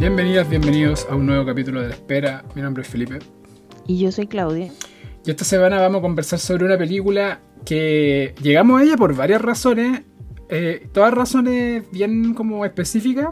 Bienvenidas, 0.00 0.48
bienvenidos 0.48 1.06
a 1.10 1.14
un 1.14 1.26
nuevo 1.26 1.44
capítulo 1.44 1.82
de 1.82 1.88
La 1.88 1.94
Espera. 1.94 2.44
Mi 2.54 2.62
nombre 2.62 2.82
es 2.82 2.88
Felipe. 2.88 3.18
Y 3.86 3.98
yo 3.98 4.10
soy 4.10 4.26
Claudia. 4.26 4.72
Y 5.24 5.30
esta 5.30 5.44
semana 5.44 5.78
vamos 5.80 5.98
a 5.98 6.02
conversar 6.02 6.38
sobre 6.38 6.64
una 6.64 6.78
película 6.78 7.40
que 7.66 8.34
llegamos 8.42 8.80
a 8.80 8.84
ella 8.84 8.96
por 8.96 9.14
varias 9.14 9.42
razones, 9.42 10.02
eh, 10.48 10.88
todas 10.92 11.12
razones 11.12 11.84
bien 11.92 12.32
como 12.34 12.64
específicas. 12.64 13.28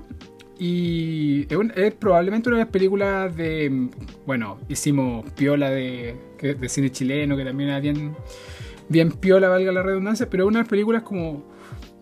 Y 0.59 1.46
es, 1.48 1.56
un- 1.56 1.73
es 1.74 1.95
probablemente 1.95 2.48
una 2.50 2.59
de 2.59 2.64
las 2.64 2.73
películas 2.73 3.34
de. 3.34 3.88
Bueno, 4.27 4.59
hicimos 4.69 5.24
piola 5.32 5.70
de, 5.70 6.16
de 6.42 6.69
cine 6.69 6.91
chileno, 6.91 7.37
que 7.37 7.45
también 7.45 7.70
era 7.70 7.80
bien, 7.80 8.14
bien 8.88 9.12
piola, 9.12 9.48
valga 9.48 9.73
la 9.73 9.82
redundancia, 9.82 10.28
pero 10.28 10.45
es 10.45 10.48
una 10.48 10.59
de 10.59 10.62
las 10.64 10.69
películas 10.69 11.02
como 11.02 11.45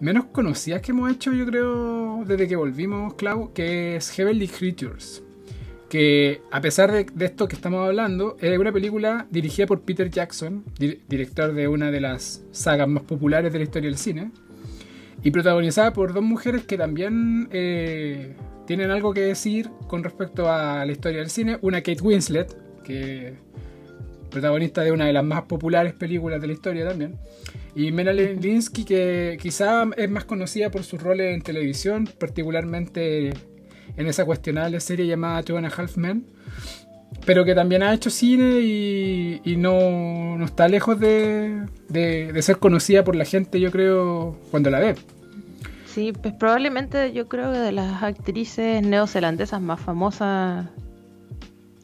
menos 0.00 0.26
conocidas 0.26 0.82
que 0.82 0.92
hemos 0.92 1.10
hecho, 1.10 1.32
yo 1.32 1.46
creo, 1.46 2.24
desde 2.26 2.48
que 2.48 2.56
volvimos, 2.56 3.14
Clau, 3.14 3.52
que 3.52 3.96
es 3.96 4.10
Heavenly 4.10 4.48
Creatures. 4.48 5.22
Que 5.88 6.42
a 6.50 6.60
pesar 6.60 6.90
de, 6.90 7.06
esto 7.24 7.46
que 7.46 7.54
estamos 7.54 7.86
hablando, 7.86 8.36
es 8.40 8.58
una 8.58 8.72
película 8.72 9.26
dirigida 9.30 9.66
por 9.66 9.82
Peter 9.82 10.10
Jackson, 10.10 10.64
di- 10.78 11.00
director 11.08 11.54
de 11.54 11.68
una 11.68 11.90
de 11.90 12.00
las 12.00 12.44
sagas 12.50 12.88
más 12.88 13.04
populares 13.04 13.52
de 13.52 13.58
la 13.60 13.64
historia 13.64 13.88
del 13.88 13.98
cine, 13.98 14.32
y 15.22 15.30
protagonizada 15.30 15.92
por 15.92 16.12
dos 16.12 16.22
mujeres 16.22 16.64
que 16.64 16.76
también 16.76 17.48
eh, 17.52 18.34
tienen 18.66 18.90
algo 18.90 19.14
que 19.14 19.22
decir 19.22 19.70
con 19.86 20.04
respecto 20.04 20.50
a 20.50 20.84
la 20.84 20.92
historia 20.92 21.20
del 21.20 21.30
cine. 21.30 21.58
Una 21.62 21.78
Kate 21.82 22.02
Winslet, 22.02 22.82
que 22.82 23.34
protagonista 24.30 24.82
de 24.82 24.92
una 24.92 25.06
de 25.06 25.12
las 25.12 25.24
más 25.24 25.42
populares 25.42 25.92
películas 25.94 26.40
de 26.40 26.46
la 26.46 26.52
historia 26.52 26.88
también. 26.88 27.16
Y 27.74 27.92
Melanie 27.92 28.34
Linsky, 28.34 28.84
que 28.84 29.38
quizá 29.40 29.84
es 29.96 30.10
más 30.10 30.24
conocida 30.24 30.70
por 30.70 30.82
sus 30.82 31.02
roles 31.02 31.34
en 31.34 31.42
televisión, 31.42 32.08
particularmente 32.18 33.30
en 33.96 34.06
esa 34.06 34.24
cuestionable 34.24 34.80
serie 34.80 35.06
llamada 35.06 35.42
Two 35.42 35.56
and 35.58 35.66
a 35.66 35.68
Half 35.70 35.96
Men, 35.96 36.26
pero 37.24 37.44
que 37.44 37.54
también 37.54 37.82
ha 37.82 37.92
hecho 37.94 38.10
cine 38.10 38.60
y, 38.60 39.40
y 39.44 39.56
no, 39.56 40.36
no 40.38 40.44
está 40.44 40.68
lejos 40.68 40.98
de, 41.00 41.66
de- 41.88 42.32
de 42.32 42.42
ser 42.42 42.58
conocida 42.58 43.04
por 43.04 43.14
la 43.16 43.24
gente, 43.24 43.60
yo 43.60 43.70
creo, 43.70 44.38
cuando 44.50 44.70
la 44.70 44.80
ve. 44.80 44.94
Sí, 45.86 46.12
pues 46.12 46.34
probablemente 46.34 47.12
yo 47.12 47.26
creo 47.26 47.52
que 47.52 47.58
de 47.58 47.72
las 47.72 48.02
actrices 48.02 48.82
neozelandesas 48.86 49.60
más 49.62 49.80
famosas. 49.80 50.66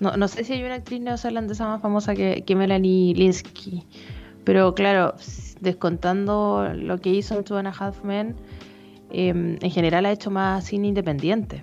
No, 0.02 0.16
no 0.16 0.26
sé 0.26 0.42
si 0.42 0.54
hay 0.54 0.64
una 0.64 0.74
actriz 0.74 1.00
neozelandesa 1.00 1.64
más 1.68 1.80
famosa 1.80 2.16
que, 2.16 2.42
que 2.44 2.56
Melanie 2.56 3.14
Linsky. 3.14 3.84
Pero 4.42 4.74
claro, 4.74 5.14
descontando 5.60 6.68
lo 6.74 6.98
que 6.98 7.10
hizo 7.10 7.38
en 7.38 7.44
Two 7.44 7.56
and 7.56 7.68
a 7.68 7.70
Half 7.70 8.02
Men, 8.02 8.34
em, 9.12 9.58
en 9.60 9.70
general 9.70 10.04
ha 10.06 10.10
hecho 10.10 10.28
más 10.32 10.64
cine 10.64 10.88
independiente. 10.88 11.62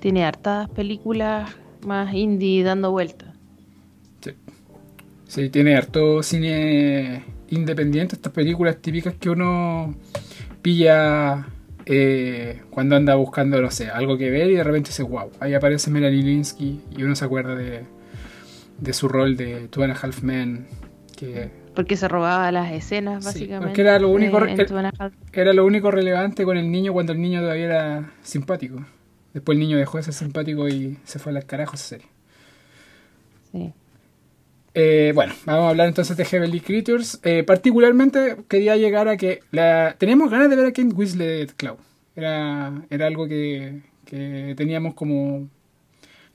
Tiene 0.00 0.22
hartas 0.26 0.68
películas 0.68 1.50
más 1.86 2.12
indie 2.12 2.62
dando 2.62 2.90
vueltas. 2.90 3.30
Sí. 4.20 4.32
Sí, 5.26 5.48
tiene 5.48 5.74
harto 5.74 6.22
cine 6.22 7.24
independiente, 7.48 8.16
estas 8.16 8.34
películas 8.34 8.76
típicas 8.82 9.14
que 9.14 9.30
uno 9.30 9.94
pilla 10.60 11.46
eh, 11.86 12.62
cuando 12.70 12.96
anda 12.96 13.14
buscando, 13.14 13.60
no 13.60 13.70
sé, 13.70 13.88
algo 13.90 14.16
que 14.18 14.30
ver 14.30 14.50
y 14.50 14.54
de 14.54 14.64
repente 14.64 14.90
dice, 14.90 15.02
wow, 15.02 15.30
ahí 15.40 15.54
aparece 15.54 15.90
Melanie 15.90 16.22
Linsky 16.22 16.80
y 16.96 17.02
uno 17.02 17.14
se 17.16 17.24
acuerda 17.24 17.54
de, 17.54 17.84
de 18.78 18.92
su 18.92 19.08
rol 19.08 19.36
de 19.36 19.68
Two 19.68 19.84
and 19.84 19.92
a 19.92 19.96
Half 19.96 20.22
Men, 20.22 20.66
que 21.16 21.50
Porque 21.74 21.96
se 21.96 22.08
robaba 22.08 22.50
las 22.52 22.72
escenas, 22.72 23.22
Sí, 23.24 23.28
básicamente. 23.30 23.66
porque 23.68 23.80
era 23.82 23.98
lo 23.98 24.08
único 24.10 24.38
de- 24.40 24.52
a 24.98 25.10
era 25.32 25.52
lo 25.52 25.64
único 25.64 25.90
relevante 25.90 26.44
con 26.44 26.56
el 26.56 26.70
niño 26.70 26.92
cuando 26.92 27.12
el 27.12 27.20
niño 27.20 27.40
todavía 27.40 27.64
era 27.64 28.12
simpático. 28.22 28.84
Después 29.32 29.56
el 29.56 29.60
niño 29.60 29.78
dejó 29.78 29.96
de 29.96 30.02
ser 30.04 30.14
simpático 30.14 30.68
y 30.68 30.98
se 31.04 31.18
fue 31.18 31.32
al 31.34 31.44
carajo 31.46 31.74
esa 31.74 31.84
serie. 31.84 32.06
Sí. 33.50 33.72
Eh, 34.74 35.12
bueno, 35.14 35.34
vamos 35.44 35.64
a 35.64 35.68
hablar 35.70 35.88
entonces 35.88 36.16
de 36.16 36.24
Heavenly 36.24 36.60
Creatures. 36.60 37.20
Eh, 37.22 37.42
particularmente 37.44 38.36
quería 38.48 38.76
llegar 38.76 39.08
a 39.08 39.16
que 39.16 39.40
la... 39.50 39.96
teníamos 39.98 40.30
ganas 40.30 40.48
de 40.50 40.56
ver 40.56 40.66
a 40.66 40.72
Kate 40.72 40.94
Winslet, 40.94 41.54
Cloud. 41.56 41.78
Era, 42.16 42.72
era 42.90 43.06
algo 43.06 43.26
que, 43.26 43.82
que 44.04 44.54
teníamos 44.56 44.94
como 44.94 45.48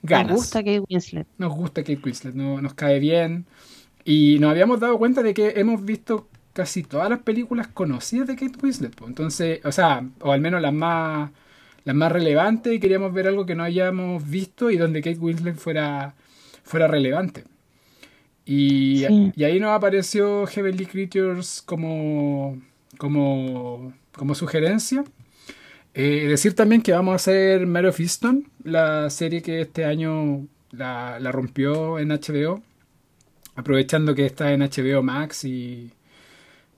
ganas. 0.02 0.28
Me 0.28 0.36
gusta 0.36 0.58
Kate 0.60 0.82
Winslet. 0.88 1.26
Nos 1.38 1.54
gusta 1.54 1.82
Kate 1.82 2.00
Winslet, 2.04 2.34
no, 2.34 2.60
nos 2.60 2.74
cae 2.74 2.98
bien. 3.00 3.46
Y 4.04 4.38
nos 4.40 4.50
habíamos 4.50 4.80
dado 4.80 4.98
cuenta 4.98 5.22
de 5.22 5.34
que 5.34 5.54
hemos 5.56 5.84
visto 5.84 6.28
casi 6.52 6.82
todas 6.82 7.10
las 7.10 7.20
películas 7.20 7.68
conocidas 7.68 8.26
de 8.26 8.36
Kate 8.36 8.58
Winslet. 8.62 8.94
Entonces, 9.06 9.60
o 9.64 9.72
sea, 9.72 10.04
o 10.20 10.32
al 10.32 10.40
menos 10.40 10.62
las 10.62 10.72
más, 10.72 11.30
las 11.84 11.94
más 11.94 12.10
relevantes, 12.10 12.72
y 12.72 12.80
queríamos 12.80 13.12
ver 13.12 13.28
algo 13.28 13.46
que 13.46 13.54
no 13.54 13.64
hayamos 13.64 14.28
visto 14.28 14.70
y 14.70 14.76
donde 14.76 15.02
Kate 15.02 15.18
Winslet 15.18 15.56
fuera, 15.56 16.14
fuera 16.64 16.86
relevante. 16.88 17.44
Y, 18.48 19.04
Sí. 19.06 19.32
y 19.36 19.44
ahí 19.44 19.60
nos 19.60 19.70
apareció 19.76 20.46
Heavenly 20.46 20.86
Creatures 20.86 21.62
como, 21.66 22.58
como, 22.96 23.92
como 24.12 24.34
sugerencia. 24.34 25.04
Eh, 25.94 26.26
decir 26.28 26.54
también 26.54 26.80
que 26.82 26.92
vamos 26.92 27.12
a 27.12 27.16
hacer 27.16 27.66
Mare 27.66 27.88
of 27.88 28.00
Easton, 28.00 28.46
la 28.64 29.10
serie 29.10 29.42
que 29.42 29.60
este 29.60 29.84
año 29.84 30.46
la, 30.70 31.18
la 31.20 31.30
rompió 31.32 31.98
en 31.98 32.08
HBO, 32.10 32.62
aprovechando 33.56 34.14
que 34.14 34.24
está 34.26 34.52
en 34.52 34.60
HBO 34.62 35.02
Max 35.02 35.44
y, 35.44 35.92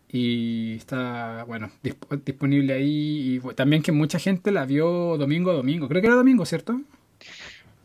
y 0.09 0.75
está, 0.77 1.45
bueno, 1.47 1.71
disp- 1.85 2.23
disponible 2.25 2.73
ahí. 2.75 3.41
Y 3.45 3.55
también 3.55 3.83
que 3.83 3.93
mucha 3.93 4.19
gente 4.19 4.51
la 4.53 4.65
vio 4.67 5.17
domingo 5.19 5.51
a 5.51 5.55
domingo. 5.55 5.89
Creo 5.89 6.01
que 6.01 6.07
era 6.09 6.17
domingo, 6.17 6.45
¿cierto? 6.47 6.81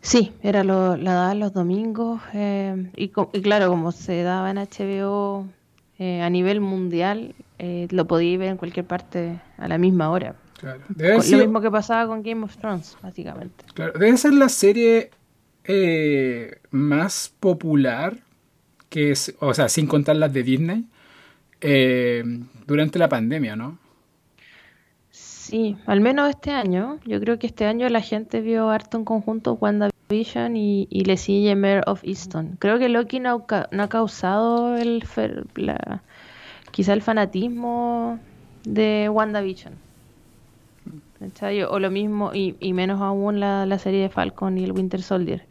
Sí, 0.05 0.31
era 0.43 0.63
lo, 0.63 0.95
la 0.97 1.13
daban 1.13 1.39
los 1.39 1.51
domingos 1.51 2.21
eh, 2.31 2.91
y, 2.95 3.09
claro, 3.09 3.69
como 3.69 3.91
se 3.91 4.21
daba 4.21 4.51
en 4.51 4.57
HBO 4.57 5.47
eh, 5.97 6.21
a 6.21 6.29
nivel 6.29 6.61
mundial, 6.61 7.33
eh, 7.57 7.87
lo 7.89 8.05
podía 8.05 8.37
ver 8.37 8.49
en 8.49 8.57
cualquier 8.57 8.85
parte 8.85 9.41
a 9.57 9.67
la 9.67 9.79
misma 9.79 10.11
hora. 10.11 10.35
Claro. 10.59 10.81
Debe 10.89 11.13
Con- 11.15 11.23
ser, 11.23 11.39
Lo 11.39 11.45
mismo 11.45 11.59
que 11.59 11.71
pasaba 11.71 12.05
con 12.07 12.21
Game 12.21 12.43
of 12.43 12.55
Thrones, 12.57 12.95
básicamente. 13.01 13.65
claro, 13.73 13.93
debe 13.97 14.15
ser 14.17 14.33
la 14.35 14.47
serie 14.49 15.09
más 16.69 17.33
popular, 17.39 18.17
que 18.89 19.09
es, 19.09 19.33
o 19.39 19.55
sea, 19.55 19.69
sin 19.69 19.87
contar 19.87 20.17
las 20.17 20.31
de 20.31 20.43
Disney, 20.43 20.85
durante 22.67 22.99
la 22.99 23.09
pandemia, 23.09 23.55
¿no? 23.55 23.79
Sí, 25.09 25.77
al 25.87 26.01
menos 26.01 26.29
este 26.29 26.51
año. 26.51 26.99
Yo 27.05 27.19
creo 27.19 27.37
que 27.39 27.47
este 27.47 27.65
año 27.65 27.87
la 27.89 28.01
gente 28.01 28.41
vio 28.41 28.69
harto 28.69 28.97
en 28.97 29.05
conjunto 29.05 29.55
WandaVision 30.09 30.55
y, 30.55 30.87
y 30.89 31.05
le 31.05 31.17
sigue 31.17 31.55
Mare 31.55 31.81
of 31.87 32.03
Easton. 32.03 32.57
Creo 32.59 32.77
que 32.77 32.89
Loki 32.89 33.19
no, 33.19 33.45
ha 33.49 33.67
no 33.71 33.83
ha 33.83 33.89
causado 33.89 34.77
el 34.77 35.03
quizá 36.71 36.93
el 36.93 37.01
fanatismo 37.01 38.19
de 38.63 39.09
WandaVision. 39.09 39.73
¿Cachai? 41.19 41.63
O 41.63 41.79
lo 41.79 41.89
mismo, 41.89 42.31
y, 42.33 42.55
y 42.59 42.73
menos 42.73 43.01
aún 43.01 43.39
la, 43.39 43.65
la 43.65 43.79
serie 43.79 44.01
de 44.01 44.09
Falcon 44.09 44.57
y 44.57 44.63
el 44.63 44.73
Winter 44.73 45.01
Soldier. 45.01 45.45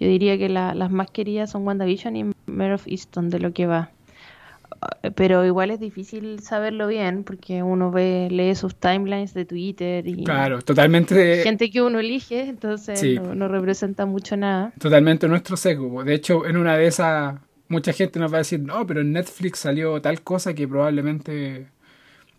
Yo 0.00 0.06
diría 0.06 0.38
que 0.38 0.48
la- 0.48 0.74
las 0.74 0.90
más 0.90 1.10
queridas 1.10 1.50
son 1.50 1.66
WandaVision 1.66 2.16
y 2.16 2.24
Mare 2.46 2.74
of 2.74 2.86
Easton 2.86 3.28
de 3.30 3.40
lo 3.40 3.52
que 3.52 3.66
va. 3.66 3.90
Eh, 5.02 5.10
Pero 5.10 5.44
igual 5.44 5.70
es 5.70 5.80
difícil 5.80 6.40
saberlo 6.40 6.86
bien 6.86 7.24
porque 7.24 7.62
uno 7.62 7.90
ve, 7.90 8.28
lee 8.30 8.54
sus 8.54 8.74
timelines 8.76 9.34
de 9.34 9.44
Twitter 9.44 10.06
y 10.06 10.24
Claro, 10.24 10.62
totalmente, 10.62 11.42
gente 11.42 11.70
que 11.70 11.82
uno 11.82 11.98
elige, 11.98 12.42
entonces 12.48 13.00
Sí. 13.00 13.16
no, 13.16 13.34
no 13.34 13.48
representa 13.48 14.06
mucho 14.06 14.36
nada. 14.36 14.72
totalmente 14.78 15.26
nuestro 15.28 15.56
sesgo. 15.56 16.04
De 16.04 16.14
hecho, 16.14 16.46
en 16.46 16.56
una 16.56 16.76
de 16.76 16.86
esas, 16.86 17.34
mucha 17.68 17.92
gente 17.92 18.18
nos 18.20 18.32
va 18.32 18.36
a 18.36 18.38
decir, 18.38 18.60
no, 18.60 18.86
pero 18.86 19.00
en 19.00 19.12
Netflix 19.12 19.58
salió 19.60 20.00
tal 20.00 20.22
cosa 20.22 20.54
que 20.54 20.68
probablemente 20.68 21.66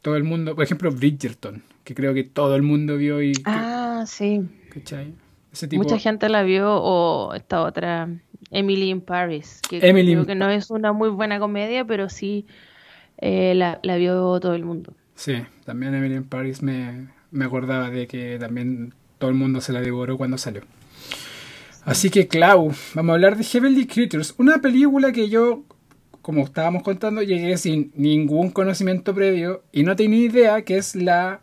todo 0.01 0.15
el 0.15 0.23
mundo, 0.23 0.55
por 0.55 0.63
ejemplo, 0.63 0.91
Bridgerton, 0.91 1.61
que 1.83 1.93
creo 1.93 2.13
que 2.13 2.23
todo 2.23 2.55
el 2.55 2.61
mundo 2.61 2.95
vio 2.97 3.21
y... 3.21 3.33
Ah, 3.45 4.05
sí. 4.07 4.41
¿Cachai? 4.73 5.13
Ese 5.51 5.67
tipo... 5.67 5.83
Mucha 5.83 5.97
gente 5.97 6.29
la 6.29 6.43
vio 6.43 6.71
o 6.81 7.33
esta 7.33 7.61
otra, 7.63 8.07
Emily 8.51 8.89
in 8.89 9.01
Paris, 9.01 9.61
que 9.69 9.79
Emily 9.81 10.13
creo 10.13 10.25
que 10.25 10.35
no 10.35 10.49
es 10.49 10.69
una 10.71 10.93
muy 10.93 11.09
buena 11.09 11.39
comedia, 11.39 11.85
pero 11.85 12.09
sí 12.09 12.45
eh, 13.17 13.53
la, 13.55 13.79
la 13.83 13.97
vio 13.97 14.39
todo 14.39 14.53
el 14.53 14.65
mundo. 14.65 14.93
Sí, 15.15 15.35
también 15.65 15.93
Emily 15.93 16.15
in 16.15 16.23
Paris 16.23 16.61
me, 16.61 17.09
me 17.31 17.45
acordaba 17.45 17.89
de 17.89 18.07
que 18.07 18.37
también 18.39 18.93
todo 19.17 19.29
el 19.29 19.35
mundo 19.35 19.61
se 19.61 19.73
la 19.73 19.81
devoró 19.81 20.17
cuando 20.17 20.37
salió. 20.37 20.61
Así 21.83 22.09
que, 22.09 22.27
Clau, 22.27 22.71
vamos 22.93 23.11
a 23.11 23.13
hablar 23.15 23.37
de 23.37 23.43
Heavenly 23.43 23.87
Creatures, 23.87 24.35
una 24.37 24.59
película 24.59 25.11
que 25.11 25.29
yo, 25.29 25.63
como 26.21 26.43
estábamos 26.43 26.83
contando, 26.83 27.21
llegué 27.21 27.57
sin 27.57 27.91
ningún 27.95 28.51
conocimiento 28.51 29.13
previo 29.13 29.63
y 29.71 29.83
no 29.83 29.95
tenía 29.95 30.19
idea 30.19 30.61
que 30.63 30.77
es 30.77 30.95
la 30.95 31.41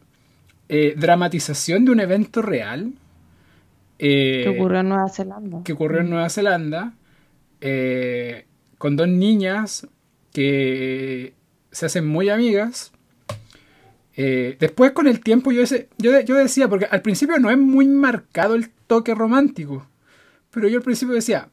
eh, 0.69 0.95
dramatización 0.97 1.85
de 1.85 1.91
un 1.93 2.01
evento 2.01 2.43
real 2.43 2.93
eh, 3.99 4.43
que 4.45 4.51
ocurrió 4.51 4.81
en 4.81 4.89
Nueva 4.89 5.09
Zelanda. 5.09 5.63
que 5.65 5.73
ocurrió 5.73 6.01
en 6.01 6.11
Nueva 6.11 6.29
Zelanda 6.29 6.95
eh, 7.61 8.47
con 8.79 8.97
dos 8.97 9.09
niñas 9.09 9.87
que 10.33 11.35
se 11.71 11.87
hacen 11.87 12.07
muy 12.07 12.29
amigas. 12.29 12.93
Eh, 14.19 14.57
después 14.59 14.93
con 14.93 15.07
el 15.07 15.21
tiempo 15.21 15.53
yo, 15.53 15.63
ese, 15.63 15.89
yo, 15.99 16.19
yo 16.21 16.37
decía, 16.37 16.69
porque 16.69 16.87
al 16.87 17.03
principio 17.03 17.39
no 17.39 17.51
es 17.51 17.59
muy 17.59 17.87
marcado 17.87 18.55
el 18.55 18.71
toque 18.87 19.15
romántico, 19.15 19.87
pero 20.51 20.69
yo 20.69 20.79
al 20.79 20.85
principio 20.85 21.15
decía, 21.15 21.51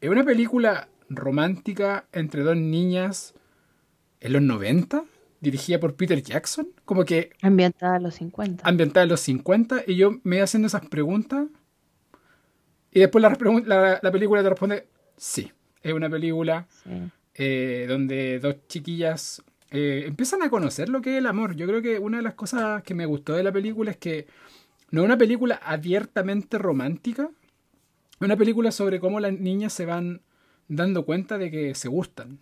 es 0.00 0.08
una 0.10 0.24
película 0.24 0.88
romántica 1.08 2.04
entre 2.12 2.42
dos 2.42 2.56
niñas 2.56 3.34
en 4.20 4.32
los 4.32 4.42
90, 4.42 5.04
dirigida 5.42 5.78
por 5.78 5.94
Peter 5.94 6.22
Jackson, 6.22 6.68
como 6.86 7.04
que... 7.04 7.30
Ambientada 7.42 7.96
en 7.98 8.04
los 8.04 8.14
50. 8.14 8.66
Ambientada 8.66 9.02
en 9.04 9.10
los 9.10 9.20
50, 9.20 9.82
y 9.86 9.96
yo 9.96 10.12
me 10.22 10.36
iba 10.36 10.44
haciendo 10.44 10.68
esas 10.68 10.86
preguntas, 10.86 11.48
y 12.92 13.00
después 13.00 13.20
la, 13.20 13.36
la, 13.66 14.00
la 14.02 14.12
película 14.12 14.42
te 14.42 14.48
responde, 14.50 14.86
sí, 15.16 15.50
es 15.82 15.92
una 15.92 16.08
película 16.08 16.66
Sí. 16.84 16.90
eh, 17.34 17.86
donde 17.88 18.38
dos 18.38 18.56
chiquillas 18.68 19.42
eh, 19.70 20.04
empiezan 20.06 20.42
a 20.42 20.50
conocer 20.50 20.88
lo 20.88 21.00
que 21.02 21.14
es 21.14 21.18
el 21.18 21.26
amor. 21.26 21.56
Yo 21.56 21.66
creo 21.66 21.80
que 21.82 21.98
una 21.98 22.18
de 22.18 22.22
las 22.22 22.34
cosas 22.34 22.82
que 22.82 22.94
me 22.94 23.06
gustó 23.06 23.32
de 23.34 23.42
la 23.42 23.50
película 23.52 23.90
es 23.90 23.96
que 23.96 24.26
no 24.90 25.00
es 25.00 25.06
una 25.06 25.16
película 25.16 25.54
abiertamente 25.56 26.58
romántica, 26.58 27.30
es 28.12 28.20
una 28.20 28.36
película 28.36 28.70
sobre 28.70 29.00
cómo 29.00 29.18
las 29.18 29.32
niñas 29.32 29.72
se 29.72 29.86
van 29.86 30.20
dando 30.68 31.04
cuenta 31.06 31.38
de 31.38 31.50
que 31.50 31.74
se 31.74 31.88
gustan. 31.88 32.38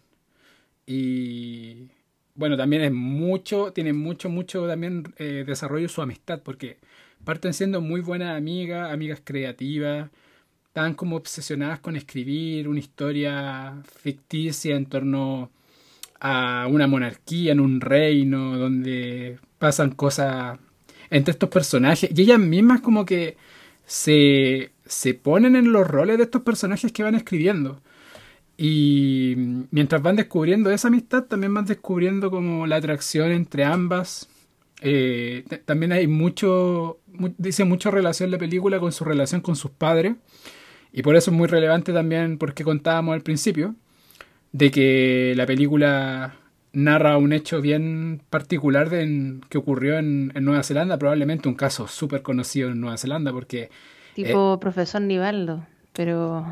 Y 0.87 1.89
bueno, 2.41 2.57
también 2.57 2.83
es 2.83 2.93
mucho, 2.93 3.71
tiene 3.75 3.93
mucho, 3.93 4.31
mucho 4.31 4.67
también 4.67 5.13
eh, 5.19 5.45
desarrollo 5.47 5.91
su 5.91 6.01
amistad, 6.01 6.41
porque 6.43 6.79
parten 7.23 7.53
siendo 7.53 7.83
muy 7.83 8.01
buenas 8.01 8.35
amigas, 8.35 8.91
amigas 8.91 9.21
creativas, 9.23 10.09
están 10.65 10.95
como 10.95 11.17
obsesionadas 11.17 11.81
con 11.81 11.97
escribir 11.97 12.67
una 12.67 12.79
historia 12.81 13.83
ficticia 13.85 14.75
en 14.75 14.87
torno 14.87 15.51
a 16.19 16.67
una 16.71 16.87
monarquía, 16.87 17.53
en 17.53 17.61
un 17.61 17.79
reino, 17.83 18.57
donde 18.57 19.39
pasan 19.59 19.91
cosas 19.91 20.59
entre 21.11 21.33
estos 21.33 21.51
personajes. 21.51 22.11
Y 22.17 22.23
ellas 22.23 22.39
mismas 22.41 22.81
como 22.81 23.05
que 23.05 23.37
se, 23.85 24.73
se 24.87 25.13
ponen 25.13 25.57
en 25.57 25.73
los 25.73 25.87
roles 25.87 26.17
de 26.17 26.25
estos 26.25 26.41
personajes 26.41 26.91
que 26.91 27.03
van 27.03 27.17
escribiendo. 27.17 27.83
Y 28.63 29.37
mientras 29.71 30.03
van 30.03 30.17
descubriendo 30.17 30.71
esa 30.71 30.89
amistad, 30.89 31.23
también 31.25 31.55
van 31.55 31.65
descubriendo 31.65 32.31
como 32.31 32.67
la 32.67 32.77
atracción 32.77 33.31
entre 33.31 33.65
ambas. 33.65 34.29
Eh, 34.83 35.45
también 35.65 35.93
hay 35.93 36.07
mucho, 36.07 36.99
mu- 37.11 37.33
dice 37.39 37.65
mucho 37.65 37.91
relación 37.91 38.31
la 38.31 38.37
película 38.37 38.79
con 38.79 38.93
su 38.93 39.05
relación 39.05 39.41
con 39.41 39.57
sus 39.57 39.71
padres. 39.71 40.17
Y 40.93 41.01
por 41.01 41.17
eso 41.17 41.31
es 41.31 41.37
muy 41.39 41.49
relevante 41.49 41.95
también, 41.95 42.37
porque 42.37 42.63
contábamos 42.63 43.15
al 43.15 43.23
principio, 43.23 43.77
de 44.53 44.71
que 44.71 45.33
la 45.37 45.47
película 45.47 46.35
narra 46.75 47.17
un 47.17 47.33
hecho 47.33 47.63
bien 47.63 48.21
particular 48.29 48.91
de 48.91 49.03
en- 49.05 49.41
que 49.49 49.57
ocurrió 49.57 49.97
en, 49.99 50.33
en 50.35 50.45
Nueva 50.45 50.63
Zelanda, 50.65 50.99
probablemente 50.99 51.49
un 51.49 51.55
caso 51.55 51.89
súper 51.89 52.21
conocido 52.21 52.69
en 52.69 52.79
Nueva 52.83 52.99
Zelanda, 52.99 53.33
porque, 53.33 53.71
Tipo 54.15 54.61
profesor 54.61 55.01
Nivaldo, 55.01 55.65
pero 55.95 56.45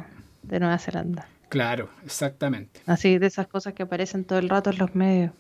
de 0.43 0.59
Nueva 0.59 0.79
Zelanda. 0.79 1.29
Claro, 1.49 1.89
exactamente. 2.05 2.81
Así 2.87 3.19
de 3.19 3.27
esas 3.27 3.47
cosas 3.47 3.75
que 3.75 3.83
aparecen 3.83 4.25
todo 4.25 4.39
el 4.39 4.49
rato 4.49 4.71
en 4.71 4.79
los 4.79 4.95
medios. 4.95 5.33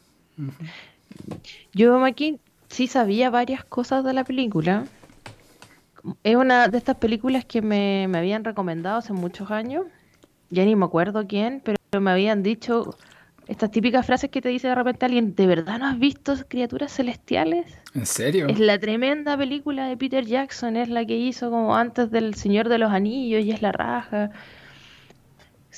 Yo 1.73 2.05
aquí 2.05 2.39
sí 2.69 2.87
sabía 2.87 3.31
varias 3.31 3.65
cosas 3.65 4.05
de 4.05 4.13
la 4.13 4.25
película. 4.25 4.85
Es 6.23 6.37
una 6.37 6.69
de 6.69 6.79
estas 6.79 6.97
películas 6.97 7.45
que 7.45 7.61
me, 7.63 8.07
me 8.09 8.19
habían 8.19 8.45
recomendado 8.45 8.99
hace 8.99 9.13
muchos 9.13 9.51
años. 9.51 9.87
Ya 10.51 10.65
ni 10.65 10.77
me 10.77 10.85
acuerdo 10.85 11.27
quién, 11.27 11.61
pero 11.63 11.79
me 12.01 12.11
habían 12.11 12.43
dicho 12.43 12.97
estas 13.49 13.71
típicas 13.71 14.05
frases 14.05 14.31
que 14.31 14.43
te 14.43 14.51
dice 14.51 14.69
de 14.69 14.75
repente 14.75 15.07
alguien, 15.07 15.35
¿de 15.35 15.47
verdad 15.47 15.79
no 15.79 15.87
has 15.87 15.99
visto 15.99 16.35
criaturas 16.49 16.93
celestiales? 16.93 17.67
¿En 17.95 18.05
serio? 18.05 18.47
Es 18.47 18.59
la 18.59 18.79
tremenda 18.79 19.37
película 19.37 19.87
de 19.87 19.97
Peter 19.97 20.25
Jackson, 20.25 20.77
es 20.77 20.91
la 20.91 21.07
que 21.07 21.17
hizo 21.17 21.51
como 21.51 21.75
antes 21.75 22.11
del 22.11 22.35
Señor 22.35 22.69
de 22.69 22.77
los 22.77 22.93
Anillos 22.93 23.43
y 23.43 23.51
es 23.51 23.63
la 23.63 23.73
raja. 23.73 24.31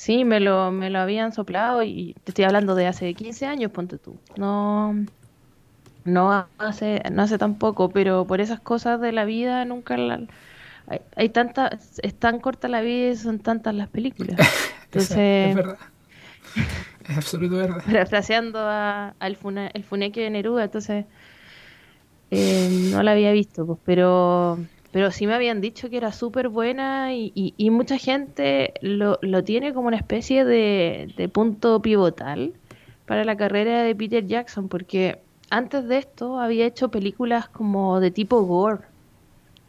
Sí, 0.01 0.25
me 0.25 0.39
lo, 0.39 0.71
me 0.71 0.89
lo 0.89 0.97
habían 0.97 1.31
soplado 1.31 1.83
y 1.83 2.15
te 2.23 2.31
estoy 2.31 2.45
hablando 2.45 2.73
de 2.73 2.87
hace 2.87 3.13
15 3.13 3.45
años, 3.45 3.71
ponte 3.71 3.99
tú. 3.99 4.17
No, 4.35 4.95
no 6.05 6.47
hace, 6.57 7.03
no 7.11 7.21
hace 7.21 7.37
tan 7.37 7.59
poco, 7.59 7.89
pero 7.91 8.25
por 8.25 8.41
esas 8.41 8.59
cosas 8.59 8.99
de 8.99 9.11
la 9.11 9.25
vida 9.25 9.63
nunca 9.63 9.97
la... 9.97 10.21
Hay, 10.87 11.01
hay 11.15 11.29
tantas, 11.29 11.99
es 12.01 12.15
tan 12.15 12.39
corta 12.39 12.67
la 12.67 12.81
vida 12.81 13.09
y 13.11 13.15
son 13.15 13.37
tantas 13.37 13.75
las 13.75 13.89
películas. 13.89 14.39
Entonces, 14.85 15.49
es 15.49 15.55
verdad. 15.55 15.77
Es 17.07 17.17
absoluto 17.17 17.57
verdad. 17.57 17.83
parafraseando 17.85 18.57
a, 18.57 19.13
al 19.19 19.37
el 19.73 19.83
funeque 19.83 20.21
de 20.21 20.29
Neruda, 20.31 20.63
entonces 20.63 21.05
eh, 22.31 22.89
no 22.91 23.03
la 23.03 23.11
había 23.11 23.31
visto, 23.33 23.67
pues, 23.67 23.79
pero, 23.85 24.57
pero 24.91 25.11
sí 25.11 25.25
me 25.27 25.33
habían 25.33 25.61
dicho 25.61 25.89
que 25.89 25.97
era 25.97 26.11
súper 26.11 26.49
buena 26.49 27.13
y, 27.13 27.31
y- 27.35 27.53
y 27.57 27.69
mucha 27.69 27.97
gente 27.97 28.73
lo, 28.81 29.17
lo 29.21 29.43
tiene 29.43 29.73
como 29.73 29.87
una 29.87 29.97
especie 29.97 30.43
de, 30.45 31.11
de 31.15 31.29
punto 31.29 31.81
pivotal 31.81 32.53
para 33.05 33.23
la 33.25 33.35
carrera 33.37 33.83
de 33.83 33.95
Peter 33.95 34.25
Jackson, 34.25 34.67
porque 34.67 35.19
antes 35.49 35.87
de 35.87 35.97
esto 35.97 36.39
había 36.39 36.65
hecho 36.65 36.89
películas 36.89 37.47
como 37.49 37.99
de 37.99 38.11
tipo 38.11 38.41
gore, 38.43 38.79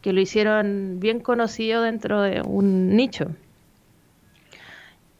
que 0.01 0.13
lo 0.13 0.21
hicieron 0.21 0.97
bien 0.99 1.19
conocido 1.19 1.81
dentro 1.81 2.21
de 2.21 2.41
un 2.41 2.95
nicho. 2.95 3.27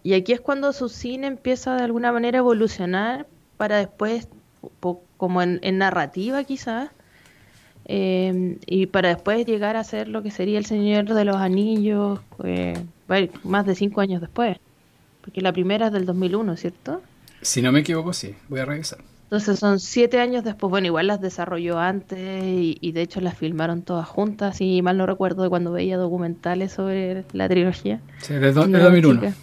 Y 0.03 0.13
aquí 0.13 0.33
es 0.33 0.41
cuando 0.41 0.73
su 0.73 0.89
cine 0.89 1.27
empieza 1.27 1.75
de 1.77 1.83
alguna 1.83 2.11
manera 2.11 2.37
a 2.39 2.41
evolucionar 2.41 3.25
para 3.57 3.77
después, 3.77 4.27
como 5.17 5.41
en, 5.41 5.59
en 5.63 5.77
narrativa 5.77 6.43
quizás, 6.43 6.89
eh, 7.85 8.57
y 8.65 8.85
para 8.87 9.09
después 9.09 9.45
llegar 9.45 9.75
a 9.75 9.83
ser 9.83 10.07
lo 10.07 10.23
que 10.23 10.31
sería 10.31 10.57
El 10.57 10.65
Señor 10.65 11.05
de 11.05 11.25
los 11.25 11.35
Anillos, 11.37 12.19
eh, 12.43 12.73
más 13.43 13.65
de 13.65 13.75
cinco 13.75 14.01
años 14.01 14.21
después. 14.21 14.57
Porque 15.21 15.41
la 15.41 15.53
primera 15.53 15.87
es 15.87 15.93
del 15.93 16.05
2001, 16.05 16.57
¿cierto? 16.57 17.01
Si 17.41 17.61
no 17.61 17.71
me 17.71 17.79
equivoco, 17.79 18.13
sí. 18.13 18.35
Voy 18.49 18.59
a 18.59 18.65
revisar. 18.65 18.99
Entonces 19.25 19.57
son 19.57 19.79
siete 19.79 20.19
años 20.19 20.43
después, 20.43 20.69
bueno, 20.69 20.85
igual 20.87 21.07
las 21.07 21.19
desarrolló 21.19 21.79
antes 21.79 22.43
y, 22.43 22.77
y 22.81 22.91
de 22.91 23.01
hecho 23.01 23.19
las 23.19 23.35
filmaron 23.35 23.81
todas 23.81 24.07
juntas, 24.07 24.61
y 24.61 24.81
mal 24.83 24.97
no 24.97 25.05
recuerdo 25.07 25.41
de 25.43 25.49
cuando 25.49 25.71
veía 25.71 25.97
documentales 25.97 26.73
sobre 26.73 27.23
la 27.33 27.49
trilogía. 27.49 27.99
Sí, 28.19 28.33
de, 28.33 28.39
do- 28.39 28.47
de 28.47 28.53
Cuando 28.53 28.77
era 28.77 28.85
2001. 28.89 29.21
chica. 29.21 29.33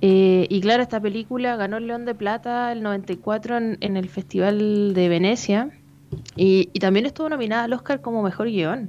Eh, 0.00 0.46
y 0.48 0.60
claro, 0.60 0.82
esta 0.82 1.00
película 1.00 1.56
ganó 1.56 1.78
el 1.78 1.86
León 1.88 2.04
de 2.04 2.14
Plata 2.14 2.70
el 2.70 2.82
94 2.82 3.56
en, 3.56 3.78
en 3.80 3.96
el 3.96 4.08
Festival 4.08 4.92
de 4.94 5.08
Venecia 5.08 5.70
y, 6.36 6.70
y 6.72 6.78
también 6.80 7.06
estuvo 7.06 7.28
nominada 7.28 7.64
al 7.64 7.72
Oscar 7.72 8.00
como 8.00 8.22
Mejor 8.22 8.46
Guión. 8.46 8.88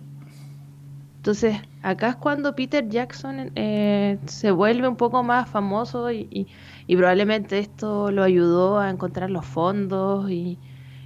Entonces, 1.18 1.58
acá 1.84 2.10
es 2.10 2.16
cuando 2.16 2.56
Peter 2.56 2.88
Jackson 2.88 3.52
eh, 3.56 4.18
se 4.26 4.52
vuelve 4.52 4.88
un 4.88 4.96
poco 4.96 5.22
más 5.22 5.50
famoso 5.50 6.12
y, 6.12 6.28
y- 6.32 6.48
y 6.88 6.96
probablemente 6.96 7.60
esto 7.60 8.10
lo 8.12 8.24
ayudó 8.24 8.80
a 8.80 8.90
encontrar 8.90 9.30
los 9.30 9.46
fondos 9.46 10.32
y, 10.32 10.58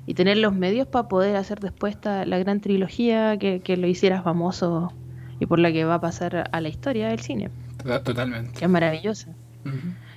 y 0.06 0.14
tener 0.14 0.38
los 0.38 0.54
medios 0.54 0.88
para 0.88 1.08
poder 1.08 1.36
hacer 1.36 1.60
después 1.60 1.96
esta- 1.96 2.26
la 2.26 2.38
gran 2.38 2.62
trilogía 2.62 3.38
que, 3.38 3.60
que 3.62 3.76
lo 3.76 3.88
hiciera 3.88 4.22
famoso 4.22 4.94
y 5.40 5.46
por 5.48 5.58
la 5.60 5.72
que 5.74 5.84
va 5.84 5.96
a 5.96 6.02
pasar 6.02 6.48
a 6.52 6.62
la 6.62 6.70
historia 6.70 7.08
del 7.10 7.20
cine, 7.20 7.50
To- 7.84 8.02
Totalmente. 8.02 8.52
que 8.60 8.66
es 8.66 8.72
maravillosa. 8.72 9.30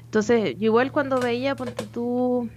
Entonces, 0.05 0.57
yo 0.59 0.67
igual 0.67 0.93
cuando 0.93 1.21
veía, 1.21 1.55
ponte 1.57 1.85
tú, 1.87 2.49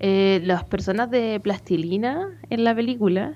eh, 0.00 0.40
las 0.44 0.64
personas 0.64 1.10
de 1.10 1.40
plastilina 1.40 2.38
en 2.50 2.64
la 2.64 2.74
película, 2.74 3.34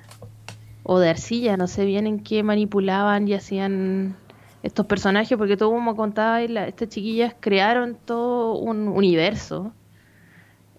o 0.84 0.98
de 0.98 1.10
arcilla, 1.10 1.56
no 1.56 1.68
sé 1.68 1.84
bien 1.84 2.06
en 2.06 2.20
qué 2.20 2.42
manipulaban 2.42 3.28
y 3.28 3.34
hacían 3.34 4.16
estos 4.62 4.86
personajes, 4.86 5.36
porque 5.38 5.56
todo 5.56 5.70
como 5.70 5.96
contaba, 5.96 6.42
y 6.42 6.56
estas 6.56 6.88
chiquillas 6.88 7.34
crearon 7.40 7.96
todo 8.04 8.58
un 8.58 8.88
universo 8.88 9.72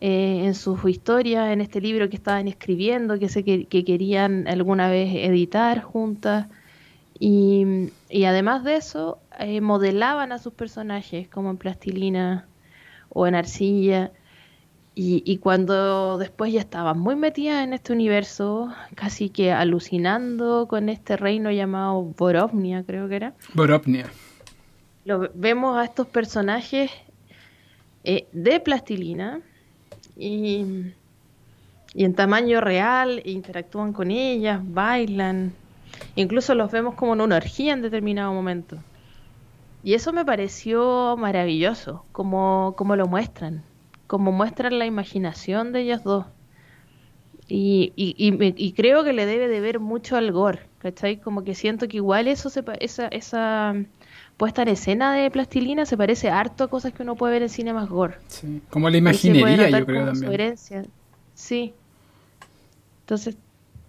eh, 0.02 0.42
en 0.46 0.56
sus 0.56 0.84
historias, 0.86 1.52
en 1.52 1.62
este 1.62 1.80
libro 1.80 2.10
que 2.10 2.18
estaban 2.18 2.48
escribiendo, 2.48 3.20
que 3.20 3.30
sé 3.30 3.44
que, 3.44 3.66
que 3.66 3.86
querían 3.86 4.48
alguna 4.48 4.90
vez 4.90 5.14
editar 5.16 5.82
juntas. 5.82 6.48
Y, 7.20 7.90
y 8.10 8.26
además 8.26 8.66
de 8.66 8.76
eso, 8.76 9.20
eh, 9.40 9.62
modelaban 9.62 10.34
a 10.34 10.40
sus 10.40 10.54
personajes 10.54 11.30
como 11.30 11.50
en 11.52 11.58
plastilina 11.58 12.48
o 13.10 13.28
en 13.28 13.36
arcilla. 13.36 14.12
Y, 14.96 15.24
y 15.26 15.38
cuando 15.38 16.20
después 16.20 16.54
ya 16.54 16.60
estaban 16.60 17.00
muy 17.00 17.16
metidas 17.16 17.64
en 17.64 17.74
este 17.74 17.94
universo, 17.94 18.72
casi 18.94 19.30
que 19.30 19.52
alucinando 19.52 20.68
con 20.68 20.88
este 20.88 21.18
reino 21.18 21.50
llamado 21.50 22.04
Borovnia, 22.16 22.84
creo 22.84 23.08
que 23.10 23.16
era, 23.16 23.34
Borovnia. 23.56 24.06
lo, 25.06 25.32
vemos 25.34 25.78
a 25.78 25.84
estos 25.84 26.06
personajes 26.06 26.92
eh, 28.04 28.28
de 28.34 28.60
plastilina 28.60 29.42
y, 30.16 30.94
y 31.96 32.06
en 32.06 32.14
tamaño 32.14 32.62
real, 32.62 33.20
e 33.26 33.32
interactúan 33.32 33.94
con 33.94 34.12
ellas, 34.12 34.62
bailan, 34.64 35.54
incluso 36.16 36.54
los 36.54 36.72
vemos 36.72 36.94
como 36.94 37.14
en 37.14 37.22
una 37.22 37.38
orgía 37.38 37.74
en 37.74 37.82
determinado 37.82 38.32
momento. 38.32 38.78
Y 39.84 39.96
eso 39.96 40.14
me 40.14 40.24
pareció 40.24 41.18
maravilloso, 41.18 42.06
como, 42.12 42.74
como 42.78 42.96
lo 42.96 43.08
muestran, 43.08 43.64
como 44.08 44.32
muestran 44.32 44.80
la 44.80 44.86
imaginación 44.86 45.72
de 45.72 45.82
ellos 45.82 46.04
dos. 46.04 46.26
Y, 47.48 47.92
y, 47.96 48.16
y, 48.18 48.54
y 48.56 48.74
creo 48.74 49.04
que 49.04 49.12
le 49.14 49.26
debe 49.26 49.48
de 49.48 49.60
ver 49.60 49.80
mucho 49.80 50.16
al 50.16 50.32
gore, 50.32 50.62
¿cachai? 50.80 51.20
Como 51.20 51.44
que 51.44 51.56
siento 51.56 51.88
que 51.88 51.98
igual 51.98 52.28
eso 52.28 52.50
se, 52.50 52.64
pa- 52.64 52.76
esa, 52.76 53.08
esa 53.10 53.76
puesta 54.38 54.62
en 54.62 54.70
escena 54.70 55.14
de 55.14 55.30
plastilina 55.30 55.86
se 55.86 55.98
parece 55.98 56.30
harto 56.30 56.64
a 56.64 56.70
cosas 56.70 56.94
que 56.94 57.04
uno 57.04 57.16
puede 57.16 57.34
ver 57.34 57.42
en 57.44 57.50
cine 57.50 57.74
más 57.74 57.90
gore. 57.90 58.16
Sí. 58.28 58.62
Como 58.70 58.90
la 58.90 58.98
imaginería, 58.98 59.70
yo 59.70 59.86
creo 59.86 60.06
también. 60.06 60.32
herencia. 60.34 60.84
Sí. 61.34 61.74
Entonces, 63.02 63.36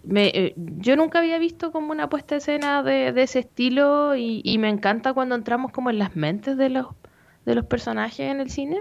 me, 0.03 0.27
eh, 0.27 0.53
yo 0.79 0.95
nunca 0.97 1.19
había 1.19 1.39
visto 1.39 1.71
como 1.71 1.91
una 1.91 2.09
puesta 2.09 2.35
en 2.35 2.39
escena 2.39 2.83
de, 2.83 3.13
de 3.13 3.23
ese 3.23 3.39
estilo 3.39 4.15
y, 4.15 4.41
y 4.43 4.57
me 4.57 4.69
encanta 4.69 5.13
cuando 5.13 5.33
entramos 5.35 5.71
como 5.71 5.89
en 5.89 5.97
las 5.97 6.15
mentes 6.15 6.57
de 6.57 6.69
los, 6.69 6.87
de 7.45 7.55
los 7.55 7.65
personajes 7.65 8.29
en 8.31 8.41
el 8.41 8.49
cine. 8.49 8.77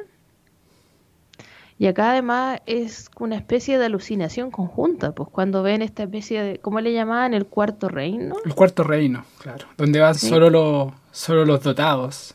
Y 1.79 1.87
acá 1.87 2.13
además 2.13 2.61
es 2.67 3.11
una 3.19 3.35
especie 3.37 3.79
de 3.79 3.87
alucinación 3.87 4.51
conjunta, 4.53 5.13
pues 5.13 5.29
cuando 5.29 5.63
ven 5.65 5.83
esta 5.83 6.05
especie 6.05 6.43
de, 6.43 6.59
¿cómo 6.59 6.81
le 6.81 6.93
llamaban? 6.93 7.35
El 7.35 7.47
cuarto 7.47 7.89
reino. 7.89 8.37
El 8.45 8.55
cuarto 8.55 8.85
reino, 8.85 9.25
claro. 9.43 9.67
Donde 9.77 9.99
van 9.99 10.15
Sí. 10.15 10.29
solo, 10.29 10.51
los, 10.51 10.93
solo 11.11 11.45
los 11.45 11.63
dotados. 11.63 12.35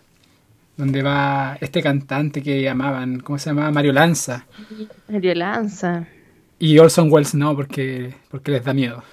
Donde 0.76 1.04
va 1.04 1.58
este 1.62 1.82
cantante 1.82 2.42
que 2.42 2.62
llamaban, 2.62 3.20
¿cómo 3.22 3.38
se 3.38 3.50
llamaba? 3.50 3.72
Mario 3.72 3.94
Lanza. 3.94 4.46
Mario 5.10 5.36
Lanza. 5.36 6.08
Y 6.58 6.78
Orson 6.80 7.12
Welles 7.12 7.34
no, 7.36 7.56
porque, 7.56 8.16
porque 8.30 8.52
les 8.52 8.64
da 8.66 8.74
miedo. 8.74 9.04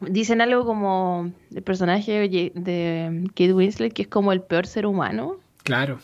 Dicen 0.00 0.40
algo 0.40 0.64
como 0.66 1.30
el 1.54 1.62
personaje 1.62 2.12
de 2.12 2.52
de 2.54 3.24
Kate 3.28 3.54
Winslet, 3.54 3.92
que 3.92 4.02
es 4.02 4.08
como 4.08 4.32
el 4.32 4.42
peor 4.42 4.66
ser 4.66 4.84
humano. 4.84 5.36
Claro. 5.62 6.00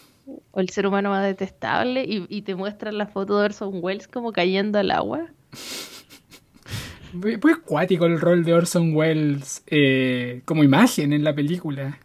O 0.50 0.60
el 0.60 0.68
ser 0.70 0.86
humano 0.86 1.10
más 1.10 1.24
detestable 1.24 2.04
y, 2.04 2.26
y 2.28 2.42
te 2.42 2.54
muestran 2.54 2.98
la 2.98 3.06
foto 3.06 3.38
de 3.38 3.46
Orson 3.46 3.80
Welles 3.82 4.08
como 4.08 4.32
cayendo 4.32 4.78
al 4.78 4.90
agua. 4.90 5.26
Muy 7.12 7.38
muy 7.38 7.54
cuático 7.60 8.04
el 8.06 8.20
rol 8.20 8.44
de 8.44 8.52
Orson 8.54 8.94
Welles 8.94 9.62
eh, 9.66 10.42
como 10.44 10.62
imagen 10.64 11.12
en 11.12 11.24
la 11.24 11.34
película. 11.34 11.98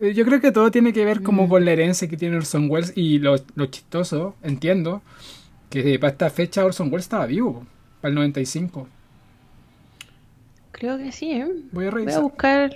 Eh, 0.00 0.12
Yo 0.14 0.24
creo 0.26 0.40
que 0.40 0.52
todo 0.52 0.70
tiene 0.70 0.92
que 0.92 1.04
ver 1.04 1.22
como 1.22 1.48
con 1.48 1.64
la 1.64 1.72
herencia 1.72 2.08
que 2.08 2.16
tiene 2.18 2.36
Orson 2.36 2.70
Welles 2.70 2.92
y 2.96 3.18
lo, 3.20 3.36
lo 3.54 3.66
chistoso, 3.66 4.36
entiendo, 4.42 5.02
que 5.70 5.98
para 5.98 6.12
esta 6.12 6.30
fecha 6.30 6.64
Orson 6.64 6.88
Welles 6.88 7.06
estaba 7.06 7.26
vivo, 7.26 7.66
para 8.02 8.10
el 8.10 8.16
95. 8.16 8.88
Creo 10.72 10.98
que 10.98 11.12
sí, 11.12 11.30
¿eh? 11.32 11.46
Voy 11.72 11.86
a 11.86 11.90
Voy 12.04 12.12
a 12.12 12.18
revisar. 12.18 12.22
buscar 12.22 12.74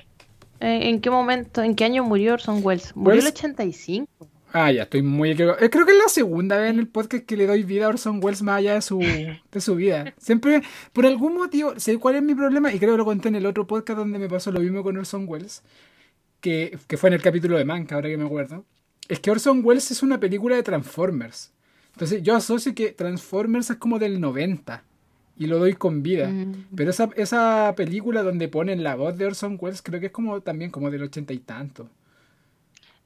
eh, 0.61 0.88
en 0.88 1.00
qué 1.00 1.11
momento, 1.11 1.62
en 1.62 1.75
qué 1.76 1.85
año 1.85 2.02
murió 2.04 2.35
Orson 2.35 2.61
Welles. 2.64 2.97
Murió 2.97 3.20
el 3.20 3.26
Welles- 3.26 3.28
85. 3.28 4.29
Ah, 4.52 4.73
ya 4.73 4.83
estoy 4.83 5.02
muy 5.02 5.30
equivocado. 5.30 5.64
Eh, 5.64 5.71
Creo 5.71 5.87
que 5.87 5.92
es 5.92 5.99
la 5.99 6.09
segunda 6.09 6.57
vez 6.57 6.71
en 6.71 6.78
el 6.78 6.88
podcast 6.88 7.25
que 7.25 7.37
le 7.37 7.47
doy 7.47 7.62
vida 7.62 7.87
a 7.87 7.88
Orson 7.88 8.21
Welles 8.23 8.42
más 8.42 8.59
allá 8.59 8.75
de 8.75 8.83
su, 8.83 8.99
de 8.99 9.61
su 9.61 9.76
vida. 9.76 10.14
Siempre, 10.19 10.62
por 10.92 11.07
algún 11.07 11.35
motivo, 11.35 11.75
sé 11.78 11.99
cuál 11.99 12.16
es 12.16 12.23
mi 12.23 12.35
problema 12.35 12.73
y 12.73 12.78
creo 12.78 12.92
que 12.92 12.99
lo 12.99 13.04
conté 13.04 13.28
en 13.28 13.37
el 13.37 13.47
otro 13.47 13.66
podcast 13.66 13.99
donde 13.99 14.19
me 14.19 14.28
pasó 14.28 14.50
lo 14.50 14.61
mismo 14.61 14.83
con 14.83 14.97
Orson 14.97 15.26
Welles, 15.28 15.62
que, 16.40 16.78
que 16.87 16.97
fue 16.97 17.09
en 17.09 17.14
el 17.14 17.23
capítulo 17.23 17.57
de 17.59 17.64
Manca, 17.64 17.95
ahora 17.95 18.09
que 18.09 18.16
me 18.16 18.26
acuerdo. 18.26 18.64
Es 19.09 19.21
que 19.21 19.30
Orson 19.30 19.62
Welles 19.64 19.90
es 19.90 20.02
una 20.02 20.19
película 20.21 20.57
de 20.57 20.62
Transformers. 20.62 21.52
Entonces 21.92 22.23
yo 22.23 22.37
asocio 22.37 22.75
que 22.75 22.92
Transformers 22.92 23.71
es 23.71 23.76
como 23.76 23.99
del 23.99 24.21
90 24.21 24.85
y 25.37 25.47
lo 25.47 25.59
doy 25.59 25.75
con 25.75 26.02
vida. 26.02 26.28
Mm. 26.28 26.66
Pero 26.76 26.90
esa, 26.90 27.09
esa 27.16 27.73
película 27.76 28.23
donde 28.23 28.49
ponen 28.49 28.83
la 28.83 28.95
voz 28.95 29.16
de 29.16 29.26
Orson 29.26 29.59
Welles 29.61 29.83
creo 29.83 30.00
que 30.00 30.07
es 30.07 30.12
como 30.12 30.40
también 30.42 30.71
como 30.71 30.90
del 30.90 31.02
ochenta 31.02 31.33
y 31.33 31.38
tanto. 31.38 31.88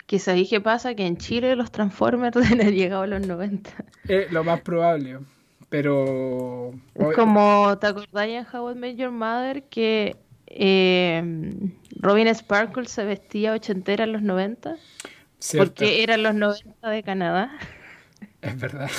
Que 0.06 0.18
sabéis 0.18 0.50
qué 0.50 0.60
pasa, 0.60 0.94
que 0.94 1.06
en 1.06 1.16
Chile 1.16 1.56
los 1.56 1.70
Transformers 1.70 2.34
deben 2.40 2.60
haber 2.60 2.74
llegado 2.74 3.02
a 3.02 3.06
los 3.06 3.26
90. 3.26 3.70
Es 4.08 4.30
lo 4.32 4.44
más 4.44 4.60
probable. 4.60 5.18
Pero. 5.68 6.72
Es 6.94 7.14
como, 7.16 7.76
¿te 7.78 7.88
acordáis 7.88 8.34
en 8.34 8.46
How 8.52 8.70
I 8.70 8.74
Met 8.74 8.96
Your 8.96 9.10
Mother 9.10 9.64
que 9.64 10.16
eh, 10.46 11.22
Robin 11.96 12.32
Sparkle 12.34 12.86
se 12.86 13.04
vestía 13.04 13.52
ochentera 13.52 14.04
en 14.04 14.12
los 14.12 14.22
90? 14.22 14.76
Cierto, 15.38 15.74
Porque 15.74 16.02
eran 16.02 16.22
los 16.22 16.34
90 16.34 16.88
de 16.90 17.02
Canadá. 17.02 17.50
Es 18.40 18.58
verdad. 18.58 18.90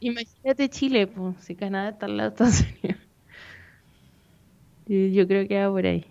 Imagínate 0.00 0.68
Chile, 0.68 1.06
pues, 1.08 1.36
si 1.40 1.56
Canadá 1.56 1.90
está 1.90 2.06
al 2.06 2.16
lado 2.16 2.30
de 2.30 2.34
Estados 2.34 2.64
Unidos. 2.82 3.00
Yo 5.14 5.28
creo 5.28 5.46
que 5.46 5.58
va 5.58 5.70
por 5.70 5.84
ahí. 5.84 6.06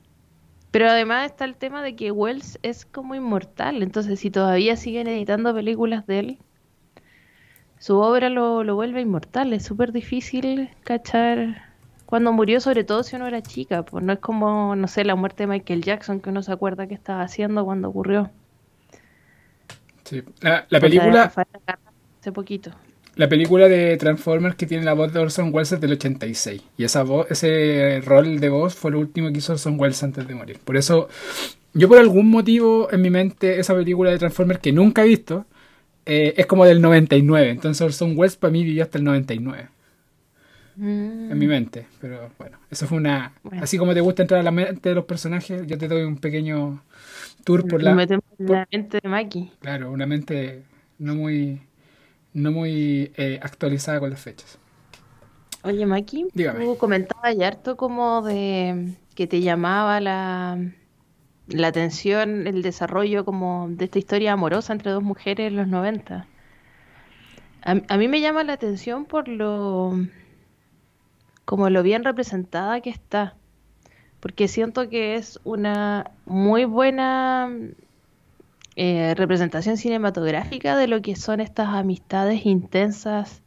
Pero 0.71 0.89
además 0.89 1.25
está 1.25 1.45
el 1.45 1.55
tema 1.55 1.81
de 1.81 1.95
que 1.95 2.11
Wells 2.11 2.59
es 2.61 2.85
como 2.85 3.15
inmortal, 3.15 3.81
entonces 3.81 4.19
si 4.19 4.29
todavía 4.29 4.75
siguen 4.75 5.07
editando 5.07 5.53
películas 5.53 6.05
de 6.07 6.19
él, 6.19 6.37
su 7.79 7.97
obra 7.97 8.29
lo, 8.29 8.63
lo 8.63 8.75
vuelve 8.75 9.01
inmortal. 9.01 9.53
Es 9.53 9.63
súper 9.63 9.91
difícil 9.91 10.69
cachar 10.83 11.67
cuando 12.07 12.31
murió, 12.31 12.61
sobre 12.61 12.83
todo 12.83 13.03
si 13.03 13.15
uno 13.17 13.27
era 13.27 13.41
chica, 13.41 13.83
pues 13.83 14.03
no 14.03 14.13
es 14.13 14.19
como, 14.19 14.75
no 14.75 14.87
sé, 14.87 15.03
la 15.03 15.15
muerte 15.15 15.43
de 15.43 15.47
Michael 15.47 15.83
Jackson 15.83 16.21
que 16.21 16.29
uno 16.29 16.41
se 16.41 16.51
acuerda 16.51 16.87
que 16.87 16.93
estaba 16.93 17.21
haciendo 17.21 17.65
cuando 17.65 17.89
ocurrió. 17.89 18.31
Sí. 20.05 20.23
La, 20.39 20.65
la 20.69 20.79
sea, 20.79 20.79
película, 20.79 21.33
hace 22.21 22.31
poquito. 22.31 22.71
La 23.17 23.27
película 23.29 23.67
de 23.67 23.97
Transformers 23.97 24.55
que 24.55 24.65
tiene 24.65 24.85
la 24.85 24.93
voz 24.93 25.11
de 25.13 25.19
Orson 25.19 25.53
Welles 25.53 25.71
es 25.71 25.81
del 25.81 25.93
86. 25.93 26.61
Y 26.77 26.83
esa 26.83 27.03
voz, 27.03 27.29
ese 27.31 28.01
rol 28.05 28.39
de 28.39 28.49
voz 28.49 28.75
fue 28.75 28.91
lo 28.91 28.99
último 28.99 29.31
que 29.31 29.39
hizo 29.39 29.53
Orson 29.53 29.79
Welles 29.79 30.01
antes 30.03 30.27
de 30.27 30.35
morir. 30.35 30.59
Por 30.63 30.77
eso, 30.77 31.09
yo 31.73 31.87
por 31.87 31.97
algún 31.99 32.29
motivo 32.29 32.89
en 32.91 33.01
mi 33.01 33.09
mente, 33.09 33.59
esa 33.59 33.73
película 33.75 34.11
de 34.11 34.17
Transformers 34.19 34.59
que 34.59 34.71
nunca 34.71 35.03
he 35.03 35.07
visto, 35.07 35.45
eh, 36.05 36.33
es 36.37 36.45
como 36.45 36.65
del 36.65 36.81
99. 36.81 37.49
Entonces 37.49 37.81
Orson 37.81 38.13
Welles 38.17 38.37
para 38.37 38.51
mí 38.51 38.63
vivió 38.63 38.83
hasta 38.83 38.97
el 38.97 39.03
99. 39.03 39.69
Mm. 40.75 41.31
En 41.31 41.37
mi 41.37 41.47
mente. 41.47 41.87
Pero 41.99 42.29
bueno, 42.37 42.57
eso 42.69 42.87
fue 42.87 42.97
una... 42.99 43.33
Bueno. 43.43 43.63
Así 43.63 43.77
como 43.77 43.93
te 43.93 44.01
gusta 44.01 44.21
entrar 44.21 44.41
a 44.41 44.43
la 44.43 44.51
mente 44.51 44.89
de 44.89 44.95
los 44.95 45.05
personajes, 45.05 45.65
yo 45.65 45.77
te 45.77 45.87
doy 45.87 46.03
un 46.03 46.17
pequeño 46.17 46.83
tour 47.43 47.67
por 47.67 47.81
la... 47.81 47.95
por- 47.95 48.49
la 48.49 48.67
mente 48.71 48.99
de 49.01 49.09
Maki. 49.09 49.51
Claro, 49.59 49.91
una 49.91 50.05
mente 50.05 50.61
no 50.99 51.15
muy, 51.15 51.61
no 52.37 52.51
muy 52.51 53.11
eh, 53.17 53.39
actualizada 53.41 53.99
con 53.99 54.11
las 54.11 54.21
fechas. 54.21 54.59
Oye, 55.63 55.85
Maki, 55.85 56.27
Dígame. 56.33 56.63
tú 56.65 56.77
comentabas 56.77 57.35
ya 57.35 57.47
harto 57.47 57.75
como 57.77 58.21
de 58.21 58.93
que 59.15 59.27
te 59.27 59.41
llamaba 59.41 59.99
la, 59.99 60.59
la 61.47 61.67
atención, 61.67 62.45
el 62.47 62.61
desarrollo 62.61 63.25
como 63.25 63.67
de 63.69 63.85
esta 63.85 63.97
historia 63.99 64.33
amorosa 64.33 64.71
entre 64.73 64.91
dos 64.91 65.03
mujeres 65.03 65.47
en 65.47 65.55
los 65.57 65.67
90. 65.67 66.27
A, 67.63 67.71
a 67.87 67.97
mí 67.97 68.07
me 68.07 68.21
llama 68.21 68.43
la 68.43 68.53
atención 68.53 69.05
por 69.05 69.27
lo 69.27 69.97
como 71.43 71.69
lo 71.69 71.81
bien 71.81 72.03
representada 72.03 72.81
que 72.81 72.89
está, 72.89 73.35
porque 74.19 74.47
siento 74.47 74.89
que 74.89 75.15
es 75.15 75.39
una 75.43 76.11
muy 76.25 76.65
buena 76.65 77.49
eh, 78.79 79.15
representación 79.15 79.75
cinematográfica 79.75 80.77
de 80.77 80.87
lo 80.87 81.01
que 81.01 81.15
son 81.15 81.39
estas 81.41 81.69
amistades 81.69 82.45
intensas 82.45 83.41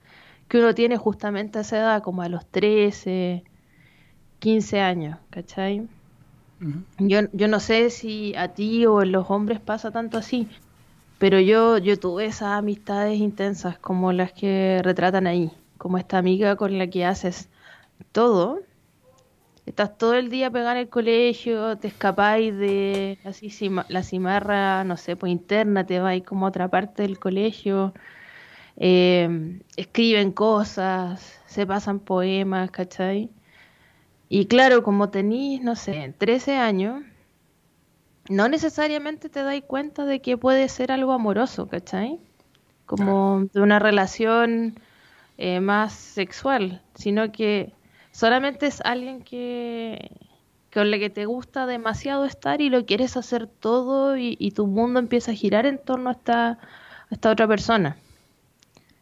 que 0.48 0.58
uno 0.58 0.74
tiene 0.74 0.96
justamente 0.96 1.58
a 1.58 1.60
esa 1.60 1.78
edad, 1.78 2.02
como 2.02 2.22
a 2.22 2.28
los 2.28 2.44
13, 2.46 3.44
15 4.40 4.80
años, 4.80 5.18
¿cachai? 5.30 5.88
Yo, 6.98 7.20
yo 7.32 7.46
no 7.46 7.60
sé 7.60 7.90
si 7.90 8.34
a 8.34 8.48
ti 8.48 8.84
o 8.86 9.02
en 9.02 9.12
los 9.12 9.30
hombres 9.30 9.60
pasa 9.60 9.92
tanto 9.92 10.18
así, 10.18 10.48
pero 11.18 11.38
yo, 11.38 11.78
yo 11.78 11.96
tuve 11.96 12.26
esas 12.26 12.58
amistades 12.58 13.20
intensas 13.20 13.78
como 13.78 14.12
las 14.12 14.32
que 14.32 14.80
retratan 14.82 15.28
ahí, 15.28 15.52
como 15.78 15.96
esta 15.96 16.18
amiga 16.18 16.56
con 16.56 16.76
la 16.76 16.88
que 16.88 17.04
haces 17.04 17.48
todo. 18.10 18.58
Estás 19.66 19.96
todo 19.98 20.14
el 20.14 20.30
día 20.30 20.50
pegada 20.50 20.72
en 20.72 20.78
el 20.78 20.88
colegio, 20.88 21.76
te 21.78 21.88
escapáis 21.88 22.56
de 22.56 23.18
así 23.24 23.50
cima- 23.50 23.86
la 23.88 24.02
cimarra, 24.02 24.84
no 24.84 24.96
sé, 24.96 25.16
pues 25.16 25.30
interna, 25.32 25.86
te 25.86 26.00
vais 26.00 26.24
como 26.24 26.46
a 26.46 26.48
otra 26.48 26.68
parte 26.68 27.02
del 27.02 27.18
colegio, 27.18 27.94
eh, 28.76 29.60
escriben 29.76 30.32
cosas, 30.32 31.40
se 31.46 31.66
pasan 31.66 32.00
poemas, 32.00 32.70
¿cachai? 32.70 33.30
Y 34.28 34.46
claro, 34.46 34.82
como 34.82 35.10
tenís, 35.10 35.62
no 35.62 35.76
sé, 35.76 36.14
13 36.18 36.56
años, 36.56 37.02
no 38.28 38.48
necesariamente 38.48 39.28
te 39.28 39.42
dais 39.42 39.64
cuenta 39.64 40.04
de 40.04 40.20
que 40.20 40.36
puede 40.36 40.68
ser 40.68 40.92
algo 40.92 41.12
amoroso, 41.12 41.68
¿cachai? 41.68 42.20
Como 42.86 43.46
de 43.52 43.60
una 43.60 43.78
relación 43.78 44.78
eh, 45.38 45.60
más 45.60 45.92
sexual, 45.94 46.82
sino 46.94 47.32
que 47.32 47.72
solamente 48.20 48.66
es 48.66 48.80
alguien 48.84 49.22
que 49.22 50.10
con 50.72 50.90
la 50.90 50.98
que 50.98 51.10
te 51.10 51.26
gusta 51.26 51.66
demasiado 51.66 52.24
estar 52.26 52.60
y 52.60 52.70
lo 52.70 52.86
quieres 52.86 53.16
hacer 53.16 53.46
todo 53.48 54.16
y, 54.16 54.36
y 54.38 54.52
tu 54.52 54.66
mundo 54.66 55.00
empieza 55.00 55.32
a 55.32 55.34
girar 55.34 55.66
en 55.66 55.78
torno 55.78 56.10
a 56.10 56.12
esta, 56.14 56.50
a 56.52 56.58
esta 57.10 57.30
otra 57.30 57.48
persona. 57.48 57.96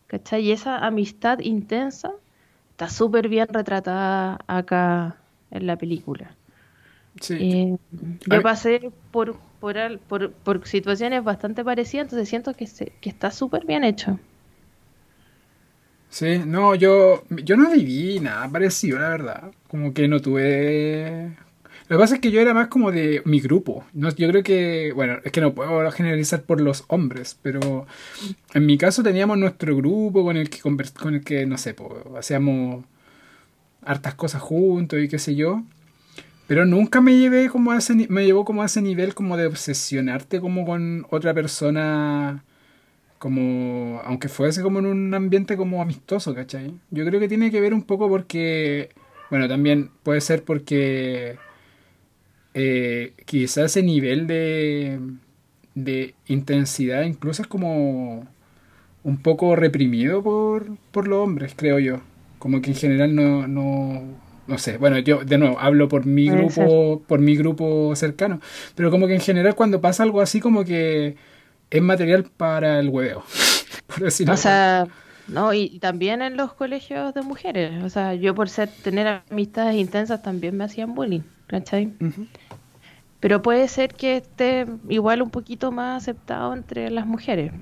¿Cachai? 0.06 0.42
Y 0.42 0.52
esa 0.52 0.78
amistad 0.86 1.38
intensa 1.40 2.12
está 2.70 2.88
súper 2.88 3.28
bien 3.28 3.46
retratada 3.48 4.38
acá 4.46 5.16
en 5.50 5.66
la 5.66 5.76
película. 5.76 6.34
Sí. 7.20 7.36
Eh, 7.40 7.76
yo 8.26 8.42
pasé 8.42 8.92
por, 9.10 9.36
por, 9.60 10.32
por 10.44 10.66
situaciones 10.66 11.24
bastante 11.24 11.64
parecidas, 11.64 12.04
entonces 12.06 12.28
siento 12.28 12.54
que, 12.54 12.66
se- 12.66 12.92
que 13.00 13.10
está 13.10 13.30
súper 13.30 13.66
bien 13.66 13.84
hecho. 13.84 14.18
Sí, 16.10 16.38
no, 16.44 16.74
yo, 16.74 17.24
yo 17.30 17.56
no 17.56 17.70
viví 17.70 18.18
nada 18.20 18.48
parecido, 18.48 18.98
la 18.98 19.10
verdad. 19.10 19.50
Como 19.68 19.92
que 19.92 20.08
no 20.08 20.20
tuve... 20.20 21.36
Lo 21.88 21.96
que 21.96 22.00
pasa 22.00 22.14
es 22.16 22.20
que 22.20 22.30
yo 22.30 22.40
era 22.40 22.52
más 22.52 22.68
como 22.68 22.92
de 22.92 23.22
mi 23.24 23.40
grupo. 23.40 23.84
No, 23.94 24.14
yo 24.14 24.28
creo 24.28 24.42
que, 24.42 24.92
bueno, 24.94 25.18
es 25.24 25.32
que 25.32 25.40
no 25.40 25.54
puedo 25.54 25.90
generalizar 25.90 26.42
por 26.42 26.60
los 26.60 26.84
hombres, 26.88 27.38
pero 27.40 27.86
en 28.52 28.66
mi 28.66 28.76
caso 28.76 29.02
teníamos 29.02 29.38
nuestro 29.38 29.74
grupo 29.74 30.22
con 30.22 30.36
el 30.36 30.50
que, 30.50 30.60
con 30.60 31.14
el 31.14 31.24
que 31.24 31.46
no 31.46 31.56
sé, 31.56 31.72
pues, 31.74 31.90
hacíamos 32.18 32.84
hartas 33.82 34.14
cosas 34.14 34.42
juntos 34.42 35.00
y 35.00 35.08
qué 35.08 35.18
sé 35.18 35.34
yo. 35.34 35.62
Pero 36.46 36.64
nunca 36.66 37.00
me 37.00 37.16
llevé 37.16 37.48
como 37.48 37.72
a 37.72 37.78
ese, 37.78 37.94
me 38.08 38.24
llevó 38.24 38.44
como 38.44 38.62
a 38.62 38.66
ese 38.66 38.82
nivel 38.82 39.14
como 39.14 39.36
de 39.36 39.46
obsesionarte 39.46 40.40
como 40.40 40.66
con 40.66 41.06
otra 41.10 41.34
persona 41.34 42.44
como 43.18 44.00
aunque 44.04 44.28
fuese 44.28 44.62
como 44.62 44.78
en 44.78 44.86
un 44.86 45.14
ambiente 45.14 45.56
como 45.56 45.82
amistoso, 45.82 46.34
¿cachai? 46.34 46.74
Yo 46.90 47.04
creo 47.04 47.20
que 47.20 47.28
tiene 47.28 47.50
que 47.50 47.60
ver 47.60 47.74
un 47.74 47.82
poco 47.82 48.08
porque, 48.08 48.90
bueno, 49.30 49.48
también 49.48 49.90
puede 50.02 50.20
ser 50.20 50.44
porque 50.44 51.36
eh, 52.54 53.12
quizás 53.24 53.66
ese 53.66 53.82
nivel 53.82 54.26
de, 54.26 55.00
de 55.74 56.14
intensidad 56.26 57.02
incluso 57.02 57.42
es 57.42 57.48
como 57.48 58.26
un 59.04 59.18
poco 59.22 59.56
reprimido 59.56 60.22
por, 60.22 60.76
por 60.90 61.08
los 61.08 61.18
hombres, 61.18 61.54
creo 61.56 61.78
yo. 61.78 62.00
Como 62.38 62.60
que 62.60 62.70
en 62.70 62.76
general 62.76 63.14
no, 63.14 63.48
no, 63.48 64.02
no 64.46 64.58
sé. 64.58 64.78
Bueno, 64.78 64.98
yo 64.98 65.24
de 65.24 65.38
nuevo 65.38 65.58
hablo 65.58 65.88
por 65.88 66.06
mi 66.06 66.28
grupo, 66.28 67.02
por 67.06 67.20
mi 67.20 67.36
grupo 67.36 67.94
cercano. 67.96 68.40
Pero 68.74 68.90
como 68.90 69.06
que 69.06 69.14
en 69.14 69.20
general 69.20 69.54
cuando 69.54 69.80
pasa 69.80 70.02
algo 70.02 70.20
así 70.20 70.40
como 70.40 70.64
que 70.64 71.16
es 71.70 71.82
material 71.82 72.24
para 72.24 72.78
el 72.80 72.88
hueveo. 72.88 73.22
Por 73.86 74.00
decirlo 74.00 74.34
O 74.34 74.36
sea, 74.36 74.86
no, 75.28 75.52
y 75.52 75.64
y 75.64 75.78
también 75.78 76.22
en 76.22 76.36
los 76.36 76.52
colegios 76.52 77.14
de 77.14 77.22
mujeres. 77.22 77.82
O 77.84 77.88
sea, 77.90 78.14
yo 78.14 78.34
por 78.34 78.48
ser 78.48 78.68
tener 78.68 79.22
amistades 79.30 79.76
intensas 79.76 80.22
también 80.22 80.56
me 80.56 80.64
hacían 80.64 80.94
bullying, 80.94 81.22
¿cachai? 81.46 81.92
Pero 83.20 83.42
puede 83.42 83.68
ser 83.68 83.94
que 83.94 84.16
esté 84.18 84.66
igual 84.88 85.22
un 85.22 85.30
poquito 85.30 85.72
más 85.72 86.02
aceptado 86.02 86.54
entre 86.54 86.90
las 86.90 87.06
mujeres. 87.06 87.52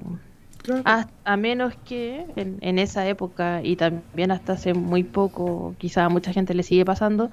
Claro. 0.62 0.82
A, 0.84 1.06
a 1.24 1.36
menos 1.36 1.74
que 1.84 2.26
en, 2.36 2.58
en 2.60 2.78
esa 2.78 3.06
época 3.06 3.60
y 3.62 3.76
también 3.76 4.32
hasta 4.32 4.54
hace 4.54 4.74
muy 4.74 5.04
poco, 5.04 5.74
quizá 5.78 6.04
a 6.04 6.08
mucha 6.08 6.32
gente 6.32 6.54
le 6.54 6.64
sigue 6.64 6.84
pasando, 6.84 7.30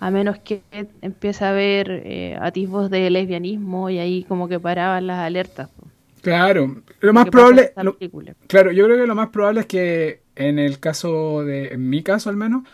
a 0.00 0.10
menos 0.10 0.38
que 0.38 0.62
empiece 1.00 1.44
a 1.44 1.50
haber 1.50 1.90
eh, 2.04 2.36
atisbos 2.40 2.90
de 2.90 3.08
lesbianismo 3.10 3.90
y 3.90 3.98
ahí 3.98 4.24
como 4.24 4.48
que 4.48 4.60
paraban 4.60 5.06
las 5.06 5.18
alertas. 5.20 5.68
po, 5.70 5.86
Claro. 6.24 6.82
Lo 7.00 7.12
más 7.12 7.24
probable, 7.30 7.72
lo- 7.84 7.96
claro, 8.48 8.72
yo 8.72 8.84
creo 8.86 8.96
que 8.98 9.06
lo 9.06 9.14
más 9.14 9.28
probable 9.28 9.60
es 9.60 9.66
que 9.66 10.22
en 10.36 10.58
el 10.58 10.80
caso 10.80 11.44
de, 11.44 11.68
en 11.68 11.88
mi 11.88 12.02
caso 12.02 12.30
al 12.30 12.36
menos, 12.36 12.64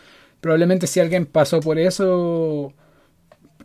probablemente 0.41 0.87
si 0.87 0.99
alguien 0.99 1.25
pasó 1.25 1.59
por 1.59 1.77
eso, 1.77 2.73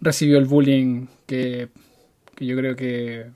recibió 0.01 0.39
el 0.39 0.45
bullying 0.47 1.07
que, 1.27 1.69
que 2.35 2.47
yo 2.47 2.57
creo 2.57 2.77
que 2.77 3.27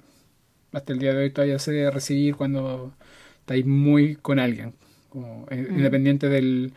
hasta 0.72 0.92
el 0.92 0.98
día 0.98 1.14
de 1.14 1.24
hoy 1.24 1.30
todavía 1.30 1.58
se 1.58 1.72
debe 1.72 1.90
recibir 1.90 2.36
cuando 2.36 2.92
estáis 3.40 3.66
muy 3.66 4.16
con 4.16 4.38
alguien, 4.38 4.74
como, 5.08 5.46
eh, 5.50 5.66
Mm. 5.70 5.76
independiente 5.78 6.28
del... 6.28 6.72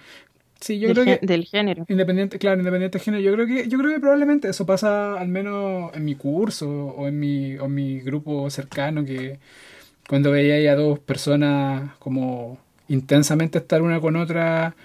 Sí, 0.63 0.79
yo 0.79 0.87
Del, 0.87 0.95
creo 0.95 1.05
que... 1.05 1.19
del 1.25 1.43
género. 1.45 1.85
Independiente, 1.89 2.39
claro, 2.39 2.59
independiente 2.59 2.97
de 2.97 3.03
género. 3.03 3.23
Yo 3.23 3.33
creo 3.33 3.47
que, 3.47 3.67
yo 3.67 3.77
creo 3.77 3.93
que 3.93 3.99
probablemente 3.99 4.47
eso 4.49 4.65
pasa 4.65 5.19
al 5.19 5.27
menos 5.27 5.93
en 5.93 6.05
mi 6.05 6.15
curso 6.15 6.69
o 6.69 7.07
en 7.07 7.19
mi, 7.19 7.57
o 7.57 7.65
en 7.65 7.73
mi 7.75 7.99
grupo 7.99 8.49
cercano, 8.49 9.03
que 9.03 9.39
cuando 10.09 10.31
veía 10.31 10.71
a 10.71 10.75
dos 10.75 10.99
personas 10.99 11.95
como 11.99 12.59
intensamente 12.89 13.59
estar 13.59 13.81
una 13.81 13.99
con 14.01 14.15
otra, 14.17 14.75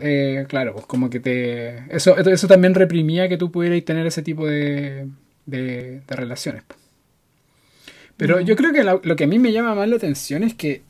eh, 0.00 0.46
claro, 0.48 0.74
pues 0.74 0.86
como 0.86 1.10
que 1.10 1.20
te... 1.20 1.84
Eso, 1.94 2.16
eso 2.18 2.48
también 2.48 2.74
reprimía 2.74 3.28
que 3.28 3.38
tú 3.38 3.50
pudieras 3.52 3.84
tener 3.84 4.06
ese 4.06 4.22
tipo 4.22 4.46
de, 4.46 5.08
de, 5.46 6.02
de 6.06 6.16
relaciones. 6.16 6.64
pues. 6.66 6.80
Pero 8.16 8.40
yo 8.40 8.56
creo 8.56 8.72
que 8.72 8.84
lo 8.84 9.16
que 9.16 9.24
a 9.24 9.26
mí 9.26 9.38
me 9.38 9.52
llama 9.52 9.74
más 9.74 9.88
la 9.88 9.96
atención 9.96 10.42
es 10.44 10.54
que 10.54 10.82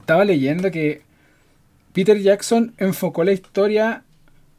estaba 0.00 0.24
leyendo 0.24 0.70
que 0.70 1.02
Peter 1.98 2.16
Jackson 2.22 2.74
enfocó 2.78 3.24
la 3.24 3.32
historia, 3.32 4.04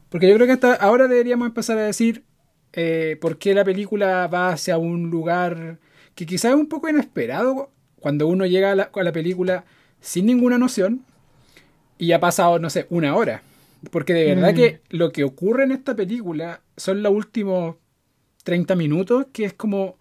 porque 0.10 0.28
yo 0.28 0.36
creo 0.36 0.45
que 0.45 0.52
hasta 0.52 0.73
ahora 0.73 1.08
deberíamos 1.08 1.47
empezar 1.47 1.78
a 1.78 1.84
decir 1.86 2.25
eh, 2.73 3.17
por 3.21 3.38
qué 3.38 3.54
la 3.54 3.63
película 3.63 4.28
va 4.28 4.49
hacia 4.49 4.78
un 4.78 5.10
lugar 5.10 5.80
que 6.15 6.25
quizás 6.25 6.52
es 6.52 6.58
un 6.58 6.67
poco 6.67 6.89
inesperado 6.89 7.71
cuando 8.02 8.28
uno 8.28 8.45
llega 8.45 8.73
a 8.73 8.75
la, 8.75 8.91
a 8.93 9.04
la 9.04 9.13
película 9.13 9.63
sin 10.02 10.25
ninguna 10.25 10.58
noción 10.58 11.06
y 11.97 12.12
ha 12.12 12.19
pasado, 12.19 12.60
no 12.60 12.69
sé, 12.69 12.88
una 12.89 13.15
hora. 13.15 13.41
Porque 13.89 14.13
de 14.13 14.36
verdad 14.36 14.52
Mm. 14.52 14.56
que 14.58 14.82
lo 14.89 15.13
que 15.13 15.23
ocurre 15.23 15.63
en 15.63 15.71
esta 15.71 15.95
película 15.95 16.60
son 16.75 17.02
los 17.02 17.13
últimos 17.13 17.78
30 18.43 18.75
minutos, 18.75 19.28
que 19.32 19.45
es 19.45 19.54
como 19.54 19.95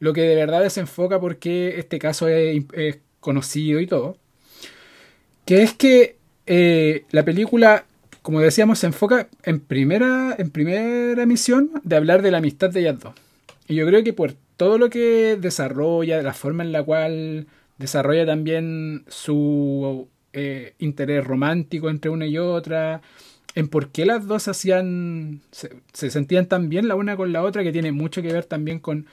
lo 0.00 0.12
que 0.12 0.20
de 0.20 0.34
verdad 0.36 0.60
desenfoca 0.62 1.18
por 1.18 1.38
qué 1.38 1.78
este 1.78 1.98
caso 1.98 2.28
es, 2.28 2.62
es 2.74 2.98
conocido 3.20 3.80
y 3.80 3.86
todo. 3.86 4.18
Que 5.46 5.62
es 5.62 5.72
que 5.72 6.18
eh, 6.46 7.04
la 7.10 7.24
película, 7.24 7.84
como 8.22 8.40
decíamos, 8.40 8.78
se 8.78 8.86
enfoca 8.86 9.28
en 9.42 9.60
primera, 9.60 10.34
en 10.38 10.50
primera 10.50 11.26
misión 11.26 11.70
de 11.82 11.96
hablar 11.96 12.22
de 12.22 12.30
la 12.30 12.38
amistad 12.38 12.70
de 12.70 12.80
ellas 12.80 13.00
dos. 13.00 13.14
Y 13.68 13.74
yo 13.76 13.86
creo 13.86 14.04
que 14.04 14.12
por 14.12 14.34
todo 14.56 14.78
lo 14.78 14.90
que 14.90 15.36
desarrolla, 15.40 16.22
la 16.22 16.34
forma 16.34 16.62
en 16.62 16.72
la 16.72 16.82
cual 16.82 17.46
desarrolla 17.78 18.26
también 18.26 19.04
su 19.08 20.08
eh, 20.32 20.74
interés 20.78 21.24
romántico 21.24 21.90
entre 21.90 22.10
una 22.10 22.26
y 22.26 22.38
otra, 22.38 23.00
en 23.54 23.68
por 23.68 23.88
qué 23.90 24.04
las 24.04 24.26
dos 24.26 24.48
hacían, 24.48 25.40
se, 25.50 25.70
se 25.92 26.10
sentían 26.10 26.46
tan 26.46 26.68
bien 26.68 26.88
la 26.88 26.96
una 26.96 27.16
con 27.16 27.32
la 27.32 27.42
otra, 27.42 27.62
que 27.62 27.72
tiene 27.72 27.92
mucho 27.92 28.20
que 28.22 28.32
ver 28.32 28.44
también 28.44 28.80
con 28.80 29.06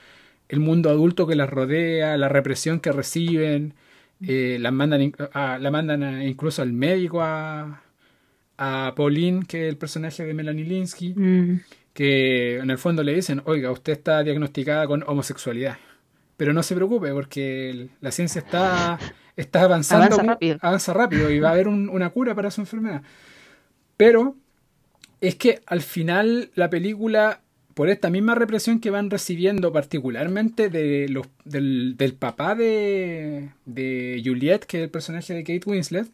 el 0.48 0.60
mundo 0.60 0.90
adulto 0.90 1.26
que 1.26 1.36
las 1.36 1.48
rodea, 1.48 2.16
la 2.16 2.28
represión 2.28 2.80
que 2.80 2.92
reciben, 2.92 3.74
eh, 4.26 4.58
las 4.60 4.72
mandan, 4.72 5.02
in- 5.02 5.14
a- 5.32 5.58
la 5.58 5.70
mandan 5.70 6.22
incluso 6.22 6.62
al 6.62 6.72
médico 6.72 7.20
a, 7.22 7.82
a 8.58 8.92
Pauline, 8.96 9.44
que 9.46 9.64
es 9.66 9.68
el 9.70 9.76
personaje 9.78 10.24
de 10.24 10.34
Melanie 10.34 10.64
Linsky, 10.64 11.14
Mm. 11.14 11.60
que 11.92 12.58
en 12.58 12.70
el 12.70 12.78
fondo 12.78 13.02
le 13.02 13.14
dicen, 13.14 13.42
oiga, 13.44 13.70
usted 13.70 13.92
está 13.92 14.22
diagnosticada 14.22 14.86
con 14.86 15.02
homosexualidad. 15.06 15.76
Pero 16.36 16.52
no 16.52 16.62
se 16.62 16.74
preocupe 16.74 17.12
porque 17.12 17.88
la 18.00 18.10
ciencia 18.10 18.40
está, 18.40 18.98
está 19.36 19.62
avanzando. 19.62 20.06
Avanza 20.06 20.22
rápido. 20.22 20.58
avanza 20.62 20.92
rápido 20.94 21.30
y 21.30 21.38
va 21.40 21.50
a 21.50 21.52
haber 21.52 21.68
un- 21.68 21.88
una 21.88 22.10
cura 22.10 22.34
para 22.34 22.50
su 22.50 22.60
enfermedad. 22.62 23.02
Pero 23.96 24.36
es 25.20 25.36
que 25.36 25.60
al 25.66 25.82
final 25.82 26.50
la 26.54 26.68
película, 26.70 27.41
por 27.74 27.88
esta 27.88 28.10
misma 28.10 28.34
represión 28.34 28.80
que 28.80 28.90
van 28.90 29.10
recibiendo 29.10 29.72
particularmente 29.72 30.68
de 30.68 31.08
los, 31.08 31.26
del, 31.44 32.16
papá 32.18 32.54
de, 32.54 33.50
de 33.64 34.22
Juliet, 34.24 34.60
que 34.60 34.78
es 34.78 34.84
el 34.84 34.90
personaje 34.90 35.34
de 35.34 35.44
Kate 35.44 35.68
Winslet, 35.68 36.08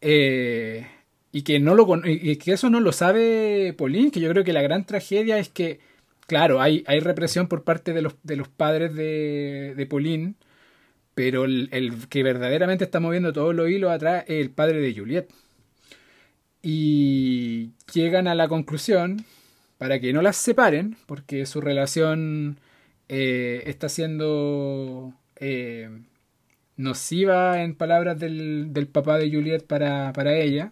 eh, 0.00 0.86
y 1.32 1.42
que 1.42 1.60
no 1.60 1.74
lo 1.74 1.86
que 1.86 2.52
eso 2.52 2.70
no 2.70 2.80
lo 2.80 2.92
sabe 2.92 3.74
Pauline, 3.78 4.10
que 4.10 4.20
yo 4.20 4.28
creo 4.30 4.44
que 4.44 4.52
la 4.52 4.62
gran 4.62 4.84
tragedia 4.84 5.38
es 5.38 5.48
que, 5.48 5.80
claro, 6.26 6.60
hay, 6.60 6.84
hay 6.86 7.00
represión 7.00 7.48
por 7.48 7.64
parte 7.64 7.92
de 7.92 8.02
los, 8.02 8.14
de 8.22 8.36
los 8.36 8.48
padres 8.48 8.94
de, 8.94 9.74
de 9.76 9.86
Pauline, 9.86 10.34
pero 11.14 11.44
el, 11.44 11.68
el 11.72 12.08
que 12.08 12.22
verdaderamente 12.22 12.84
está 12.84 13.00
moviendo 13.00 13.32
todos 13.32 13.54
los 13.54 13.68
hilos 13.70 13.90
atrás 13.92 14.24
es 14.28 14.40
el 14.40 14.50
padre 14.50 14.80
de 14.80 14.94
Juliet. 14.94 15.28
Y 16.62 17.72
llegan 17.92 18.28
a 18.28 18.34
la 18.34 18.48
conclusión, 18.48 19.24
para 19.82 19.98
que 20.00 20.12
no 20.12 20.22
las 20.22 20.36
separen, 20.36 20.96
porque 21.06 21.44
su 21.44 21.60
relación 21.60 22.56
eh, 23.08 23.64
está 23.66 23.88
siendo 23.88 25.12
eh, 25.36 25.90
nociva 26.76 27.62
en 27.62 27.74
palabras 27.74 28.18
del, 28.18 28.72
del 28.72 28.86
papá 28.86 29.18
de 29.18 29.28
Juliet 29.30 29.64
para, 29.66 30.12
para 30.12 30.36
ella. 30.36 30.70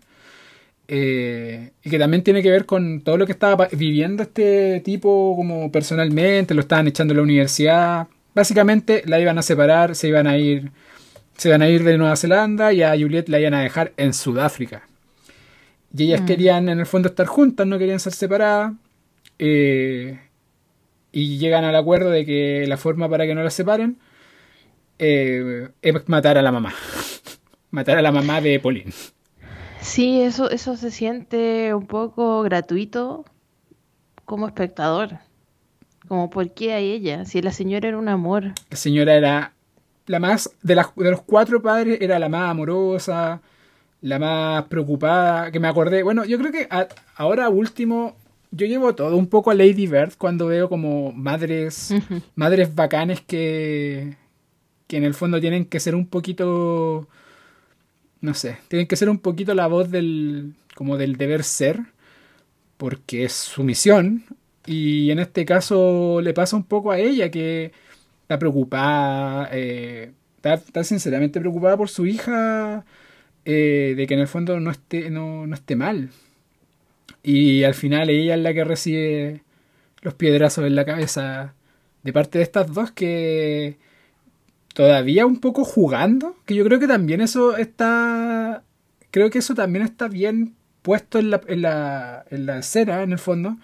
eh, 0.89 1.71
y 1.85 1.91
que 1.91 1.99
también 1.99 2.23
tiene 2.23 2.43
que 2.43 2.51
ver 2.51 2.67
con 2.67 3.01
todo 3.03 3.17
lo 3.17 3.27
que 3.27 3.33
estaba 3.33 3.69
viviendo 3.73 4.23
este 4.23 4.81
tipo 4.81 5.35
como 5.37 5.71
personalmente, 5.71 6.55
lo 6.55 6.61
estaban 6.63 6.89
echando 6.89 7.13
de 7.15 7.17
la 7.19 7.23
universidad. 7.25 8.09
Básicamente 8.35 9.03
la 9.07 9.19
iban 9.21 9.39
a 9.39 9.43
separar, 9.43 9.95
se 9.95 10.09
iban 10.09 10.27
a 10.29 10.37
ir, 10.39 10.71
se 11.37 11.49
iban 11.49 11.63
a 11.63 11.69
ir 11.69 11.83
de 11.85 11.99
Nueva 11.99 12.17
Zelanda 12.17 12.73
y 12.73 12.83
a 12.83 12.91
Juliet 12.93 13.29
la 13.29 13.41
iban 13.41 13.55
a 13.55 13.63
dejar 13.63 13.93
en 13.97 14.13
Sudáfrica. 14.15 14.83
Y 15.97 16.05
ellas 16.05 16.23
Mm. 16.23 16.27
querían 16.27 16.69
en 16.69 16.79
el 16.81 16.87
fondo 16.87 17.09
estar 17.09 17.27
juntas, 17.27 17.67
no 17.67 17.79
querían 17.79 17.99
ser 18.01 18.13
separadas. 18.13 18.73
Eh, 19.41 20.21
y 21.13 21.39
llegan 21.39 21.65
al 21.65 21.75
acuerdo 21.75 22.11
de 22.11 22.27
que 22.27 22.67
la 22.69 22.77
forma 22.77 23.09
para 23.09 23.27
que 23.27 23.35
no 23.35 23.43
las 23.43 23.55
separen 23.55 23.99
eh, 24.99 25.71
es 25.81 26.09
matar 26.09 26.37
a 26.37 26.43
la 26.43 26.53
mamá. 26.53 26.75
matar 27.71 27.97
a 27.97 28.03
la 28.03 28.13
mamá 28.13 28.41
de 28.43 28.61
Pauline. 28.61 28.93
Sí, 29.81 30.21
eso, 30.21 30.51
eso 30.51 30.77
se 30.77 30.91
siente 30.91 31.73
un 31.75 31.87
poco 31.87 32.43
gratuito 32.43 33.25
como 34.27 34.47
espectador. 34.47 35.19
Como, 36.07 36.29
¿por 36.29 36.53
qué 36.53 36.75
a 36.75 36.79
ella? 36.79 37.25
Si 37.25 37.41
la 37.41 37.51
señora 37.51 37.89
era 37.89 37.99
un 37.99 38.09
amor. 38.09 38.53
La 38.69 38.77
señora 38.77 39.15
era 39.15 39.55
la 40.07 40.19
más, 40.19 40.51
de, 40.63 40.75
las, 40.75 40.95
de 40.97 41.11
los 41.11 41.23
cuatro 41.23 41.63
padres, 41.63 41.99
era 42.03 42.19
la 42.19 42.29
más 42.29 42.51
amorosa, 42.51 43.41
la 44.03 44.19
más 44.19 44.65
preocupada, 44.65 45.51
que 45.51 45.61
me 45.61 45.69
acordé. 45.69 46.03
Bueno, 46.03 46.25
yo 46.25 46.37
creo 46.39 46.53
que 46.53 46.69
ahora 47.17 47.49
último, 47.49 48.17
yo 48.51 48.67
llevo 48.67 48.95
todo 48.95 49.17
un 49.17 49.29
poco 49.29 49.51
a 49.51 49.55
Lady 49.55 49.87
Bird 49.87 50.15
cuando 50.19 50.47
veo 50.47 50.69
como 50.69 51.13
madres, 51.13 51.95
madres 52.35 52.75
bacanes 52.75 53.21
que, 53.21 54.17
que 54.87 54.97
en 54.97 55.05
el 55.05 55.15
fondo 55.15 55.41
tienen 55.41 55.67
que 55.67 55.81
ser 55.81 55.95
un 55.95 56.07
poquito, 56.07 57.09
no 58.21 58.35
sé, 58.35 58.59
tienen 58.69 58.87
que 58.89 58.97
ser 58.97 59.09
un 59.09 59.19
poquito 59.19 59.55
la 59.55 59.69
voz 59.69 59.91
del, 59.91 60.55
como 60.75 60.97
del 60.97 61.17
deber 61.17 61.45
ser, 61.45 61.81
porque 62.77 63.25
es 63.25 63.33
su 63.33 63.63
misión. 63.63 64.25
Y 64.67 65.11
en 65.11 65.19
este 65.21 65.45
caso 65.45 66.21
le 66.23 66.35
pasa 66.35 66.57
un 66.57 66.65
poco 66.65 66.91
a 66.91 66.99
ella 66.99 67.31
que 67.31 67.73
está 68.23 68.39
preocupada, 68.39 69.49
eh, 69.53 70.13
está, 70.43 70.85
sinceramente 70.85 71.41
preocupada 71.41 71.77
por 71.77 71.89
su 71.89 72.07
hija, 72.07 72.85
eh, 73.45 73.95
de 73.97 74.07
que 74.07 74.15
en 74.15 74.21
el 74.21 74.29
fondo 74.29 74.61
no 74.61 74.71
esté, 74.71 75.11
no, 75.11 75.47
no 75.47 75.55
esté 75.55 75.77
mal. 75.77 76.11
Y 77.23 77.65
al 77.65 77.75
final 77.75 78.11
ella 78.11 78.35
es 78.35 78.41
la 78.41 78.55
que 78.55 78.65
recibe 78.65 79.43
los 80.03 80.15
piedrazos 80.15 80.65
en 80.67 80.75
la 80.75 80.85
cabeza 80.85 81.55
de 82.03 82.13
parte 82.13 82.39
de 82.39 82.45
estas 82.45 82.73
dos 82.73 82.91
que 82.93 83.77
todavía 84.75 85.27
un 85.27 85.41
poco 85.41 85.65
jugando, 85.65 86.37
que 86.47 86.55
yo 86.55 86.65
creo 86.65 86.79
que 86.79 86.89
también 86.89 87.21
eso 87.21 87.57
está, 87.57 88.63
creo 89.11 89.31
que 89.31 89.39
eso 89.39 89.55
también 89.55 89.85
está 89.85 90.09
bien 90.09 90.55
puesto 90.83 91.19
en 91.19 91.31
la, 91.31 91.41
en 91.47 91.63
la, 91.63 92.25
en 92.31 92.47
la 92.47 92.59
escena, 92.59 93.03
en 93.03 93.13
el 93.13 93.19
fondo, 93.19 93.59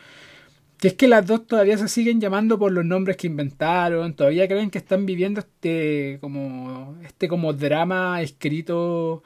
que 0.78 0.88
es 0.88 0.94
que 0.94 1.08
las 1.08 1.26
dos 1.26 1.46
todavía 1.46 1.78
se 1.78 1.88
siguen 1.88 2.20
llamando 2.20 2.58
por 2.58 2.72
los 2.72 2.84
nombres 2.84 3.16
que 3.16 3.28
inventaron, 3.28 4.14
todavía 4.14 4.46
creen 4.48 4.70
que 4.70 4.78
están 4.78 5.06
viviendo 5.06 5.40
este 5.40 6.18
como 6.20 6.96
este 7.04 7.28
como 7.28 7.52
drama 7.54 8.20
escrito 8.20 9.22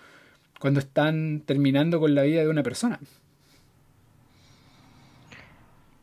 cuando 0.61 0.81
están 0.81 1.43
terminando 1.45 1.99
con 1.99 2.15
la 2.15 2.23
vida 2.23 2.43
de 2.43 2.49
una 2.49 2.63
persona. 2.63 3.01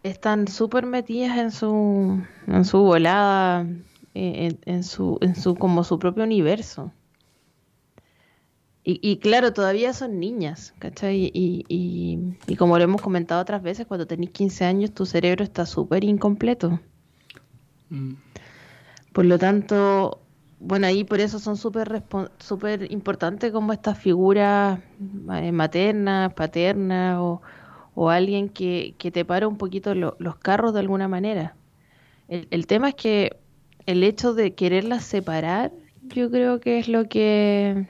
Están 0.08 0.48
súper 0.48 0.86
metidas 0.86 1.38
en 1.38 1.52
su 1.52 2.22
en 2.48 2.66
su 2.66 2.80
volada, 2.80 3.68
en, 4.14 4.60
en, 4.66 4.84
su 4.84 5.18
en 5.22 5.36
su 5.36 5.56
como 5.56 5.84
su 5.84 6.00
propio 6.00 6.24
universo. 6.24 6.92
Y, 8.90 9.18
claro, 9.18 9.52
todavía 9.52 9.92
son 9.92 10.18
niñas, 10.18 10.74
¿cachai? 10.80 11.30
Y, 11.34 11.66
y, 11.68 12.56
como 12.56 12.78
lo 12.78 12.86
hemos 12.86 13.02
comentado 13.02 13.42
otras 13.42 13.62
veces, 13.62 13.86
cuando 13.86 14.08
tenés 14.08 14.30
15 14.30 14.64
años 14.64 14.94
tu 14.94 15.06
cerebro 15.06 15.44
está 15.44 15.66
súper 15.66 16.06
incompleto. 16.06 16.80
Mm. 17.90 18.14
Por 19.12 19.26
lo 19.26 19.38
tanto, 19.38 20.22
bueno, 20.62 20.88
ahí 20.88 21.04
por 21.04 21.20
eso 21.20 21.38
son 21.38 21.58
súper 21.58 22.02
super 22.40 22.90
importantes 22.90 23.52
como 23.52 23.74
estas 23.74 24.00
figuras 24.00 24.80
eh, 25.34 25.52
maternas, 25.52 26.34
paternas 26.34 27.18
o, 27.20 27.42
o 28.00 28.12
alguien 28.12 28.48
que, 28.48 28.94
que, 29.00 29.10
te 29.10 29.26
para 29.26 29.48
un 29.48 29.58
poquito 29.58 29.96
los 29.96 30.36
carros 30.36 30.72
de 30.72 30.82
alguna 30.82 31.08
manera. 31.08 31.56
El, 32.28 32.48
el 32.52 32.68
tema 32.68 32.90
es 32.90 32.96
que 32.96 33.40
el 33.88 34.04
hecho 34.04 34.36
de 34.36 34.54
quererlas 34.54 35.04
separar, 35.04 35.72
yo 36.04 36.30
creo 36.30 36.60
que 36.60 36.78
es 36.78 36.90
lo 36.90 37.10
que 37.10 37.88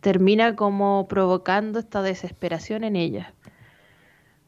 termina 0.00 0.56
como 0.56 1.06
provocando 1.06 1.80
esta 1.80 2.00
desesperación 2.00 2.82
en 2.82 2.96
ella. 2.96 3.34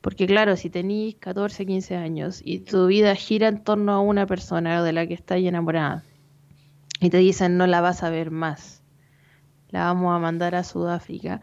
Porque 0.00 0.26
claro, 0.26 0.56
si 0.56 0.70
tenéis 0.70 1.16
14, 1.16 1.66
15 1.66 1.96
años 1.96 2.40
y 2.42 2.60
tu 2.60 2.86
vida 2.86 3.14
gira 3.14 3.48
en 3.48 3.62
torno 3.62 3.92
a 3.92 4.00
una 4.00 4.26
persona 4.26 4.82
de 4.82 4.92
la 4.94 5.06
que 5.06 5.12
estás 5.12 5.36
enamorada 5.36 6.02
y 6.98 7.10
te 7.10 7.18
dicen 7.18 7.58
no 7.58 7.66
la 7.66 7.82
vas 7.82 8.02
a 8.02 8.08
ver 8.08 8.30
más, 8.30 8.82
la 9.68 9.84
vamos 9.84 10.16
a 10.16 10.18
mandar 10.18 10.54
a 10.54 10.64
Sudáfrica, 10.64 11.42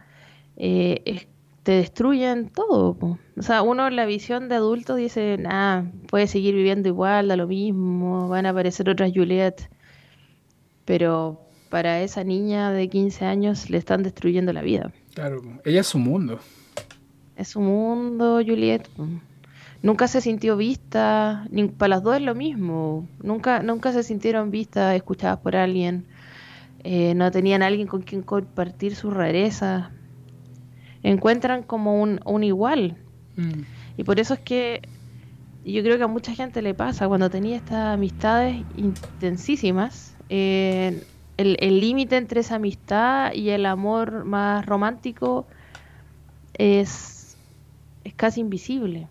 eh, 0.55 1.27
te 1.63 1.71
destruyen 1.71 2.49
todo. 2.49 2.97
O 3.37 3.41
sea, 3.41 3.61
uno 3.61 3.87
en 3.87 3.95
la 3.95 4.05
visión 4.05 4.49
de 4.49 4.55
adulto 4.55 4.95
dice, 4.95 5.37
nada, 5.37 5.89
puede 6.09 6.27
seguir 6.27 6.53
viviendo 6.53 6.89
igual, 6.89 7.29
da 7.29 7.37
lo 7.37 7.47
mismo, 7.47 8.27
van 8.27 8.45
a 8.45 8.49
aparecer 8.49 8.89
otras 8.89 9.11
Juliet. 9.15 9.69
Pero 10.85 11.41
para 11.69 12.01
esa 12.01 12.23
niña 12.23 12.71
de 12.71 12.89
15 12.89 13.25
años 13.25 13.69
le 13.69 13.77
están 13.77 14.03
destruyendo 14.03 14.51
la 14.51 14.61
vida. 14.61 14.91
Claro, 15.15 15.41
ella 15.63 15.81
es 15.81 15.87
su 15.87 15.97
mundo. 15.97 16.39
Es 17.37 17.47
su 17.49 17.61
mundo, 17.61 18.41
Juliet. 18.45 18.87
Nunca 19.81 20.07
se 20.07 20.21
sintió 20.21 20.57
vista, 20.57 21.45
ni, 21.49 21.67
para 21.67 21.89
las 21.89 22.03
dos 22.03 22.15
es 22.15 22.21
lo 22.21 22.35
mismo. 22.35 23.07
Nunca, 23.21 23.63
nunca 23.63 23.91
se 23.93 24.03
sintieron 24.03 24.51
vistas, 24.51 24.95
escuchadas 24.95 25.39
por 25.39 25.55
alguien. 25.55 26.05
Eh, 26.83 27.13
no 27.15 27.31
tenían 27.31 27.63
alguien 27.63 27.87
con 27.87 28.01
quien 28.01 28.21
compartir 28.21 28.95
sus 28.95 29.13
rarezas. 29.13 29.89
Encuentran 31.03 31.63
como 31.63 32.01
un, 32.01 32.19
un 32.25 32.43
igual. 32.43 32.97
Mm. 33.35 33.61
Y 33.97 34.03
por 34.03 34.19
eso 34.19 34.33
es 34.33 34.39
que 34.39 34.81
yo 35.65 35.83
creo 35.83 35.97
que 35.97 36.03
a 36.03 36.07
mucha 36.07 36.33
gente 36.33 36.61
le 36.61 36.73
pasa 36.73 37.07
cuando 37.07 37.29
tenía 37.29 37.57
estas 37.57 37.93
amistades 37.93 38.63
intensísimas. 38.75 40.15
Eh, 40.29 41.03
el 41.37 41.79
límite 41.79 42.15
entre 42.15 42.41
esa 42.41 42.55
amistad 42.55 43.33
y 43.33 43.49
el 43.49 43.65
amor 43.65 44.23
más 44.23 44.65
romántico 44.65 45.45
es, 46.53 47.35
es 48.03 48.13
casi 48.13 48.41
invisible. 48.41 49.07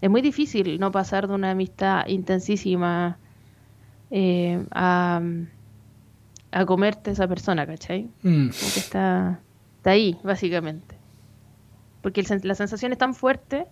Es 0.00 0.10
muy 0.10 0.22
difícil 0.22 0.80
no 0.80 0.90
pasar 0.90 1.28
de 1.28 1.34
una 1.34 1.50
amistad 1.50 2.06
intensísima 2.06 3.18
eh, 4.10 4.64
a, 4.70 5.20
a 6.52 6.66
comerte 6.66 7.10
esa 7.10 7.28
persona, 7.28 7.66
¿cachai? 7.66 8.08
Mm. 8.22 8.48
está, 8.48 9.40
está 9.80 9.90
ahí, 9.90 10.18
básicamente. 10.22 10.96
Porque 12.02 12.22
la 12.42 12.54
sensación 12.54 12.92
es 12.92 12.98
tan 12.98 13.14
fuerte 13.14 13.66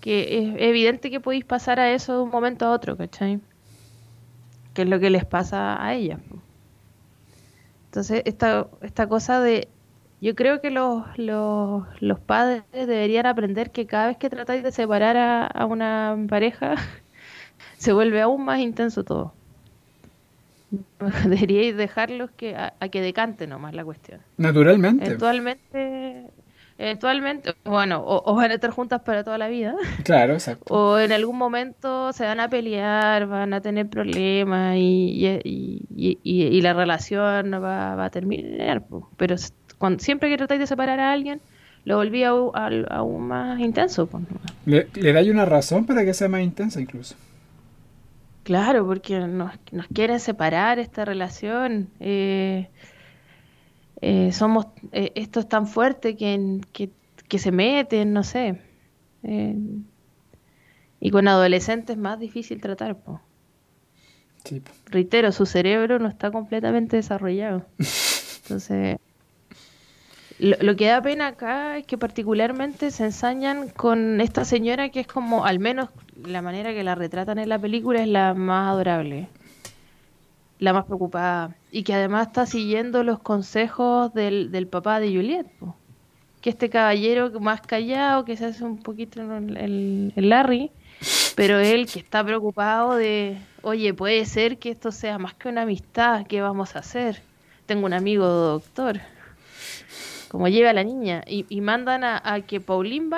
que 0.00 0.38
es 0.38 0.54
evidente 0.58 1.10
que 1.10 1.20
podéis 1.20 1.44
pasar 1.44 1.80
a 1.80 1.92
eso 1.92 2.16
de 2.16 2.22
un 2.24 2.30
momento 2.30 2.66
a 2.66 2.72
otro, 2.72 2.96
¿cachai? 2.96 3.40
que 4.74 4.82
es 4.82 4.88
lo 4.88 5.00
que 5.00 5.08
les 5.08 5.24
pasa 5.24 5.82
a 5.82 5.94
ella. 5.94 6.18
Entonces, 7.86 8.22
esta, 8.26 8.66
esta 8.82 9.08
cosa 9.08 9.40
de... 9.40 9.68
Yo 10.20 10.34
creo 10.34 10.60
que 10.60 10.70
los, 10.70 11.04
los, 11.16 11.84
los 12.00 12.18
padres 12.18 12.64
deberían 12.72 13.26
aprender 13.26 13.70
que 13.70 13.86
cada 13.86 14.08
vez 14.08 14.16
que 14.16 14.30
tratáis 14.30 14.62
de 14.62 14.72
separar 14.72 15.16
a, 15.16 15.66
una 15.66 16.16
pareja, 16.28 16.74
se 17.78 17.92
vuelve 17.92 18.20
aún 18.20 18.44
más 18.44 18.60
intenso 18.60 19.04
todo. 19.04 19.34
Deberíais 21.24 21.76
dejarlos 21.76 22.30
que, 22.30 22.56
a, 22.56 22.74
a 22.80 22.88
que 22.88 23.00
decante 23.00 23.46
nomás 23.46 23.74
la 23.74 23.84
cuestión. 23.84 24.20
Naturalmente. 24.36 25.06
Eventualmente 25.06 26.30
Eventualmente, 26.76 27.54
bueno, 27.64 28.02
o, 28.04 28.34
van 28.34 28.50
a 28.50 28.54
estar 28.54 28.70
juntas 28.70 29.00
para 29.02 29.22
toda 29.22 29.38
la 29.38 29.46
vida. 29.48 29.74
Claro, 30.02 30.32
exacto. 30.32 30.64
O 30.74 30.98
en 30.98 31.12
algún 31.12 31.38
momento 31.38 32.12
se 32.12 32.24
van 32.24 32.40
a 32.40 32.48
pelear, 32.48 33.26
van 33.26 33.54
a 33.54 33.60
tener 33.60 33.88
problemas 33.88 34.76
y, 34.76 35.40
y, 35.44 36.60
la 36.60 36.72
relación 36.72 37.52
va, 37.62 38.04
a 38.04 38.10
terminar. 38.10 38.82
Pero 39.16 39.36
cuando, 39.78 40.02
siempre 40.02 40.28
que 40.28 40.36
tratáis 40.36 40.60
de 40.60 40.66
separar 40.66 40.98
a 40.98 41.12
alguien, 41.12 41.40
lo 41.84 41.96
volví 41.96 42.24
aún, 42.24 43.28
más 43.28 43.60
intenso. 43.60 44.08
¿Le, 44.66 44.88
¿Le 44.94 45.12
dais 45.12 45.30
una 45.30 45.44
razón 45.44 45.86
para 45.86 46.04
que 46.04 46.12
sea 46.12 46.28
más 46.28 46.40
intensa 46.40 46.80
incluso? 46.80 47.14
Claro, 48.44 48.86
porque 48.86 49.18
nos, 49.18 49.52
nos 49.72 49.86
quieren 49.88 50.20
separar 50.20 50.78
esta 50.78 51.04
relación. 51.04 51.90
Eh, 51.98 52.68
eh, 54.02 54.32
somos, 54.32 54.66
eh, 54.92 55.12
esto 55.14 55.40
es 55.40 55.48
tan 55.48 55.66
fuerte 55.66 56.14
que, 56.14 56.60
que, 57.28 57.38
se 57.38 57.52
meten, 57.52 58.12
no 58.12 58.22
sé. 58.22 58.60
Eh, 59.22 59.56
y 61.00 61.10
con 61.10 61.26
adolescentes 61.26 61.96
es 61.96 62.02
más 62.02 62.18
difícil 62.18 62.60
tratar. 62.60 62.98
Reitero, 64.90 65.32
su 65.32 65.46
cerebro 65.46 65.98
no 65.98 66.08
está 66.08 66.30
completamente 66.30 66.96
desarrollado. 66.96 67.64
Entonces, 68.42 68.98
lo, 70.44 70.76
que 70.76 70.86
da 70.86 71.00
pena 71.00 71.28
acá 71.28 71.78
es 71.78 71.86
que 71.86 71.98
particularmente 71.98 72.90
se 72.90 73.04
ensañan 73.04 73.68
con 73.68 74.20
esta 74.20 74.44
señora 74.44 74.88
que 74.90 75.00
es 75.00 75.06
como, 75.06 75.44
al 75.44 75.58
menos 75.58 75.88
la 76.24 76.42
manera 76.42 76.72
que 76.72 76.84
la 76.84 76.94
retratan 76.94 77.38
en 77.38 77.48
la 77.48 77.58
película 77.58 78.02
es 78.02 78.08
la 78.08 78.34
más 78.34 78.70
adorable 78.70 79.28
la 80.58 80.72
más 80.72 80.86
preocupada 80.86 81.54
y 81.70 81.82
que 81.82 81.94
además 81.94 82.28
está 82.28 82.46
siguiendo 82.46 83.04
los 83.04 83.18
consejos 83.20 84.12
del, 84.14 84.50
del 84.50 84.66
papá 84.66 85.00
de 85.00 85.14
Juliet. 85.14 85.46
Que 86.40 86.50
este 86.50 86.68
caballero 86.68 87.30
más 87.40 87.60
callado, 87.62 88.24
que 88.24 88.36
se 88.36 88.46
hace 88.46 88.64
un 88.64 88.78
poquito 88.78 89.20
el, 89.20 90.12
el, 90.14 90.28
Larry, 90.28 90.70
pero 91.36 91.58
él 91.58 91.86
que 91.86 91.98
está 91.98 92.22
preocupado 92.22 92.94
de, 92.96 93.38
oye, 93.62 93.94
puede 93.94 94.24
ser 94.26 94.58
que 94.58 94.70
esto 94.70 94.92
sea 94.92 95.18
más 95.18 95.34
que 95.34 95.48
una 95.48 95.62
amistad, 95.62 96.26
¿qué 96.26 96.42
vamos 96.42 96.76
a 96.76 96.80
hacer? 96.80 97.22
Tengo 97.66 97.86
un 97.86 97.94
amigo 97.94 98.26
doctor. 98.26 99.00
Como 100.34 100.48
lleva 100.48 100.70
a 100.70 100.72
la 100.72 100.82
niña. 100.82 101.22
Y, 101.28 101.46
y 101.48 101.60
mandan 101.60 102.02
a, 102.02 102.20
a, 102.24 102.40
que 102.40 102.60
Pauline 102.60 103.08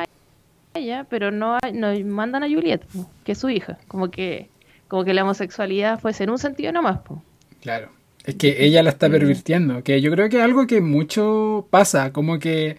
vaya, 0.75 1.07
pero 1.09 1.31
no, 1.31 1.57
no 1.73 1.99
mandan 2.01 2.43
a 2.43 2.47
Juliet, 2.47 2.83
que 3.25 3.33
es 3.33 3.39
su 3.39 3.49
hija. 3.49 3.79
Como 3.89 4.11
que 4.11 4.51
como 4.87 5.03
que 5.03 5.15
la 5.15 5.23
homosexualidad 5.23 5.99
fuese 5.99 6.25
en 6.25 6.31
un 6.31 6.39
sentido 6.39 6.73
nomás. 6.73 6.99
Po. 6.99 7.23
Claro. 7.63 7.89
Es 8.27 8.35
que 8.35 8.67
ella 8.67 8.83
la 8.83 8.91
está 8.91 9.09
pervirtiendo, 9.09 9.83
que 9.83 10.03
yo 10.03 10.11
creo 10.11 10.29
que 10.29 10.37
es 10.37 10.43
algo 10.43 10.67
que 10.67 10.83
mucho 10.83 11.67
pasa, 11.71 12.13
como 12.13 12.39
que 12.39 12.77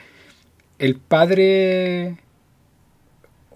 el 0.78 0.98
padre 0.98 2.18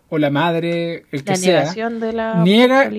o 0.09 0.17
la 0.17 0.31
madre, 0.31 1.05
el 1.11 1.23
que 1.23 1.33
La 1.33 1.35
sea, 1.35 1.59
negación 1.59 1.99
de 1.99 2.13
la 2.13 2.43
niega... 2.43 2.89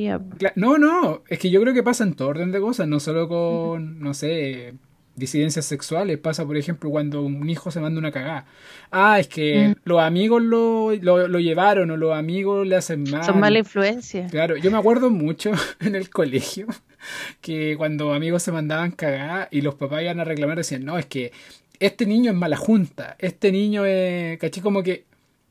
No, 0.55 0.79
no, 0.79 1.23
es 1.29 1.41
que 1.41 1.51
yo 1.51 1.61
creo 1.61 1.75
que 1.75 1.83
pasa 1.83 2.05
en 2.05 2.15
todo 2.15 2.29
orden 2.29 2.53
de 2.53 2.61
cosas, 2.61 2.87
no 2.87 3.01
solo 3.01 3.29
con, 3.29 3.99
no 3.99 4.15
sé, 4.15 4.75
disidencias 5.17 5.65
sexuales. 5.67 6.19
Pasa, 6.19 6.47
por 6.47 6.57
ejemplo, 6.57 6.91
cuando 6.91 7.23
un 7.23 7.49
hijo 7.51 7.71
se 7.71 7.81
manda 7.81 7.99
una 7.99 8.13
cagada. 8.13 8.47
Ah, 8.91 9.19
es 9.21 9.29
que 9.29 9.69
Mm. 9.69 9.75
los 9.85 10.01
amigos 10.01 10.43
lo, 10.43 10.93
lo, 11.01 11.29
lo 11.29 11.39
llevaron 11.41 11.91
o 11.91 11.97
los 11.97 12.15
amigos 12.15 12.67
le 12.67 12.77
hacen 12.77 13.05
mal. 13.11 13.25
Son 13.25 13.39
mala 13.41 13.59
influencia. 13.59 14.27
Claro, 14.29 14.57
yo 14.57 14.71
me 14.71 14.79
acuerdo 14.79 15.11
mucho 15.11 15.53
en 15.81 15.95
el 15.95 16.11
colegio 16.11 16.67
que 17.41 17.75
cuando 17.77 18.15
amigos 18.15 18.43
se 18.43 18.53
mandaban 18.53 18.93
cagadas 18.93 19.49
y 19.51 19.61
los 19.61 19.75
papás 19.75 20.03
iban 20.03 20.21
a 20.21 20.25
reclamar 20.25 20.57
decían, 20.57 20.85
no, 20.85 20.99
es 20.99 21.07
que 21.07 21.33
este 21.81 22.07
niño 22.07 22.31
es 22.31 22.37
mala 22.37 22.57
junta, 22.57 23.17
este 23.19 23.51
niño 23.51 23.85
es, 23.85 24.39
caché 24.39 24.61
como 24.61 24.83
que 24.83 25.05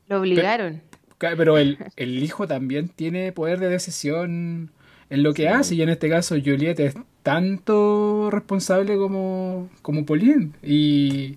Lo 0.08 0.18
obligaron. 0.20 0.80
Pero 1.18 1.58
el, 1.58 1.78
el 1.96 2.22
hijo 2.22 2.48
también 2.48 2.88
tiene 2.88 3.32
poder 3.32 3.60
de 3.60 3.68
decisión 3.68 4.70
en 5.10 5.22
lo 5.22 5.34
que 5.34 5.48
hace, 5.50 5.74
y 5.74 5.82
en 5.82 5.90
este 5.90 6.08
caso 6.08 6.34
Juliet 6.42 6.80
es 6.80 6.94
tanto 7.22 8.30
responsable 8.30 8.96
como, 8.96 9.70
como 9.82 10.04
Pauline. 10.06 10.52
Y, 10.62 11.36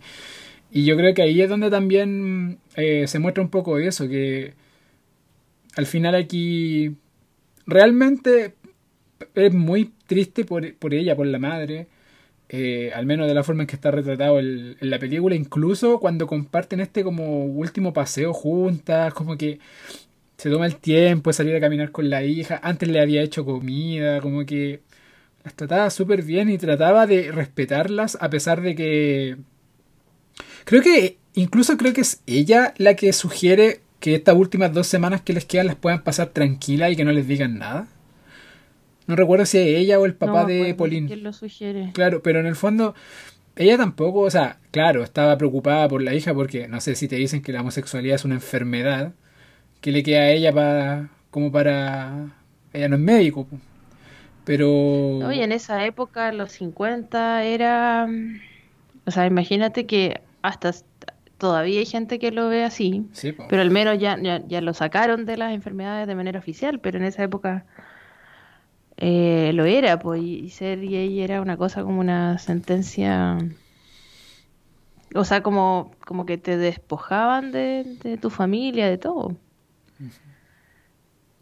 y 0.71 0.86
yo 0.86 0.98
creo 0.98 1.13
que 1.13 1.24
ahí 1.24 1.41
es 1.41 1.50
donde 1.50 1.69
también 1.71 2.60
eh, 2.76 3.08
se 3.08 3.19
muestra 3.19 3.43
un 3.43 3.50
poco 3.50 3.80
eso, 3.80 4.08
que 4.10 4.54
al 5.76 5.86
final 5.86 6.15
aquí 6.15 6.95
realmente 7.67 8.56
es 9.36 9.54
muy 9.54 9.93
triste 10.08 10.45
por, 10.45 10.76
por 10.76 10.93
ella, 10.93 11.15
por 11.15 11.28
la 11.28 11.39
madre. 11.39 11.88
eh, 12.50 12.91
al 12.95 13.06
menos 13.06 13.28
de 13.28 13.34
la 13.34 13.43
forma 13.43 13.63
en 13.63 13.67
que 13.67 13.76
está 13.76 13.91
retratado 13.91 14.39
en 14.39 14.78
la 14.82 15.00
película, 15.00 15.36
incluso 15.36 16.00
cuando 16.00 16.28
comparten 16.28 16.80
este 16.80 17.04
como 17.04 17.45
último 17.45 17.93
paseo 17.93 18.34
juntas, 18.34 19.13
como 19.13 19.38
que 19.38 19.60
se 20.38 20.50
toma 20.52 20.65
el 20.67 20.78
tiempo 20.78 21.30
de 21.30 21.36
salir 21.36 21.56
a 21.56 21.62
caminar 21.62 21.91
con 21.91 22.10
la 22.10 22.24
hija, 22.26 22.60
antes 22.63 22.89
le 22.89 23.02
había 23.02 23.21
hecho 23.24 23.45
comida, 23.45 24.21
como 24.21 24.45
que 24.45 24.82
las 25.46 25.54
trataba 25.54 25.90
súper 25.92 26.24
bien 26.24 26.50
y 26.50 26.58
trataba 26.58 27.06
de 27.06 27.32
respetarlas 27.32 28.18
a 28.20 28.30
pesar 28.30 28.62
de 28.62 28.76
que... 28.76 29.38
Creo 30.66 30.82
que, 30.82 31.18
incluso 31.36 31.78
creo 31.78 31.94
que 31.94 32.02
es 32.02 32.22
ella 32.26 32.74
la 32.78 32.96
que 32.96 33.14
sugiere 33.14 33.82
que 34.00 34.16
estas 34.16 34.36
últimas 34.36 34.74
dos 34.74 34.88
semanas 34.88 35.22
que 35.22 35.34
les 35.34 35.46
quedan 35.46 35.68
las 35.68 35.76
puedan 35.76 36.04
pasar 36.04 36.30
tranquilas 36.30 36.92
y 36.92 36.96
que 36.96 37.06
no 37.06 37.12
les 37.12 37.28
digan 37.28 37.60
nada. 37.60 37.88
No 39.06 39.16
recuerdo 39.16 39.46
si 39.46 39.60
es 39.60 39.68
ella 39.68 40.00
o 40.00 40.06
el 40.06 40.16
papá 40.16 40.42
No 40.42 40.48
de 40.48 40.74
Pauline. 40.74 41.08
¿Quién 41.08 41.22
lo 41.22 41.32
sugiere? 41.32 41.92
Claro, 41.94 42.24
pero 42.24 42.40
en 42.40 42.48
el 42.48 42.56
fondo 42.56 42.96
ella 43.56 43.78
tampoco, 43.78 44.22
o 44.22 44.32
sea, 44.32 44.58
claro, 44.72 45.04
estaba 45.04 45.38
preocupada 45.38 45.88
por 45.88 46.02
la 46.02 46.16
hija 46.16 46.34
porque 46.34 46.68
no 46.68 46.82
sé 46.82 46.96
si 46.96 47.08
te 47.08 47.18
dicen 47.18 47.44
que 47.44 47.54
la 47.54 47.62
homosexualidad 47.62 48.16
es 48.16 48.26
una 48.26 48.36
enfermedad 48.36 49.14
que 49.80 49.92
le 49.92 50.02
queda 50.02 50.22
a 50.22 50.30
ella 50.32 50.52
para 50.52 51.10
como 51.30 51.52
para 51.52 52.36
ella 52.74 52.90
no 52.90 52.96
es 52.96 53.02
médico. 53.02 53.48
Pero 54.46 55.22
No, 55.22 55.32
y 55.34 55.42
en 55.42 55.52
esa 55.52 55.86
época, 55.86 56.32
los 56.32 56.52
50, 56.54 57.44
era... 57.44 58.08
mm, 58.08 58.42
O 59.08 59.12
sea, 59.12 59.26
imagínate 59.28 59.86
que 59.86 60.22
hasta 60.42 60.72
todavía 61.38 61.80
hay 61.80 61.86
gente 61.86 62.20
que 62.20 62.32
lo 62.32 62.48
ve 62.50 62.64
así, 62.64 63.08
sí, 63.14 63.32
po. 63.34 63.46
pero 63.50 63.62
al 63.62 63.72
menos 63.72 64.00
ya, 64.00 64.18
ya, 64.22 64.42
ya 64.48 64.62
lo 64.62 64.74
sacaron 64.74 65.26
de 65.26 65.38
las 65.38 65.54
enfermedades 65.54 66.08
de 66.08 66.16
manera 66.16 66.40
oficial, 66.40 66.80
pero 66.80 66.98
en 66.98 67.06
esa 67.06 67.24
época 67.24 67.66
eh, 68.98 69.52
lo 69.54 69.66
era, 69.66 70.00
pues, 70.00 70.22
y 70.24 70.50
ser 70.50 70.80
gay 70.82 71.20
era 71.22 71.42
una 71.42 71.58
cosa 71.58 71.84
como 71.84 72.00
una 72.00 72.38
sentencia... 72.38 73.38
O 75.14 75.24
sea, 75.24 75.42
como, 75.42 75.92
como 76.06 76.26
que 76.26 76.38
te 76.38 76.58
despojaban 76.58 77.52
de, 77.52 77.86
de 78.04 78.18
tu 78.18 78.30
familia, 78.30 78.90
de 78.90 78.98
todo. 78.98 79.38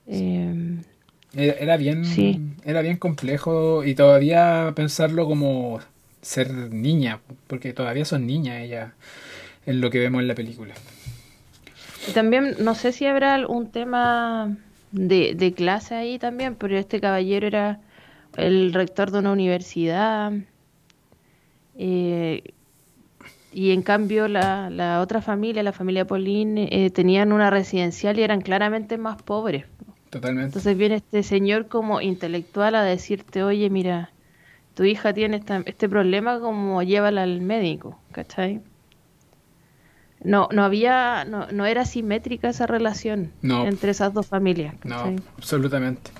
Era, 0.06 0.84
era 1.36 1.78
bien 1.78 2.06
Sí. 2.06 2.39
era 2.65 2.82
bien 2.82 2.98
complejo 2.98 3.84
y 3.84 3.96
todavía 3.96 4.72
pensarlo 4.76 5.26
como 5.26 5.80
ser 6.22 6.52
niña, 6.52 7.19
po, 7.28 7.36
porque 7.48 7.74
todavía 7.74 8.06
son 8.06 8.26
niñas 8.28 8.62
ellas 8.62 8.91
en 9.65 9.82
lo 9.82 9.89
que 9.89 10.00
vemos 10.00 10.22
en 10.22 10.28
la 10.28 10.36
película. 10.36 10.74
Y 12.08 12.12
también, 12.12 12.56
no 12.60 12.76
sé 12.76 12.91
si 12.91 13.06
habrá 13.06 13.46
un 13.48 13.72
tema 13.72 14.58
de, 14.91 15.34
de 15.36 15.54
clase 15.54 15.96
ahí 15.96 16.19
también, 16.19 16.56
pero 16.56 16.78
este 16.78 17.00
caballero 17.00 17.48
era 17.48 17.80
el 18.38 18.74
rector 18.74 19.12
de 19.12 19.19
una 19.19 19.32
universidad. 19.32 20.32
eh, 21.78 22.43
y 23.56 23.72
en 23.72 23.84
cambio 23.84 24.28
la, 24.28 24.69
la 24.72 25.00
otra 25.00 25.22
familia, 25.22 25.62
la 25.62 25.74
familia 25.74 26.06
Pauline, 26.06 26.67
eh, 26.72 26.89
tenían 26.89 27.32
una 27.32 27.52
residencial 27.52 28.17
y 28.17 28.24
eran 28.24 28.41
claramente 28.41 28.98
más 28.98 29.22
pobres. 29.22 29.65
Totalmente. 30.13 30.45
Entonces 30.49 30.78
viene 30.78 30.95
este 30.95 31.23
señor 31.23 31.67
como 31.67 31.99
intelectual 31.99 32.76
a 32.76 32.84
decirte, 32.84 33.43
oye, 33.43 33.69
mira, 33.71 34.12
tu 34.76 34.84
hija 34.84 35.12
tiene 35.13 35.38
esta- 35.38 35.63
este 35.65 35.89
problema, 35.89 36.39
como 36.39 36.84
llévala 36.84 37.23
al 37.23 37.41
médico, 37.41 37.99
¿cachai? 38.12 38.62
No, 40.23 40.47
no 40.52 40.63
había, 40.63 41.26
no, 41.26 41.47
no 41.52 41.65
era 41.65 41.84
simétrica 41.86 42.47
esa 42.49 42.65
relación 42.67 43.32
No. 43.41 43.65
entre 43.65 43.91
esas 43.91 44.13
dos 44.13 44.28
familias, 44.28 44.76
No, 44.86 45.15
absolutamente. 45.38 46.12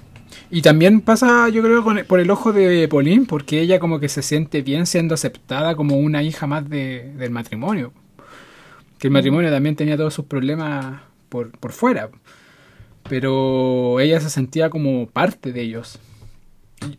Y 0.50 0.62
también 0.64 1.00
pasa, 1.02 1.48
yo 1.50 1.62
creo, 1.62 1.84
con- 1.84 2.04
por 2.08 2.20
el 2.20 2.30
ojo 2.32 2.52
de 2.52 2.88
Pauline, 2.88 3.26
porque 3.28 3.62
ella 3.62 3.80
como 3.80 4.00
que 4.00 4.10
se 4.10 4.22
siente 4.24 4.62
bien 4.64 4.88
siendo 4.88 5.14
aceptada 5.14 5.76
como 5.76 5.98
una 5.98 6.24
hija 6.24 6.48
más 6.48 6.68
de- 6.68 7.14
del 7.16 7.30
matrimonio. 7.30 7.94
Que 8.98 9.08
el 9.08 9.14
matrimonio 9.14 9.52
también 9.52 9.76
tenía 9.76 9.96
todos 9.98 10.14
sus 10.14 10.26
problemas 10.26 11.02
por, 11.30 11.52
por 11.52 11.72
fuera. 11.72 12.10
Pero 13.10 14.00
ella 14.00 14.20
se 14.22 14.30
sentía 14.30 14.70
como 14.70 15.08
parte 15.08 15.52
de 15.54 15.62
ellos. 15.62 16.00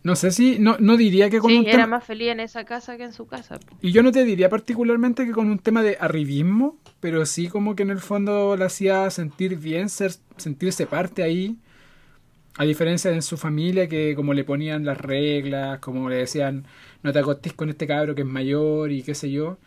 No 0.03 0.15
sé 0.15 0.31
si, 0.31 0.57
no, 0.59 0.77
no 0.79 0.97
diría 0.97 1.29
que 1.29 1.39
con 1.39 1.51
Sí, 1.51 1.57
un 1.59 1.65
era 1.67 1.83
tema... 1.83 1.87
más 1.87 2.03
feliz 2.03 2.29
en 2.29 2.39
esa 2.39 2.65
casa 2.65 2.97
que 2.97 3.03
en 3.03 3.13
su 3.13 3.27
casa. 3.27 3.59
Y 3.81 3.91
yo 3.91 4.01
no 4.03 4.11
te 4.11 4.23
diría 4.25 4.49
particularmente 4.49 5.25
que 5.25 5.31
con 5.31 5.49
un 5.49 5.59
tema 5.59 5.83
de 5.83 5.97
arribismo, 5.99 6.77
pero 6.99 7.25
sí 7.25 7.49
como 7.49 7.75
que 7.75 7.83
en 7.83 7.91
el 7.91 7.99
fondo 7.99 8.57
la 8.57 8.65
hacía 8.65 9.09
sentir 9.11 9.57
bien, 9.57 9.89
ser, 9.89 10.13
sentirse 10.37 10.87
parte 10.87 11.23
ahí. 11.23 11.57
A 12.57 12.63
diferencia 12.65 13.09
de 13.11 13.17
en 13.17 13.21
su 13.21 13.37
familia, 13.37 13.87
que 13.89 14.15
como 14.15 14.33
le 14.33 14.45
ponían 14.45 14.85
las 14.85 14.97
reglas, 14.97 15.79
como 15.79 16.09
le 16.09 16.17
decían, 16.17 16.65
no 17.03 17.11
te 17.11 17.19
acostes 17.19 17.53
con 17.53 17.69
este 17.69 17.85
cabro 17.87 18.15
que 18.15 18.21
es 18.21 18.27
mayor 18.27 18.91
y 18.93 19.03
qué 19.03 19.13
sé 19.13 19.29
yo, 19.29 19.57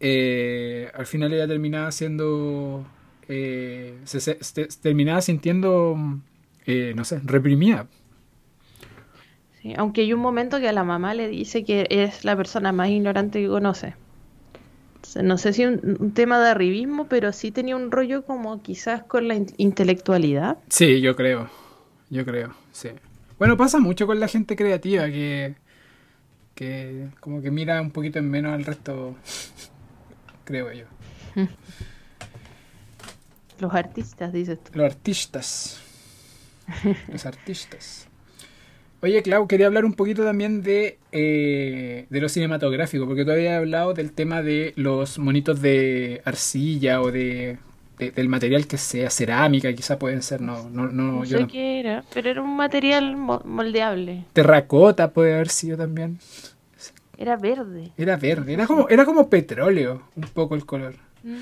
eh, 0.00 0.90
al 0.94 1.06
final 1.06 1.32
ella 1.32 1.48
terminaba 1.48 1.90
siendo, 1.92 2.86
eh, 3.28 3.98
se, 4.04 4.20
se- 4.20 4.42
se- 4.42 4.66
terminaba 4.66 5.20
sintiendo, 5.22 5.96
eh, 6.66 6.92
no 6.96 7.04
sé, 7.04 7.20
reprimida. 7.24 7.86
Sí, 9.60 9.74
aunque 9.76 10.02
hay 10.02 10.12
un 10.12 10.20
momento 10.20 10.60
que 10.60 10.68
a 10.68 10.72
la 10.72 10.84
mamá 10.84 11.14
le 11.14 11.28
dice 11.28 11.64
que 11.64 11.86
es 11.90 12.24
la 12.24 12.36
persona 12.36 12.72
más 12.72 12.88
ignorante 12.90 13.40
que 13.40 13.48
conoce. 13.48 13.94
No 15.22 15.38
sé 15.38 15.52
si 15.52 15.64
un, 15.64 15.96
un 16.00 16.12
tema 16.12 16.40
de 16.42 16.50
arribismo, 16.50 17.06
pero 17.08 17.32
sí 17.32 17.50
tenía 17.50 17.76
un 17.76 17.90
rollo 17.90 18.24
como 18.24 18.60
quizás 18.62 19.02
con 19.04 19.28
la 19.28 19.34
in- 19.36 19.46
intelectualidad. 19.56 20.58
Sí, 20.68 21.00
yo 21.00 21.16
creo. 21.16 21.48
Yo 22.10 22.24
creo, 22.24 22.54
sí. 22.72 22.90
Bueno, 23.38 23.56
pasa 23.56 23.78
mucho 23.80 24.06
con 24.06 24.20
la 24.20 24.28
gente 24.28 24.56
creativa 24.56 25.06
que, 25.06 25.54
que 26.54 27.08
como 27.20 27.42
que 27.42 27.50
mira 27.50 27.80
un 27.80 27.90
poquito 27.90 28.18
en 28.18 28.30
menos 28.30 28.52
al 28.54 28.64
resto, 28.64 29.16
creo 30.44 30.72
yo. 30.72 30.84
Los 33.58 33.74
artistas, 33.74 34.32
dices 34.32 34.58
tú. 34.62 34.70
Los 34.74 34.86
artistas. 34.92 35.80
Los 37.12 37.26
artistas. 37.26 38.08
Oye, 39.02 39.22
Clau, 39.22 39.46
quería 39.46 39.66
hablar 39.66 39.84
un 39.84 39.92
poquito 39.92 40.24
también 40.24 40.62
de, 40.62 40.98
eh, 41.12 42.06
de 42.08 42.20
lo 42.20 42.28
cinematográfico, 42.28 43.06
porque 43.06 43.24
tú 43.24 43.30
habías 43.30 43.58
hablado 43.58 43.92
del 43.94 44.12
tema 44.12 44.42
de 44.42 44.72
los 44.76 45.18
monitos 45.18 45.60
de 45.60 46.22
arcilla 46.24 47.00
o 47.02 47.12
de, 47.12 47.58
de- 47.98 48.10
del 48.10 48.28
material 48.28 48.66
que 48.66 48.78
sea, 48.78 49.10
cerámica, 49.10 49.72
quizá 49.74 49.98
pueden 49.98 50.22
ser, 50.22 50.40
no, 50.40 50.68
no, 50.70 50.86
no, 50.88 51.12
No 51.12 51.24
yo 51.24 51.36
sé 51.36 51.42
no- 51.44 51.48
qué 51.48 51.78
era, 51.80 52.04
pero 52.12 52.30
era 52.30 52.42
un 52.42 52.56
material 52.56 53.16
mo- 53.16 53.42
moldeable. 53.44 54.24
Terracota 54.32 55.10
puede 55.12 55.34
haber 55.34 55.50
sido 55.50 55.76
también. 55.76 56.18
Era 57.18 57.36
verde. 57.36 57.92
Era 57.96 58.16
verde, 58.16 58.54
era 58.54 58.66
como, 58.66 58.88
era 58.88 59.04
como 59.04 59.28
petróleo, 59.28 60.02
un 60.16 60.24
poco 60.24 60.54
el 60.54 60.64
color. 60.66 60.94
Mm, 61.22 61.36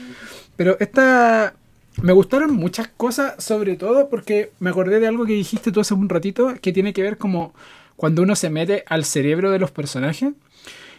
Pero 0.56 0.76
esta. 0.80 1.54
Me 2.02 2.12
gustaron 2.12 2.54
muchas 2.54 2.88
cosas, 2.88 3.42
sobre 3.42 3.76
todo 3.76 4.08
porque 4.08 4.50
me 4.60 4.70
acordé 4.70 5.00
de 5.00 5.06
algo 5.06 5.24
que 5.26 5.32
dijiste 5.34 5.72
tú 5.72 5.80
hace 5.80 5.94
un 5.94 6.08
ratito, 6.08 6.54
que 6.60 6.72
tiene 6.72 6.92
que 6.92 7.02
ver 7.02 7.18
como 7.18 7.54
cuando 7.96 8.22
uno 8.22 8.34
se 8.36 8.50
mete 8.50 8.84
al 8.88 9.04
cerebro 9.04 9.50
de 9.50 9.58
los 9.58 9.70
personajes. 9.70 10.32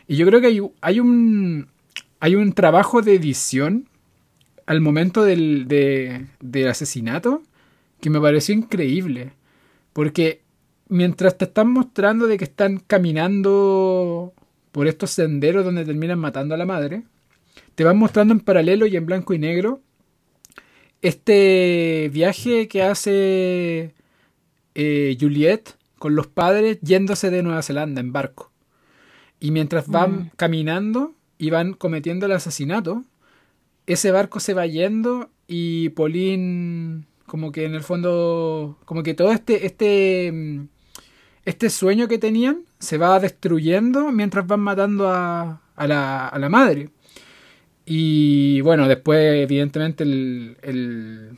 Y 0.08 0.15
yo 0.15 0.25
creo 0.25 0.41
que 0.41 0.47
hay, 0.47 0.62
hay 0.81 0.99
un. 0.99 1.67
Hay 2.21 2.36
un 2.36 2.53
trabajo 2.53 3.01
de 3.01 3.13
edición 3.13 3.88
al 4.65 4.81
momento 4.81 5.23
del, 5.23 5.67
de- 5.67 6.25
del 6.39 6.69
asesinato 6.69 7.43
que 7.99 8.10
me 8.10 8.19
pareció 8.21 8.55
increíble. 8.55 9.34
Porque 9.93 10.41
mientras 10.89 11.38
te 11.38 11.45
están 11.45 11.69
mostrando 11.69 12.25
de 12.25 12.38
que 12.38 12.45
están 12.45 12.77
caminando 12.79 14.34
por 14.71 14.88
estos 14.88 15.12
senderos 15.12 15.65
donde 15.65 15.86
terminan 15.86 16.17
matando 16.19 16.55
a 16.55 16.58
la 16.58 16.65
madre. 16.65 17.03
Te 17.75 17.84
van 17.84 17.97
mostrando 17.97 18.34
en 18.34 18.39
paralelo 18.39 18.86
y 18.88 18.95
en 18.95 19.05
blanco 19.05 19.34
y 19.34 19.39
negro 19.39 19.81
este 21.08 22.10
viaje 22.12 22.68
que 22.68 22.84
hace 22.84 23.94
eh, 24.74 25.18
Juliet 25.20 25.76
con 26.00 26.15
los 26.15 26.28
padres 26.28 26.80
yéndose 26.82 27.30
de 27.30 27.44
Nueva 27.44 27.62
Zelanda 27.62 28.02
en 28.02 28.12
barco. 28.12 28.52
Y 29.39 29.52
mientras 29.52 29.88
van 29.88 30.12
Mm. 30.12 30.32
caminando 30.36 31.13
y 31.38 31.50
van 31.50 31.74
cometiendo 31.74 32.26
el 32.26 32.32
asesinato, 32.32 33.04
ese 33.86 34.12
barco 34.12 34.39
se 34.39 34.54
va 34.54 34.65
yendo 34.65 35.30
y 35.48 35.89
Pauline, 35.89 37.06
como 37.28 37.52
que 37.52 37.65
en 37.65 37.76
el 37.76 37.84
fondo, 37.84 38.78
como 38.86 39.04
que 39.04 39.13
todo 39.13 39.32
este, 39.32 39.65
este, 39.65 40.32
mm, 40.34 40.68
este 41.46 41.70
sueño 41.70 42.08
que 42.08 42.18
tenían 42.18 42.62
se 42.80 42.98
va 42.98 43.20
destruyendo 43.20 44.12
mientras 44.12 44.48
van 44.48 44.62
matando 44.62 45.10
a, 45.10 45.62
a 45.76 45.88
la, 45.88 46.28
a 46.28 46.39
la 46.39 46.50
madre. 46.50 46.89
Y 47.86 48.62
bueno, 48.62 48.88
después 48.88 49.43
evidentemente 49.43 50.04
el, 50.04 50.58
el, 50.63 51.38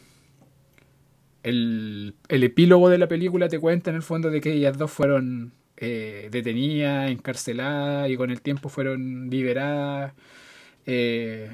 el, 1.44 2.16
el 2.30 2.44
epílogo 2.44 2.90
de 2.90 2.98
la 2.98 3.08
película 3.08 3.50
te 3.50 3.60
cuenta 3.60 3.90
en 3.90 3.98
el 3.98 4.02
fondo 4.02 4.30
de 4.30 4.42
que 4.42 4.54
ellas 4.54 4.78
dos 4.78 4.92
fueron 4.92 5.54
eh, 5.78 6.30
detenidas, 6.32 7.10
encarceladas 7.12 8.10
y 8.10 8.18
con 8.18 8.32
el 8.32 8.42
tiempo 8.42 8.70
fueron 8.70 9.30
liberadas, 9.30 10.14
eh, 10.86 11.50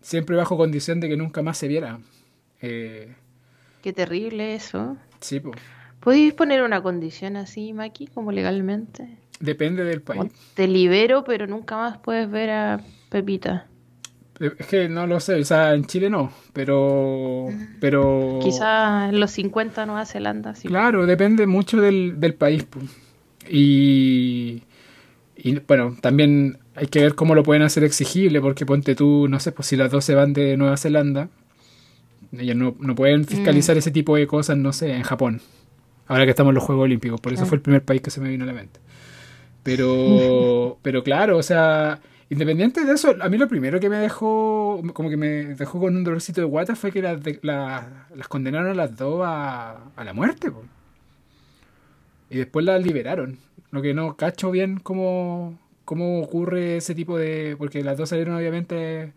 siempre 0.00 0.34
bajo 0.36 0.56
condición 0.56 1.00
de 1.00 1.08
que 1.08 1.16
nunca 1.16 1.42
más 1.42 1.58
se 1.58 1.68
vieran. 1.68 2.02
Eh, 2.62 3.14
Qué 3.82 3.92
terrible 3.92 4.54
eso. 4.54 4.96
sí, 5.20 5.40
po. 5.40 5.52
¿Podéis 6.00 6.34
poner 6.34 6.62
una 6.62 6.82
condición 6.82 7.36
así, 7.36 7.72
Maki, 7.72 8.06
como 8.08 8.32
legalmente? 8.32 9.18
depende 9.38 9.84
del 9.84 10.02
país. 10.02 10.32
te 10.54 10.68
libero, 10.68 11.24
pero 11.24 11.46
nunca 11.48 11.76
más 11.76 11.98
puedes 11.98 12.30
ver 12.30 12.50
a 12.50 12.80
Pepita. 13.10 13.66
Es 14.58 14.66
que 14.66 14.88
no 14.88 15.06
lo 15.06 15.20
sé, 15.20 15.34
o 15.40 15.44
sea, 15.44 15.72
en 15.74 15.84
Chile 15.84 16.10
no, 16.10 16.32
pero... 16.52 17.46
pero 17.80 18.40
Quizá 18.42 19.08
en 19.08 19.20
los 19.20 19.30
50 19.30 19.86
Nueva 19.86 20.04
Zelanda, 20.04 20.54
sí. 20.54 20.66
Claro, 20.68 21.06
depende 21.06 21.46
mucho 21.46 21.80
del, 21.80 22.18
del 22.18 22.34
país. 22.34 22.66
Y, 23.48 24.62
y 25.36 25.58
bueno, 25.60 25.96
también 26.00 26.58
hay 26.74 26.86
que 26.86 27.00
ver 27.02 27.14
cómo 27.14 27.34
lo 27.34 27.42
pueden 27.42 27.62
hacer 27.62 27.84
exigible, 27.84 28.40
porque 28.40 28.66
ponte 28.66 28.94
tú, 28.94 29.28
no 29.28 29.38
sé, 29.40 29.52
pues 29.52 29.68
si 29.68 29.76
las 29.76 29.90
dos 29.90 30.04
se 30.04 30.14
van 30.14 30.32
de 30.32 30.56
Nueva 30.56 30.76
Zelanda, 30.76 31.28
ellos 32.36 32.56
no, 32.56 32.74
no 32.80 32.94
pueden 32.94 33.24
fiscalizar 33.26 33.76
ese 33.76 33.90
tipo 33.90 34.16
de 34.16 34.26
cosas, 34.26 34.56
no 34.56 34.72
sé, 34.72 34.92
en 34.94 35.02
Japón. 35.02 35.40
Ahora 36.08 36.24
que 36.24 36.30
estamos 36.30 36.50
en 36.50 36.54
los 36.56 36.64
Juegos 36.64 36.84
Olímpicos, 36.84 37.20
por 37.20 37.32
eso 37.32 37.40
Claro. 37.42 37.48
fue 37.48 37.56
el 37.56 37.62
primer 37.62 37.82
país 37.84 38.00
que 38.02 38.10
se 38.10 38.20
me 38.20 38.28
vino 38.28 38.44
a 38.44 38.46
la 38.46 38.52
mente. 38.54 38.80
Pero, 39.62 40.78
pero 40.82 41.02
claro, 41.04 41.36
o 41.38 41.42
sea, 41.42 42.00
independiente 42.32 42.84
de 42.84 42.92
eso, 42.94 43.14
a 43.20 43.28
mí 43.28 43.38
lo 43.38 43.48
primero 43.48 43.80
que 43.80 43.88
me 43.88 43.96
dejó, 43.98 44.82
como 44.94 45.10
que 45.10 45.16
me 45.16 45.28
dejó 45.54 45.80
con 45.80 45.96
un 45.96 46.04
dolorcito 46.04 46.40
de 46.40 46.46
guata 46.46 46.76
fue 46.76 46.92
que 46.92 47.02
las, 47.02 47.22
de- 47.22 47.38
la- 47.42 48.06
las 48.14 48.28
condenaron 48.28 48.70
a 48.70 48.74
las 48.74 48.96
dos 48.96 49.22
a, 49.24 49.78
la 50.04 50.12
muerte. 50.12 50.50
Y 52.30 52.38
después 52.38 52.64
las 52.64 52.82
liberaron. 52.84 53.38
Lo 53.70 53.82
que 53.82 53.94
no 53.94 54.16
cacho 54.16 54.50
bien 54.50 54.78
cómo, 54.80 55.58
cómo 55.84 56.20
ocurre 56.22 56.78
ese 56.78 56.94
tipo 56.94 57.18
de... 57.18 57.56
Porque 57.58 57.82
las 57.84 57.96
dos 57.98 58.08
salieron 58.10 58.34
obviamente 58.36 59.12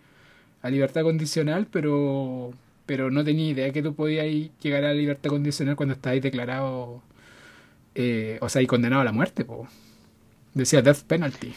a 0.61 0.69
libertad 0.69 1.03
condicional, 1.03 1.67
pero, 1.71 2.53
pero 2.85 3.11
no 3.11 3.23
tenía 3.23 3.49
idea 3.51 3.71
que 3.73 3.83
tú 3.83 3.95
podías 3.95 4.27
llegar 4.61 4.83
a 4.85 4.89
la 4.89 4.93
libertad 4.93 5.29
condicional 5.31 5.75
cuando 5.75 5.95
estabas 5.95 6.21
declarado, 6.21 7.01
eh, 7.95 8.37
o 8.41 8.49
sea, 8.49 8.61
y 8.61 8.67
condenado 8.67 9.01
a 9.01 9.05
la 9.05 9.11
muerte. 9.13 9.45
Decía 10.53 10.81
death 10.81 11.03
penalty. 11.03 11.53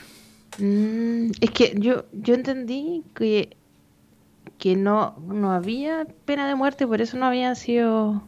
Mm, 0.59 1.31
es 1.41 1.51
que 1.51 1.75
yo, 1.79 2.05
yo 2.13 2.35
entendí 2.35 3.05
que, 3.15 3.57
que 4.59 4.77
no, 4.77 5.17
no 5.29 5.53
había 5.53 6.07
pena 6.25 6.49
de 6.49 6.55
muerte, 6.55 6.87
por 6.87 7.01
eso 7.01 7.17
no 7.17 7.27
habían 7.27 7.57
sido... 7.57 8.23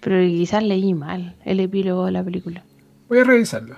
Pero 0.00 0.18
quizás 0.20 0.62
leí 0.62 0.92
mal 0.92 1.34
el 1.44 1.60
epílogo 1.60 2.04
de 2.04 2.12
la 2.12 2.22
película. 2.22 2.62
Voy 3.08 3.18
a 3.20 3.24
revisarlo. 3.24 3.76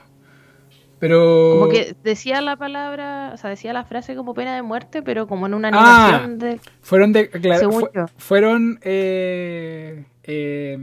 Pero... 0.98 1.50
Como 1.52 1.68
que 1.68 1.94
decía 2.02 2.40
la 2.40 2.56
palabra, 2.56 3.30
o 3.32 3.36
sea, 3.36 3.50
decía 3.50 3.72
la 3.72 3.84
frase 3.84 4.16
como 4.16 4.34
pena 4.34 4.56
de 4.56 4.62
muerte, 4.62 5.02
pero 5.02 5.28
como 5.28 5.46
en 5.46 5.54
una 5.54 5.68
Ah, 5.72 6.08
animación 6.08 6.38
de... 6.38 6.60
Fueron 6.80 7.12
de, 7.12 7.28
claro, 7.28 7.70
fu- 7.70 7.88
fueron 8.16 8.80
eh, 8.82 10.04
eh, 10.24 10.78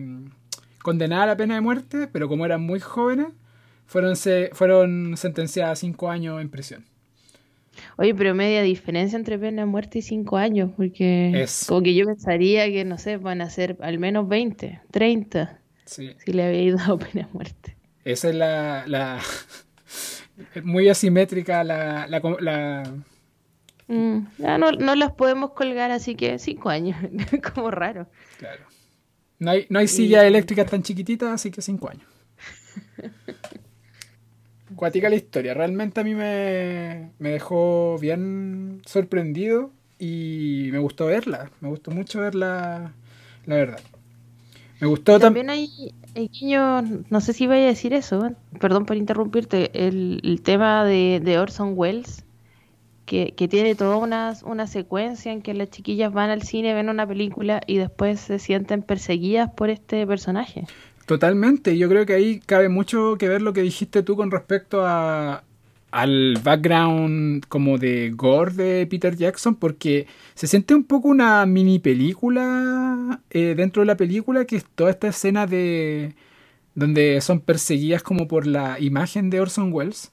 condenadas 0.81 1.23
a 1.23 1.27
la 1.27 1.35
pena 1.35 1.55
de 1.55 1.61
muerte, 1.61 2.07
pero 2.07 2.29
como 2.29 2.45
eran 2.45 2.61
muy 2.61 2.79
jóvenes, 2.79 3.27
fueron 3.85 4.15
se, 4.15 4.49
fueron 4.53 5.15
sentenciadas 5.17 5.73
a 5.73 5.75
cinco 5.81 6.09
años 6.09 6.41
en 6.41 6.49
prisión. 6.49 6.85
Oye, 7.97 8.13
pero 8.13 8.35
media 8.35 8.61
diferencia 8.61 9.17
entre 9.17 9.37
pena 9.39 9.63
de 9.63 9.65
muerte 9.65 9.99
y 9.99 10.01
cinco 10.03 10.37
años, 10.37 10.71
porque 10.77 11.41
Es. 11.43 11.65
como 11.67 11.81
que 11.81 11.95
yo 11.95 12.05
pensaría 12.05 12.65
que, 12.67 12.85
no 12.85 12.97
sé, 12.99 13.17
van 13.17 13.41
a 13.41 13.49
ser 13.49 13.77
al 13.81 13.97
menos 13.99 14.27
20, 14.27 14.81
30, 14.91 15.59
Sí. 15.85 16.11
si 16.23 16.33
le 16.33 16.43
había 16.43 16.75
dado 16.75 16.99
pena 16.99 17.25
de 17.25 17.33
muerte. 17.33 17.75
Esa 18.05 18.29
es 18.29 18.35
la, 18.35 18.83
la 18.87 19.19
es 20.55 20.63
muy 20.63 20.87
asimétrica 20.89 21.63
la, 21.63 22.07
la, 22.07 22.19
la- 22.39 22.93
Mm, 23.87 24.27
ya 24.37 24.57
no, 24.57 24.71
no 24.71 24.95
las 24.95 25.11
podemos 25.11 25.51
colgar, 25.51 25.91
así 25.91 26.15
que 26.15 26.39
cinco 26.39 26.69
años, 26.69 26.95
como 27.53 27.69
raro. 27.69 28.07
claro. 28.37 28.63
No 29.39 29.51
hay, 29.51 29.65
no 29.69 29.79
hay 29.79 29.89
sillas 29.89 30.23
eléctricas 30.23 30.69
tan 30.71 30.83
chiquititas, 30.83 31.29
así 31.33 31.51
que 31.51 31.61
cinco 31.61 31.89
años. 31.89 32.07
Cuática 34.83 35.07
la 35.07 35.15
historia. 35.15 35.53
Realmente 35.53 36.01
a 36.01 36.03
mí 36.03 36.13
me, 36.13 37.11
me 37.17 37.29
dejó 37.29 37.97
bien 37.99 38.81
sorprendido 38.85 39.71
y 39.97 40.67
me 40.73 40.79
gustó 40.79 41.05
verla. 41.05 41.49
Me 41.61 41.69
gustó 41.69 41.89
mucho 41.91 42.19
verla, 42.19 42.91
la 43.45 43.55
verdad. 43.55 43.79
Me 44.81 44.87
gustó 44.87 45.21
también. 45.21 45.47
También 45.47 45.49
hay, 45.49 45.93
hay 46.17 46.27
guiños, 46.27 46.83
no 47.09 47.21
sé 47.21 47.31
si 47.31 47.47
vaya 47.47 47.63
a 47.63 47.67
decir 47.67 47.93
eso, 47.93 48.31
perdón 48.59 48.85
por 48.85 48.97
interrumpirte, 48.97 49.87
el, 49.87 50.19
el 50.21 50.41
tema 50.41 50.83
de, 50.83 51.21
de 51.23 51.39
Orson 51.39 51.75
Welles, 51.77 52.25
que, 53.05 53.31
que 53.37 53.47
tiene 53.47 53.75
toda 53.75 53.95
una, 53.95 54.33
una 54.43 54.67
secuencia 54.67 55.31
en 55.31 55.41
que 55.41 55.53
las 55.53 55.69
chiquillas 55.69 56.11
van 56.11 56.29
al 56.29 56.41
cine, 56.41 56.73
ven 56.73 56.89
una 56.89 57.07
película 57.07 57.61
y 57.67 57.77
después 57.77 58.19
se 58.19 58.37
sienten 58.37 58.81
perseguidas 58.81 59.49
por 59.49 59.69
este 59.69 60.05
personaje. 60.05 60.65
Totalmente. 61.05 61.77
Yo 61.77 61.89
creo 61.89 62.05
que 62.05 62.13
ahí 62.13 62.39
cabe 62.39 62.69
mucho 62.69 63.17
que 63.17 63.27
ver 63.27 63.41
lo 63.41 63.53
que 63.53 63.61
dijiste 63.61 64.03
tú 64.03 64.15
con 64.15 64.31
respecto 64.31 64.85
a, 64.85 65.43
al 65.91 66.39
background 66.43 67.45
como 67.49 67.77
de 67.77 68.11
gore 68.15 68.53
de 68.53 68.87
Peter 68.87 69.15
Jackson, 69.15 69.55
porque 69.55 70.07
se 70.33 70.47
siente 70.47 70.73
un 70.73 70.83
poco 70.85 71.09
una 71.09 71.45
mini 71.45 71.79
película 71.79 73.21
eh, 73.29 73.53
dentro 73.55 73.81
de 73.81 73.87
la 73.87 73.97
película, 73.97 74.45
que 74.45 74.55
es 74.55 74.65
toda 74.75 74.91
esta 74.91 75.09
escena 75.09 75.45
de 75.45 76.15
donde 76.75 77.21
son 77.21 77.39
perseguidas 77.41 78.01
como 78.01 78.27
por 78.27 78.47
la 78.47 78.79
imagen 78.79 79.29
de 79.29 79.41
Orson 79.41 79.71
Welles. 79.73 80.11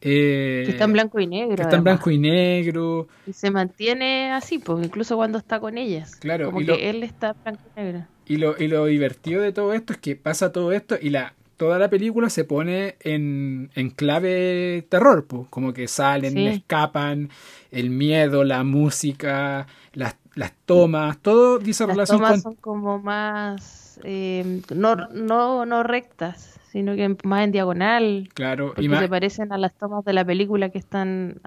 Eh, 0.00 0.62
Que 0.66 0.72
está 0.72 0.84
en 0.84 0.92
blanco 0.92 1.20
y 1.20 1.26
negro. 1.26 1.56
que 1.56 1.62
está 1.62 1.76
en 1.76 1.84
blanco 1.84 2.10
y 2.10 2.18
negro. 2.18 3.08
Y 3.26 3.32
se 3.32 3.50
mantiene 3.50 4.32
así, 4.32 4.58
pues 4.58 4.84
incluso 4.84 5.16
cuando 5.16 5.38
está 5.38 5.60
con 5.60 5.76
ellas. 5.78 6.16
Claro, 6.16 6.46
Como 6.46 6.60
y 6.62 6.66
que 6.66 6.70
lo- 6.72 6.78
él 6.78 7.02
está 7.02 7.30
en 7.30 7.42
blanco 7.42 7.62
y 7.76 7.80
negro. 7.80 8.06
Y 8.26 8.36
lo, 8.36 8.56
y 8.62 8.68
lo 8.68 8.84
divertido 8.86 9.42
de 9.42 9.52
todo 9.52 9.72
esto 9.74 9.92
es 9.92 9.98
que 9.98 10.16
pasa 10.16 10.52
todo 10.52 10.72
esto 10.72 10.96
y 11.00 11.10
la 11.10 11.34
toda 11.56 11.78
la 11.78 11.90
película 11.90 12.30
se 12.30 12.44
pone 12.44 12.96
en, 13.00 13.70
en 13.74 13.90
clave 13.90 14.86
terror, 14.88 15.26
pues, 15.26 15.46
como 15.50 15.74
que 15.74 15.88
salen, 15.88 16.32
Sí. 16.32 16.46
escapan, 16.46 17.28
el 17.70 17.90
miedo, 17.90 18.44
la 18.44 18.64
música, 18.64 19.66
las, 19.92 20.16
las 20.36 20.54
tomas, 20.64 21.18
todo 21.18 21.58
dice 21.58 21.82
Las 21.86 21.90
relación 21.96 22.18
tomas 22.20 22.32
con... 22.32 22.40
son 22.40 22.54
como 22.54 22.98
más, 22.98 24.00
eh, 24.04 24.62
no, 24.74 24.96
no, 25.12 25.66
no 25.66 25.82
rectas, 25.82 26.58
sino 26.70 26.94
que 26.96 27.16
más 27.24 27.44
en 27.44 27.52
diagonal. 27.52 28.28
Claro, 28.34 28.74
y 28.78 28.88
más, 28.88 29.00
se 29.00 29.08
parecen 29.08 29.52
a 29.52 29.58
las 29.58 29.74
tomas 29.76 30.04
de 30.04 30.12
la 30.12 30.24
película 30.24 30.70
que 30.70 30.78
están, 30.78 31.40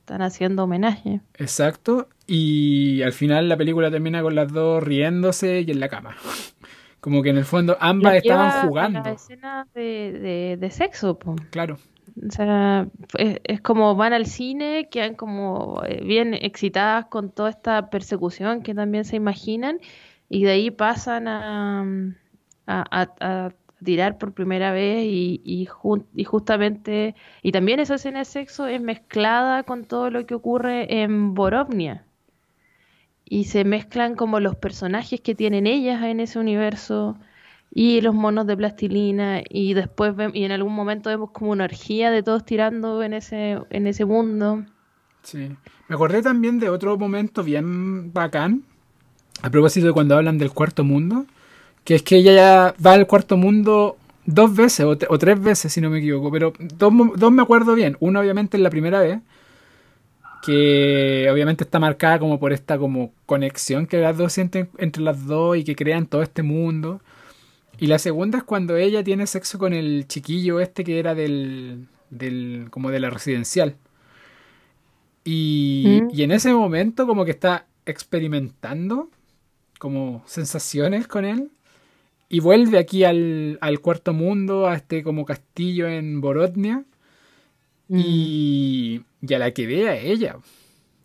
están 0.00 0.22
haciendo 0.22 0.64
homenaje. 0.64 1.20
exacto, 1.34 2.08
y 2.26 3.02
al 3.02 3.12
final 3.12 3.48
la 3.48 3.56
película 3.56 3.90
termina 3.90 4.22
con 4.22 4.34
las 4.34 4.52
dos 4.52 4.82
riéndose 4.82 5.60
y 5.62 5.70
en 5.70 5.80
la 5.80 5.88
cama. 5.88 6.16
Como 7.00 7.22
que 7.22 7.30
en 7.30 7.38
el 7.38 7.44
fondo 7.46 7.76
ambas 7.80 8.12
Las 8.14 8.22
estaban 8.22 8.50
jugando. 8.50 9.00
la 9.02 9.12
escena 9.12 9.66
de, 9.74 9.80
de, 10.12 10.56
de 10.60 10.70
sexo, 10.70 11.18
po. 11.18 11.34
Claro, 11.50 11.78
O 12.26 12.30
sea, 12.30 12.86
es, 13.16 13.38
es 13.44 13.60
como 13.62 13.94
van 13.96 14.12
al 14.12 14.26
cine, 14.26 14.88
quedan 14.90 15.14
como 15.14 15.82
eh, 15.86 16.02
bien 16.04 16.34
excitadas 16.34 17.06
con 17.06 17.30
toda 17.30 17.48
esta 17.50 17.88
persecución 17.88 18.62
que 18.62 18.74
también 18.74 19.04
se 19.06 19.16
imaginan, 19.16 19.78
y 20.28 20.44
de 20.44 20.50
ahí 20.50 20.70
pasan 20.70 21.26
a, 21.28 21.82
a, 22.66 22.84
a- 22.90 23.46
a 23.46 23.50
tirar 23.84 24.18
por 24.18 24.32
primera 24.32 24.72
vez 24.72 25.04
y, 25.04 25.40
y, 25.44 26.24
justamente, 26.24 27.14
y 27.42 27.52
también 27.52 27.80
esa 27.80 27.96
escena 27.96 28.20
de 28.20 28.24
sexo 28.24 28.66
es 28.66 28.80
mezclada 28.80 29.62
con 29.62 29.84
todo 29.84 30.10
lo 30.10 30.26
que 30.26 30.34
ocurre 30.34 31.02
en 31.02 31.34
Borovnia. 31.34 32.04
Y 33.24 33.44
se 33.44 33.64
mezclan 33.64 34.16
como 34.16 34.40
los 34.40 34.56
personajes 34.56 35.20
que 35.20 35.34
tienen 35.34 35.66
ellas 35.66 36.02
en 36.02 36.20
ese 36.20 36.38
universo, 36.38 37.16
y 37.72 38.00
los 38.00 38.14
monos 38.14 38.46
de 38.46 38.56
plastilina 38.56 39.42
y 39.48 39.74
después 39.74 40.14
y 40.34 40.44
en 40.44 40.52
algún 40.52 40.74
momento 40.74 41.08
vemos 41.08 41.30
como 41.30 41.52
una 41.52 41.64
orgía 41.64 42.10
de 42.10 42.22
todos 42.22 42.44
tirando 42.44 43.02
en 43.02 43.14
ese 43.14 43.58
en 43.70 43.86
ese 43.86 44.04
mundo. 44.04 44.64
Sí. 45.22 45.50
Me 45.88 45.94
acordé 45.94 46.22
también 46.22 46.58
de 46.58 46.68
otro 46.68 46.96
momento 46.98 47.44
bien 47.44 48.12
bacán 48.12 48.64
a 49.42 49.50
propósito 49.50 49.86
de 49.86 49.92
cuando 49.92 50.16
hablan 50.16 50.38
del 50.38 50.50
cuarto 50.50 50.84
mundo, 50.84 51.26
que 51.84 51.94
es 51.94 52.02
que 52.02 52.16
ella 52.16 52.32
ya 52.32 52.74
va 52.84 52.92
al 52.92 53.06
cuarto 53.06 53.36
mundo 53.36 53.96
dos 54.26 54.54
veces 54.54 54.86
o, 54.86 54.96
tres 54.96 55.40
veces 55.40 55.72
si 55.72 55.80
no 55.80 55.90
me 55.90 55.98
equivoco, 55.98 56.30
pero 56.30 56.52
dos, 56.58 56.92
dos 57.16 57.32
me 57.32 57.42
acuerdo 57.42 57.74
bien. 57.74 57.96
Una 58.00 58.20
obviamente 58.20 58.56
es 58.56 58.62
la 58.62 58.70
primera 58.70 59.00
vez 59.00 59.20
que 60.42 61.28
obviamente 61.30 61.64
está 61.64 61.78
marcada 61.78 62.18
como 62.18 62.40
por 62.40 62.52
esta 62.52 62.78
como 62.78 63.12
conexión 63.26 63.86
que 63.86 63.98
las 63.98 64.16
dos 64.16 64.32
sienten 64.32 64.70
entre 64.78 65.02
las 65.02 65.26
dos 65.26 65.56
y 65.56 65.64
que 65.64 65.76
crean 65.76 66.06
todo 66.06 66.22
este 66.22 66.42
mundo. 66.42 67.00
Y 67.78 67.86
la 67.86 67.98
segunda 67.98 68.38
es 68.38 68.44
cuando 68.44 68.76
ella 68.76 69.02
tiene 69.02 69.26
sexo 69.26 69.58
con 69.58 69.72
el 69.72 70.06
chiquillo 70.06 70.60
este 70.60 70.84
que 70.84 70.98
era 70.98 71.14
del, 71.14 71.88
del 72.10 72.68
como 72.70 72.90
de 72.90 73.00
la 73.00 73.10
residencial. 73.10 73.76
Y, 75.24 76.02
mm. 76.02 76.08
y 76.14 76.22
en 76.22 76.32
ese 76.32 76.52
momento 76.52 77.06
como 77.06 77.24
que 77.24 77.30
está 77.30 77.66
experimentando 77.86 79.10
como 79.78 80.22
sensaciones 80.26 81.06
con 81.06 81.24
él. 81.24 81.50
Y 82.30 82.40
vuelve 82.40 82.78
aquí 82.78 83.04
al, 83.04 83.58
al 83.60 83.80
cuarto 83.80 84.14
mundo, 84.14 84.66
a 84.66 84.76
este 84.76 85.02
como 85.02 85.26
castillo 85.26 85.86
en 85.86 86.22
Borodnia. 86.22 86.84
Y, 87.88 89.02
y 89.20 89.34
a 89.34 89.38
la 89.38 89.50
que 89.50 89.66
ve 89.66 89.88
a 89.88 89.96
ella. 89.96 90.36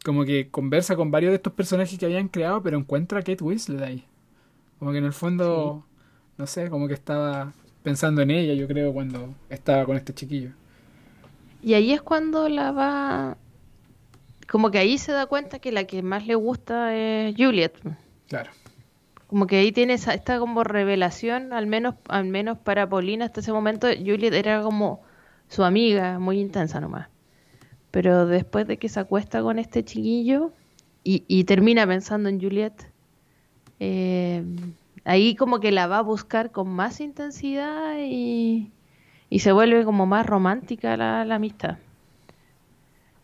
Como 0.06 0.24
que 0.24 0.50
conversa 0.50 0.96
con 0.96 1.12
varios 1.12 1.32
de 1.32 1.38
estos 1.38 1.52
personajes 1.52 2.00
que 2.00 2.06
habían 2.06 2.30
creado, 2.30 2.62
pero 2.62 2.78
encuentra 2.78 3.20
a 3.20 3.24
Kate 3.24 3.44
Winslet 3.44 3.82
ahí. 3.82 4.06
Como 4.80 4.92
que 4.92 5.00
en 5.00 5.06
el 5.06 5.14
fondo 5.14 5.84
no 6.38 6.48
sé, 6.48 6.70
como 6.70 6.88
que 6.88 6.94
estaba 6.94 7.54
pensando 7.84 8.22
en 8.22 8.32
ella, 8.32 8.54
yo 8.54 8.68
creo, 8.68 8.94
cuando 8.94 9.34
estaba 9.50 9.86
con 9.86 9.96
este 9.96 10.14
chiquillo. 10.14 10.52
Y 11.62 11.74
ahí 11.74 11.92
es 11.94 12.02
cuando 12.02 12.50
la 12.50 12.72
va... 12.72 13.38
Como 14.48 14.70
que 14.70 14.78
ahí 14.78 14.98
se 14.98 15.12
da 15.12 15.26
cuenta 15.26 15.60
que 15.60 15.72
la 15.72 15.86
que 15.86 16.04
más 16.04 16.28
le 16.28 16.36
gusta 16.36 16.96
es 16.96 17.36
Juliet. 17.36 17.74
Claro. 18.28 18.52
Como 19.28 19.48
que 19.48 19.58
ahí 19.58 19.72
tiene 19.72 19.94
esta 19.94 20.40
como 20.40 20.64
revelación, 20.64 21.54
al 21.54 21.68
menos, 21.68 21.96
al 22.08 22.26
menos 22.26 22.58
para 22.60 22.88
Paulina 22.88 23.26
hasta 23.26 23.40
ese 23.40 23.52
momento, 23.54 23.88
Juliet 23.88 24.34
era 24.34 24.62
como 24.62 25.02
su 25.50 25.64
amiga, 25.64 26.20
muy 26.20 26.40
intensa 26.40 26.80
nomás. 26.80 27.10
Pero 27.92 28.28
después 28.28 28.68
de 28.68 28.78
que 28.78 28.90
se 28.90 29.00
acuesta 29.00 29.42
con 29.42 29.58
este 29.60 29.84
chiquillo 29.84 30.52
y, 31.04 31.24
y 31.28 31.46
termina 31.46 31.88
pensando 31.88 32.30
en 32.30 32.40
Juliet, 32.42 32.92
eh, 33.80 34.44
ahí 35.04 35.36
como 35.36 35.60
que 35.60 35.72
la 35.72 35.88
va 35.88 36.00
a 36.00 36.02
buscar 36.02 36.52
con 36.52 36.70
más 36.70 37.00
intensidad 37.00 37.98
y, 38.00 38.72
se 39.38 39.52
vuelve 39.52 39.84
como 39.84 40.06
más 40.06 40.26
romántica 40.26 40.96
la, 40.98 41.22
amistad. 41.22 41.78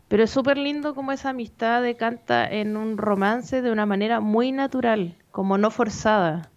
Pero 0.08 0.24
es 0.24 0.30
súper 0.30 0.58
lindo 0.58 0.94
como 0.94 1.14
esa 1.14 1.30
amistad 1.30 1.82
decanta 1.82 2.50
en 2.50 2.76
un 2.76 2.98
romance 2.98 3.62
de 3.62 3.72
una 3.72 3.86
manera 3.86 4.20
muy 4.20 4.52
natural, 4.52 5.16
como 5.32 5.58
no 5.58 5.72
forzada. 5.72 6.52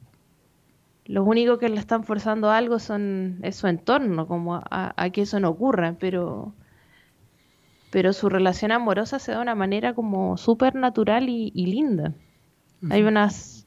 Los 1.06 1.26
únicos 1.26 1.58
que 1.58 1.68
le 1.68 1.78
están 1.78 2.04
forzando 2.04 2.50
algo 2.50 2.78
son 2.78 3.38
es 3.42 3.56
su 3.56 3.66
entorno, 3.66 4.26
como 4.26 4.62
a, 4.70 5.10
que 5.12 5.22
eso 5.22 5.40
no 5.40 5.50
ocurra, 5.50 5.96
pero 5.98 6.54
pero 7.90 8.12
su 8.12 8.28
relación 8.28 8.72
amorosa 8.72 9.20
se 9.20 9.30
da 9.30 9.38
de 9.38 9.42
una 9.42 9.54
manera 9.54 9.94
como 9.94 10.36
súper 10.36 10.74
natural 10.74 11.28
y, 11.28 11.50
linda. 11.54 12.12
Hay 12.90 13.04
unas 13.04 13.64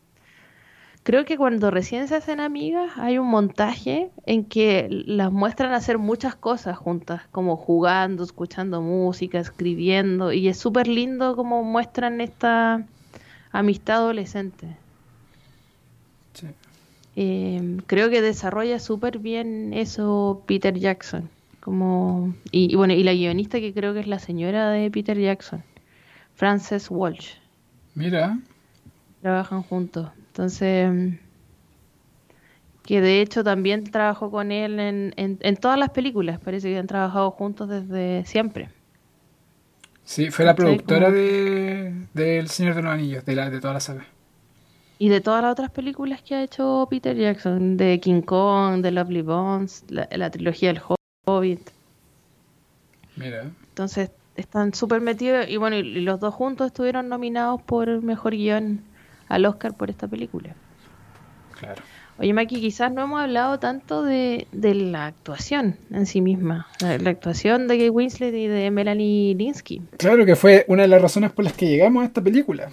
Creo 1.07 1.23
que 1.23 1.37
cuando 1.37 1.71
recién 1.71 2.09
se 2.09 2.15
hacen 2.17 2.41
amigas 2.41 2.91
hay 2.97 3.17
un 3.17 3.27
montaje 3.27 4.11
en 4.25 4.43
que 4.43 4.89
las 4.89 5.31
muestran 5.31 5.71
hacer 5.71 5.99
muchas 5.99 6.35
cosas 6.35 6.77
juntas, 6.77 7.21
como 7.31 7.55
jugando, 7.55 8.25
escuchando 8.25 8.81
música, 8.81 9.39
escribiendo, 9.39 10.33
y 10.33 10.49
es 10.49 10.57
súper 10.57 10.89
lindo 10.89 11.37
como 11.37 11.63
muestran 11.63 12.19
esta 12.19 12.85
amistad 13.53 13.99
adolescente. 13.99 14.75
Em, 17.19 17.77
creo 17.87 18.11
que 18.11 18.21
desarrolla 18.21 18.77
súper 18.77 19.17
bien 19.17 19.73
eso 19.73 20.43
Peter 20.45 20.77
Jackson. 20.77 21.31
Como, 21.61 22.35
y, 22.51 22.75
bueno, 22.75 22.93
y 22.93 23.03
la 23.03 23.13
guionista 23.13 23.59
que 23.59 23.73
creo 23.73 23.95
que 23.95 24.01
es 24.01 24.07
la 24.07 24.19
señora 24.19 24.69
de 24.69 24.91
Peter 24.91 25.19
Jackson, 25.19 25.63
Frances 26.35 26.91
Walsh. 26.91 27.31
Mira. 27.95 28.37
Trabajan 29.23 29.63
juntos. 29.63 30.11
Entonces, 30.27 31.17
que 32.83 33.01
de 33.01 33.21
hecho 33.21 33.43
también 33.43 33.85
trabajó 33.85 34.29
con 34.29 34.51
él 34.51 34.79
en, 34.79 35.13
en, 35.17 35.57
todas 35.57 35.79
las 35.79 35.89
películas, 35.89 36.39
parece 36.39 36.69
que 36.69 36.77
han 36.77 36.85
trabajado 36.85 37.31
juntos 37.31 37.67
desde 37.67 38.25
siempre. 38.27 38.69
Sí, 40.03 40.29
fue 40.29 40.45
la 40.45 40.53
productora 40.53 41.09
de, 41.09 42.05
El 42.15 42.47
Señor 42.49 42.75
de 42.75 42.83
los 42.83 42.93
Anillos, 42.93 43.25
de, 43.25 43.35
la, 43.35 43.49
de 43.49 43.59
toda 43.59 43.73
la 43.73 43.79
saga. 43.79 44.05
Y 44.99 45.09
de 45.09 45.21
todas 45.21 45.43
las 45.43 45.51
otras 45.51 45.69
películas 45.69 46.21
que 46.21 46.35
ha 46.35 46.43
hecho 46.43 46.87
Peter 46.89 47.15
Jackson, 47.15 47.77
de 47.77 47.99
King 47.99 48.21
Kong, 48.21 48.81
de 48.81 48.91
Lovely 48.91 49.21
Bones, 49.21 49.83
la, 49.89 50.29
trilogía 50.31 50.73
del 50.73 50.81
Hobbit. 51.25 51.69
Mira. 53.15 53.51
Entonces 53.69 54.09
están 54.35 54.73
súper 54.73 55.01
metidos 55.01 55.47
y 55.47 55.57
bueno, 55.57 55.75
y 55.75 56.01
los 56.01 56.19
dos 56.19 56.33
juntos 56.33 56.67
estuvieron 56.67 57.09
nominados 57.09 57.61
por 57.61 58.01
Mejor 58.01 58.35
Guión 58.35 58.81
al 59.27 59.45
Oscar 59.45 59.75
por 59.75 59.89
esta 59.89 60.07
película. 60.07 60.55
Claro. 61.59 61.81
Oye, 62.19 62.33
Maki, 62.33 62.59
quizás 62.59 62.91
no 62.91 63.03
hemos 63.03 63.21
hablado 63.21 63.59
tanto 63.59 64.03
de, 64.03 64.47
la 64.51 65.05
actuación 65.05 65.77
en 65.91 66.07
sí 66.07 66.21
misma, 66.21 66.67
la, 66.79 67.09
actuación 67.11 67.67
de 67.67 67.77
Gay 67.77 67.89
Winslet 67.89 68.33
y 68.33 68.47
de 68.47 68.71
Melanie 68.71 69.35
Linsky. 69.35 69.83
Claro 69.97 70.25
que 70.25 70.35
fue 70.35 70.65
una 70.67 70.83
de 70.83 70.87
las 70.87 70.99
razones 70.99 71.31
por 71.31 71.45
las 71.45 71.53
que 71.53 71.67
llegamos 71.67 72.01
a 72.01 72.07
esta 72.07 72.21
película. 72.21 72.71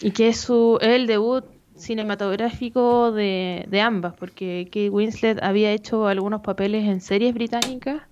Y 0.00 0.12
que 0.12 0.28
es 0.28 0.38
su, 0.38 0.78
el 0.80 1.06
debut 1.06 1.44
cinematográfico 1.76 3.12
de, 3.12 3.66
de 3.68 3.80
ambas, 3.80 4.14
porque 4.14 4.64
Kate 4.66 4.90
Winslet 4.90 5.42
había 5.42 5.72
hecho 5.72 6.06
algunos 6.06 6.40
papeles 6.40 6.88
en 6.88 7.00
series 7.00 7.34
británicas 7.34 8.02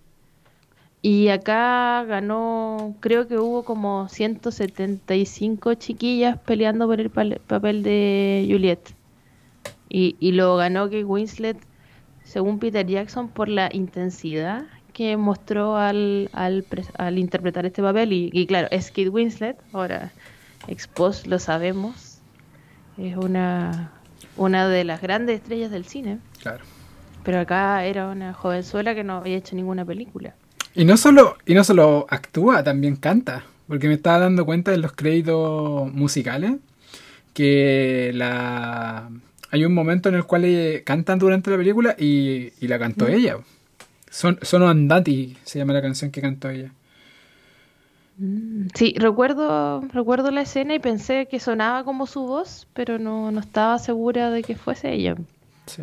y 1.09 1.29
acá 1.29 2.05
ganó, 2.05 2.97
creo 2.99 3.29
que 3.29 3.39
hubo 3.39 3.63
como 3.63 4.09
175 4.09 5.75
chiquillas 5.75 6.37
peleando 6.41 6.87
por 6.89 7.01
el 7.01 7.11
papel 7.11 7.85
de 7.85 8.45
Juliet. 8.51 8.81
Y, 9.89 10.17
y 10.19 10.33
lo 10.33 10.57
ganó 10.57 10.91
que 10.91 11.05
Winslet, 11.05 11.59
según 12.25 12.59
Peter 12.59 12.85
Jackson, 12.85 13.29
por 13.29 13.49
la 13.49 13.69
intensidad 13.73 14.65
que 14.93 15.17
mostró 15.17 15.77
al, 15.77 16.29
al, 16.33 16.65
al 16.99 17.19
interpretar 17.19 17.67
este 17.67 17.83
papel. 17.83 18.13
Y, 18.13 18.47
claro, 18.49 18.67
es 18.73 18.89
Kate 18.89 19.11
Winslet, 19.11 19.57
ahora 19.73 20.11
Expos 20.69 21.27
lo 21.27 21.39
sabemos, 21.39 22.19
es 22.99 23.17
una, 23.17 23.93
una 24.37 24.69
de 24.69 24.85
las 24.85 25.01
grandes 25.01 25.41
estrellas 25.41 25.71
del 25.71 25.85
cine. 25.85 26.19
Claro. 26.41 26.65
Pero 27.25 27.41
acá 27.41 27.85
era 27.85 28.09
una 28.09 28.33
jovenzuela 28.33 28.95
que 28.95 29.05
no 29.05 29.17
había 29.17 29.37
hecho 29.37 29.57
ninguna 29.57 29.85
película. 29.85 30.35
Y 30.75 30.85
no 30.85 30.97
solo, 30.97 31.37
y 31.47 31.55
no 31.55 31.65
solo 31.65 32.07
actúa, 32.09 32.63
también 32.63 32.97
canta. 32.97 33.45
Porque 33.67 33.89
me 33.89 33.95
estaba 33.95 34.21
dando 34.21 34.47
cuenta 34.47 34.71
de 34.71 34.79
los 34.79 34.93
créditos 34.93 35.93
musicales 35.93 36.53
que 37.35 38.13
la 38.15 39.11
hay 39.51 39.65
un 39.65 39.75
momento 39.75 40.09
en 40.09 40.17
el 40.17 40.25
cual 40.25 40.45
cantan 40.85 41.19
durante 41.19 41.51
la 41.51 41.57
película 41.57 41.95
y, 41.99 42.53
la 42.61 42.79
cantó 42.79 43.09
ella. 43.09 43.39
Son, 44.11 44.39
Sono 44.43 44.69
Andati 44.69 45.37
se 45.45 45.59
llama 45.59 45.73
la 45.73 45.83
canción 45.83 46.11
que 46.11 46.21
cantó 46.21 46.51
ella. 46.51 46.73
Mm, 48.19 48.69
sí, 48.75 48.95
recuerdo, 48.99 49.83
recuerdo 49.93 50.31
la 50.31 50.43
escena 50.43 50.75
y 50.75 50.79
pensé 50.79 51.27
que 51.27 51.41
sonaba 51.41 51.85
como 51.85 52.07
su 52.07 52.23
voz, 52.27 52.67
pero 52.73 52.99
no, 52.99 53.31
no 53.31 53.41
estaba 53.41 53.79
segura 53.79 54.31
de 54.31 54.43
que 54.43 54.57
fuese 54.57 54.93
ella. 54.93 55.17
Sí. 55.67 55.83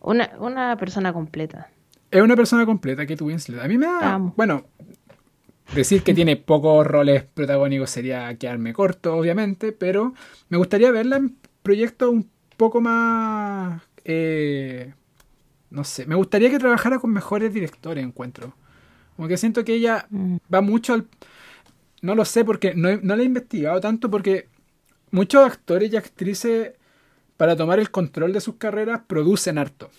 Una, 0.00 0.30
una 0.38 0.76
persona 0.76 1.12
completa. 1.12 1.68
Es 2.10 2.22
una 2.22 2.36
persona 2.36 2.64
completa, 2.66 3.06
que 3.06 3.16
tu 3.16 3.26
Winslet. 3.26 3.60
A 3.60 3.68
mí 3.68 3.78
me 3.78 3.86
da. 3.86 4.18
Bueno, 4.36 4.64
decir 5.74 6.02
que 6.02 6.14
tiene 6.14 6.36
pocos 6.36 6.86
roles 6.86 7.24
protagónicos 7.24 7.90
sería 7.90 8.34
quedarme 8.36 8.72
corto, 8.72 9.16
obviamente, 9.16 9.72
pero 9.72 10.14
me 10.48 10.58
gustaría 10.58 10.90
verla 10.90 11.16
en 11.16 11.36
proyectos 11.62 12.10
un 12.10 12.30
poco 12.56 12.80
más. 12.80 13.82
Eh, 14.04 14.92
no 15.70 15.84
sé, 15.84 16.06
me 16.06 16.14
gustaría 16.14 16.50
que 16.50 16.58
trabajara 16.58 16.98
con 16.98 17.12
mejores 17.12 17.52
directores, 17.52 18.04
encuentro. 18.04 18.54
Como 19.16 19.28
que 19.28 19.36
siento 19.36 19.64
que 19.64 19.74
ella 19.74 20.06
mm. 20.10 20.36
va 20.52 20.60
mucho 20.60 20.94
al. 20.94 21.06
No 22.06 22.14
lo 22.14 22.24
sé 22.24 22.44
porque 22.44 22.74
no, 22.74 22.96
no 23.02 23.16
la 23.16 23.22
he 23.22 23.26
investigado 23.26 23.80
tanto 23.80 24.10
porque 24.10 24.48
muchos 25.10 25.44
actores 25.44 25.92
y 25.92 25.96
actrices, 25.96 26.72
para 27.36 27.56
tomar 27.56 27.78
el 27.80 27.90
control 27.90 28.32
de 28.32 28.40
sus 28.40 28.56
carreras, 28.56 29.02
producen 29.06 29.58
harto. 29.58 29.90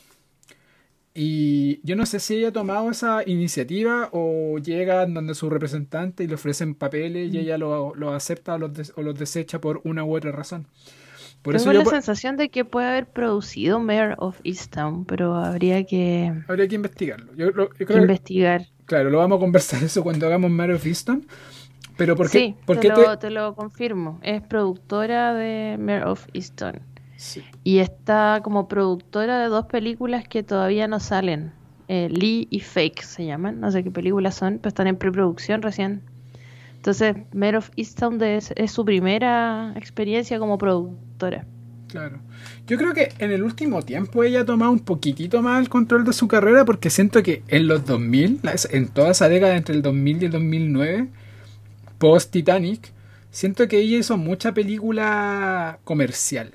Y 1.14 1.82
yo 1.84 1.95
no 1.95 2.05
sé 2.05 2.20
si 2.20 2.36
ella 2.36 2.49
ha 2.49 2.51
tomado 2.53 2.91
esa 2.91 3.24
iniciativa 3.28 4.10
o 4.12 4.60
llega 4.60 5.05
donde 5.08 5.34
su 5.34 5.49
representante 5.49 6.24
y 6.24 6.28
le 6.28 6.36
ofrecen 6.36 6.76
papeles 6.76 7.34
y 7.34 7.38
mm. 7.38 7.41
ella 7.41 7.58
los 7.58 7.97
lo 7.97 8.14
acepta 8.14 8.53
o 8.53 8.60
los, 8.60 8.93
o 8.95 9.01
los, 9.01 9.18
desecha 9.18 9.60
por 9.60 9.82
una 9.84 10.03
u 10.05 10.16
otra 10.16 10.32
razón. 10.32 10.68
Por 11.41 11.55
Tengo 11.55 11.72
eso 11.72 11.74
la 11.74 11.84
yo, 11.84 11.86
sensación 11.86 12.38
de 12.38 12.49
que 12.49 12.66
puede 12.66 12.88
haber 12.88 13.08
producido 13.08 13.80
Mayor 13.80 14.16
of 14.20 14.39
Easttown, 14.43 15.05
pero 15.05 15.36
habría 15.36 15.84
que, 15.86 16.32
habría 16.47 16.68
que 16.68 16.76
investigarlo. 16.76 17.34
Yo, 17.36 17.51
lo- 17.51 17.74
yo 17.74 17.86
que 17.88 17.93
creo 17.93 18.05
que, 18.05 18.14
investigar. 18.14 18.68
claro, 18.86 19.10
lo 19.10 19.20
vamos 19.20 19.38
a 19.38 19.39
conversar 19.39 19.84
eso 19.84 20.03
cuando 20.03 20.28
hagamos 20.28 20.51
Mario 20.51 20.76
of 20.76 20.86
Easton. 20.86 21.26
Pero 21.98 22.16
¿por 22.16 22.30
qué, 22.30 22.38
sí, 22.39 22.56
por 22.66 22.78
te, 22.80 22.89
lo, 22.89 23.18
te 23.18 23.30
lo 23.30 23.56
confirmo. 23.56 24.20
Es 24.22 24.41
productora 24.41 25.34
de 25.34 25.78
Mayor 25.80 26.08
of 26.08 26.28
Easttown. 26.34 26.80
Sí. 27.16 27.43
Y 27.64 27.80
está 27.80 28.41
como 28.43 28.68
productora 28.68 29.39
de 29.39 29.48
dos 29.48 29.66
películas 29.66 30.28
que 30.28 30.43
todavía 30.43 30.88
no 30.88 31.00
salen. 31.00 31.52
Eh, 31.88 32.10
Lee 32.12 32.48
y 32.52 32.60
Fake 32.60 33.02
se 33.02 33.26
llaman. 33.26 33.60
No 33.60 33.72
sé 33.72 33.84
qué 33.84 33.89
películas 33.91 34.36
son, 34.36 34.58
pero 34.60 34.70
están 34.70 34.88
en 34.88 34.98
preproducción 34.98 35.62
recién. 35.62 36.02
Entonces, 36.76 37.16
Mayor 37.34 37.56
of 37.56 37.72
Easttown 37.76 38.22
es, 38.22 38.54
es 38.56 38.72
su 38.72 38.86
primera 38.86 39.74
experiencia 39.76 40.38
como 40.38 40.58
productora. 40.58 41.45
Claro. 41.88 42.20
Yo 42.68 42.78
creo 42.78 42.93
que 42.93 43.14
en 43.18 43.32
el 43.32 43.41
último 43.43 43.82
tiempo 43.82 44.22
ella 44.24 44.41
ha 44.41 44.45
tomado 44.45 44.72
un 44.72 44.80
poquitito 44.82 45.41
más 45.41 45.62
el 45.62 45.70
control 45.70 46.04
de 46.04 46.14
su 46.14 46.28
carrera 46.28 46.66
porque 46.66 46.89
siento 46.89 47.24
que 47.24 47.41
en 47.48 47.68
los 47.68 47.86
2000, 47.86 48.41
la- 48.43 48.56
en 48.72 48.89
toda 48.89 49.12
esa 49.12 49.28
década 49.30 49.56
entre 49.56 49.74
el 49.74 49.82
2000 49.82 50.22
y 50.22 50.26
el 50.26 50.32
2009, 50.32 51.08
post 51.98 52.32
Titanic, 52.32 52.91
siento 53.32 53.68
que 53.68 53.80
ella 53.80 53.98
hizo 53.98 54.18
mucha 54.18 54.54
película 54.54 55.80
comercial. 55.84 56.52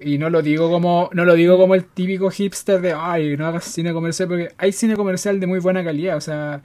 Y 0.00 0.18
no 0.18 0.30
lo 0.30 0.42
digo 0.42 0.70
como 0.70 1.10
no 1.12 1.24
lo 1.24 1.34
digo 1.34 1.58
como 1.58 1.74
el 1.74 1.84
típico 1.84 2.30
hipster 2.30 2.80
de, 2.80 2.94
ay, 2.96 3.36
no 3.36 3.46
hagas 3.46 3.64
cine 3.64 3.92
comercial 3.92 4.28
porque 4.28 4.50
hay 4.56 4.72
cine 4.72 4.94
comercial 4.96 5.40
de 5.40 5.46
muy 5.48 5.58
buena 5.58 5.82
calidad, 5.82 6.16
o 6.16 6.20
sea, 6.20 6.62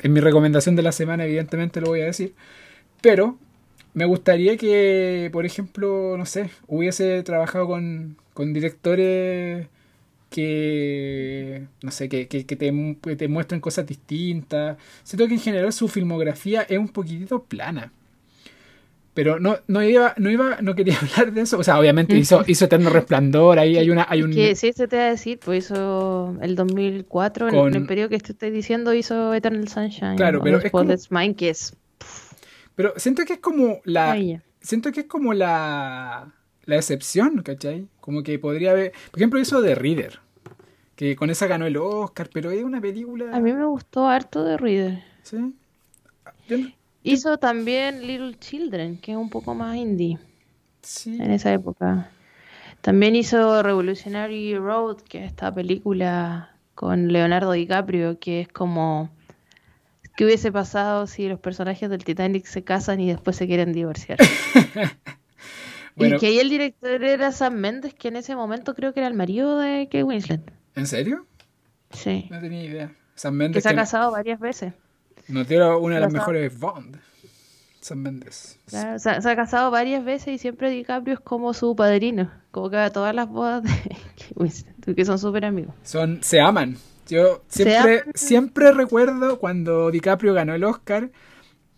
en 0.00 0.12
mi 0.12 0.20
recomendación 0.20 0.76
de 0.76 0.82
la 0.82 0.92
semana 0.92 1.24
evidentemente 1.24 1.80
lo 1.80 1.88
voy 1.88 2.00
a 2.00 2.06
decir, 2.06 2.34
pero 3.00 3.38
me 3.94 4.04
gustaría 4.04 4.56
que, 4.56 5.30
por 5.32 5.46
ejemplo, 5.46 6.16
no 6.18 6.26
sé, 6.26 6.50
hubiese 6.66 7.22
trabajado 7.22 7.66
con, 7.66 8.16
con 8.34 8.52
directores 8.52 9.68
que, 10.36 11.66
no 11.82 11.90
sé, 11.90 12.08
que, 12.08 12.28
que, 12.28 12.44
que 12.46 12.56
te, 12.56 12.96
que 13.02 13.16
te 13.16 13.28
muestren 13.28 13.60
cosas 13.60 13.86
distintas. 13.86 14.76
Siento 15.02 15.26
que 15.28 15.34
en 15.34 15.40
general 15.40 15.72
su 15.72 15.88
filmografía 15.88 16.62
es 16.62 16.78
un 16.78 16.88
poquitito 16.88 17.42
plana. 17.42 17.92
Pero 19.14 19.40
no, 19.40 19.56
no 19.66 19.82
iba, 19.82 20.12
no 20.18 20.30
iba, 20.30 20.58
no 20.60 20.74
quería 20.74 20.98
hablar 21.00 21.32
de 21.32 21.40
eso. 21.40 21.58
O 21.58 21.64
sea, 21.64 21.78
obviamente 21.80 22.16
hizo, 22.16 22.44
hizo 22.46 22.66
Eterno 22.66 22.90
Resplandor, 22.90 23.58
ahí 23.58 23.76
hay 23.78 23.88
una, 23.90 24.06
hay 24.08 24.22
un 24.22 24.30
Que 24.32 24.54
sí, 24.54 24.72
se 24.74 24.86
te 24.88 24.96
va 24.96 25.04
a 25.04 25.10
decir, 25.10 25.38
pues 25.42 25.64
hizo 25.64 26.36
el 26.42 26.54
2004, 26.54 27.48
en- 27.48 27.54
Con- 27.54 27.68
en 27.68 27.82
el 27.82 27.86
periodo 27.86 28.10
que 28.10 28.18
te 28.18 28.32
estoy 28.32 28.50
diciendo, 28.50 28.92
hizo 28.92 29.32
Eternal 29.34 29.68
Sunshine. 29.68 30.16
Claro, 30.16 30.40
pero 30.42 30.58
es 30.58 30.70
como- 30.70 30.94
Mind, 31.10 31.36
que 31.36 31.48
es 31.50 31.74
Pero 32.74 32.92
siento 32.96 33.24
que 33.24 33.34
es 33.34 33.38
como 33.40 33.80
la. 33.84 34.16
Siento 34.60 34.92
que 34.92 35.00
es 35.00 35.06
como 35.06 35.32
la. 35.34 36.32
La 36.66 36.74
excepción, 36.74 37.42
¿cachai? 37.44 37.86
Como 38.00 38.24
que 38.24 38.40
podría 38.40 38.72
haber. 38.72 38.90
Por 39.12 39.20
ejemplo, 39.20 39.38
hizo 39.38 39.62
de 39.62 39.76
Reader. 39.76 40.18
Que 40.96 41.14
con 41.14 41.30
esa 41.30 41.46
ganó 41.46 41.66
el 41.66 41.76
Oscar, 41.76 42.28
pero 42.32 42.50
es 42.50 42.64
una 42.64 42.80
película. 42.80 43.36
A 43.36 43.40
mí 43.40 43.52
me 43.52 43.64
gustó 43.64 44.08
harto 44.08 44.42
de 44.44 44.56
Reader. 44.56 45.02
¿Sí? 45.22 45.54
Yo 46.48 46.58
no- 46.58 46.72
Hizo 47.02 47.38
también 47.38 48.04
Little 48.06 48.36
Children, 48.38 48.98
que 48.98 49.12
es 49.12 49.18
un 49.18 49.30
poco 49.30 49.54
más 49.54 49.76
indie 49.76 50.18
sí. 50.82 51.16
en 51.20 51.30
esa 51.30 51.52
época. 51.52 52.10
También 52.80 53.14
hizo 53.14 53.62
Revolutionary 53.62 54.56
Road, 54.56 54.96
que 55.02 55.18
es 55.24 55.26
esta 55.26 55.54
película 55.54 56.50
con 56.74 57.12
Leonardo 57.12 57.52
DiCaprio, 57.52 58.18
que 58.18 58.40
es 58.40 58.48
como 58.48 59.10
qué 60.16 60.24
hubiese 60.24 60.50
pasado 60.50 61.06
si 61.06 61.28
los 61.28 61.38
personajes 61.38 61.90
del 61.90 62.02
Titanic 62.04 62.44
se 62.46 62.64
casan 62.64 62.98
y 63.00 63.08
después 63.08 63.36
se 63.36 63.46
quieren 63.46 63.72
divorciar. 63.72 64.18
Bueno, 65.96 66.16
Y 66.16 66.18
que 66.18 66.26
ahí 66.26 66.38
el 66.40 66.50
director 66.50 67.02
era 67.02 67.32
Sam 67.32 67.54
Mendes, 67.54 67.94
que 67.94 68.08
en 68.08 68.16
ese 68.16 68.36
momento 68.36 68.74
creo 68.74 68.92
que 68.92 69.00
era 69.00 69.06
el 69.08 69.14
marido 69.14 69.58
de 69.58 69.86
Kate 69.86 70.02
Winslet. 70.04 70.42
¿En 70.76 70.86
serio? 70.86 71.26
Sí. 71.90 72.26
No 72.30 72.40
tenía 72.40 72.64
idea. 72.64 72.92
Que 73.20 73.30
Mendes 73.30 73.62
se 73.62 73.68
ha 73.68 73.72
que 73.72 73.76
casado 73.76 74.10
varias 74.12 74.38
veces. 74.38 74.72
nos 75.28 75.48
dio 75.48 75.78
una 75.80 75.96
de 75.96 76.00
las 76.02 76.12
mejores 76.12 76.58
Bond. 76.58 76.98
Sam 77.80 77.98
Mendes. 77.98 78.58
Claro, 78.66 78.98
se, 78.98 79.10
ha- 79.10 79.20
se 79.20 79.30
ha 79.30 79.36
casado 79.36 79.70
varias 79.70 80.04
veces 80.04 80.28
y 80.34 80.38
siempre 80.38 80.70
DiCaprio 80.70 81.14
es 81.14 81.20
como 81.20 81.54
su 81.54 81.74
padrino. 81.76 82.30
Como 82.50 82.68
que 82.68 82.76
a 82.78 82.90
todas 82.90 83.14
las 83.14 83.28
bodas 83.28 83.62
de 83.62 83.70
Kate 84.16 84.32
Winslet, 84.34 84.94
que 84.96 85.04
son 85.04 85.18
súper 85.18 85.44
amigos. 85.44 85.74
Son, 85.84 86.22
se 86.22 86.40
aman. 86.40 86.76
Yo 87.08 87.44
siempre, 87.48 88.00
aman. 88.00 88.12
siempre 88.14 88.72
recuerdo 88.72 89.38
cuando 89.38 89.90
DiCaprio 89.92 90.34
ganó 90.34 90.54
el 90.54 90.64
Oscar 90.64 91.10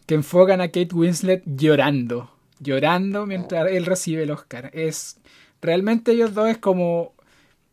que 0.07 0.14
enfocan 0.14 0.62
a 0.62 0.68
Kate 0.68 0.88
Winslet 0.94 1.42
llorando. 1.44 2.30
Llorando 2.61 3.26
mientras 3.26 3.70
él 3.70 3.84
recibe 3.84 4.22
el 4.22 4.30
Oscar. 4.30 4.70
Es. 4.72 5.20
Realmente 5.61 6.12
ellos 6.12 6.32
dos 6.32 6.49
es 6.49 6.57
como 6.59 7.12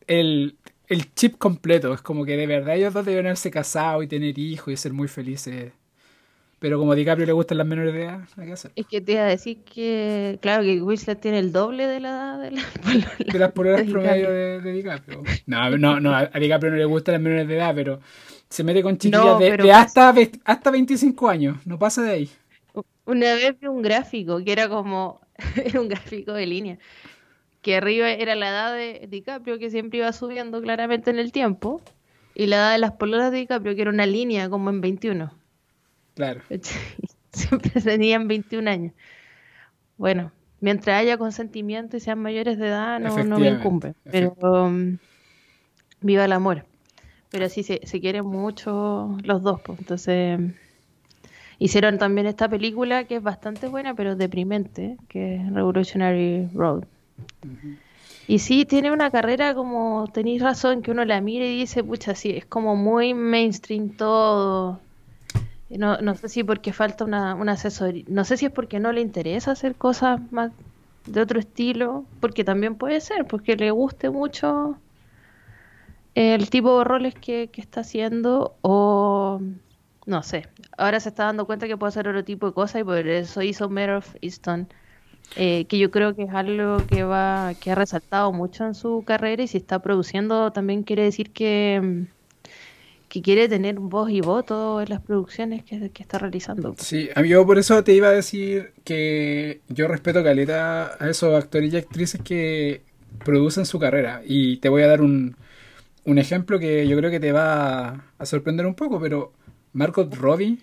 el, 0.08 0.58
el 0.88 1.14
chip 1.16 1.38
completo. 1.38 1.94
Es 1.94 2.02
como 2.02 2.26
que 2.26 2.38
de 2.38 2.48
verdad 2.48 2.76
ellos 2.76 2.94
dos 2.94 3.06
deben 3.06 3.26
haberse 3.28 3.52
casado 3.52 4.04
y 4.04 4.08
tener 4.08 4.38
hijos 4.40 4.74
y 4.74 4.78
ser 4.78 4.94
muy 4.94 5.08
felices. 5.08 5.74
Pero 6.60 6.80
como 6.80 6.94
a 6.94 6.96
DiCaprio 6.96 7.28
le 7.28 7.34
gustan 7.34 7.60
las 7.60 7.68
menores 7.68 7.94
de 7.94 8.04
edad, 8.04 8.22
hay 8.38 8.48
que 8.48 8.54
hacer. 8.54 8.72
Es 8.76 8.88
que 8.88 9.00
te 9.02 9.14
iba 9.14 9.22
a 9.22 9.26
decir 9.26 9.64
que, 9.64 10.38
claro, 10.42 10.64
que 10.64 10.82
Winslet 10.82 11.20
tiene 11.22 11.40
el 11.40 11.52
doble 11.54 11.88
de 11.88 12.00
la 12.02 12.10
edad 12.10 12.40
de 12.42 12.52
la 12.52 12.62
polola 12.84 13.08
de 13.32 13.40
las 13.40 13.52
pololas 13.54 13.80
de 13.80 13.86
promedio 13.86 14.30
de, 14.32 14.62
de 14.62 14.72
DiCaprio. 14.72 15.30
No, 15.46 15.78
no, 15.78 16.00
no, 16.00 16.16
a 16.16 16.26
DiCaprio 16.40 16.72
no 16.72 16.78
le 16.78 16.86
gustan 16.86 17.14
las 17.14 17.22
menores 17.22 17.48
de 17.48 17.56
edad, 17.58 17.74
pero 17.76 18.00
se 18.50 18.64
mete 18.64 18.84
con 18.84 18.98
chiquillas 18.98 19.38
No, 19.38 19.38
de, 19.38 19.72
hasta, 19.72 20.12
ve- 20.12 20.32
hasta 20.46 20.72
25 20.72 21.28
años, 21.30 21.58
no 21.66 21.80
pasa 21.80 22.02
de 22.04 22.12
ahí. 22.12 22.30
Una 23.06 23.36
vez 23.36 23.60
vi 23.60 23.68
un 23.68 23.82
gráfico 23.82 24.44
que 24.44 24.52
era 24.52 24.68
como, 24.70 25.22
era 25.56 25.80
un 25.82 25.88
gráfico 25.90 26.34
de 26.34 26.46
línea, 26.46 26.78
que 27.66 27.78
arriba 27.78 28.12
era 28.12 28.36
la 28.36 28.50
edad 28.50 28.76
de 28.76 29.08
DiCaprio, 29.10 29.58
que 29.58 29.72
siempre 29.72 29.98
iba 29.98 30.14
subiendo 30.14 30.62
claramente 30.62 31.10
en 31.10 31.18
el 31.18 31.32
tiempo, 31.32 31.82
y 32.36 32.46
la 32.46 32.58
edad 32.58 32.72
de 32.74 32.78
las 32.78 32.92
pololas 32.92 33.32
de 33.32 33.40
DiCaprio, 33.40 33.74
que 33.74 33.82
era 33.82 33.90
una 33.90 34.06
línea 34.06 34.52
como 34.52 34.70
en 34.70 34.82
21. 34.82 35.34
Claro. 36.14 36.42
Siempre 37.32 37.82
tenían 37.82 38.28
21 38.28 38.70
años. 38.70 38.94
Bueno, 39.98 40.32
mientras 40.60 41.02
haya 41.02 41.18
consentimiento 41.18 41.98
y 41.98 42.02
sean 42.02 42.20
mayores 42.20 42.60
de 42.60 42.68
edad, 42.68 43.00
no, 43.00 43.24
no 43.24 43.40
me 43.40 43.48
incumbe. 43.48 43.96
Pero 44.12 44.36
um, 44.42 45.00
viva 46.02 46.26
el 46.26 46.34
amor. 46.34 46.68
Pero 47.32 47.50
sí, 47.50 47.64
se, 47.64 47.82
se 47.84 48.00
quieren 48.00 48.28
mucho 48.28 49.18
los 49.24 49.42
dos. 49.42 49.60
pues, 49.62 49.80
Entonces, 49.80 50.40
hicieron 51.58 51.98
también 51.98 52.28
esta 52.28 52.48
película 52.48 53.06
que 53.06 53.16
es 53.16 53.24
bastante 53.24 53.68
buena, 53.68 53.96
pero 53.96 54.16
deprimente, 54.16 54.98
que 55.10 55.38
es 55.38 55.52
Revolutionary 55.52 56.48
Road. 56.54 56.84
Y 58.28 58.40
sí, 58.40 58.66
tiene 58.66 58.92
una 58.92 59.12
carrera 59.12 59.54
como, 59.54 60.08
tenéis 60.12 60.42
razón, 60.42 60.82
que 60.82 60.92
uno 60.92 61.06
la 61.06 61.22
mira 61.22 61.46
y 61.46 61.60
dice, 61.60 61.84
pucha, 61.84 62.16
sí, 62.16 62.32
es 62.32 62.46
como 62.46 62.76
muy 62.76 63.14
mainstream 63.14 63.90
todo. 63.90 64.80
No, 65.70 65.98
no 65.98 66.16
sé 66.16 66.30
si 66.30 66.44
porque 66.44 66.74
falta 66.74 67.06
una, 67.06 67.36
una 67.36 67.54
asesoría, 67.54 68.04
no 68.08 68.24
sé 68.24 68.38
si 68.38 68.46
es 68.46 68.52
porque 68.52 68.80
no 68.80 68.92
le 68.92 69.02
interesa 69.02 69.52
hacer 69.52 69.76
cosas 69.76 70.20
más 70.32 70.52
de 71.06 71.22
otro 71.22 71.40
estilo, 71.40 72.06
porque 72.20 72.44
también 72.44 72.76
puede 72.76 73.02
ser, 73.02 73.26
porque 73.26 73.56
le 73.56 73.72
guste 73.72 74.10
mucho 74.10 74.78
el 76.16 76.50
tipo 76.50 76.80
de 76.80 76.84
roles 76.84 77.14
que, 77.16 77.50
que 77.52 77.62
está 77.62 77.82
haciendo, 77.82 78.56
o 78.62 79.42
no 80.06 80.24
sé, 80.24 80.48
ahora 80.78 81.00
se 81.00 81.10
está 81.10 81.26
dando 81.26 81.46
cuenta 81.46 81.68
que 81.68 81.78
puede 81.78 81.90
hacer 81.90 82.08
otro 82.08 82.24
tipo 82.24 82.48
de 82.48 82.54
cosas 82.54 82.82
y 82.82 82.84
por 82.84 83.08
eso 83.08 83.42
hizo 83.42 83.70
Mayor 83.70 83.98
of 83.98 84.16
Easton, 84.22 84.68
eh, 85.36 85.66
que 85.66 85.78
yo 85.78 85.92
creo 85.92 86.16
que 86.16 86.24
es 86.24 86.34
algo 86.34 86.78
que 86.88 87.04
va, 87.04 87.54
que 87.60 87.72
ha 87.72 87.76
resaltado 87.76 88.32
mucho 88.32 88.66
en 88.66 88.76
su 88.76 89.04
carrera 89.06 89.44
y 89.44 89.48
si 89.48 89.58
está 89.58 89.80
produciendo 89.80 90.52
también 90.52 90.84
quiere 90.84 91.04
decir 91.04 91.32
que, 91.32 91.82
mm, 91.84 92.48
que 93.10 93.22
quiere 93.22 93.48
tener 93.48 93.80
voz 93.80 94.10
y 94.10 94.22
voto 94.22 94.82
en 94.82 94.90
las 94.90 95.02
producciones 95.02 95.64
que, 95.64 95.90
que 95.90 96.04
está 96.04 96.18
realizando. 96.20 96.76
Sí, 96.78 97.10
yo 97.26 97.46
por 97.46 97.58
eso 97.58 97.84
te 97.84 97.94
iba 97.94 98.10
a 98.10 98.12
decir 98.12 98.74
que 98.84 99.62
yo 99.70 99.88
respeto 99.88 100.24
caleta 100.24 100.96
a 101.00 101.10
esos 101.10 101.34
actores 101.36 101.74
y 101.74 101.78
actrices 101.78 102.22
que 102.22 102.82
producen 103.24 103.66
su 103.66 103.80
carrera. 103.80 104.22
Y 104.26 104.58
te 104.58 104.70
voy 104.70 104.84
a 104.84 104.88
dar 104.88 105.02
un, 105.02 105.36
un 106.06 106.18
ejemplo 106.18 106.60
que 106.60 106.88
yo 106.88 106.98
creo 106.98 107.12
que 107.12 107.20
te 107.20 107.32
va 107.32 108.06
a 108.18 108.26
sorprender 108.26 108.66
un 108.66 108.76
poco, 108.76 109.00
pero 109.00 109.34
Margot 109.74 110.14
Robbie, 110.16 110.60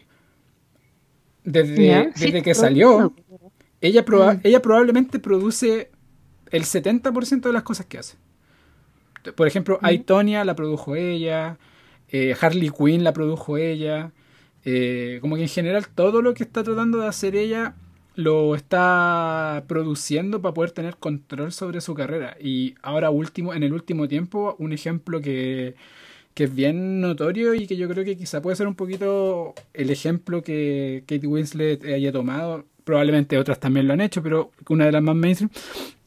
desde, 1.44 2.12
sí, 2.14 2.26
desde 2.26 2.42
que 2.42 2.54
salió, 2.54 3.12
ella, 3.82 4.04
proba- 4.04 4.36
Mm. 4.36 4.40
ella 4.44 4.62
probablemente 4.62 5.18
produce 5.18 5.90
el 6.50 6.64
70% 6.64 7.48
de 7.48 7.52
las 7.52 7.62
cosas 7.62 7.84
que 7.86 7.98
hace. 7.98 8.16
Por 9.36 9.46
ejemplo, 9.46 9.78
Mm. 9.82 9.86
I, 9.90 9.98
Tonya 10.00 10.44
la 10.44 10.56
produjo 10.56 10.96
ella, 10.96 11.58
eh, 12.10 12.34
Harley 12.40 12.70
Quinn 12.70 13.04
la 13.04 13.12
produjo 13.12 13.56
ella, 13.58 14.12
eh, 14.64 15.18
como 15.20 15.36
que 15.36 15.42
en 15.42 15.48
general 15.48 15.86
todo 15.88 16.22
lo 16.22 16.34
que 16.34 16.42
está 16.44 16.62
tratando 16.62 16.98
de 16.98 17.06
hacer 17.08 17.36
ella 17.36 17.74
lo 18.14 18.54
está 18.54 19.64
produciendo 19.66 20.42
para 20.42 20.52
poder 20.54 20.72
tener 20.72 20.96
control 20.98 21.50
sobre 21.52 21.80
su 21.80 21.94
carrera. 21.94 22.36
Y 22.40 22.74
ahora 22.82 23.10
último, 23.10 23.54
en 23.54 23.62
el 23.62 23.72
último 23.72 24.06
tiempo, 24.06 24.54
un 24.58 24.72
ejemplo 24.74 25.20
que, 25.22 25.74
que 26.34 26.44
es 26.44 26.54
bien 26.54 27.00
notorio 27.00 27.54
y 27.54 27.66
que 27.66 27.76
yo 27.76 27.88
creo 27.88 28.04
que 28.04 28.16
quizá 28.16 28.42
puede 28.42 28.56
ser 28.56 28.66
un 28.66 28.74
poquito 28.74 29.54
el 29.72 29.88
ejemplo 29.90 30.42
que 30.42 31.04
Kate 31.06 31.26
Winslet 31.26 31.84
haya 31.86 32.12
tomado. 32.12 32.64
Probablemente 32.84 33.38
otras 33.38 33.60
también 33.60 33.86
lo 33.86 33.92
han 33.92 34.00
hecho, 34.00 34.22
pero 34.22 34.50
una 34.68 34.86
de 34.86 34.92
las 34.92 35.02
más 35.02 35.14
mainstream 35.14 35.50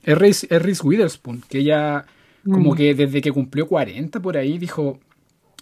Es 0.03 0.17
Reese, 0.17 0.47
es 0.49 0.61
Reese 0.61 0.85
Witherspoon, 0.85 1.43
que 1.49 1.59
ella 1.59 2.05
como 2.43 2.73
Mm. 2.73 2.77
que 2.77 2.93
desde 2.93 3.21
que 3.21 3.31
cumplió 3.31 3.67
40 3.67 4.19
por 4.21 4.37
ahí 4.37 4.57
dijo, 4.59 4.99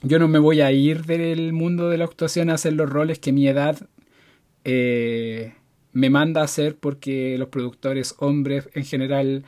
yo 0.02 0.20
no 0.20 0.28
me 0.28 0.38
voy 0.40 0.60
a 0.62 0.72
ir 0.74 1.06
del 1.06 1.54
mundo 1.54 1.90
de 1.90 1.98
la 1.98 2.04
actuación 2.06 2.50
a 2.50 2.56
hacer 2.56 2.74
los 2.74 2.90
roles 2.90 3.20
que 3.20 3.32
mi 3.32 3.48
edad 3.48 3.78
eh, 4.66 5.54
me 5.94 6.10
manda 6.10 6.42
a 6.42 6.46
hacer 6.46 6.76
porque 6.76 7.38
los 7.38 7.48
productores 7.50 8.16
hombres 8.20 8.70
en 8.74 8.84
general 8.86 9.44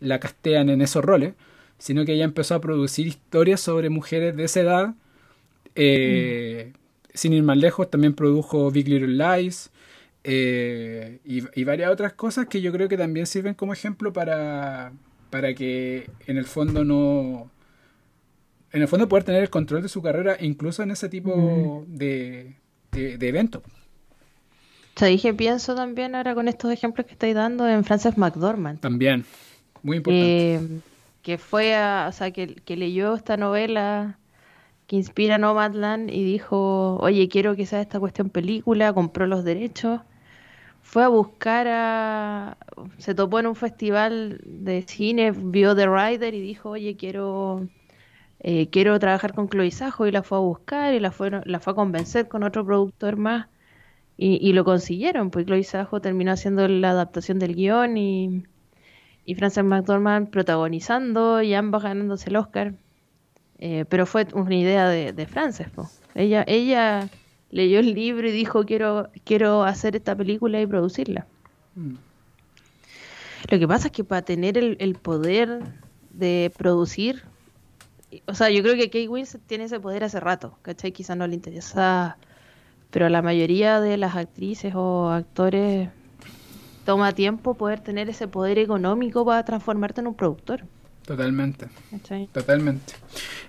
la 0.00 0.18
castean 0.18 0.68
en 0.70 0.80
esos 0.82 1.04
roles, 1.04 1.34
sino 1.78 2.04
que 2.04 2.14
ella 2.14 2.24
empezó 2.24 2.54
a 2.54 2.60
producir 2.60 3.06
historias 3.06 3.60
sobre 3.60 3.88
mujeres 3.90 4.36
de 4.36 4.44
esa 4.44 4.60
edad. 4.60 4.94
eh, 5.74 6.72
Sin 7.14 7.32
ir 7.32 7.42
más 7.42 7.56
lejos, 7.56 7.90
también 7.90 8.14
produjo 8.14 8.70
Big 8.70 8.88
Little 8.88 9.08
Lies 9.08 9.70
eh, 10.24 11.20
y, 11.24 11.42
y 11.58 11.64
varias 11.64 11.90
otras 11.90 12.12
cosas 12.12 12.46
que 12.46 12.60
yo 12.60 12.72
creo 12.72 12.88
que 12.88 12.96
también 12.96 13.26
sirven 13.26 13.54
como 13.54 13.72
ejemplo 13.72 14.12
para, 14.12 14.92
para 15.30 15.54
que 15.54 16.10
en 16.26 16.36
el 16.36 16.44
fondo 16.44 16.84
no... 16.84 17.50
En 18.72 18.82
el 18.82 18.88
fondo 18.88 19.08
poder 19.08 19.24
tener 19.24 19.42
el 19.42 19.50
control 19.50 19.82
de 19.82 19.88
su 19.88 20.00
carrera 20.00 20.36
incluso 20.38 20.82
en 20.84 20.92
ese 20.92 21.08
tipo 21.08 21.84
de, 21.88 22.54
de, 22.92 23.18
de 23.18 23.28
eventos. 23.28 23.62
¿Sabéis 24.94 25.22
que 25.22 25.34
pienso 25.34 25.74
también 25.74 26.14
ahora 26.14 26.34
con 26.34 26.46
estos 26.46 26.70
ejemplos 26.70 27.06
que 27.06 27.14
estáis 27.14 27.34
dando 27.34 27.66
en 27.68 27.84
Frances 27.84 28.16
McDormand? 28.16 28.78
También, 28.80 29.24
muy 29.82 29.96
importante. 29.96 30.54
Eh, 30.54 30.60
que 31.22 31.38
fue 31.38 31.74
a, 31.74 32.06
o 32.08 32.12
sea, 32.12 32.30
que, 32.30 32.54
que 32.54 32.76
leyó 32.76 33.14
esta 33.14 33.36
novela 33.36 34.18
que 34.86 34.96
inspira 34.96 35.38
Nomadland 35.38 36.10
y 36.10 36.22
dijo, 36.22 36.96
oye, 36.98 37.28
quiero 37.28 37.56
que 37.56 37.66
sea 37.66 37.80
esta 37.80 37.98
cuestión 37.98 38.30
película, 38.30 38.92
compró 38.92 39.26
los 39.26 39.42
derechos, 39.44 40.00
fue 40.90 41.04
a 41.04 41.08
buscar 41.08 41.68
a, 41.68 42.56
se 42.98 43.14
topó 43.14 43.38
en 43.38 43.46
un 43.46 43.54
festival 43.54 44.40
de 44.44 44.82
cine, 44.82 45.30
vio 45.30 45.76
The 45.76 45.86
Rider 45.86 46.34
y 46.34 46.40
dijo, 46.40 46.70
oye, 46.70 46.96
quiero, 46.96 47.68
eh, 48.40 48.68
quiero 48.70 48.98
trabajar 48.98 49.32
con 49.32 49.48
Chloe 49.48 49.70
Sajo 49.70 50.08
y 50.08 50.10
la 50.10 50.24
fue 50.24 50.38
a 50.38 50.40
buscar 50.40 50.92
y 50.92 50.98
la 50.98 51.12
fue, 51.12 51.30
la 51.44 51.60
fue 51.60 51.74
a 51.74 51.76
convencer 51.76 52.26
con 52.26 52.42
otro 52.42 52.66
productor 52.66 53.16
más 53.16 53.46
y, 54.16 54.38
y 54.46 54.52
lo 54.52 54.64
consiguieron, 54.64 55.30
pues 55.30 55.46
Chloe 55.46 55.62
Sajo 55.62 56.00
terminó 56.00 56.32
haciendo 56.32 56.66
la 56.66 56.90
adaptación 56.90 57.38
del 57.38 57.54
guion 57.54 57.96
y 57.96 58.42
y 59.24 59.36
Frances 59.36 59.62
McDormand 59.62 60.30
protagonizando 60.30 61.40
y 61.40 61.54
ambas 61.54 61.84
ganándose 61.84 62.30
el 62.30 62.36
Oscar. 62.36 62.74
Eh, 63.58 63.84
pero 63.88 64.04
fue 64.06 64.26
una 64.34 64.56
idea 64.56 64.88
de, 64.88 65.12
de 65.12 65.26
Frances. 65.26 65.68
po. 65.70 65.88
Ella, 66.16 66.42
ella 66.48 67.08
leyó 67.50 67.80
el 67.80 67.94
libro 67.94 68.28
y 68.28 68.32
dijo 68.32 68.64
quiero, 68.64 69.10
quiero 69.24 69.64
hacer 69.64 69.96
esta 69.96 70.14
película 70.14 70.60
y 70.60 70.66
producirla. 70.66 71.26
Mm. 71.74 71.94
Lo 73.50 73.58
que 73.58 73.68
pasa 73.68 73.88
es 73.88 73.92
que 73.92 74.04
para 74.04 74.22
tener 74.22 74.58
el, 74.58 74.76
el 74.80 74.94
poder 74.94 75.60
de 76.10 76.52
producir, 76.56 77.22
o 78.26 78.34
sea, 78.34 78.50
yo 78.50 78.62
creo 78.62 78.74
que 78.74 78.86
Kate 78.86 79.08
Winslet 79.08 79.42
tiene 79.46 79.64
ese 79.64 79.80
poder 79.80 80.04
hace 80.04 80.20
rato, 80.20 80.58
¿cachai? 80.62 80.92
Quizás 80.92 81.16
no 81.16 81.26
le 81.26 81.34
interesa, 81.34 82.16
pero 82.90 83.06
a 83.06 83.10
la 83.10 83.22
mayoría 83.22 83.80
de 83.80 83.96
las 83.96 84.16
actrices 84.16 84.74
o 84.74 85.10
actores 85.10 85.88
toma 86.84 87.12
tiempo 87.12 87.54
poder 87.54 87.80
tener 87.80 88.08
ese 88.08 88.28
poder 88.28 88.58
económico 88.58 89.24
para 89.24 89.44
transformarte 89.44 90.00
en 90.00 90.08
un 90.08 90.14
productor. 90.14 90.64
Totalmente. 91.10 91.66
¿cachai? 91.90 92.28
Totalmente. 92.32 92.92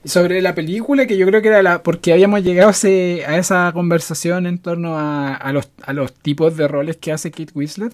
Sobre 0.04 0.42
la 0.42 0.56
película, 0.56 1.06
que 1.06 1.16
yo 1.16 1.28
creo 1.28 1.44
que 1.44 1.50
era 1.50 1.62
la. 1.62 1.84
Porque 1.84 2.12
habíamos 2.12 2.44
llegado 2.44 2.70
a, 2.70 2.72
ese- 2.72 3.24
a 3.28 3.38
esa 3.38 3.70
conversación 3.72 4.48
en 4.48 4.58
torno 4.58 4.98
a, 4.98 5.36
a 5.36 5.54
los, 5.54 5.70
a 5.84 5.94
los 5.94 6.12
tipos 6.12 6.58
de 6.58 6.68
roles 6.68 6.98
que 6.98 7.12
hace 7.12 7.30
Kate 7.30 7.52
Winslet. 7.54 7.94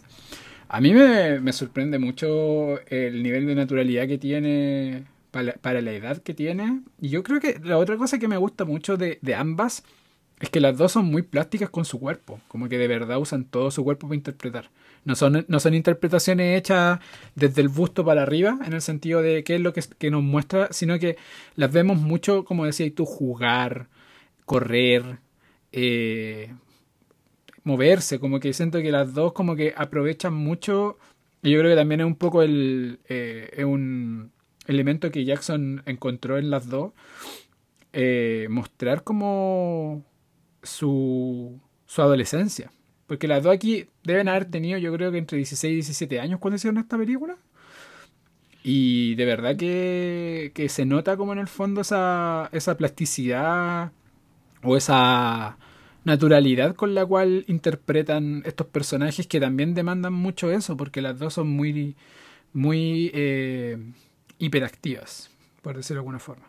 A 0.70 0.80
mí 0.80 0.94
me, 0.94 1.42
me 1.42 1.52
sorprende 1.52 2.00
mucho 2.00 2.80
el 2.88 3.22
nivel 3.24 3.46
de 3.46 3.56
naturalidad 3.56 4.08
que 4.08 4.18
tiene 4.18 5.04
para, 5.32 5.52
para 5.56 5.82
la 5.82 5.92
edad 5.92 6.22
que 6.22 6.34
tiene. 6.34 6.80
Y 7.02 7.10
yo 7.10 7.22
creo 7.24 7.42
que 7.42 7.60
la 7.62 7.78
otra 7.78 7.98
cosa 7.98 8.20
que 8.20 8.30
me 8.30 8.38
gusta 8.38 8.64
mucho 8.64 8.96
de, 8.96 9.20
de 9.22 9.36
ambas 9.36 9.84
es 10.40 10.50
que 10.50 10.62
las 10.62 10.78
dos 10.78 10.94
son 10.94 11.06
muy 11.08 11.24
plásticas 11.24 11.70
con 11.70 11.84
su 11.84 12.00
cuerpo. 12.00 12.40
Como 12.48 12.70
que 12.70 12.78
de 12.78 12.88
verdad 12.88 13.18
usan 13.20 13.44
todo 13.44 13.70
su 13.70 13.84
cuerpo 13.84 14.08
para 14.08 14.16
interpretar. 14.16 14.70
No 15.08 15.16
son, 15.16 15.46
no 15.48 15.62
son 15.62 15.74
interpretaciones 15.74 16.58
hechas 16.58 17.00
desde 17.34 17.62
el 17.62 17.70
busto 17.70 18.04
para 18.04 18.24
arriba, 18.24 18.60
en 18.66 18.74
el 18.74 18.82
sentido 18.82 19.22
de 19.22 19.46
qué 19.46 19.56
es 19.56 19.62
lo 19.62 19.72
que, 19.72 19.82
que 19.98 20.12
nos 20.12 20.22
muestra, 20.22 20.68
sino 20.72 21.00
que 21.00 21.16
las 21.56 21.72
vemos 21.72 21.98
mucho, 21.98 22.44
como 22.44 22.66
decías 22.66 22.92
tú, 22.94 23.06
jugar, 23.06 23.88
correr, 24.44 25.20
eh, 25.72 26.54
moverse, 27.64 28.20
como 28.20 28.42
que 28.42 28.52
siento 28.52 28.82
que 28.82 28.92
las 28.92 29.14
dos 29.14 29.32
como 29.32 29.56
que 29.56 29.74
aprovechan 29.78 30.34
mucho, 30.34 30.98
y 31.42 31.52
yo 31.52 31.60
creo 31.60 31.72
que 31.72 31.78
también 31.78 32.02
es 32.02 32.06
un 32.06 32.16
poco 32.16 32.42
el, 32.42 33.00
eh, 33.08 33.50
es 33.56 33.64
un 33.64 34.34
elemento 34.68 35.10
que 35.10 35.24
Jackson 35.24 35.84
encontró 35.86 36.38
en 36.38 36.50
las 36.50 36.68
dos, 36.68 36.92
eh, 37.94 38.48
mostrar 38.50 39.06
como 39.06 40.04
su, 40.64 41.62
su 41.86 42.02
adolescencia. 42.02 42.72
Porque 43.08 43.28
las 43.28 43.44
dos 43.44 43.54
aquí 43.54 43.88
deben 44.04 44.28
haber 44.28 44.46
tenido, 44.46 44.78
yo 44.78 44.94
creo 44.94 45.12
que 45.12 45.18
entre 45.18 45.38
16 45.38 45.72
y 45.72 45.76
17 45.76 46.20
años 46.20 46.40
cuando 46.40 46.58
hicieron 46.58 46.78
esta 46.78 46.98
película. 46.98 47.38
Y 48.64 49.16
de 49.16 49.26
verdad 49.26 49.56
que, 49.56 50.68
se 50.70 50.86
nota 50.86 51.16
como 51.16 51.32
en 51.32 51.40
el 51.40 51.48
fondo 51.48 51.82
esa, 51.82 52.50
esa 52.52 52.76
plasticidad 52.76 53.94
o 54.62 54.76
esa 54.76 55.58
naturalidad 56.04 56.76
con 56.76 56.94
la 56.94 57.06
cual 57.06 57.46
interpretan 57.48 58.44
estos 58.46 58.68
personajes 58.68 59.26
que 59.26 59.40
también 59.40 59.74
demandan 59.74 60.14
mucho 60.14 60.52
eso, 60.52 60.76
porque 60.76 61.02
las 61.02 61.18
dos 61.18 61.36
son 61.36 61.48
muy, 61.48 61.96
muy 62.52 63.10
eh, 63.14 63.78
hiperactivas, 64.38 65.32
por 65.62 65.78
decirlo 65.78 66.00
de 66.00 66.04
alguna 66.04 66.20
forma. 66.20 66.46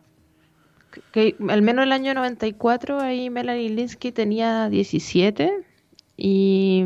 Que 1.12 1.36
al 1.48 1.62
menos 1.62 1.84
el 1.84 1.92
año 1.92 2.14
94 2.14 2.98
ahí 3.00 3.30
Melanie 3.30 3.70
Linsky 3.70 4.11
tenía 4.11 4.68
17 4.68 5.67
y 6.20 6.84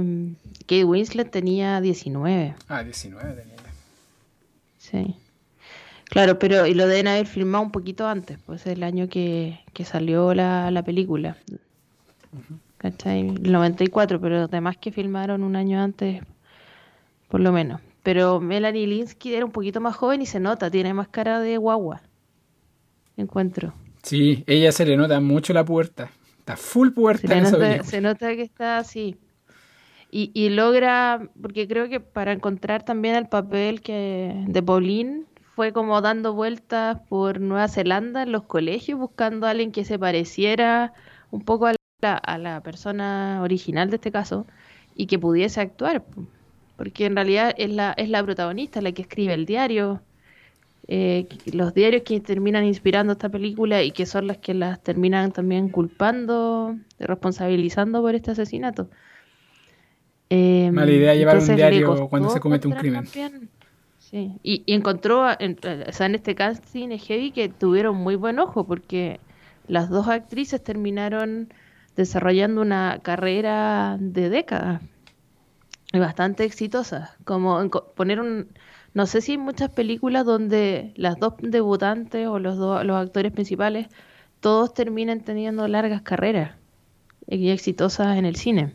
Kate 0.60 0.84
Winslet 0.84 1.30
tenía 1.30 1.80
19. 1.80 2.54
Ah, 2.68 2.84
19 2.84 3.32
tenía. 3.32 3.56
Sí. 4.78 5.16
Claro, 6.04 6.38
pero 6.38 6.66
y 6.66 6.74
lo 6.74 6.86
deben 6.86 7.08
haber 7.08 7.26
filmado 7.26 7.64
un 7.64 7.72
poquito 7.72 8.06
antes, 8.06 8.38
pues 8.44 8.66
el 8.66 8.82
año 8.82 9.08
que, 9.08 9.60
que 9.72 9.86
salió 9.86 10.34
la, 10.34 10.70
la 10.70 10.82
película. 10.84 11.38
¿Cachai? 12.76 13.20
El 13.28 13.50
94, 13.50 14.20
pero 14.20 14.42
además 14.42 14.76
que 14.76 14.92
filmaron 14.92 15.42
un 15.42 15.56
año 15.56 15.80
antes, 15.80 16.22
por 17.28 17.40
lo 17.40 17.52
menos. 17.52 17.80
Pero 18.02 18.40
Melanie 18.40 18.86
Linsky 18.86 19.32
era 19.34 19.46
un 19.46 19.52
poquito 19.52 19.80
más 19.80 19.96
joven 19.96 20.20
y 20.20 20.26
se 20.26 20.40
nota, 20.40 20.70
tiene 20.70 20.92
más 20.92 21.08
cara 21.08 21.40
de 21.40 21.56
guagua. 21.56 22.02
Encuentro. 23.16 23.72
Sí, 24.02 24.44
ella 24.46 24.72
se 24.72 24.84
le 24.84 24.96
nota 24.96 25.20
mucho 25.20 25.54
la 25.54 25.64
puerta. 25.64 26.10
Está 26.40 26.56
full 26.56 26.90
puerta 26.90 27.38
en 27.38 27.44
esa 27.44 27.56
nota, 27.56 27.58
película. 27.58 27.84
se 27.84 28.00
nota 28.00 28.34
que 28.34 28.42
está 28.42 28.78
así. 28.78 29.16
Y, 30.12 30.30
y 30.34 30.50
logra, 30.50 31.30
porque 31.40 31.66
creo 31.66 31.88
que 31.88 31.98
para 31.98 32.32
encontrar 32.32 32.84
también 32.84 33.16
el 33.16 33.28
papel 33.28 33.80
que 33.80 34.44
de 34.46 34.62
Pauline 34.62 35.24
fue 35.56 35.72
como 35.72 36.00
dando 36.02 36.34
vueltas 36.34 37.00
por 37.08 37.40
Nueva 37.40 37.66
Zelanda 37.68 38.22
en 38.22 38.32
los 38.32 38.44
colegios 38.44 38.98
buscando 38.98 39.46
a 39.46 39.50
alguien 39.50 39.72
que 39.72 39.84
se 39.84 39.98
pareciera 39.98 40.92
un 41.30 41.44
poco 41.44 41.66
a 41.66 41.74
la, 42.02 42.14
a 42.14 42.38
la 42.38 42.62
persona 42.62 43.40
original 43.42 43.90
de 43.90 43.96
este 43.96 44.12
caso 44.12 44.46
y 44.94 45.06
que 45.06 45.18
pudiese 45.18 45.60
actuar. 45.60 46.04
Porque 46.76 47.06
en 47.06 47.16
realidad 47.16 47.54
es 47.56 47.70
la, 47.70 47.92
es 47.96 48.08
la 48.08 48.22
protagonista, 48.22 48.80
la 48.82 48.92
que 48.92 49.02
escribe 49.02 49.34
el 49.34 49.46
diario, 49.46 50.02
eh, 50.88 51.28
los 51.52 51.74
diarios 51.74 52.02
que 52.02 52.20
terminan 52.20 52.64
inspirando 52.64 53.12
esta 53.12 53.28
película 53.28 53.82
y 53.82 53.92
que 53.92 54.06
son 54.06 54.26
las 54.26 54.38
que 54.38 54.54
las 54.54 54.82
terminan 54.82 55.32
también 55.32 55.68
culpando, 55.68 56.76
responsabilizando 56.98 58.02
por 58.02 58.14
este 58.14 58.32
asesinato. 58.32 58.90
Eh, 60.34 60.70
Mala 60.72 60.90
idea 60.90 61.14
llevar 61.14 61.38
un 61.38 61.56
diario 61.56 62.08
cuando 62.08 62.30
se 62.30 62.40
comete 62.40 62.66
un 62.66 62.74
crimen. 62.74 63.04
también- 63.04 63.50
Sí, 63.98 64.32
y, 64.42 64.62
y 64.66 64.72
encontró, 64.74 65.26
en, 65.38 65.58
o 65.88 65.92
sea, 65.92 66.06
en 66.06 66.14
este 66.14 66.34
casting 66.34 66.88
es 66.90 67.02
heavy 67.04 67.30
que 67.32 67.48
tuvieron 67.48 67.96
muy 67.96 68.14
buen 68.16 68.38
ojo 68.38 68.64
porque 68.64 69.20
las 69.68 69.88
dos 69.90 70.08
actrices 70.08 70.62
terminaron 70.62 71.52
desarrollando 71.96 72.60
una 72.62 73.00
carrera 73.02 73.96
de 74.00 74.28
décadas 74.30 74.82
y 75.92 75.98
bastante 75.98 76.44
exitosa. 76.44 77.14
Como 77.24 77.68
poner 77.94 78.20
un, 78.20 78.48
no 78.94 79.06
sé 79.06 79.20
si 79.22 79.32
hay 79.32 79.38
muchas 79.38 79.70
películas 79.70 80.24
donde 80.26 80.92
las 80.96 81.18
dos 81.18 81.34
debutantes 81.40 82.26
o 82.26 82.38
los 82.38 82.56
dos 82.56 82.84
los 82.84 82.96
actores 82.96 83.32
principales 83.32 83.88
todos 84.40 84.72
terminan 84.74 85.20
teniendo 85.20 85.68
largas 85.68 86.02
carreras 86.02 86.52
y 87.28 87.48
exitosas 87.50 88.16
en 88.18 88.24
el 88.26 88.36
cine. 88.36 88.74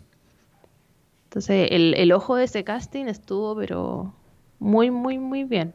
Entonces, 1.28 1.68
el, 1.72 1.94
el 1.96 2.14
ojo 2.14 2.38
de 2.38 2.46
ese 2.46 2.64
casting 2.64 3.06
estuvo, 3.06 3.54
pero 3.56 4.14
muy, 4.60 4.92
muy, 4.92 5.20
muy 5.20 5.44
bien. 5.44 5.74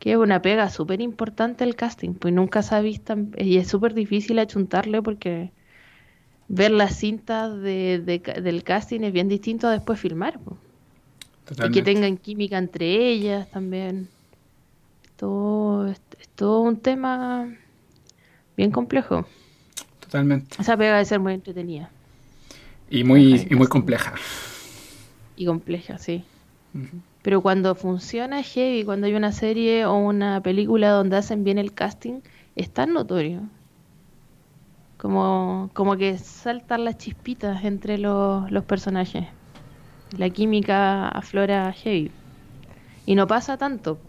Que 0.00 0.12
es 0.12 0.16
una 0.16 0.42
pega 0.42 0.68
súper 0.68 1.00
importante 1.00 1.62
el 1.62 1.76
casting, 1.76 2.14
pues 2.14 2.34
nunca 2.34 2.62
se 2.62 2.74
ha 2.74 2.80
visto, 2.80 3.14
y 3.38 3.58
es 3.58 3.68
súper 3.68 3.94
difícil 3.94 4.40
achuntarle 4.40 5.00
porque 5.00 5.52
ver 6.48 6.72
las 6.72 6.96
cintas 6.96 7.54
de, 7.60 8.02
de 8.04 8.18
del 8.42 8.64
casting 8.64 9.02
es 9.02 9.12
bien 9.12 9.28
distinto 9.28 9.68
a 9.68 9.70
después 9.70 10.00
filmar. 10.00 10.40
pues. 10.40 10.58
Y 11.68 11.70
que 11.70 11.82
tengan 11.82 12.16
química 12.16 12.58
entre 12.58 13.10
ellas 13.10 13.48
también. 13.50 14.08
Todo, 15.16 15.86
es, 15.86 16.00
todo 16.34 16.62
un 16.62 16.78
tema 16.78 17.48
bien 18.56 18.72
complejo. 18.72 19.24
Totalmente. 20.00 20.56
Esa 20.60 20.76
pega 20.76 20.98
de 20.98 21.04
ser 21.04 21.20
muy 21.20 21.34
entretenida. 21.34 21.90
Y 22.92 23.04
muy, 23.04 23.46
y 23.48 23.54
muy 23.54 23.68
compleja. 23.68 24.12
Y 25.34 25.46
compleja, 25.46 25.96
sí. 25.96 26.24
Pero 27.22 27.40
cuando 27.40 27.74
funciona 27.74 28.42
heavy, 28.42 28.84
cuando 28.84 29.06
hay 29.06 29.14
una 29.14 29.32
serie 29.32 29.86
o 29.86 29.96
una 29.96 30.42
película 30.42 30.90
donde 30.90 31.16
hacen 31.16 31.42
bien 31.42 31.56
el 31.56 31.72
casting, 31.72 32.20
es 32.54 32.70
tan 32.70 32.92
notorio. 32.92 33.48
Como, 34.98 35.70
como 35.72 35.96
que 35.96 36.18
saltan 36.18 36.84
las 36.84 36.98
chispitas 36.98 37.64
entre 37.64 37.96
los, 37.96 38.50
los 38.50 38.64
personajes. 38.64 39.26
La 40.18 40.28
química 40.28 41.08
aflora 41.08 41.72
heavy. 41.72 42.10
Y 43.06 43.14
no 43.14 43.26
pasa 43.26 43.56
tanto. 43.56 44.00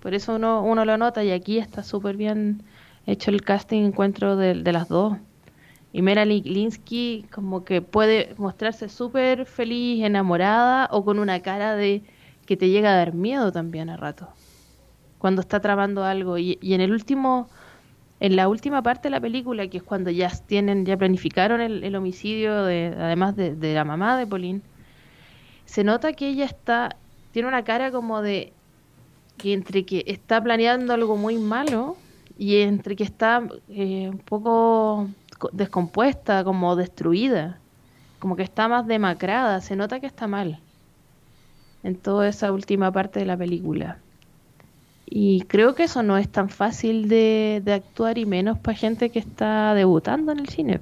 Por 0.00 0.14
eso 0.14 0.34
uno, 0.34 0.64
uno 0.64 0.84
lo 0.84 0.98
nota 0.98 1.22
y 1.22 1.30
aquí 1.30 1.58
está 1.58 1.84
súper 1.84 2.16
bien 2.16 2.64
hecho 3.06 3.30
el 3.30 3.42
casting 3.42 3.82
encuentro 3.84 4.34
de, 4.34 4.54
de 4.54 4.72
las 4.72 4.88
dos. 4.88 5.16
Y 5.92 6.02
Melanie 6.02 6.42
Linsky 6.42 7.26
como 7.30 7.64
que 7.64 7.82
puede 7.82 8.34
mostrarse 8.38 8.88
súper 8.88 9.44
feliz, 9.44 10.04
enamorada 10.04 10.88
o 10.90 11.04
con 11.04 11.18
una 11.18 11.40
cara 11.40 11.76
de 11.76 12.02
que 12.46 12.56
te 12.56 12.70
llega 12.70 12.92
a 12.92 12.96
dar 12.96 13.12
miedo 13.14 13.52
también 13.52 13.90
a 13.90 13.96
rato. 13.96 14.28
Cuando 15.18 15.42
está 15.42 15.60
trabando 15.60 16.04
algo. 16.04 16.38
Y, 16.38 16.58
en 16.62 16.80
el 16.80 16.92
último, 16.92 17.48
en 18.20 18.36
la 18.36 18.48
última 18.48 18.82
parte 18.82 19.08
de 19.08 19.10
la 19.10 19.20
película, 19.20 19.68
que 19.68 19.78
es 19.78 19.82
cuando 19.82 20.10
ya 20.10 20.30
tienen, 20.46 20.86
ya 20.86 20.96
planificaron 20.96 21.60
el, 21.60 21.94
homicidio 21.94 22.64
de, 22.64 22.94
además 22.98 23.36
de, 23.36 23.54
de, 23.54 23.74
la 23.74 23.84
mamá 23.84 24.16
de 24.16 24.26
Pauline, 24.26 24.62
se 25.66 25.84
nota 25.84 26.12
que 26.14 26.28
ella 26.28 26.46
está, 26.46 26.96
tiene 27.32 27.48
una 27.48 27.64
cara 27.64 27.92
como 27.92 28.22
de 28.22 28.52
que 29.36 29.52
entre 29.52 29.84
que 29.84 30.04
está 30.06 30.42
planeando 30.42 30.92
algo 30.92 31.16
muy 31.16 31.38
malo 31.38 31.96
y 32.38 32.58
entre 32.58 32.96
que 32.96 33.04
está 33.04 33.42
eh, 33.68 34.08
un 34.10 34.18
poco 34.18 35.08
descompuesta, 35.52 36.44
como 36.44 36.76
destruida, 36.76 37.58
como 38.18 38.36
que 38.36 38.42
está 38.42 38.68
más 38.68 38.86
demacrada, 38.86 39.60
se 39.60 39.76
nota 39.76 40.00
que 40.00 40.06
está 40.06 40.26
mal 40.26 40.60
en 41.82 41.96
toda 41.96 42.28
esa 42.28 42.52
última 42.52 42.92
parte 42.92 43.20
de 43.20 43.26
la 43.26 43.36
película. 43.36 43.98
Y 45.06 45.42
creo 45.42 45.74
que 45.74 45.84
eso 45.84 46.02
no 46.02 46.16
es 46.16 46.28
tan 46.28 46.48
fácil 46.48 47.08
de, 47.08 47.62
actuar 47.66 48.18
y 48.18 48.24
menos 48.24 48.58
para 48.58 48.78
gente 48.78 49.10
que 49.10 49.18
está 49.18 49.74
debutando 49.74 50.32
en 50.32 50.38
el 50.38 50.48
cine. 50.48 50.80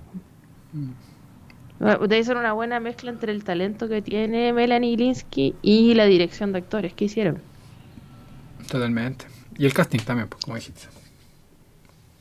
Mm. 0.72 0.90
Debe 2.06 2.22
ser 2.22 2.36
una 2.36 2.52
buena 2.52 2.78
mezcla 2.78 3.10
entre 3.10 3.32
el 3.32 3.42
talento 3.42 3.88
que 3.88 4.02
tiene 4.02 4.52
Melanie 4.52 4.96
Linsky 4.96 5.56
y 5.62 5.94
la 5.94 6.04
dirección 6.04 6.52
de 6.52 6.58
actores 6.58 6.92
que 6.92 7.06
hicieron. 7.06 7.38
Totalmente. 8.70 9.24
Y 9.56 9.64
el 9.64 9.72
casting 9.72 9.98
también, 10.00 10.28
pues, 10.28 10.44
como 10.44 10.56
dijiste. 10.56 10.99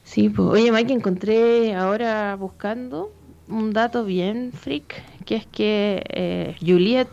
Sí, 0.10 0.28
pues, 0.30 0.50
oye 0.50 0.72
Mike, 0.72 0.92
encontré 0.92 1.76
ahora 1.76 2.36
buscando 2.36 3.14
un 3.48 3.74
dato 3.74 4.06
bien 4.06 4.52
freak, 4.52 5.04
que 5.24 5.36
es 5.36 5.46
que 5.46 6.04
eh, 6.10 6.56
Juliet 6.60 7.10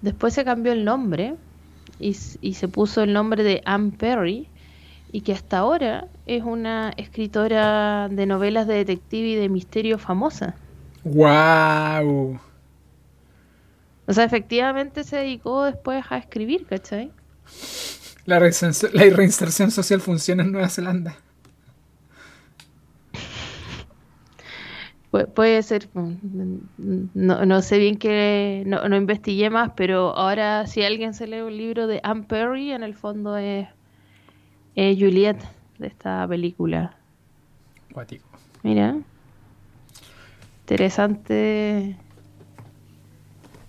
después 0.00 0.32
se 0.32 0.42
cambió 0.42 0.72
el 0.72 0.86
nombre 0.86 1.34
y, 2.00 2.14
se 2.14 2.68
puso 2.68 3.02
el 3.02 3.12
nombre 3.12 3.42
de 3.44 3.60
Anne 3.66 3.92
Perry 3.94 4.48
y 5.12 5.20
que 5.20 5.34
hasta 5.34 5.58
ahora 5.58 6.08
es 6.24 6.44
una 6.44 6.94
escritora 6.96 8.08
de 8.08 8.24
novelas 8.24 8.66
de 8.66 8.76
detective 8.76 9.28
y 9.28 9.34
de 9.34 9.50
misterio 9.50 9.98
famosa. 9.98 10.54
¡Wow! 11.04 12.40
O 14.06 14.12
sea, 14.14 14.24
efectivamente 14.24 15.04
se 15.04 15.16
dedicó 15.16 15.64
después 15.64 16.02
a 16.08 16.16
escribir, 16.16 16.64
¿cachai? 16.64 17.12
La, 18.24 18.40
la 18.40 19.10
reinserción 19.10 19.70
social 19.70 20.00
funciona 20.00 20.42
en 20.42 20.52
Nueva 20.52 20.70
Zelanda. 20.70 21.16
Puede 25.10 25.62
ser, 25.62 25.88
no, 25.94 27.44
no 27.46 27.62
sé 27.62 27.78
bien 27.78 27.96
que 27.96 28.62
no, 28.66 28.88
no, 28.88 28.96
investigué 28.96 29.50
más, 29.50 29.72
pero 29.76 30.16
ahora 30.16 30.66
si 30.66 30.82
alguien 30.82 31.14
se 31.14 31.26
lee 31.26 31.40
un 31.40 31.56
libro 31.56 31.86
de 31.86 32.00
Anne 32.02 32.24
Perry, 32.24 32.72
en 32.72 32.82
el 32.82 32.94
fondo 32.94 33.36
es, 33.36 33.68
Juliet 34.74 35.38
de 35.78 35.86
esta 35.86 36.26
película. 36.28 36.96
Mira, 38.62 38.96
interesante 40.60 41.96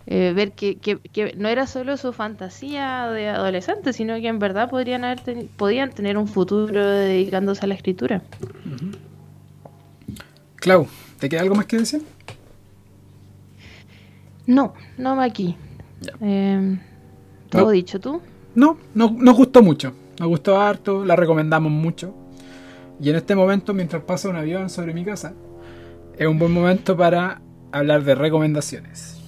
eh, 0.10 0.34
ver 0.34 0.54
que, 0.54 0.78
que, 0.78 1.34
no 1.38 1.50
era 1.50 1.68
solo 1.68 1.98
su 1.98 2.14
fantasía 2.14 3.10
de 3.12 3.28
adolescente, 3.28 3.94
sino 3.94 4.16
que 4.16 4.28
en 4.28 4.40
verdad 4.40 4.70
podrían 4.70 5.04
haber 5.04 5.48
podían 5.58 5.92
tener 5.92 6.18
un 6.18 6.28
futuro 6.28 6.86
dedicándose 6.86 7.66
a 7.66 7.68
la 7.68 7.76
escritura. 7.76 8.22
Clau, 10.56 10.88
¿te 11.20 11.30
queda 11.30 11.42
algo 11.42 11.56
más 11.56 11.66
que 11.66 11.78
decir? 11.78 12.02
No, 14.46 14.74
no 14.98 15.22
aquí. 15.22 15.56
Eh, 16.22 16.78
¿Todo 17.50 17.72
dicho 17.72 18.00
tú? 18.00 18.22
No, 18.56 18.78
no, 18.94 19.12
nos 19.12 19.36
gustó 19.36 19.62
mucho. 19.62 19.94
Nos 20.20 20.30
gustó 20.30 20.60
harto, 20.60 21.06
la 21.06 21.16
recomendamos 21.16 21.72
mucho. 21.72 22.14
Y 23.00 23.10
en 23.10 23.16
este 23.16 23.36
momento, 23.36 23.74
mientras 23.74 24.02
pasa 24.04 24.30
un 24.30 24.36
avión 24.36 24.70
sobre 24.70 24.94
mi 24.94 25.06
casa, 25.06 25.34
es 26.18 26.28
un 26.28 26.40
buen 26.40 26.52
momento 26.52 26.98
para 26.98 27.42
hablar 27.72 28.04
de 28.04 28.16
recomendaciones. 28.16 29.20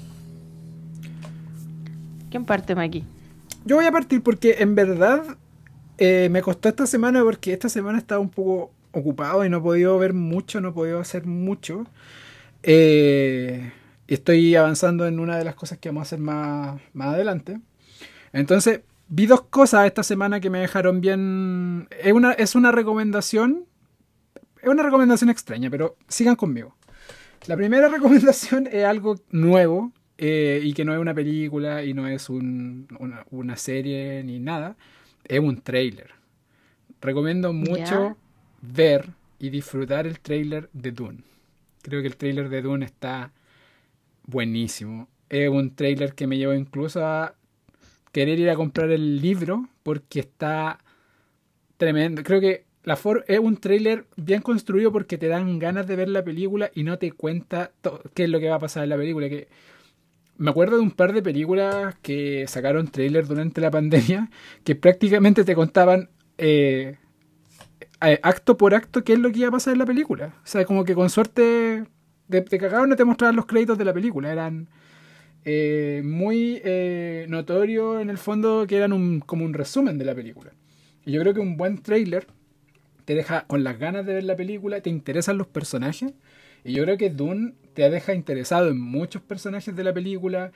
¿Quién 2.32 2.46
parte, 2.46 2.76
Maki? 2.76 3.04
Yo 3.66 3.76
voy 3.76 3.86
a 3.86 3.92
partir 3.92 4.24
porque 4.24 4.58
en 4.60 4.74
verdad 4.74 5.38
eh, 5.98 6.30
me 6.32 6.42
costó 6.42 6.70
esta 6.70 6.88
semana 6.88 7.24
porque 7.24 7.54
esta 7.54 7.70
semana 7.70 7.98
estaba 7.98 8.22
un 8.22 8.30
poco 8.30 8.72
ocupado 8.92 9.46
y 9.46 9.50
no 9.50 9.58
he 9.58 9.62
podido 9.62 9.98
ver 9.98 10.14
mucho, 10.14 10.62
no 10.62 10.70
he 10.70 10.74
podido 10.74 11.00
hacer 11.00 11.26
mucho. 11.26 11.86
Eh, 12.64 13.72
estoy 14.08 14.56
avanzando 14.56 15.08
en 15.08 15.20
una 15.20 15.38
de 15.38 15.44
las 15.44 15.56
cosas 15.56 15.78
que 15.78 15.90
vamos 15.90 16.02
a 16.02 16.04
hacer 16.04 16.20
más, 16.20 16.82
más 16.94 17.14
adelante. 17.14 17.60
Entonces, 18.34 18.82
vi 19.08 19.26
dos 19.26 19.42
cosas 19.44 19.86
esta 19.86 20.04
semana 20.04 20.40
que 20.40 20.50
me 20.50 20.60
dejaron 20.60 21.02
bien. 21.02 21.88
Es 22.02 22.14
una, 22.14 22.34
es 22.34 22.56
una 22.56 22.72
recomendación. 22.72 23.66
Es 24.62 24.68
una 24.68 24.84
recomendación 24.84 25.30
extraña, 25.30 25.70
pero 25.70 25.96
sigan 26.08 26.36
conmigo. 26.36 26.76
La 27.48 27.56
primera 27.56 27.88
recomendación 27.90 28.68
es 28.68 28.86
algo 28.86 29.16
nuevo 29.32 29.92
eh, 30.18 30.62
y 30.64 30.74
que 30.74 30.84
no 30.84 30.94
es 30.94 31.00
una 31.00 31.14
película 31.14 31.84
y 31.84 31.94
no 31.94 32.08
es 32.08 32.30
una, 32.30 33.26
una, 33.30 33.56
serie 33.56 34.24
ni 34.24 34.40
nada. 34.40 34.76
Es 35.24 35.40
un 35.40 35.62
trailer. 35.62 36.12
Recomiendo 37.02 37.54
mucho 37.54 38.18
ver 38.62 39.10
y 39.40 39.50
disfrutar 39.50 40.08
el 40.08 40.20
trailer 40.20 40.70
de 40.74 40.92
Dune. 40.92 41.24
Creo 41.82 42.02
que 42.02 42.08
el 42.08 42.18
trailer 42.18 42.50
de 42.50 42.62
Dune 42.62 42.86
está 42.86 43.32
buenísimo. 44.26 45.08
Es 45.30 45.50
un 45.50 45.76
trailer 45.76 46.14
que 46.14 46.28
me 46.28 46.38
llevó 46.38 46.54
incluso 46.54 47.06
a 47.06 47.36
querer 48.12 48.40
ir 48.40 48.50
a 48.50 48.56
comprar 48.56 48.92
el 48.92 49.22
libro 49.22 49.68
porque 49.84 50.20
está 50.20 50.80
tremendo. 51.78 52.24
Creo 52.24 52.42
que 52.42 52.66
la 52.84 52.98
es 53.28 53.40
un 53.40 53.58
trailer 53.58 54.06
bien 54.16 54.42
construido 54.42 54.92
porque 54.92 55.18
te 55.18 55.28
dan 55.28 55.60
ganas 55.60 55.86
de 55.88 55.96
ver 55.96 56.10
la 56.10 56.24
película 56.24 56.72
y 56.74 56.84
no 56.84 56.98
te 56.98 57.12
cuenta 57.12 57.72
qué 58.14 58.24
es 58.24 58.30
lo 58.30 58.40
que 58.40 58.50
va 58.50 58.56
a 58.56 58.60
pasar 58.60 58.84
en 58.84 58.90
la 58.90 58.98
película. 58.98 59.28
Me 60.38 60.50
acuerdo 60.50 60.78
de 60.78 60.84
un 60.84 60.92
par 60.92 61.14
de 61.14 61.22
películas 61.22 61.96
que 62.02 62.46
sacaron 62.48 62.88
trailers 62.88 63.28
durante 63.28 63.62
la 63.62 63.72
pandemia 63.72 64.30
que 64.64 64.76
prácticamente 64.76 65.44
te 65.44 65.56
contaban 65.56 66.10
eh, 66.38 66.98
acto 68.00 68.58
por 68.58 68.74
acto 68.74 69.04
qué 69.04 69.14
es 69.14 69.20
lo 69.20 69.32
que 69.32 69.40
iba 69.40 69.50
a 69.50 69.52
pasar 69.52 69.74
en 69.74 69.80
la 69.80 69.86
película. 69.86 70.34
O 70.44 70.48
sea, 70.48 70.66
como 70.66 70.84
que 70.84 70.96
con 70.96 71.10
suerte 71.10 71.86
de, 72.28 72.42
de 72.42 72.58
cagado 72.58 72.88
no 72.88 72.96
te 72.96 73.06
mostraban 73.06 73.36
los 73.36 73.46
créditos 73.46 73.78
de 73.78 73.86
la 73.86 73.94
película. 73.94 74.32
Eran 74.32 74.70
eh, 75.46 76.02
muy 76.04 76.62
eh, 76.64 77.26
notorio 77.30 78.00
en 78.00 78.10
el 78.10 78.18
fondo 78.18 78.68
que 78.68 78.78
eran 78.78 78.94
un, 78.94 79.20
como 79.22 79.46
un 79.46 79.54
resumen 79.54 79.98
de 79.98 80.06
la 80.06 80.16
película. 80.16 80.52
Y 81.06 81.14
yo 81.14 81.22
creo 81.22 81.34
que 81.34 81.40
un 81.40 81.58
buen 81.58 81.82
trailer 81.82 82.28
te 83.06 83.16
deja 83.16 83.46
con 83.48 83.64
las 83.64 83.80
ganas 83.80 84.06
de 84.06 84.14
ver 84.14 84.24
la 84.24 84.36
película, 84.36 84.82
te 84.82 84.90
interesan 84.90 85.38
los 85.38 85.48
personajes. 85.48 86.14
Y 86.64 86.74
yo 86.74 86.84
creo 86.84 86.98
que 86.98 87.10
Dune 87.10 87.54
te 87.74 87.90
deja 87.90 88.14
interesado 88.14 88.70
en 88.70 88.80
muchos 88.80 89.22
personajes 89.22 89.76
de 89.76 89.84
la 89.84 89.94
película, 89.94 90.52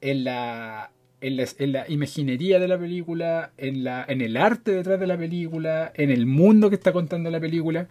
en 0.00 0.24
la, 0.24 0.92
en 1.20 1.72
la, 1.72 1.84
imaginería 1.88 2.58
de 2.58 2.68
la 2.68 2.78
película, 2.78 3.52
en, 3.56 3.84
la, 3.84 4.04
en 4.08 4.20
el 4.20 4.36
arte 4.36 4.72
detrás 4.72 5.00
de 5.00 5.06
la 5.06 5.18
película, 5.18 5.92
en 5.94 6.10
el 6.10 6.26
mundo 6.26 6.68
que 6.70 6.76
está 6.76 6.92
contando 6.92 7.30
la 7.30 7.40
película. 7.40 7.88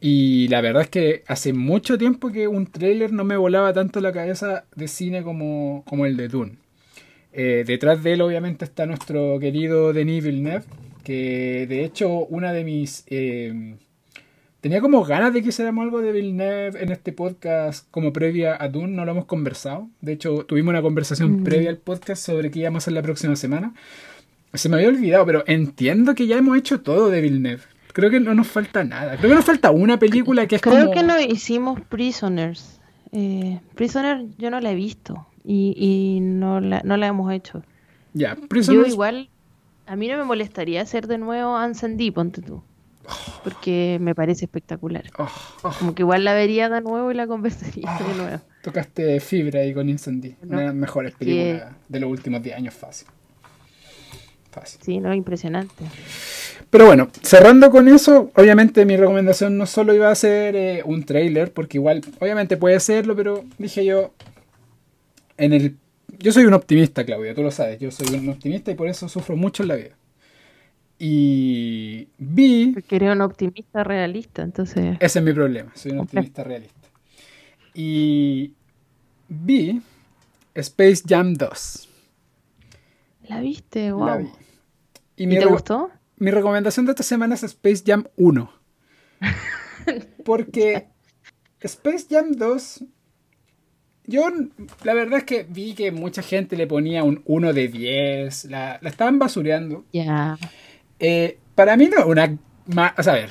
Y 0.00 0.48
la 0.48 0.60
verdad 0.60 0.82
es 0.82 0.90
que 0.90 1.22
hace 1.28 1.52
mucho 1.52 1.96
tiempo 1.96 2.32
que 2.32 2.48
un 2.48 2.66
tráiler 2.66 3.12
no 3.12 3.24
me 3.24 3.36
volaba 3.36 3.72
tanto 3.72 4.00
la 4.00 4.12
cabeza 4.12 4.64
de 4.74 4.88
cine 4.88 5.22
como, 5.22 5.84
como 5.86 6.06
el 6.06 6.16
de 6.16 6.28
Dune. 6.28 6.56
Eh, 7.32 7.64
detrás 7.66 8.02
de 8.02 8.14
él 8.14 8.20
obviamente 8.20 8.64
está 8.64 8.84
nuestro 8.84 9.38
querido 9.38 9.92
Denis 9.92 10.24
Villeneuve, 10.24 10.64
que 11.04 11.66
de 11.68 11.84
hecho 11.84 12.08
una 12.26 12.52
de 12.52 12.64
mis... 12.64 13.04
Eh, 13.08 13.76
tenía 14.62 14.80
como 14.80 15.04
ganas 15.04 15.34
de 15.34 15.42
que 15.42 15.50
hiciéramos 15.50 15.82
algo 15.82 16.00
de 16.00 16.12
Villeneuve 16.12 16.82
en 16.82 16.90
este 16.90 17.12
podcast 17.12 17.86
como 17.90 18.12
previa 18.14 18.56
a 18.58 18.68
Dune, 18.68 18.94
no 18.96 19.04
lo 19.04 19.10
hemos 19.10 19.24
conversado. 19.26 19.88
De 20.00 20.12
hecho, 20.12 20.46
tuvimos 20.46 20.70
una 20.70 20.80
conversación 20.80 21.40
Mm. 21.40 21.44
previa 21.44 21.68
al 21.68 21.76
podcast 21.76 22.24
sobre 22.24 22.50
qué 22.50 22.60
íbamos 22.60 22.76
a 22.76 22.84
hacer 22.84 22.94
la 22.94 23.02
próxima 23.02 23.36
semana. 23.36 23.74
Se 24.54 24.68
me 24.70 24.76
había 24.76 24.88
olvidado, 24.88 25.26
pero 25.26 25.44
entiendo 25.46 26.14
que 26.14 26.26
ya 26.26 26.38
hemos 26.38 26.56
hecho 26.56 26.80
todo 26.80 27.10
de 27.10 27.20
Villeneuve. 27.20 27.62
Creo 27.92 28.08
que 28.10 28.20
no 28.20 28.32
nos 28.34 28.46
falta 28.46 28.84
nada. 28.84 29.16
Creo 29.18 29.30
que 29.30 29.36
nos 29.36 29.44
falta 29.44 29.70
una 29.70 29.98
película 29.98 30.46
que 30.46 30.56
es 30.56 30.62
Creo 30.62 30.86
como... 30.86 30.92
que 30.92 31.02
no 31.02 31.20
hicimos 31.20 31.78
Prisoners. 31.90 32.80
Eh, 33.12 33.60
Prisoner 33.74 34.24
yo 34.38 34.50
no 34.50 34.60
la 34.60 34.72
he 34.72 34.74
visto 34.74 35.26
y, 35.44 35.74
y 35.76 36.20
no, 36.20 36.60
la, 36.60 36.80
no 36.84 36.96
la 36.96 37.08
hemos 37.08 37.30
hecho. 37.32 37.62
Ya, 38.14 38.34
Yo 38.36 38.48
Prisoners... 38.48 38.88
igual, 38.88 39.28
a 39.86 39.96
mí 39.96 40.08
no 40.08 40.16
me 40.16 40.24
molestaría 40.24 40.80
hacer 40.82 41.06
de 41.06 41.18
nuevo 41.18 41.56
Ansandy, 41.56 42.10
ponte 42.10 42.40
tú. 42.40 42.62
Porque 43.44 43.98
me 44.00 44.14
parece 44.14 44.44
espectacular. 44.44 45.04
Oh, 45.18 45.28
oh, 45.62 45.72
Como 45.78 45.94
que 45.94 46.02
igual 46.02 46.24
la 46.24 46.32
vería 46.34 46.68
de 46.68 46.80
nuevo 46.80 47.10
y 47.10 47.14
la 47.14 47.26
conversaría 47.26 47.90
de 48.06 48.14
nuevo. 48.14 48.40
tocaste 48.62 49.18
fibra 49.20 49.60
ahí 49.60 49.74
con 49.74 49.88
Incendy. 49.88 50.36
Una 50.42 50.60
de 50.60 50.66
las 50.66 50.74
mejores 50.74 51.12
que- 51.14 51.18
películas 51.24 51.72
de 51.88 52.00
los 52.00 52.10
últimos 52.10 52.42
10 52.42 52.56
años, 52.56 52.74
fácil. 52.74 53.08
Fácil. 54.50 54.80
Sí, 54.84 55.00
no, 55.00 55.14
impresionante. 55.14 55.84
Pero 56.70 56.86
bueno, 56.86 57.08
cerrando 57.22 57.70
con 57.70 57.88
eso, 57.88 58.30
obviamente 58.34 58.84
mi 58.84 58.96
recomendación 58.96 59.56
no 59.58 59.66
solo 59.66 59.94
iba 59.94 60.10
a 60.10 60.14
ser 60.14 60.54
eh, 60.56 60.82
un 60.84 61.04
trailer, 61.04 61.52
porque 61.52 61.78
igual, 61.78 62.02
obviamente 62.20 62.56
puede 62.56 62.78
serlo, 62.80 63.16
pero 63.16 63.44
dije 63.58 63.84
yo, 63.84 64.12
en 65.38 65.52
el... 65.54 65.76
Yo 66.18 66.30
soy 66.32 66.44
un 66.44 66.54
optimista, 66.54 67.04
Claudia, 67.04 67.34
tú 67.34 67.42
lo 67.42 67.50
sabes, 67.50 67.78
yo 67.80 67.90
soy 67.90 68.14
un 68.14 68.28
optimista 68.28 68.70
y 68.70 68.74
por 68.74 68.88
eso 68.88 69.08
sufro 69.08 69.36
mucho 69.36 69.62
en 69.64 69.68
la 69.70 69.74
vida. 69.76 69.90
Y 71.04 72.06
vi, 72.16 72.70
Porque 72.74 73.10
un 73.10 73.22
optimista 73.22 73.82
realista, 73.82 74.42
entonces... 74.42 74.96
ese 75.00 75.18
es 75.18 75.24
mi 75.24 75.32
problema, 75.32 75.72
soy 75.74 75.90
un 75.90 75.98
optimista 75.98 76.44
realista. 76.44 76.88
Y 77.74 78.52
vi 79.28 79.82
Space 80.54 81.02
Jam 81.04 81.34
2. 81.34 81.88
¿La 83.22 83.40
viste? 83.40 83.88
La 83.88 83.94
Wow. 83.94 84.18
vi. 84.18 84.28
Y 85.16 85.24
¿Y 85.24 85.26
mi 85.26 85.40
te 85.40 85.46
gustó? 85.46 85.90
Mi 86.18 86.30
recomendación 86.30 86.86
de 86.86 86.92
esta 86.92 87.02
semana 87.02 87.34
es 87.34 87.42
Space 87.42 87.82
Jam 87.84 88.04
1. 88.16 88.52
Porque 90.24 90.86
Space 91.58 92.06
Jam 92.08 92.30
2, 92.30 92.84
yo 94.06 94.28
la 94.84 94.94
verdad 94.94 95.18
es 95.18 95.24
que 95.24 95.42
vi 95.42 95.74
que 95.74 95.90
mucha 95.90 96.22
gente 96.22 96.56
le 96.56 96.68
ponía 96.68 97.02
un 97.02 97.22
1 97.24 97.52
de 97.54 97.66
10, 97.66 98.44
la, 98.44 98.78
la 98.80 98.88
estaban 98.88 99.18
basureando. 99.18 99.84
Ya. 99.92 100.38
Eh, 101.02 101.38
para 101.56 101.76
mí 101.76 101.88
no 101.88 101.98
es 101.98 102.06
una... 102.06 102.38
a 102.96 103.26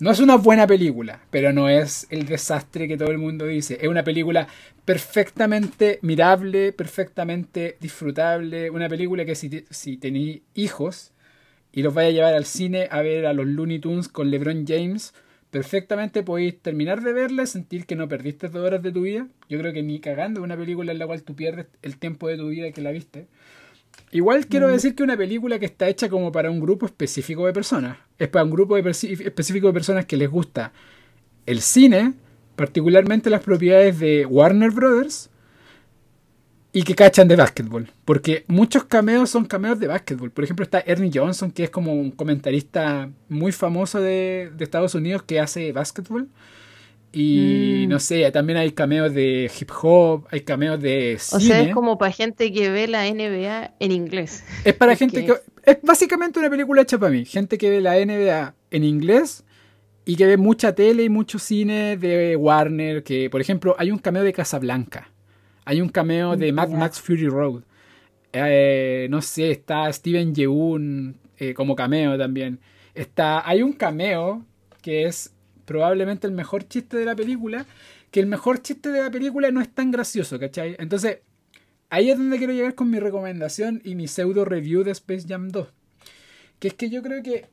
no 0.00 0.10
es 0.10 0.18
una 0.18 0.36
buena 0.36 0.66
película, 0.66 1.20
pero 1.30 1.52
no 1.52 1.68
es 1.68 2.06
el 2.08 2.24
desastre 2.24 2.88
que 2.88 2.96
todo 2.96 3.10
el 3.10 3.18
mundo 3.18 3.44
dice. 3.44 3.76
Es 3.82 3.88
una 3.88 4.02
película 4.02 4.48
perfectamente 4.86 5.98
mirable, 6.00 6.72
perfectamente 6.72 7.76
disfrutable, 7.80 8.70
una 8.70 8.88
película 8.88 9.26
que 9.26 9.34
si, 9.34 9.66
si 9.68 9.98
tenéis 9.98 10.40
hijos 10.54 11.12
y 11.70 11.82
los 11.82 11.92
vaya 11.92 12.08
a 12.08 12.12
llevar 12.12 12.34
al 12.34 12.46
cine 12.46 12.88
a 12.90 13.02
ver 13.02 13.26
a 13.26 13.34
los 13.34 13.46
Looney 13.46 13.78
Tunes 13.78 14.08
con 14.08 14.30
LeBron 14.30 14.64
James, 14.66 15.12
perfectamente 15.50 16.22
podéis 16.22 16.58
terminar 16.62 17.02
de 17.02 17.12
verla 17.12 17.42
y 17.42 17.46
sentir 17.46 17.84
que 17.84 17.96
no 17.96 18.08
perdiste 18.08 18.48
dos 18.48 18.64
horas 18.64 18.82
de 18.82 18.92
tu 18.92 19.02
vida. 19.02 19.28
Yo 19.50 19.58
creo 19.58 19.74
que 19.74 19.82
ni 19.82 20.00
cagando 20.00 20.42
una 20.42 20.56
película 20.56 20.92
en 20.92 20.98
la 20.98 21.06
cual 21.06 21.22
tú 21.24 21.36
pierdes 21.36 21.66
el 21.82 21.98
tiempo 21.98 22.28
de 22.28 22.38
tu 22.38 22.48
vida 22.48 22.72
que 22.72 22.80
la 22.80 22.90
viste. 22.90 23.26
Igual 24.12 24.46
quiero 24.46 24.68
decir 24.68 24.94
que 24.94 25.02
una 25.02 25.16
película 25.16 25.58
que 25.58 25.66
está 25.66 25.88
hecha 25.88 26.08
como 26.08 26.32
para 26.32 26.50
un 26.50 26.60
grupo 26.60 26.86
específico 26.86 27.46
de 27.46 27.52
personas. 27.52 27.98
Es 28.18 28.28
para 28.28 28.44
un 28.44 28.50
grupo 28.50 28.74
de 28.74 28.90
específico 28.90 29.68
de 29.68 29.72
personas 29.72 30.06
que 30.06 30.16
les 30.16 30.28
gusta 30.28 30.72
el 31.46 31.60
cine, 31.60 32.14
particularmente 32.56 33.30
las 33.30 33.42
propiedades 33.42 34.00
de 34.00 34.26
Warner 34.26 34.72
Brothers, 34.72 35.30
y 36.72 36.82
que 36.82 36.94
cachan 36.94 37.28
de 37.28 37.36
básquetbol. 37.36 37.90
Porque 38.04 38.44
muchos 38.48 38.84
cameos 38.84 39.30
son 39.30 39.44
cameos 39.44 39.78
de 39.78 39.86
básquetbol. 39.86 40.30
Por 40.30 40.44
ejemplo, 40.44 40.64
está 40.64 40.82
Ernie 40.84 41.10
Johnson, 41.12 41.52
que 41.52 41.64
es 41.64 41.70
como 41.70 41.94
un 41.94 42.10
comentarista 42.10 43.10
muy 43.28 43.52
famoso 43.52 44.00
de, 44.00 44.52
de 44.56 44.64
Estados 44.64 44.94
Unidos 44.94 45.22
que 45.22 45.40
hace 45.40 45.72
básquetbol. 45.72 46.28
Y 47.12 47.84
Mm. 47.86 47.88
no 47.90 47.98
sé, 47.98 48.30
también 48.30 48.56
hay 48.58 48.70
cameos 48.72 49.12
de 49.12 49.50
hip 49.60 49.70
hop, 49.82 50.26
hay 50.30 50.42
cameos 50.42 50.80
de 50.80 51.16
O 51.16 51.40
cine. 51.40 51.42
sea, 51.54 51.60
es 51.62 51.74
como 51.74 51.98
para 51.98 52.12
gente 52.12 52.52
que 52.52 52.70
ve 52.70 52.86
la 52.86 53.06
NBA 53.08 53.74
en 53.80 53.90
inglés. 53.92 54.44
Es 54.64 54.74
para 54.74 54.94
gente 54.94 55.24
que-. 55.24 55.34
Es 55.64 55.78
básicamente 55.82 56.38
una 56.38 56.48
película 56.48 56.82
hecha 56.82 56.98
para 56.98 57.10
mí. 57.12 57.24
Gente 57.24 57.58
que 57.58 57.68
ve 57.68 57.80
la 57.80 57.96
NBA 57.98 58.54
en 58.70 58.84
inglés 58.84 59.44
y 60.04 60.14
que 60.16 60.26
ve 60.26 60.36
mucha 60.36 60.74
tele 60.74 61.02
y 61.04 61.08
mucho 61.08 61.38
cine 61.38 61.96
de 61.96 62.36
Warner. 62.36 63.02
Que, 63.02 63.28
por 63.28 63.40
ejemplo, 63.40 63.74
hay 63.78 63.90
un 63.90 63.98
cameo 63.98 64.22
de 64.22 64.32
Casablanca. 64.32 65.10
Hay 65.64 65.80
un 65.80 65.88
cameo 65.88 66.36
de 66.36 66.52
Mad. 66.52 66.68
Max 66.70 67.00
Fury 67.00 67.26
Road. 67.28 67.62
Eh, 68.32 69.08
no 69.10 69.20
sé, 69.20 69.50
está 69.50 69.92
Steven 69.92 70.34
Yeun 70.34 71.16
eh, 71.38 71.54
como 71.54 71.74
cameo 71.74 72.16
también. 72.16 72.60
Está, 72.94 73.46
hay 73.48 73.62
un 73.62 73.72
cameo 73.72 74.44
que 74.82 75.04
es 75.04 75.29
probablemente 75.70 76.26
el 76.26 76.32
mejor 76.32 76.66
chiste 76.66 76.96
de 76.96 77.04
la 77.04 77.14
película. 77.14 77.64
Que 78.10 78.18
el 78.18 78.26
mejor 78.26 78.60
chiste 78.60 78.88
de 78.90 79.00
la 79.02 79.08
película 79.08 79.52
no 79.52 79.60
es 79.60 79.68
tan 79.72 79.92
gracioso, 79.92 80.36
¿cachai? 80.40 80.74
Entonces, 80.80 81.18
Ahí 81.92 82.08
es 82.08 82.16
donde 82.18 82.38
quiero 82.38 82.52
llegar 82.52 82.76
con 82.76 82.88
mi 82.88 83.00
recomendación 83.00 83.82
y 83.84 83.96
mi 83.96 84.06
pseudo 84.06 84.44
review 84.44 84.84
de 84.84 84.92
Space 84.92 85.26
Jam 85.28 85.48
2. 85.48 85.66
Que 86.60 86.68
es 86.68 86.74
que 86.74 86.88
yo 86.88 87.02
creo 87.02 87.20
que 87.20 87.46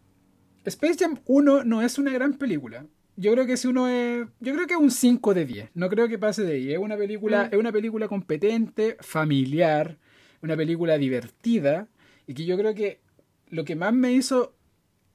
Space 0.65 0.97
Jam 0.99 1.17
1 1.25 1.63
no 1.63 1.81
es 1.81 1.97
una 1.97 2.11
gran 2.11 2.33
película. 2.35 2.85
Yo 3.15 3.31
creo 3.33 3.47
que 3.47 3.57
si 3.57 3.67
uno 3.67 3.87
es. 3.87 4.27
Yo 4.39 4.53
creo 4.53 4.67
que 4.67 4.73
es 4.75 4.79
un 4.79 4.91
5 4.91 5.33
de 5.33 5.45
10. 5.45 5.69
No 5.73 5.89
creo 5.89 6.07
que 6.07 6.19
pase 6.19 6.43
de 6.43 6.53
ahí. 6.53 6.71
Es 6.71 6.77
una 6.77 6.95
película, 6.97 7.45
Mm. 7.45 7.53
es 7.53 7.59
una 7.59 7.71
película 7.71 8.07
competente, 8.07 8.95
familiar, 8.99 9.97
una 10.43 10.55
película 10.55 10.99
divertida. 10.99 11.87
Y 12.27 12.35
que 12.35 12.45
yo 12.45 12.57
creo 12.59 12.75
que 12.75 12.99
lo 13.49 13.65
que 13.65 13.75
más 13.75 13.91
me 13.91 14.11
hizo 14.13 14.53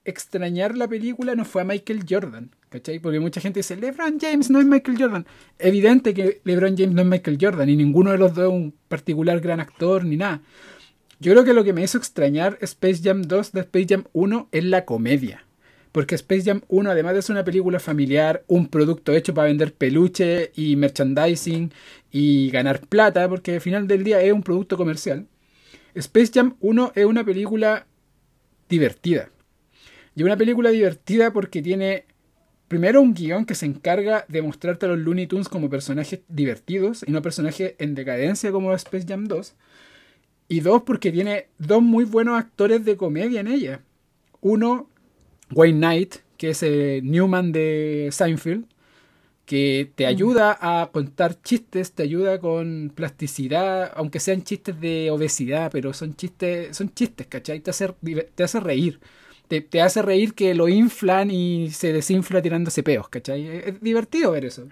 extrañar 0.05 0.76
la 0.76 0.88
película 0.88 1.34
no 1.34 1.44
fue 1.44 1.62
a 1.62 1.64
Michael 1.64 2.05
Jordan. 2.09 2.50
¿Cachai? 2.68 2.98
Porque 2.98 3.20
mucha 3.20 3.40
gente 3.40 3.61
dice, 3.61 3.76
LeBron 3.76 4.18
James 4.18 4.50
no 4.50 4.59
es 4.59 4.66
Michael 4.66 4.98
Jordan. 4.98 5.26
Evidente 5.59 6.14
que 6.14 6.40
LeBron 6.44 6.76
James 6.76 6.94
no 6.94 7.03
es 7.03 7.09
Michael 7.09 7.38
Jordan 7.40 7.68
y 7.68 7.76
ninguno 7.76 8.11
de 8.11 8.18
los 8.18 8.34
dos 8.34 8.46
es 8.46 8.53
un 8.53 8.74
particular 8.88 9.40
gran 9.40 9.61
actor 9.61 10.05
ni 10.05 10.16
nada. 10.16 10.40
Yo 11.20 11.32
creo 11.32 11.44
que 11.44 11.53
lo 11.53 11.62
que 11.62 11.72
me 11.72 11.82
hizo 11.82 11.98
extrañar 11.98 12.59
Space 12.62 13.00
Jam 13.03 13.22
2 13.22 13.53
de 13.53 13.61
Space 13.61 13.86
Jam 13.90 14.05
1 14.12 14.48
es 14.50 14.64
la 14.64 14.84
comedia. 14.84 15.44
Porque 15.92 16.14
Space 16.14 16.44
Jam 16.44 16.62
1, 16.68 16.90
además 16.90 17.14
de 17.14 17.22
ser 17.22 17.34
una 17.34 17.44
película 17.44 17.78
familiar, 17.78 18.42
un 18.48 18.66
producto 18.66 19.12
hecho 19.12 19.34
para 19.34 19.48
vender 19.48 19.74
peluche 19.74 20.50
y 20.57 20.74
merchandising 20.76 21.72
y 22.11 22.50
ganar 22.50 22.80
plata, 22.80 23.28
porque 23.28 23.55
al 23.55 23.61
final 23.61 23.86
del 23.86 24.03
día 24.03 24.20
es 24.22 24.32
un 24.32 24.42
producto 24.42 24.76
comercial, 24.76 25.26
Space 25.94 26.32
Jam 26.34 26.57
1 26.61 26.92
es 26.94 27.05
una 27.05 27.22
película 27.22 27.86
divertida. 28.68 29.30
Y 30.15 30.23
una 30.23 30.37
película 30.37 30.71
divertida 30.71 31.33
porque 31.33 31.63
tiene 31.63 32.05
primero 32.69 33.01
un 33.01 33.15
guion 33.15 33.45
que 33.45 33.55
se 33.55 33.67
encarga 33.67 34.25
de 34.29 34.43
mostrarte 34.43 34.87
a 34.87 34.91
los 34.91 34.99
Looney 34.99 35.27
Tunes 35.27 35.49
como 35.49 35.69
personajes 35.69 36.21
divertidos 36.29 37.05
y 37.07 37.13
no 37.13 37.23
personajes 37.23 37.75
en 37.79 37.95
decadencia 37.95 38.51
como 38.51 38.73
Space 38.75 39.07
Jam 39.07 39.27
2. 39.27 39.55
Y 40.49 40.61
dos, 40.61 40.83
porque 40.83 41.13
tiene 41.13 41.49
dos 41.59 41.83
muy 41.83 42.05
buenos 42.05 42.39
actores 42.39 42.85
de 42.85 42.97
comedia 42.97 43.41
en 43.41 43.49
ella. 43.49 43.81
Uno, 44.41 44.89
Wayne 45.51 45.79
Knight, 45.79 46.17
que 46.37 46.51
es 46.51 46.63
el 46.63 47.11
Newman 47.11 47.53
de 47.53 48.09
Seinfeld, 48.11 48.67
que 49.47 49.91
te 49.95 50.07
ayuda 50.07 50.59
a 50.61 50.91
contar 50.93 51.41
chistes, 51.43 51.93
te 51.93 52.03
ayuda 52.05 52.39
con 52.41 52.93
plasticidad, 52.95 53.93
aunque 53.95 54.21
sean 54.21 54.45
chistes 54.45 54.81
de 54.81 55.11
obesidad, 55.11 55.71
pero 55.71 55.93
son 55.93 56.15
chistes, 56.17 56.77
son 56.77 56.93
chistes, 56.95 57.27
¿cachai? 57.27 57.61
Te 57.61 57.71
hace, 57.71 57.95
te 58.35 58.43
hace 58.43 58.61
reír. 58.61 59.01
Te, 59.53 59.61
te 59.61 59.82
hace 59.82 60.00
reír 60.00 60.32
que 60.32 60.55
lo 60.55 60.66
inflan 60.66 61.30
y 61.30 61.68
se 61.72 61.92
desinfla 61.92 62.40
tirándose 62.40 62.82
peos, 62.82 63.07
¿cachai? 63.11 63.46
Es, 63.46 63.66
es 63.66 63.80
divertido 63.82 64.30
ver 64.32 64.46
eso. 64.46 64.66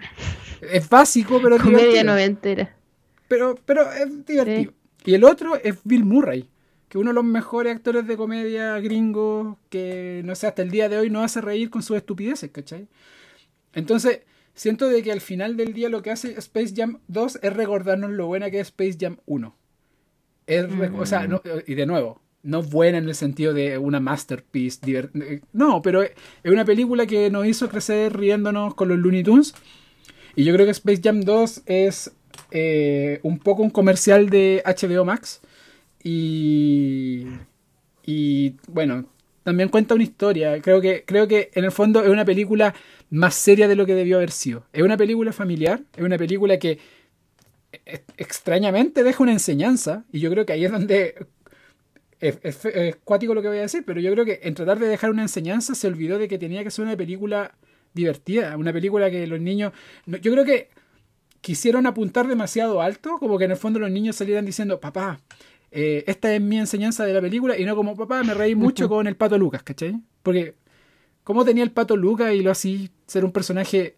Es 0.62 0.88
básico, 0.88 1.38
pero 1.42 1.56
es 1.56 1.62
Comedia 1.62 1.80
divertido. 1.88 2.04
noventera. 2.12 2.76
Pero, 3.28 3.58
pero 3.66 3.92
es 3.92 4.24
divertido. 4.24 4.72
Y 5.04 5.12
el 5.12 5.24
otro 5.24 5.56
es 5.56 5.76
Bill 5.84 6.06
Murray, 6.06 6.48
que 6.88 6.96
es 6.96 7.00
uno 7.02 7.10
de 7.10 7.14
los 7.14 7.24
mejores 7.24 7.76
actores 7.76 8.06
de 8.06 8.16
comedia 8.16 8.80
gringos 8.80 9.58
que, 9.68 10.22
no 10.24 10.34
sé, 10.34 10.46
hasta 10.46 10.62
el 10.62 10.70
día 10.70 10.88
de 10.88 10.96
hoy 10.96 11.10
no 11.10 11.22
hace 11.22 11.42
reír 11.42 11.68
con 11.68 11.82
sus 11.82 11.98
estupideces, 11.98 12.50
¿cachai? 12.50 12.88
Entonces, 13.74 14.20
siento 14.54 14.88
de 14.88 15.02
que 15.02 15.12
al 15.12 15.20
final 15.20 15.58
del 15.58 15.74
día 15.74 15.90
lo 15.90 16.00
que 16.00 16.10
hace 16.10 16.32
Space 16.38 16.72
Jam 16.74 17.00
2 17.08 17.40
es 17.42 17.52
recordarnos 17.52 18.10
lo 18.12 18.26
buena 18.28 18.50
que 18.50 18.60
es 18.60 18.68
Space 18.68 18.96
Jam 18.98 19.18
1. 19.26 19.54
Es, 20.46 20.64
O 20.98 21.04
sea, 21.06 21.26
no- 21.26 21.42
y 21.66 21.74
de 21.74 21.84
nuevo, 21.86 22.20
no 22.42 22.62
buena 22.62 22.98
en 22.98 23.08
el 23.08 23.14
sentido 23.14 23.52
de 23.54 23.78
una 23.78 24.00
masterpiece. 24.00 24.80
eh, 25.14 25.40
No, 25.52 25.82
pero 25.82 26.02
es 26.02 26.12
una 26.44 26.64
película 26.64 27.06
que 27.06 27.30
nos 27.30 27.46
hizo 27.46 27.68
crecer 27.68 28.16
riéndonos 28.16 28.74
con 28.74 28.88
los 28.88 28.98
Looney 28.98 29.22
Tunes. 29.22 29.54
Y 30.36 30.44
yo 30.44 30.54
creo 30.54 30.64
que 30.66 30.72
Space 30.72 31.00
Jam 31.02 31.20
2 31.22 31.62
es 31.66 32.12
eh, 32.50 33.20
un 33.22 33.38
poco 33.38 33.62
un 33.62 33.70
comercial 33.70 34.30
de 34.30 34.62
HBO 34.64 35.04
Max. 35.04 35.40
Y, 36.02 37.26
y 38.06 38.54
bueno, 38.68 39.06
también 39.42 39.68
cuenta 39.68 39.94
una 39.94 40.04
historia. 40.04 40.60
Creo 40.62 40.80
que, 40.80 41.04
creo 41.06 41.28
que 41.28 41.50
en 41.54 41.64
el 41.64 41.72
fondo 41.72 42.02
es 42.02 42.08
una 42.08 42.24
película 42.24 42.74
más 43.10 43.34
seria 43.34 43.68
de 43.68 43.76
lo 43.76 43.86
que 43.86 43.94
debió 43.94 44.16
haber 44.16 44.30
sido. 44.30 44.64
Es 44.72 44.82
una 44.82 44.96
película 44.96 45.32
familiar, 45.32 45.82
es 45.96 46.04
una 46.04 46.16
película 46.16 46.58
que 46.58 46.78
e, 47.72 48.04
extrañamente 48.16 49.02
deja 49.02 49.22
una 49.22 49.32
enseñanza, 49.32 50.04
y 50.12 50.20
yo 50.20 50.30
creo 50.30 50.46
que 50.46 50.52
ahí 50.52 50.64
es 50.64 50.72
donde 50.72 51.26
es, 52.20 52.64
es, 52.64 52.96
cuático 52.96 53.34
lo 53.34 53.42
que 53.42 53.48
voy 53.48 53.58
a 53.58 53.62
decir, 53.62 53.82
pero 53.86 54.00
yo 54.00 54.12
creo 54.12 54.24
que 54.24 54.40
en 54.42 54.54
tratar 54.54 54.78
de 54.78 54.86
dejar 54.86 55.10
una 55.10 55.22
enseñanza 55.22 55.74
se 55.74 55.86
olvidó 55.86 56.18
de 56.18 56.28
que 56.28 56.38
tenía 56.38 56.62
que 56.62 56.70
ser 56.70 56.84
una 56.84 56.96
película 56.96 57.54
divertida, 57.94 58.56
una 58.56 58.72
película 58.72 59.10
que 59.10 59.26
los 59.26 59.40
niños... 59.40 59.72
yo 60.06 60.32
creo 60.32 60.44
que 60.44 60.68
quisieron 61.40 61.86
apuntar 61.86 62.28
demasiado 62.28 62.82
alto, 62.82 63.18
como 63.18 63.38
que 63.38 63.46
en 63.46 63.52
el 63.52 63.56
fondo 63.56 63.78
los 63.78 63.90
niños 63.90 64.16
salieran 64.16 64.44
diciendo, 64.44 64.80
papá, 64.80 65.20
eh, 65.70 66.04
esta 66.06 66.34
es 66.34 66.40
mi 66.40 66.58
enseñanza 66.58 67.04
de 67.04 67.14
la 67.14 67.20
película, 67.20 67.58
y 67.58 67.64
no 67.64 67.74
como, 67.74 67.96
papá, 67.96 68.22
me 68.22 68.34
reí 68.34 68.54
mucho 68.54 68.88
con 68.88 69.06
el 69.06 69.16
pato 69.16 69.38
Lucas, 69.38 69.62
¿cachai? 69.62 69.98
Porque, 70.22 70.54
¿cómo 71.24 71.44
tenía 71.44 71.64
el 71.64 71.70
pato 71.70 71.96
Lucas 71.96 72.34
y 72.34 72.42
lo 72.42 72.50
así 72.50 72.90
ser 73.06 73.24
un 73.24 73.32
personaje 73.32 73.96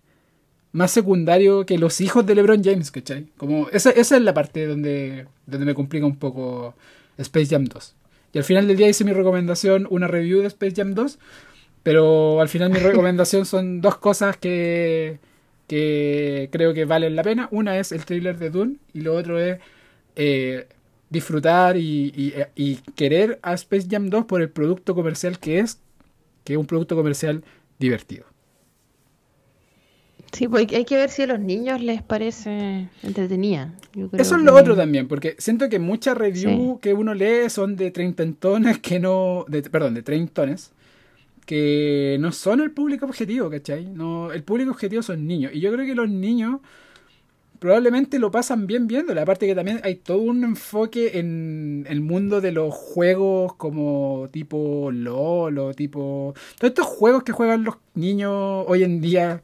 más 0.70 0.92
secundario 0.92 1.66
que 1.66 1.76
los 1.76 2.00
hijos 2.00 2.24
de 2.24 2.36
LeBron 2.36 2.62
James, 2.62 2.92
¿cachai? 2.92 3.26
Como, 3.36 3.68
esa, 3.70 3.90
esa 3.90 4.16
es 4.16 4.22
la 4.22 4.32
parte 4.32 4.66
donde, 4.66 5.26
donde 5.46 5.66
me 5.66 5.74
complica 5.74 6.06
un 6.06 6.16
poco 6.16 6.74
Space 7.18 7.46
Jam 7.46 7.64
2. 7.64 7.96
Y 8.32 8.38
al 8.38 8.44
final 8.44 8.66
del 8.66 8.76
día 8.76 8.88
hice 8.88 9.04
mi 9.04 9.12
recomendación, 9.12 9.86
una 9.90 10.06
review 10.06 10.40
de 10.40 10.46
Space 10.48 10.74
Jam 10.76 10.94
2, 10.94 11.18
pero 11.82 12.40
al 12.40 12.48
final 12.48 12.70
mi 12.70 12.78
recomendación 12.78 13.44
son 13.44 13.80
dos 13.80 13.98
cosas 13.98 14.36
que, 14.36 15.18
que 15.66 16.48
creo 16.50 16.74
que 16.74 16.84
valen 16.84 17.16
la 17.16 17.22
pena. 17.22 17.48
Una 17.50 17.78
es 17.78 17.92
el 17.92 18.04
trailer 18.04 18.38
de 18.38 18.50
Dune 18.50 18.76
y 18.94 19.02
lo 19.02 19.14
otro 19.14 19.38
es 19.38 19.58
eh, 20.16 20.66
disfrutar 21.10 21.76
y, 21.76 22.34
y, 22.56 22.76
querer 22.94 23.38
a 23.42 23.52
Space 23.54 23.86
Jam 23.90 24.08
2 24.08 24.24
por 24.24 24.40
el 24.40 24.48
producto 24.48 24.94
comercial 24.94 25.38
que 25.38 25.58
es, 25.58 25.78
que 26.44 26.54
es 26.54 26.58
un 26.58 26.66
producto 26.66 26.96
comercial 26.96 27.44
divertido. 27.78 28.31
Sí, 30.32 30.48
pues 30.48 30.66
hay 30.72 30.84
que 30.86 30.96
ver 30.96 31.10
si 31.10 31.22
a 31.22 31.26
los 31.26 31.40
niños 31.40 31.82
les 31.82 32.02
parece 32.02 32.88
entretenida. 33.02 33.74
Eso 34.12 34.36
es 34.36 34.42
lo 34.42 34.54
otro 34.54 34.74
también, 34.74 35.06
porque 35.06 35.36
siento 35.38 35.68
que 35.68 35.78
muchas 35.78 36.16
reviews 36.16 36.80
que 36.80 36.94
uno 36.94 37.12
lee 37.12 37.50
son 37.50 37.76
de 37.76 37.90
treintones 37.90 38.78
que 38.78 38.98
no, 38.98 39.44
de, 39.48 39.62
perdón, 39.62 39.94
de 39.94 40.02
treintones 40.02 40.72
que 41.44 42.16
no 42.20 42.32
son 42.32 42.60
el 42.60 42.70
público 42.70 43.04
objetivo, 43.04 43.50
¿cachai? 43.50 43.86
No, 43.86 44.32
el 44.32 44.42
público 44.42 44.70
objetivo 44.70 45.02
son 45.02 45.26
niños. 45.26 45.52
Y 45.54 45.60
yo 45.60 45.70
creo 45.72 45.84
que 45.84 45.94
los 45.94 46.08
niños 46.08 46.60
probablemente 47.58 48.18
lo 48.18 48.30
pasan 48.30 48.66
bien 48.66 48.86
viéndolo. 48.86 49.20
Aparte 49.20 49.46
que 49.46 49.54
también 49.54 49.80
hay 49.84 49.96
todo 49.96 50.18
un 50.18 50.42
enfoque 50.44 51.18
en 51.18 51.86
el 51.88 52.00
mundo 52.00 52.40
de 52.40 52.52
los 52.52 52.74
juegos 52.74 53.54
como 53.54 54.28
tipo 54.32 54.90
LOL 54.92 55.58
o 55.58 55.74
tipo... 55.74 56.34
Todos 56.58 56.70
estos 56.70 56.86
juegos 56.86 57.22
que 57.22 57.32
juegan 57.32 57.64
los 57.64 57.76
niños 57.94 58.64
hoy 58.66 58.82
en 58.82 59.00
día 59.00 59.42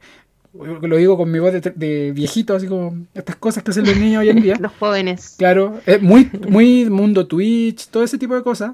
lo 0.53 0.97
digo 0.97 1.17
con 1.17 1.31
mi 1.31 1.39
voz 1.39 1.53
de, 1.53 2.11
viejito, 2.11 2.55
así 2.55 2.67
como 2.67 3.05
estas 3.13 3.35
cosas 3.35 3.63
que 3.63 3.71
hacen 3.71 3.85
los 3.85 3.97
niños 3.97 4.21
hoy 4.21 4.29
en 4.29 4.41
día. 4.41 4.55
los 4.59 4.71
jóvenes. 4.73 5.35
Claro, 5.37 5.79
es 5.85 6.01
muy, 6.01 6.29
muy 6.49 6.89
mundo 6.89 7.27
Twitch, 7.27 7.87
todo 7.87 8.03
ese 8.03 8.17
tipo 8.17 8.35
de 8.35 8.43
cosas, 8.43 8.73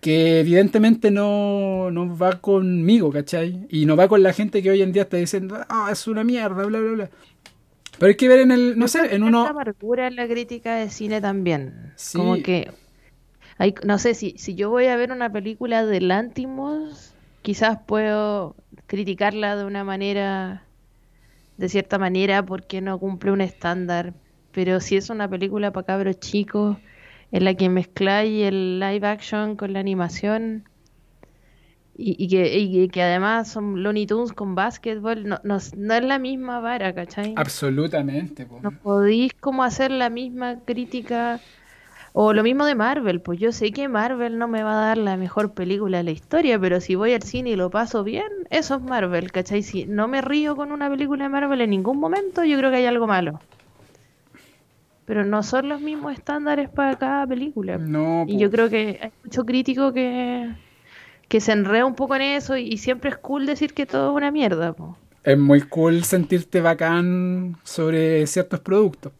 que 0.00 0.40
evidentemente 0.40 1.10
no, 1.10 1.90
no 1.90 2.16
va 2.16 2.40
conmigo, 2.40 3.12
¿cachai? 3.12 3.66
Y 3.68 3.86
no 3.86 3.96
va 3.96 4.08
con 4.08 4.22
la 4.22 4.32
gente 4.32 4.62
que 4.62 4.70
hoy 4.70 4.82
en 4.82 4.92
día 4.92 5.02
está 5.02 5.18
diciendo, 5.18 5.58
ah, 5.68 5.90
es 5.92 6.06
una 6.06 6.24
mierda, 6.24 6.64
bla, 6.64 6.80
bla, 6.80 6.92
bla. 6.92 7.10
Pero 7.98 8.08
hay 8.08 8.16
que 8.16 8.28
ver 8.28 8.40
en 8.40 8.50
el, 8.50 8.78
no 8.78 8.88
sé, 8.88 9.14
en 9.14 9.22
uno... 9.22 9.46
amargura 9.46 10.06
en 10.06 10.16
la 10.16 10.26
crítica 10.26 10.76
de 10.76 10.88
cine 10.90 11.20
también. 11.20 11.92
Como 12.14 12.36
que, 12.42 12.70
hay, 13.58 13.74
no 13.84 13.98
sé, 13.98 14.14
si, 14.14 14.34
si 14.38 14.54
yo 14.54 14.70
voy 14.70 14.86
a 14.86 14.96
ver 14.96 15.12
una 15.12 15.30
película 15.30 15.84
de 15.84 16.00
Lantimos, 16.00 17.12
quizás 17.42 17.78
puedo 17.86 18.56
criticarla 18.92 19.56
de 19.56 19.64
una 19.64 19.84
manera, 19.84 20.66
de 21.56 21.70
cierta 21.70 21.98
manera, 21.98 22.44
porque 22.44 22.82
no 22.82 22.98
cumple 22.98 23.32
un 23.32 23.40
estándar. 23.40 24.12
Pero 24.52 24.80
si 24.80 24.98
es 24.98 25.08
una 25.08 25.26
película 25.30 25.72
para 25.72 25.86
cabros 25.86 26.20
chicos, 26.20 26.76
en 27.30 27.44
la 27.44 27.54
que 27.54 27.70
mezcláis 27.70 28.44
el 28.44 28.80
live 28.80 29.06
action 29.06 29.56
con 29.56 29.72
la 29.72 29.80
animación, 29.80 30.68
y, 31.96 32.28
que, 32.28 32.88
que, 32.92 33.02
además 33.02 33.48
son 33.48 33.82
Looney 33.82 34.06
Tunes 34.06 34.34
con 34.34 34.54
básquetbol, 34.54 35.26
no, 35.26 35.38
no, 35.42 35.56
es 35.56 35.74
la 35.74 36.18
misma 36.18 36.60
vara, 36.60 36.94
¿cachai? 36.94 37.32
Absolutamente. 37.36 38.46
No 38.60 38.72
podéis 38.72 39.32
como 39.32 39.64
hacer 39.64 39.90
la 39.90 40.10
misma 40.10 40.60
crítica 40.66 41.40
o 42.14 42.32
lo 42.34 42.42
mismo 42.42 42.66
de 42.66 42.74
Marvel, 42.74 43.20
pues 43.22 43.38
yo 43.38 43.52
sé 43.52 43.72
que 43.72 43.88
Marvel 43.88 44.38
no 44.38 44.46
me 44.46 44.62
va 44.62 44.72
a 44.72 44.86
dar 44.86 44.98
la 44.98 45.16
mejor 45.16 45.54
película 45.54 45.98
de 45.98 46.04
la 46.04 46.10
historia, 46.10 46.58
pero 46.58 46.80
si 46.80 46.94
voy 46.94 47.14
al 47.14 47.22
cine 47.22 47.50
y 47.50 47.56
lo 47.56 47.70
paso 47.70 48.04
bien, 48.04 48.26
eso 48.50 48.74
es 48.76 48.82
Marvel, 48.82 49.32
¿cachai? 49.32 49.62
Si 49.62 49.86
no 49.86 50.08
me 50.08 50.20
río 50.20 50.54
con 50.54 50.72
una 50.72 50.90
película 50.90 51.24
de 51.24 51.30
Marvel 51.30 51.62
en 51.62 51.70
ningún 51.70 51.98
momento, 51.98 52.44
yo 52.44 52.58
creo 52.58 52.70
que 52.70 52.76
hay 52.76 52.86
algo 52.86 53.06
malo. 53.06 53.40
Pero 55.06 55.24
no 55.24 55.42
son 55.42 55.70
los 55.70 55.80
mismos 55.80 56.12
estándares 56.12 56.68
para 56.68 56.96
cada 56.96 57.26
película. 57.26 57.78
No, 57.78 58.24
y 58.28 58.38
yo 58.38 58.50
creo 58.50 58.68
que 58.68 58.98
hay 59.02 59.10
mucho 59.24 59.44
crítico 59.44 59.92
que, 59.92 60.50
que 61.28 61.40
se 61.40 61.52
enrea 61.52 61.86
un 61.86 61.94
poco 61.94 62.14
en 62.14 62.22
eso 62.22 62.58
y, 62.58 62.76
siempre 62.76 63.10
es 63.10 63.16
cool 63.16 63.46
decir 63.46 63.72
que 63.72 63.86
todo 63.86 64.10
es 64.10 64.16
una 64.16 64.30
mierda. 64.30 64.74
pues. 64.74 64.90
Es 65.24 65.38
muy 65.38 65.62
cool 65.62 66.04
sentirte 66.04 66.60
bacán 66.60 67.56
sobre 67.62 68.26
ciertos 68.26 68.60
productos. 68.60 69.12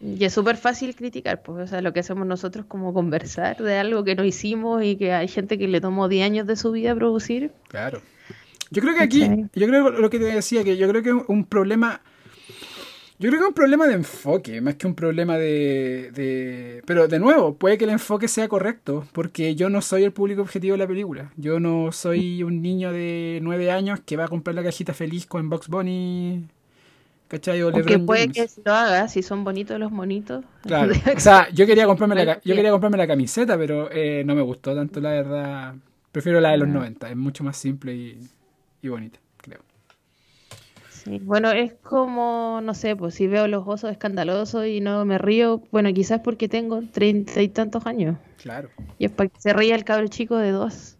Y 0.00 0.22
es 0.24 0.34
súper 0.34 0.56
fácil 0.56 0.94
criticar, 0.94 1.42
pues, 1.42 1.64
o 1.64 1.66
sea, 1.66 1.80
lo 1.80 1.92
que 1.92 2.00
hacemos 2.00 2.26
nosotros 2.26 2.66
como 2.66 2.92
conversar 2.92 3.56
de 3.56 3.78
algo 3.78 4.04
que 4.04 4.14
no 4.14 4.24
hicimos 4.24 4.84
y 4.84 4.96
que 4.96 5.12
hay 5.12 5.28
gente 5.28 5.56
que 5.56 5.68
le 5.68 5.80
tomó 5.80 6.08
10 6.08 6.26
años 6.26 6.46
de 6.46 6.56
su 6.56 6.70
vida 6.72 6.94
producir. 6.94 7.52
Claro. 7.68 8.02
Yo 8.70 8.82
creo 8.82 8.94
que 8.94 9.02
aquí, 9.02 9.26
yo 9.54 9.66
creo 9.66 9.90
lo 9.90 10.10
que 10.10 10.18
te 10.18 10.24
decía, 10.24 10.64
que 10.64 10.76
yo 10.76 10.88
creo 10.88 11.02
que 11.02 11.10
es 11.10 11.16
un 11.28 11.44
problema, 11.44 12.02
yo 13.18 13.30
creo 13.30 13.40
que 13.40 13.44
es 13.44 13.48
un 13.48 13.54
problema 13.54 13.86
de 13.86 13.94
enfoque, 13.94 14.60
más 14.60 14.74
que 14.74 14.86
un 14.86 14.94
problema 14.94 15.38
de, 15.38 16.10
de, 16.12 16.82
Pero 16.84 17.08
de 17.08 17.18
nuevo, 17.18 17.54
puede 17.54 17.78
que 17.78 17.84
el 17.84 17.90
enfoque 17.90 18.28
sea 18.28 18.48
correcto, 18.48 19.06
porque 19.12 19.54
yo 19.54 19.70
no 19.70 19.80
soy 19.80 20.04
el 20.04 20.12
público 20.12 20.42
objetivo 20.42 20.74
de 20.74 20.78
la 20.78 20.88
película. 20.88 21.32
Yo 21.36 21.58
no 21.58 21.92
soy 21.92 22.42
un 22.42 22.60
niño 22.60 22.92
de 22.92 23.38
9 23.42 23.70
años 23.70 24.00
que 24.04 24.16
va 24.16 24.24
a 24.24 24.28
comprar 24.28 24.56
la 24.56 24.64
cajita 24.64 24.92
feliz 24.92 25.26
con 25.26 25.48
Box 25.48 25.68
Bunny 25.68 26.48
¿Cachai? 27.28 27.60
O 27.62 27.72
Porque 27.72 27.98
puede 27.98 28.28
que 28.28 28.46
lo 28.64 28.72
haga, 28.72 29.08
si 29.08 29.22
son 29.22 29.42
bonitos 29.42 29.78
los 29.80 29.90
monitos. 29.90 30.44
Claro. 30.62 30.92
o 31.16 31.20
sea, 31.20 31.48
yo 31.50 31.66
quería 31.66 31.86
comprarme 31.86 32.24
la, 32.24 32.40
yo 32.42 32.54
quería 32.54 32.70
comprarme 32.70 32.98
la 32.98 33.06
camiseta, 33.06 33.58
pero 33.58 33.90
eh, 33.90 34.22
no 34.24 34.34
me 34.34 34.42
gustó 34.42 34.74
tanto, 34.74 35.00
la 35.00 35.10
verdad. 35.10 35.74
Prefiero 36.12 36.40
la 36.40 36.50
de 36.52 36.58
los 36.58 36.68
90, 36.68 37.06
ah. 37.06 37.10
es 37.10 37.16
mucho 37.16 37.42
más 37.44 37.56
simple 37.56 37.94
y, 37.94 38.20
y 38.80 38.88
bonita, 38.88 39.18
creo. 39.38 39.60
Sí, 40.88 41.18
bueno, 41.22 41.50
es 41.50 41.74
como, 41.82 42.60
no 42.62 42.74
sé, 42.74 42.96
pues 42.96 43.14
si 43.14 43.26
veo 43.26 43.48
los 43.48 43.66
osos 43.66 43.90
escandalosos 43.90 44.66
y 44.66 44.80
no 44.80 45.04
me 45.04 45.18
río, 45.18 45.62
bueno, 45.72 45.92
quizás 45.92 46.20
porque 46.20 46.48
tengo 46.48 46.80
treinta 46.92 47.42
y 47.42 47.48
tantos 47.48 47.86
años. 47.86 48.16
Claro. 48.40 48.70
Y 48.98 49.06
es 49.06 49.10
para 49.10 49.28
que 49.28 49.40
se 49.40 49.52
ría 49.52 49.74
el 49.74 49.84
cabro 49.84 50.06
chico 50.08 50.36
de 50.36 50.52
dos. 50.52 50.95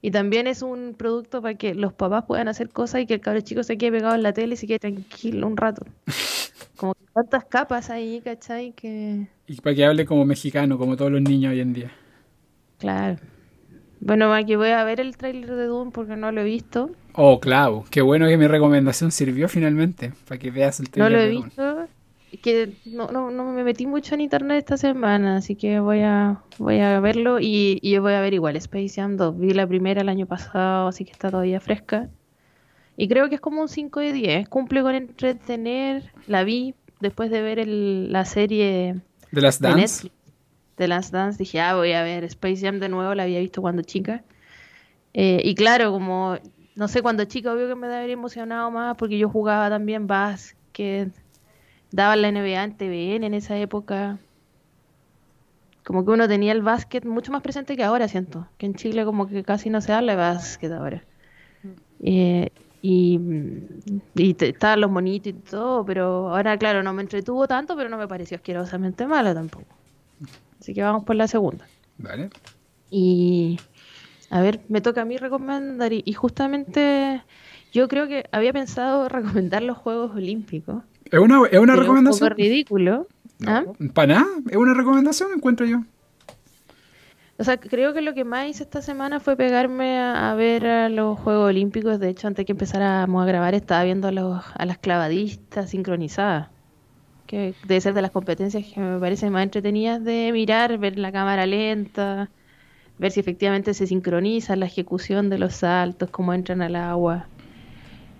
Y 0.00 0.10
también 0.12 0.46
es 0.46 0.62
un 0.62 0.94
producto 0.96 1.42
para 1.42 1.54
que 1.54 1.74
los 1.74 1.92
papás 1.92 2.24
puedan 2.26 2.48
hacer 2.48 2.68
cosas 2.70 3.00
y 3.00 3.06
que 3.06 3.14
el 3.14 3.20
cabro 3.20 3.40
chico 3.40 3.62
se 3.64 3.76
quede 3.76 3.92
pegado 3.92 4.14
en 4.14 4.22
la 4.22 4.32
tele 4.32 4.54
y 4.54 4.56
se 4.56 4.66
quede 4.66 4.78
tranquilo 4.78 5.46
un 5.46 5.56
rato. 5.56 5.84
Como 6.76 6.94
tantas 7.12 7.44
capas 7.46 7.90
ahí, 7.90 8.20
¿cachai? 8.20 8.72
Que... 8.72 9.26
Y 9.48 9.60
para 9.60 9.74
que 9.74 9.84
hable 9.84 10.06
como 10.06 10.24
mexicano, 10.24 10.78
como 10.78 10.96
todos 10.96 11.10
los 11.10 11.20
niños 11.20 11.52
hoy 11.52 11.60
en 11.60 11.72
día. 11.72 11.90
Claro. 12.78 13.16
Bueno, 14.00 14.32
aquí 14.32 14.54
voy 14.54 14.68
a 14.68 14.84
ver 14.84 15.00
el 15.00 15.16
tráiler 15.16 15.50
de 15.50 15.64
Doom 15.64 15.90
porque 15.90 16.14
no 16.14 16.30
lo 16.30 16.42
he 16.42 16.44
visto. 16.44 16.92
Oh, 17.14 17.40
claro. 17.40 17.84
Qué 17.90 18.00
bueno 18.00 18.28
que 18.28 18.36
mi 18.36 18.46
recomendación 18.46 19.10
sirvió 19.10 19.48
finalmente, 19.48 20.12
para 20.28 20.38
que 20.38 20.52
veas 20.52 20.78
el 20.78 20.90
tráiler 20.90 21.12
No 21.12 21.18
lo 21.18 21.24
he 21.24 21.28
visto 21.30 21.77
que 22.36 22.74
no, 22.84 23.10
no, 23.10 23.30
no, 23.30 23.52
me 23.52 23.64
metí 23.64 23.86
mucho 23.86 24.14
en 24.14 24.20
internet 24.20 24.58
esta 24.58 24.76
semana, 24.76 25.36
así 25.36 25.56
que 25.56 25.80
voy 25.80 26.00
a 26.02 26.42
voy 26.58 26.80
a 26.80 27.00
verlo 27.00 27.40
y, 27.40 27.78
y 27.82 27.96
voy 27.98 28.12
a 28.12 28.20
ver 28.20 28.34
igual 28.34 28.56
Space 28.56 28.94
Jam 28.96 29.16
2. 29.16 29.38
Vi 29.38 29.54
la 29.54 29.66
primera 29.66 30.02
el 30.02 30.08
año 30.08 30.26
pasado, 30.26 30.88
así 30.88 31.04
que 31.04 31.12
está 31.12 31.30
todavía 31.30 31.60
fresca. 31.60 32.08
Y 32.96 33.08
creo 33.08 33.28
que 33.28 33.36
es 33.36 33.40
como 33.40 33.62
un 33.62 33.68
5 33.68 34.00
de 34.00 34.12
10. 34.12 34.48
Cumple 34.48 34.82
con 34.82 34.94
entretener. 34.94 36.12
La 36.26 36.44
vi 36.44 36.74
después 37.00 37.30
de 37.30 37.42
ver 37.42 37.60
el, 37.60 38.12
la 38.12 38.24
serie 38.24 39.00
de 39.30 39.40
las 39.40 39.60
Dance. 39.60 40.10
De 40.76 40.88
las 40.88 41.12
Dance. 41.12 41.38
Dije, 41.38 41.60
ah, 41.60 41.76
voy 41.76 41.92
a 41.92 42.02
ver 42.02 42.24
Space 42.24 42.60
Jam 42.60 42.80
de 42.80 42.88
nuevo. 42.88 43.14
La 43.14 43.22
había 43.22 43.38
visto 43.38 43.62
cuando 43.62 43.82
chica. 43.82 44.24
Eh, 45.14 45.40
y 45.44 45.54
claro, 45.54 45.92
como 45.92 46.38
no 46.78 46.86
sé, 46.86 47.02
cuando 47.02 47.24
chica, 47.24 47.52
obvio 47.52 47.66
que 47.66 47.74
me 47.74 47.86
habría 47.88 48.12
emocionado 48.12 48.70
más 48.70 48.96
porque 48.96 49.18
yo 49.18 49.28
jugaba 49.28 49.68
también 49.68 50.06
básquet 50.06 51.12
daban 51.90 52.22
la 52.22 52.28
NBA 52.28 52.64
en 52.64 52.76
TVN 52.76 53.26
en 53.26 53.34
esa 53.34 53.56
época. 53.58 54.18
Como 55.84 56.04
que 56.04 56.10
uno 56.10 56.28
tenía 56.28 56.52
el 56.52 56.62
básquet 56.62 57.04
mucho 57.04 57.32
más 57.32 57.42
presente 57.42 57.76
que 57.76 57.84
ahora, 57.84 58.08
siento. 58.08 58.46
Que 58.58 58.66
en 58.66 58.74
Chile 58.74 59.04
como 59.04 59.26
que 59.26 59.42
casi 59.42 59.70
no 59.70 59.80
se 59.80 59.92
habla 59.92 60.12
de 60.12 60.18
básquet 60.18 60.72
ahora. 60.72 61.02
Eh, 62.00 62.50
y, 62.82 63.18
y 64.14 64.36
estaban 64.38 64.80
los 64.80 64.90
monitos 64.90 65.30
y 65.30 65.32
todo, 65.34 65.84
pero 65.84 66.30
ahora, 66.30 66.56
claro, 66.58 66.82
no 66.82 66.92
me 66.92 67.02
entretuvo 67.02 67.48
tanto, 67.48 67.74
pero 67.76 67.88
no 67.88 67.98
me 67.98 68.06
pareció 68.06 68.36
asquerosamente 68.36 69.06
malo 69.06 69.34
tampoco. 69.34 69.66
Así 70.60 70.74
que 70.74 70.82
vamos 70.82 71.04
por 71.04 71.16
la 71.16 71.26
segunda. 71.28 71.66
Vale. 71.98 72.30
Y, 72.90 73.58
A 74.30 74.40
ver, 74.42 74.60
me 74.68 74.80
toca 74.80 75.02
a 75.02 75.04
mí 75.04 75.16
recomendar 75.18 75.92
y, 75.92 76.02
y 76.06 76.12
justamente 76.14 77.22
yo 77.72 77.88
creo 77.88 78.08
que 78.08 78.28
había 78.32 78.52
pensado 78.52 79.08
recomendar 79.10 79.62
los 79.62 79.78
Juegos 79.78 80.14
Olímpicos. 80.14 80.84
¿Es 81.10 81.18
una, 81.18 81.46
es 81.50 81.58
una 81.58 81.76
recomendación? 81.76 82.28
Un 82.30 82.30
poco 82.30 82.42
ridículo. 82.42 83.06
¿ah? 83.46 83.64
¿Para 83.94 84.14
nada? 84.14 84.26
¿Es 84.50 84.56
una 84.56 84.74
recomendación? 84.74 85.30
Encuentro 85.34 85.66
yo. 85.66 85.82
O 87.38 87.44
sea, 87.44 87.56
creo 87.56 87.94
que 87.94 88.00
lo 88.00 88.14
que 88.14 88.24
más 88.24 88.48
hice 88.48 88.64
esta 88.64 88.82
semana 88.82 89.20
fue 89.20 89.36
pegarme 89.36 89.98
a, 89.98 90.32
a 90.32 90.34
ver 90.34 90.66
a 90.66 90.88
los 90.88 91.18
Juegos 91.20 91.50
Olímpicos. 91.50 92.00
De 92.00 92.08
hecho, 92.08 92.26
antes 92.26 92.44
que 92.44 92.52
empezáramos 92.52 93.22
a 93.22 93.26
grabar, 93.26 93.54
estaba 93.54 93.84
viendo 93.84 94.08
a, 94.08 94.12
los, 94.12 94.44
a 94.54 94.66
las 94.66 94.78
clavadistas 94.78 95.70
sincronizadas. 95.70 96.48
Que 97.26 97.54
debe 97.66 97.80
ser 97.80 97.94
de 97.94 98.02
las 98.02 98.10
competencias 98.10 98.64
que 98.64 98.80
me 98.80 98.98
parecen 98.98 99.32
más 99.32 99.44
entretenidas 99.44 100.02
de 100.02 100.30
mirar, 100.32 100.78
ver 100.78 100.98
la 100.98 101.12
cámara 101.12 101.46
lenta, 101.46 102.30
ver 102.98 103.12
si 103.12 103.20
efectivamente 103.20 103.72
se 103.74 103.86
sincroniza 103.86 104.56
la 104.56 104.66
ejecución 104.66 105.28
de 105.30 105.38
los 105.38 105.54
saltos, 105.54 106.10
cómo 106.10 106.34
entran 106.34 106.62
al 106.62 106.74
agua. 106.74 107.28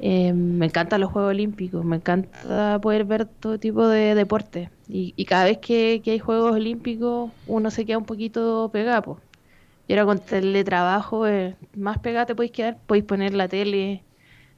Eh, 0.01 0.33
me 0.33 0.67
encantan 0.67 1.01
los 1.01 1.11
Juegos 1.11 1.31
Olímpicos, 1.31 1.85
me 1.85 1.97
encanta 1.97 2.81
poder 2.81 3.05
ver 3.05 3.27
todo 3.27 3.59
tipo 3.59 3.89
de 3.89 4.15
deporte. 4.15 4.71
Y, 4.89 5.25
cada 5.27 5.45
vez 5.45 5.59
que, 5.59 6.03
hay 6.07 6.19
Juegos 6.19 6.53
Olímpicos, 6.53 7.31
uno 7.47 7.71
se 7.71 7.85
queda 7.85 7.99
un 7.99 8.05
poquito 8.05 8.71
pegado. 8.73 9.21
Y 9.87 9.95
ahora 9.95 10.07
con 10.07 10.19
teletrabajo, 10.19 11.27
eh, 11.27 11.57
más 11.77 11.99
pegado 11.99 12.27
te 12.27 12.35
podéis 12.35 12.53
quedar, 12.53 12.79
podéis 12.87 13.05
poner 13.05 13.35
la 13.35 13.49
tele 13.49 14.05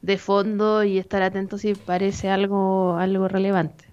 de 0.03 0.19
fondo 0.19 0.85
y 0.85 0.99
estar 0.99 1.23
atento 1.23 1.59
si 1.59 1.75
parece 1.75 2.29
algo, 2.31 2.97
algo 2.97 3.29
relevante. 3.29 3.85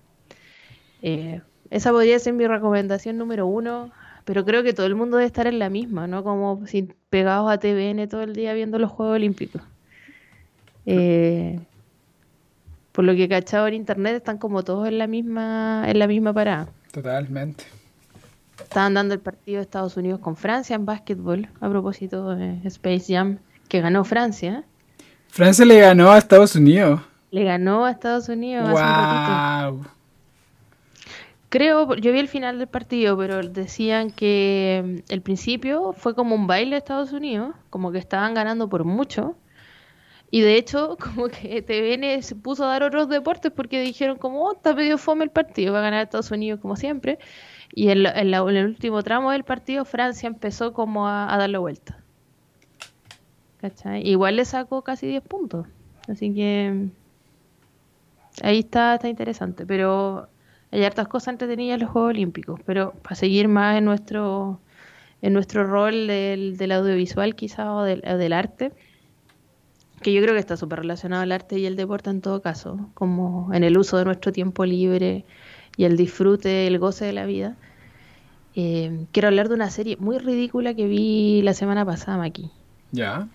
Eh, 1.02 1.42
esa 1.70 1.92
podría 1.92 2.20
ser 2.20 2.34
mi 2.34 2.48
recomendación 2.48 3.18
número 3.18 3.46
uno, 3.48 3.92
pero 4.26 4.46
creo 4.46 4.64
que 4.64 4.74
todo 4.74 4.86
el 4.86 4.96
mundo 4.96 5.18
debe 5.18 5.28
estar 5.28 5.48
en 5.48 5.60
la 5.60 5.70
misma, 5.70 6.08
¿no? 6.08 6.24
Como 6.24 6.66
sin 6.68 6.96
pegados 7.10 7.52
a 7.52 7.60
TVN 7.60 8.08
todo 8.08 8.22
el 8.24 8.34
día 8.34 8.54
viendo 8.54 8.80
los 8.80 8.92
Juegos 8.92 9.16
Olímpicos. 9.16 9.62
Eh, 10.88 11.60
por 12.94 13.06
lo 13.06 13.14
que 13.14 13.26
he 13.26 13.30
cachado 13.30 13.68
en 13.68 13.76
internet 13.76 14.16
están 14.16 14.38
como 14.38 14.64
todos 14.64 14.88
en 14.88 14.98
la 14.98 15.06
misma, 15.06 15.84
en 15.86 16.00
la 16.00 16.08
misma 16.08 16.34
parada. 16.34 16.70
Totalmente. 16.92 17.66
Estaban 18.60 18.94
dando 18.96 19.14
el 19.14 19.20
partido 19.20 19.58
de 19.58 19.64
Estados 19.64 19.98
Unidos 19.98 20.20
con 20.20 20.36
Francia 20.36 20.76
en 20.76 20.86
básquetbol, 20.86 21.48
a 21.60 21.70
propósito 21.70 22.36
de 22.36 22.60
Space 22.64 23.14
Jam, 23.14 23.38
que 23.68 23.82
ganó 23.82 24.04
Francia. 24.04 24.64
Francia 25.28 25.66
le 25.66 25.80
ganó 25.80 26.12
a 26.12 26.18
Estados 26.18 26.56
Unidos. 26.56 27.02
Le 27.32 27.44
ganó 27.44 27.86
a 27.86 27.92
Estados 27.92 28.30
Unidos 28.30 28.70
hace 28.70 28.82
un 28.82 28.90
ratito. 28.90 29.72
¡Wow! 29.74 29.98
Creo, 31.50 31.96
yo 31.96 32.12
vi 32.12 32.20
el 32.20 32.28
final 32.28 32.60
del 32.60 32.68
partido, 32.68 33.18
pero 33.18 33.42
decían 33.48 34.12
que 34.12 35.04
mm, 35.08 35.14
el 35.14 35.22
principio 35.22 35.94
fue 35.94 36.16
como 36.16 36.36
un 36.36 36.48
baile 36.48 36.72
de 36.72 36.78
Estados 36.78 37.14
Unidos, 37.14 37.56
como 37.70 37.92
que 37.92 38.00
estaban 38.00 38.34
ganando 38.34 38.68
por 38.68 38.84
mucho. 38.84 39.36
Y 40.32 40.42
de 40.42 40.56
hecho, 40.58 40.98
como 41.02 41.28
que 41.30 41.62
TVN 41.62 42.22
se 42.22 42.36
puso 42.36 42.66
a 42.66 42.68
dar 42.70 42.84
otros 42.84 43.10
deportes 43.10 43.52
porque 43.52 43.82
dijeron 43.82 44.18
como, 44.18 44.44
oh, 44.44 44.54
está 44.54 44.74
medio 44.74 44.98
fome 44.98 45.24
el 45.24 45.32
partido, 45.32 45.74
va 45.74 45.80
a 45.80 45.84
ganar 45.84 46.04
Estados 46.04 46.32
Unidos 46.32 46.60
como 46.60 46.76
siempre. 46.76 47.20
Y 47.74 47.90
en, 47.90 48.04
la- 48.04 48.12
en 48.12 48.32
la- 48.32 48.40
en 48.40 48.56
el 48.58 48.66
último 48.66 49.04
tramo 49.04 49.32
del 49.32 49.44
partido, 49.44 49.86
Francia 49.86 50.28
empezó 50.28 50.74
como 50.74 51.08
a, 51.08 51.34
a 51.34 51.38
darle 51.38 51.58
vuelta. 51.60 51.98
¿Cachai? 53.62 54.08
Igual 54.08 54.36
le 54.36 54.46
sacó 54.46 54.84
casi 54.84 55.08
10 55.08 55.24
puntos. 55.24 55.66
Así 56.08 56.34
que 56.34 56.88
ahí 58.44 58.60
está, 58.60 58.96
está 58.96 59.08
interesante. 59.10 59.66
Pero 59.66 60.28
hay 60.72 60.84
hartas 60.84 61.08
cosas 61.08 61.30
entretenidas 61.34 61.76
en 61.76 61.82
los 61.82 61.92
Juegos 61.92 62.10
Olímpicos. 62.12 62.60
Pero 62.66 62.94
para 63.04 63.16
seguir 63.16 63.48
más 63.48 63.78
en 63.78 63.86
nuestro, 63.86 64.60
en 65.22 65.34
nuestro 65.34 65.66
rol 65.66 66.08
del, 66.08 66.58
del 66.58 66.72
audiovisual 66.72 67.36
quizá 67.36 67.74
o 67.74 67.84
del, 67.84 68.02
del 68.02 68.34
arte, 68.34 68.72
que 70.02 70.14
yo 70.14 70.22
creo 70.22 70.34
que 70.34 70.40
está 70.40 70.58
súper 70.58 70.80
relacionado 70.80 71.24
al 71.24 71.32
arte 71.32 71.58
y 71.60 71.66
el 71.66 71.76
deporte 71.76 72.10
en 72.10 72.22
todo 72.22 72.42
caso, 72.42 72.90
como 72.94 73.54
en 73.54 73.64
el 73.64 73.78
uso 73.78 73.98
de 73.98 74.06
nuestro 74.06 74.32
tiempo 74.32 74.66
libre 74.66 75.26
y 75.76 75.86
el 75.86 75.98
disfrute, 75.98 76.68
el 76.68 76.80
goce 76.80 77.06
de 77.06 77.14
la 77.14 77.26
vida. 77.26 77.56
Eh, 78.56 79.06
quiero 79.12 79.28
hablar 79.28 79.50
de 79.50 79.56
una 79.56 79.70
serie 79.70 79.98
muy 79.98 80.18
ridícula 80.18 80.74
que 80.74 80.88
vi 80.88 81.42
la 81.44 81.54
semana 81.54 81.86
pasada, 81.86 82.18
Maki. 82.18 82.52
Ya. 82.92 83.28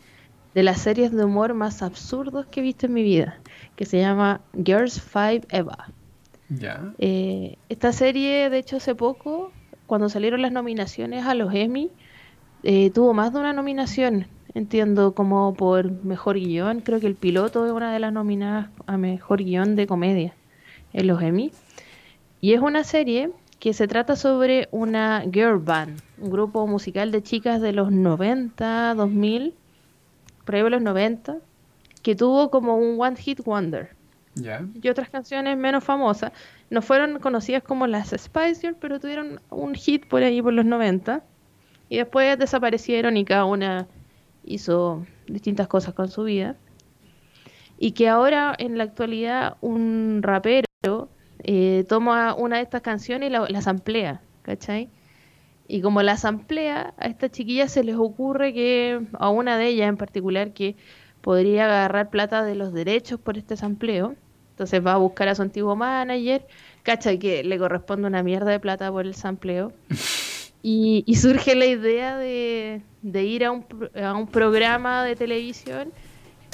De 0.54 0.62
las 0.62 0.80
series 0.80 1.12
de 1.12 1.24
humor 1.24 1.54
más 1.54 1.82
absurdos 1.82 2.46
que 2.46 2.60
he 2.60 2.62
visto 2.62 2.86
en 2.86 2.92
mi 2.92 3.02
vida, 3.02 3.38
que 3.76 3.84
se 3.84 3.98
llama 3.98 4.40
Girls 4.64 5.00
Five 5.00 5.42
Eva. 5.50 5.88
Ya. 6.48 6.92
Eh, 6.98 7.56
esta 7.68 7.92
serie, 7.92 8.50
de 8.50 8.58
hecho, 8.58 8.76
hace 8.76 8.94
poco, 8.94 9.52
cuando 9.86 10.08
salieron 10.08 10.42
las 10.42 10.52
nominaciones 10.52 11.24
a 11.24 11.34
los 11.34 11.54
Emmy, 11.54 11.90
eh, 12.62 12.90
tuvo 12.90 13.14
más 13.14 13.32
de 13.32 13.40
una 13.40 13.52
nominación. 13.52 14.26
Entiendo 14.54 15.14
como 15.14 15.54
por 15.54 15.90
mejor 16.04 16.36
guion. 16.36 16.80
Creo 16.80 17.00
que 17.00 17.06
el 17.06 17.14
piloto 17.14 17.64
es 17.66 17.72
una 17.72 17.92
de 17.92 17.98
las 18.00 18.12
nominadas 18.12 18.68
a 18.86 18.96
mejor 18.96 19.42
guion 19.42 19.76
de 19.76 19.86
comedia 19.86 20.34
en 20.92 21.06
los 21.06 21.22
Emmy. 21.22 21.52
Y 22.40 22.52
es 22.52 22.60
una 22.60 22.84
serie 22.84 23.30
que 23.60 23.72
se 23.72 23.86
trata 23.86 24.16
sobre 24.16 24.68
una 24.72 25.22
girl 25.32 25.58
band, 25.58 26.00
un 26.18 26.30
grupo 26.30 26.66
musical 26.66 27.12
de 27.12 27.22
chicas 27.22 27.60
de 27.60 27.72
los 27.72 27.92
90, 27.92 28.94
2000, 28.94 29.54
por 30.44 30.54
ahí 30.56 30.62
de 30.62 30.70
los 30.70 30.82
90, 30.82 31.36
que 32.02 32.16
tuvo 32.16 32.50
como 32.50 32.76
un 32.76 33.00
one 33.00 33.16
hit 33.16 33.44
wonder 33.44 33.90
Ya. 34.34 34.66
y 34.82 34.88
otras 34.88 35.08
canciones 35.08 35.56
menos 35.56 35.84
famosas. 35.84 36.32
No 36.70 36.82
fueron 36.82 37.20
conocidas 37.20 37.62
como 37.62 37.86
las 37.86 38.08
Spice 38.08 38.56
Girls, 38.60 38.78
pero 38.80 38.98
tuvieron 38.98 39.40
un 39.50 39.74
hit 39.74 40.06
por 40.06 40.22
ahí 40.22 40.42
por 40.42 40.52
los 40.52 40.64
90. 40.64 41.22
Y 41.88 41.98
después 41.98 42.36
desaparecieron 42.38 43.16
y 43.16 43.24
cada 43.24 43.44
una 43.44 43.86
hizo 44.44 45.06
distintas 45.26 45.68
cosas 45.68 45.94
con 45.94 46.08
su 46.08 46.24
vida. 46.24 46.56
Y 47.78 47.92
que 47.92 48.08
ahora, 48.08 48.54
en 48.58 48.78
la 48.78 48.84
actualidad, 48.84 49.56
un 49.60 50.20
rapero 50.22 50.66
eh, 51.44 51.84
toma 51.88 52.34
una 52.34 52.56
de 52.56 52.62
estas 52.62 52.82
canciones 52.82 53.28
y 53.28 53.32
la- 53.32 53.48
las 53.48 53.66
amplía, 53.66 54.20
¿cachai? 54.42 54.88
Y 55.68 55.82
como 55.82 56.02
las 56.02 56.24
amplía, 56.24 56.94
a 56.98 57.06
estas 57.08 57.30
chiquillas 57.32 57.72
se 57.72 57.84
les 57.84 57.96
ocurre 57.96 58.54
que, 58.54 59.02
a 59.14 59.30
una 59.30 59.58
de 59.58 59.68
ellas 59.68 59.88
en 59.88 59.96
particular, 59.96 60.52
que 60.52 60.76
podría 61.22 61.66
agarrar 61.66 62.10
plata 62.10 62.44
de 62.44 62.54
los 62.56 62.72
derechos 62.72 63.20
por 63.20 63.38
este 63.38 63.56
sampleo. 63.56 64.16
Entonces 64.52 64.84
va 64.86 64.94
a 64.94 64.98
buscar 64.98 65.28
a 65.28 65.34
su 65.34 65.42
antiguo 65.42 65.76
manager, 65.76 66.46
cacha 66.82 67.16
que 67.18 67.44
le 67.44 67.58
corresponde 67.58 68.06
una 68.08 68.22
mierda 68.22 68.50
de 68.52 68.60
plata 68.60 68.90
por 68.92 69.06
el 69.06 69.14
sampleo. 69.14 69.72
Y, 70.64 71.02
y 71.06 71.16
surge 71.16 71.54
la 71.56 71.66
idea 71.66 72.16
de, 72.18 72.82
de 73.02 73.24
ir 73.24 73.44
a 73.44 73.50
un, 73.50 73.66
a 73.94 74.14
un 74.14 74.26
programa 74.26 75.04
de 75.04 75.16
televisión 75.16 75.92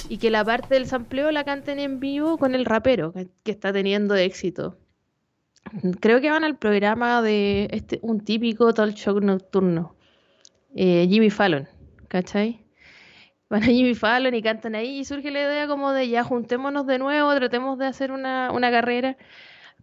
y 0.09 0.17
que 0.17 0.29
la 0.29 0.43
parte 0.43 0.73
del 0.73 0.87
sampleo 0.87 1.31
la 1.31 1.43
canten 1.43 1.79
en 1.79 1.99
vivo 1.99 2.37
con 2.37 2.55
el 2.55 2.65
rapero 2.65 3.13
que, 3.13 3.27
que 3.43 3.51
está 3.51 3.71
teniendo 3.71 4.15
éxito. 4.15 4.77
Creo 5.99 6.19
que 6.21 6.31
van 6.31 6.43
al 6.43 6.57
programa 6.57 7.21
de 7.21 7.67
este, 7.71 7.99
un 8.01 8.21
típico 8.21 8.73
talk 8.73 8.95
show 8.95 9.19
nocturno, 9.19 9.95
eh, 10.75 11.05
Jimmy 11.09 11.29
Fallon, 11.29 11.67
¿cachai? 12.07 12.65
Van 13.49 13.63
a 13.63 13.65
Jimmy 13.65 13.93
Fallon 13.93 14.33
y 14.33 14.41
cantan 14.41 14.75
ahí 14.75 14.99
y 14.99 15.05
surge 15.05 15.31
la 15.31 15.41
idea 15.41 15.67
como 15.67 15.91
de 15.91 16.07
ya 16.07 16.23
juntémonos 16.23 16.87
de 16.87 16.97
nuevo, 16.97 17.33
tratemos 17.35 17.77
de 17.77 17.85
hacer 17.85 18.11
una, 18.11 18.51
una 18.51 18.71
carrera. 18.71 19.17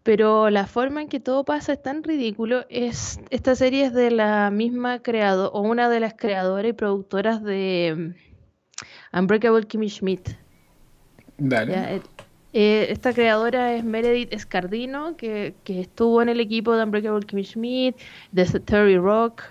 Pero 0.07 0.51
la 0.51 0.69
forma 0.69 1.03
en 1.03 1.09
que 1.09 1.19
todo 1.19 1.45
pasa 1.45 1.73
es 1.73 1.83
tan 1.83 2.05
ridículo. 2.05 2.65
Es, 2.69 3.19
esta 3.31 3.57
serie 3.57 3.87
es 3.87 3.93
de 3.93 4.13
la 4.13 4.53
misma 4.53 5.03
creadora, 5.03 5.49
o 5.49 5.63
una 5.63 5.91
de 5.91 5.99
las 5.99 6.15
creadoras 6.15 6.71
y 6.71 6.73
productoras 6.75 7.43
de 7.43 8.15
mm, 9.13 9.19
Unbreakable 9.19 9.67
Kimmy 9.67 9.91
Schmidt. 9.91 10.29
Dale. 11.39 11.73
Ya, 11.73 11.93
eh, 11.93 12.03
eh, 12.53 12.87
esta 12.91 13.13
creadora 13.13 13.75
es 13.75 13.83
Meredith 13.83 14.33
Escardino, 14.33 15.17
que, 15.17 15.55
que 15.65 15.81
estuvo 15.81 16.23
en 16.23 16.29
el 16.29 16.39
equipo 16.39 16.77
de 16.77 16.85
Unbreakable 16.85 17.27
Kimmy 17.27 17.43
Schmidt, 17.43 17.97
de 18.31 18.45
Terry 18.61 18.99
Rock. 18.99 19.43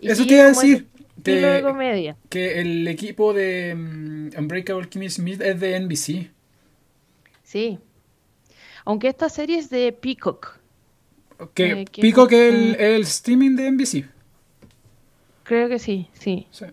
y 0.00 0.08
Eso 0.08 0.24
te 0.24 0.32
iba 0.32 0.44
a 0.44 0.48
decir. 0.48 0.86
de 1.16 1.60
comedia. 1.62 2.16
que 2.30 2.62
el 2.62 2.88
equipo 2.88 3.34
de 3.34 3.74
mm, 3.74 4.38
Unbreakable 4.38 4.88
Kimmy 4.88 5.10
Smith 5.10 5.42
es 5.42 5.60
de 5.60 5.78
NBC. 5.78 6.30
Sí. 7.44 7.78
Aunque 8.88 9.08
esta 9.08 9.28
serie 9.28 9.58
es 9.58 9.68
de 9.68 9.92
Peacock. 9.92 10.56
Eh, 11.56 11.84
que 11.84 12.00
pico 12.00 12.22
no- 12.22 12.26
que 12.26 12.48
el, 12.48 12.74
el 12.80 13.02
streaming 13.02 13.54
de 13.54 13.70
NBC. 13.70 14.04
Creo 15.42 15.68
que 15.68 15.78
sí, 15.78 16.08
sí. 16.14 16.46
Sí. 16.50 16.64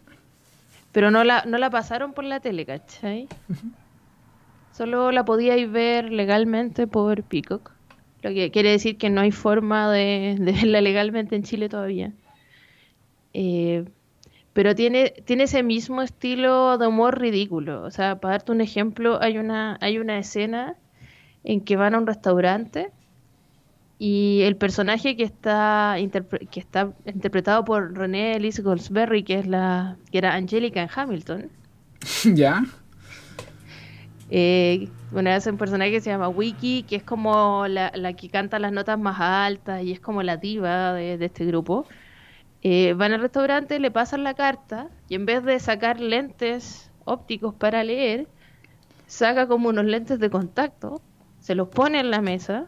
Pero 0.94 1.12
no 1.12 1.26
la, 1.26 1.44
no 1.46 1.58
la 1.58 1.70
pasaron 1.70 2.14
por 2.14 2.24
la 2.24 2.40
tele, 2.40 2.66
¿cachai? 2.66 3.28
Solo 4.72 5.12
la 5.12 5.26
podíais 5.26 5.70
ver 5.70 6.10
legalmente 6.10 6.88
por 6.88 7.22
Peacock. 7.24 7.72
Lo 8.22 8.30
que 8.30 8.50
quiere 8.50 8.72
decir 8.72 8.98
que 8.98 9.10
no 9.10 9.20
hay 9.20 9.32
forma 9.34 9.92
de, 9.92 10.38
de 10.40 10.52
verla 10.54 10.80
legalmente 10.80 11.36
en 11.36 11.44
Chile 11.44 11.68
todavía. 11.68 12.14
Eh, 13.34 13.84
pero 14.54 14.74
tiene, 14.74 15.10
tiene 15.26 15.44
ese 15.44 15.64
mismo 15.64 16.02
estilo 16.02 16.78
de 16.78 16.88
humor 16.88 17.20
ridículo. 17.20 17.84
O 17.84 17.92
sea, 17.92 18.22
para 18.22 18.36
darte 18.36 18.54
un 18.54 18.62
ejemplo, 18.62 19.22
hay 19.22 19.38
una, 19.38 19.78
hay 19.82 19.98
una 20.00 20.18
escena 20.18 20.78
en 21.46 21.62
que 21.62 21.78
van 21.78 21.96
a 21.96 22.00
un 22.00 22.08
restaurante 22.08 22.92
Y 23.98 24.42
el 24.44 24.58
personaje 24.58 25.16
que 25.16 25.24
está, 25.24 25.96
que 26.52 26.60
está 26.60 26.92
interpretado 27.06 27.64
por 27.64 27.98
René 27.98 28.36
Elise 28.36 28.62
Goldsberry, 28.62 29.24
que 29.24 29.40
es 29.40 29.48
la 29.48 29.96
que 30.12 30.18
era 30.18 30.36
Angélica 30.36 30.82
en 30.82 30.90
Hamilton. 30.94 31.50
¿Ya? 32.36 32.64
Eh, 34.30 34.90
bueno, 35.12 35.30
es 35.30 35.46
un 35.46 35.58
personaje 35.58 35.92
que 35.92 36.02
se 36.02 36.10
llama 36.10 36.30
Wiki, 36.30 36.84
que 36.84 36.98
es 36.98 37.04
como 37.04 37.68
la, 37.68 37.92
que 38.14 38.30
canta 38.30 38.60
las 38.60 38.72
notas 38.72 39.00
más 39.00 39.20
altas 39.20 39.84
y 39.84 39.92
es 39.92 40.00
como 40.00 40.24
la 40.24 40.38
diva 40.38 40.94
de, 40.94 41.24
este 41.24 41.46
grupo. 41.46 41.86
Eh, 42.64 42.94
van 42.94 43.14
al 43.14 43.22
restaurante, 43.22 43.80
le 43.80 43.92
pasan 43.92 44.24
la 44.24 44.34
carta 44.34 44.90
y 45.08 45.16
en 45.16 45.26
vez 45.26 45.44
de 45.44 45.60
sacar 45.60 46.00
lentes 46.00 46.92
ópticos 47.06 47.54
para 47.54 47.84
leer, 47.84 48.28
saca 49.08 49.48
como 49.48 49.70
unos 49.70 49.86
lentes 49.86 50.20
de 50.20 50.30
contacto, 50.30 51.02
se 51.46 51.54
los 51.54 51.68
pone 51.68 52.00
en 52.00 52.10
la 52.10 52.22
mesa, 52.22 52.66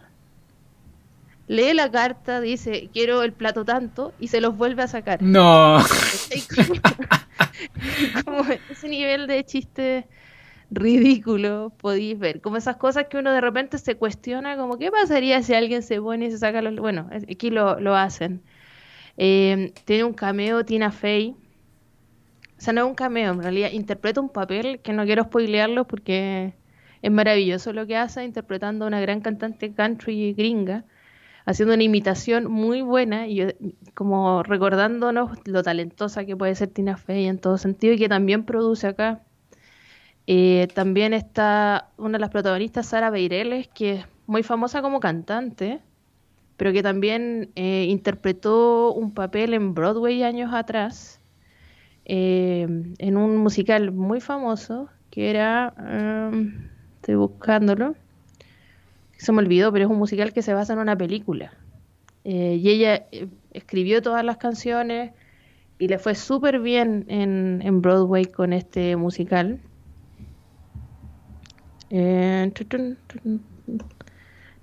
lee 1.47 1.73
la 1.73 1.89
carta, 1.89 2.41
dice 2.41 2.91
quiero 2.93 3.23
el 3.23 3.33
plato 3.33 3.65
tanto 3.65 4.13
y 4.19 4.27
se 4.27 4.39
los 4.39 4.55
vuelve 4.55 4.83
a 4.83 4.87
sacar. 4.87 5.23
No. 5.23 5.79
como 8.23 8.43
ese 8.69 8.87
nivel 8.87 9.25
de 9.25 9.43
chiste 9.45 10.05
ridículo 10.69 11.73
podéis 11.75 12.19
ver. 12.19 12.39
Como 12.39 12.57
esas 12.57 12.75
cosas 12.75 13.07
que 13.09 13.17
uno 13.17 13.31
de 13.31 13.41
repente 13.41 13.79
se 13.79 13.95
cuestiona, 13.95 14.57
como 14.57 14.77
qué 14.77 14.91
pasaría 14.91 15.41
si 15.41 15.55
alguien 15.55 15.81
se 15.81 15.99
pone 15.99 16.27
y 16.27 16.31
se 16.31 16.37
saca 16.37 16.61
los... 16.61 16.75
Bueno, 16.75 17.09
aquí 17.11 17.49
lo, 17.49 17.79
lo 17.79 17.95
hacen. 17.95 18.43
Eh, 19.17 19.73
tiene 19.85 20.03
un 20.03 20.13
cameo 20.13 20.63
Tina 20.65 20.91
Fey. 20.91 21.31
O 21.31 22.61
sea, 22.61 22.73
no 22.73 22.81
es 22.81 22.87
un 22.89 22.95
cameo, 22.95 23.33
en 23.33 23.41
realidad 23.41 23.71
interpreta 23.71 24.21
un 24.21 24.29
papel 24.29 24.81
que 24.81 24.93
no 24.93 25.03
quiero 25.03 25.23
spoilearlo 25.23 25.87
porque 25.87 26.53
es 27.01 27.11
maravilloso 27.11 27.73
lo 27.73 27.85
que 27.87 27.97
hace, 27.97 28.23
interpretando 28.23 28.85
a 28.85 28.87
una 28.87 29.01
gran 29.01 29.21
cantante 29.21 29.73
country 29.73 30.33
gringa, 30.33 30.85
haciendo 31.45 31.73
una 31.73 31.83
imitación 31.83 32.51
muy 32.51 32.81
buena 32.81 33.27
y 33.27 33.53
como 33.93 34.43
recordándonos 34.43 35.31
lo 35.45 35.63
talentosa 35.63 36.25
que 36.25 36.35
puede 36.35 36.55
ser 36.55 36.69
Tina 36.69 36.97
Fey 36.97 37.25
en 37.27 37.39
todo 37.39 37.57
sentido 37.57 37.93
y 37.93 37.97
que 37.97 38.09
también 38.09 38.43
produce 38.43 38.87
acá. 38.87 39.21
Eh, 40.27 40.67
también 40.73 41.13
está 41.13 41.89
una 41.97 42.17
de 42.17 42.19
las 42.19 42.31
protagonistas, 42.31 42.87
Sara 42.87 43.09
Beireles, 43.09 43.69
que 43.69 43.93
es 43.93 44.05
muy 44.25 44.43
famosa 44.43 44.81
como 44.81 44.99
cantante, 44.99 45.79
pero 46.57 46.73
que 46.73 46.83
también 46.83 47.51
eh, 47.55 47.85
interpretó 47.87 48.93
un 48.93 49.13
papel 49.13 49.53
en 49.53 49.73
Broadway 49.73 50.23
años 50.23 50.53
atrás, 50.53 51.21
eh, 52.03 52.67
en 52.97 53.17
un 53.17 53.37
musical 53.37 53.91
muy 53.91 54.19
famoso, 54.19 54.89
que 55.11 55.29
era, 55.29 55.73
um, 55.77 56.67
estoy 57.07 57.15
buscándolo, 57.15 57.95
se 59.17 59.31
me 59.31 59.39
olvidó, 59.39 59.71
pero 59.71 59.85
es 59.85 59.91
un 59.91 59.97
musical 59.97 60.33
que 60.33 60.41
se 60.41 60.53
basa 60.53 60.73
en 60.73 60.79
una 60.79 60.95
película. 60.95 61.53
y 62.23 62.69
ella 62.69 63.05
escribió 63.53 64.01
todas 64.01 64.23
las 64.23 64.37
canciones 64.37 65.13
y 65.79 65.87
le 65.87 65.97
fue 65.97 66.15
súper 66.15 66.59
bien 66.59 67.05
en 67.07 67.81
Broadway 67.81 68.25
con 68.25 68.51
este 68.51 68.95
musical. 68.97 69.61
Eh, 71.89 72.51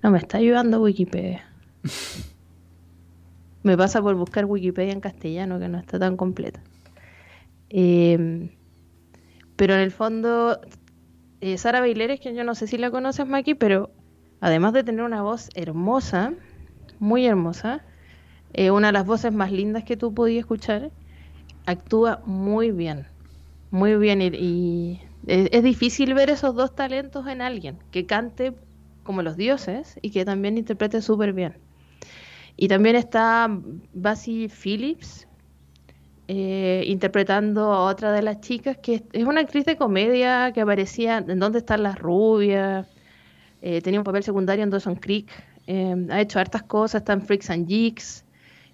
no 0.03 0.11
me 0.11 0.17
está 0.17 0.37
ayudando 0.37 0.81
Wikipedia. 0.81 1.43
me 3.63 3.75
pasa 3.77 4.01
por 4.01 4.15
buscar 4.15 4.45
Wikipedia 4.45 4.93
en 4.93 4.99
castellano, 4.99 5.59
que 5.59 5.67
no 5.67 5.79
está 5.79 5.97
tan 5.97 6.17
completa. 6.17 6.61
Eh, 7.69 8.51
pero 9.55 9.73
en 9.73 9.79
el 9.79 9.91
fondo, 9.91 10.59
eh, 11.53 11.57
Sara 11.57 11.79
Baileres, 11.79 12.19
que 12.19 12.33
yo 12.33 12.43
no 12.43 12.55
sé 12.55 12.67
si 12.67 12.77
la 12.77 12.91
conoces, 12.91 13.27
Maki, 13.27 13.55
pero 13.55 13.91
además 14.41 14.73
de 14.73 14.83
tener 14.83 15.03
una 15.03 15.21
voz 15.21 15.49
hermosa, 15.55 16.33
muy 16.99 17.25
hermosa, 17.25 17.83
una 18.71 18.87
de 18.87 18.93
las 18.93 19.05
voces 19.05 19.33
más 19.33 19.51
lindas 19.51 19.83
que 19.83 19.97
tú 19.97 20.13
podías 20.13 20.39
escuchar, 20.39 20.89
actúa 21.65 22.21
muy 22.25 22.71
bien. 22.71 23.05
Muy 23.69 23.97
bien 23.97 24.21
y 24.21 25.01
es, 25.27 25.63
difícil 25.63 26.13
ver 26.13 26.29
esos 26.29 26.55
dos 26.55 26.75
talentos 26.75 27.27
en 27.27 27.41
alguien, 27.41 27.79
que 27.91 28.05
cante 28.05 28.53
como 29.03 29.21
los 29.21 29.37
dioses 29.37 29.99
y 30.01 30.11
que 30.11 30.25
también 30.25 30.57
interprete 30.57 31.01
súper 31.01 31.33
bien. 31.33 31.57
Y 32.57 32.67
también 32.67 32.95
está 32.95 33.49
Basie 33.93 34.49
Phillips 34.49 35.27
eh, 36.27 36.83
interpretando 36.87 37.71
a 37.71 37.83
otra 37.85 38.11
de 38.11 38.21
las 38.21 38.41
chicas, 38.41 38.77
que 38.77 39.03
es 39.11 39.25
una 39.25 39.41
actriz 39.41 39.65
de 39.65 39.77
comedia 39.77 40.51
que 40.53 40.61
aparecía 40.61 41.17
en 41.17 41.39
Dónde 41.39 41.59
están 41.59 41.83
las 41.83 41.99
rubias, 41.99 42.87
eh, 43.61 43.81
tenía 43.81 43.99
un 43.99 44.03
papel 44.03 44.23
secundario 44.23 44.63
en 44.63 44.69
Dawson 44.69 44.95
Creek, 44.95 45.29
eh, 45.67 45.95
ha 46.09 46.21
hecho 46.21 46.39
hartas 46.39 46.63
cosas, 46.63 47.01
está 47.01 47.13
en 47.13 47.21
Freaks 47.21 47.49
and 47.49 47.67
Geeks, 47.67 48.25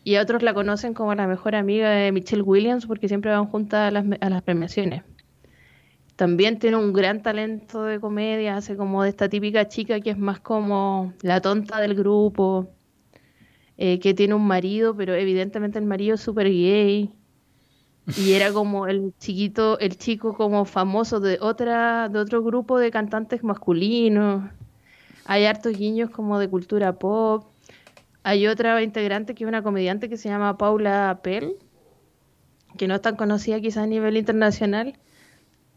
y 0.04 0.16
otros 0.18 0.44
la 0.44 0.54
conocen 0.54 0.94
como 0.94 1.14
la 1.14 1.28
mejor 1.28 1.56
amiga 1.56 1.90
de 1.92 2.12
Michelle 2.12 2.42
Williams 2.42 2.86
porque 2.86 3.08
siempre 3.08 3.32
van 3.32 3.46
juntas 3.46 3.88
a 3.88 3.92
las, 3.92 4.06
a 4.20 4.30
las 4.30 4.42
premiaciones. 4.42 5.04
También 6.16 6.60
tiene 6.60 6.78
un 6.78 6.94
gran 6.94 7.22
talento 7.24 7.84
de 7.84 8.00
comedia, 8.00 8.56
hace 8.56 8.76
como 8.76 9.04
de 9.04 9.10
esta 9.10 9.28
típica 9.30 9.68
chica 9.68 10.00
que 10.02 10.12
es 10.12 10.18
más 10.18 10.40
como 10.40 11.14
la 11.22 11.42
tonta 11.42 11.80
del 11.80 11.96
grupo, 11.96 12.70
eh, 13.78 14.00
que 14.00 14.14
tiene 14.14 14.36
un 14.36 14.46
marido, 14.46 14.96
pero 14.96 15.16
evidentemente 15.16 15.80
el 15.80 15.86
marido 15.86 16.14
es 16.14 16.22
súper 16.22 16.48
gay. 16.48 17.12
Y 18.18 18.34
era 18.34 18.52
como 18.52 18.88
el 18.88 19.14
chiquito, 19.20 19.80
el 19.80 19.98
chico 19.98 20.34
como 20.36 20.66
famoso 20.66 21.20
de 21.20 21.38
otra, 21.40 22.10
de 22.10 22.20
otro 22.20 22.44
grupo 22.44 22.80
de 22.80 22.92
cantantes 22.92 23.44
masculinos. 23.44 24.50
Hay 25.26 25.46
hartos 25.46 25.78
guiños 25.78 26.10
como 26.10 26.40
de 26.40 26.50
cultura 26.50 26.94
pop. 26.94 27.46
Hay 28.24 28.48
otra 28.48 28.82
integrante 28.82 29.34
que 29.34 29.44
es 29.44 29.48
una 29.48 29.64
comediante 29.64 30.10
que 30.10 30.18
se 30.18 30.30
llama 30.30 30.58
Paula 30.58 31.20
Pell, 31.24 31.56
que 32.78 32.88
no 32.88 32.96
es 32.96 33.02
tan 33.02 33.16
conocida 33.16 33.60
quizás 33.60 33.84
a 33.84 33.88
nivel 33.88 34.18
internacional, 34.18 34.94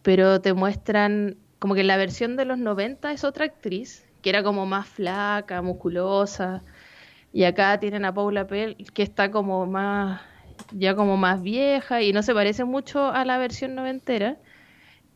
pero 0.03 0.41
te 0.41 0.53
muestran 0.53 1.37
como 1.59 1.75
que 1.75 1.85
la 1.85 1.97
versión 1.97 2.37
de 2.37 2.45
los 2.45 2.59
90 2.59 3.13
es 3.13 3.25
otra 3.25 3.47
actriz, 3.47 4.05
que 4.21 4.31
era 4.31 4.43
como 4.43 4.67
más 4.67 4.87
flaca, 4.87 5.63
musculosa, 5.63 6.63
y 7.33 7.45
acá 7.45 7.81
tienen 7.81 8.05
a 8.05 8.13
Paula 8.13 8.47
Pell, 8.47 8.77
que 8.93 9.03
está 9.03 9.31
como 9.31 9.67
más, 9.67 10.21
ya 10.73 10.95
como 10.95 11.17
más 11.17 11.43
vieja 11.43 12.03
y 12.03 12.13
no 12.13 12.23
se 12.23 12.35
parece 12.35 12.65
mucho 12.65 13.11
a 13.11 13.25
la 13.25 13.39
versión 13.39 13.75
noventera, 13.75 14.37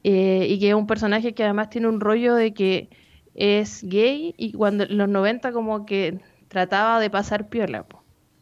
eh, 0.04 0.46
y 0.48 0.58
que 0.58 0.70
es 0.70 0.74
un 0.74 0.86
personaje 0.86 1.34
que 1.34 1.44
además 1.44 1.70
tiene 1.70 1.88
un 1.88 2.00
rollo 2.00 2.34
de 2.34 2.54
que 2.54 2.88
es 3.34 3.82
gay 3.84 4.34
y 4.36 4.52
cuando 4.52 4.84
en 4.84 4.98
los 4.98 5.08
90 5.08 5.52
como 5.52 5.86
que 5.86 6.20
trataba 6.48 7.00
de 7.00 7.10
pasar 7.10 7.48
piola. 7.48 7.86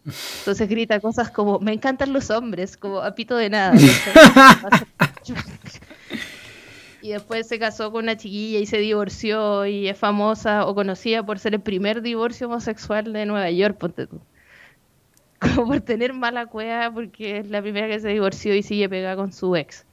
Entonces 0.04 0.68
grita 0.68 1.00
cosas 1.00 1.30
como, 1.30 1.58
me 1.58 1.72
encantan 1.72 2.12
los 2.12 2.30
hombres, 2.30 2.76
como 2.76 3.00
a 3.00 3.14
pito 3.14 3.36
de 3.36 3.50
nada. 3.50 3.74
y 7.02 7.10
después 7.10 7.48
se 7.48 7.58
casó 7.58 7.90
con 7.90 8.04
una 8.04 8.16
chiquilla 8.16 8.60
y 8.60 8.66
se 8.66 8.78
divorció 8.78 9.66
y 9.66 9.88
es 9.88 9.98
famosa 9.98 10.66
o 10.66 10.74
conocida 10.74 11.24
por 11.26 11.38
ser 11.38 11.54
el 11.54 11.60
primer 11.60 12.02
divorcio 12.02 12.46
homosexual 12.46 13.12
de 13.12 13.26
Nueva 13.26 13.50
York, 13.50 13.76
ponte 13.78 14.06
tú. 14.06 14.20
Por 15.54 15.80
tener 15.80 16.12
mala 16.12 16.46
cueva 16.46 16.90
porque 16.92 17.38
es 17.38 17.48
la 17.48 17.62
primera 17.62 17.88
que 17.88 18.00
se 18.00 18.08
divorció 18.08 18.54
y 18.54 18.62
sigue 18.62 18.88
pegada 18.88 19.16
con 19.16 19.32
su 19.32 19.54
ex. 19.56 19.84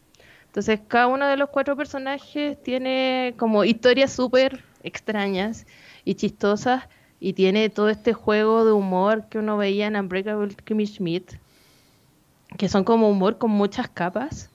Entonces 0.48 0.80
cada 0.88 1.08
uno 1.08 1.28
de 1.28 1.38
los 1.38 1.50
cuatro 1.50 1.76
personajes 1.76 2.62
tiene 2.62 3.34
como 3.38 3.64
historias 3.64 4.14
súper 4.14 4.64
extrañas 4.84 5.66
y 6.06 6.16
chistosas 6.16 6.84
y 7.20 7.34
tiene 7.34 7.70
todo 7.70 7.90
este 7.90 8.14
juego 8.14 8.66
de 8.66 8.72
humor 8.72 9.26
que 9.30 9.40
uno 9.40 9.58
veía 9.58 9.88
en 9.88 9.96
Unbreakable 9.96 10.56
Kimmy 10.66 10.86
Schmidt, 10.86 11.32
que 12.58 12.70
son 12.70 12.84
como 12.84 13.10
humor 13.10 13.38
con 13.38 13.50
muchas 13.50 13.88
capas 13.88 14.50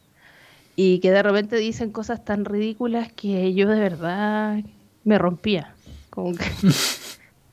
y 0.76 1.00
que 1.00 1.10
de 1.10 1.22
repente 1.22 1.56
dicen 1.56 1.90
cosas 1.90 2.24
tan 2.24 2.44
ridículas 2.44 3.12
que 3.12 3.52
yo 3.54 3.68
de 3.68 3.80
verdad 3.80 4.58
me 5.02 5.18
rompía. 5.18 5.74
Como 6.10 6.34
que 6.34 6.44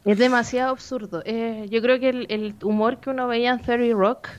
es 0.06 0.18
demasiado 0.18 0.72
absurdo. 0.72 1.22
Eh, 1.26 1.68
yo 1.70 1.82
creo 1.82 2.00
que 2.00 2.10
el, 2.10 2.56
humor 2.64 3.00
que 3.00 3.10
uno 3.10 3.28
veía 3.28 3.52
en 3.52 3.60
Theory 3.60 3.94
Rock 3.94 4.30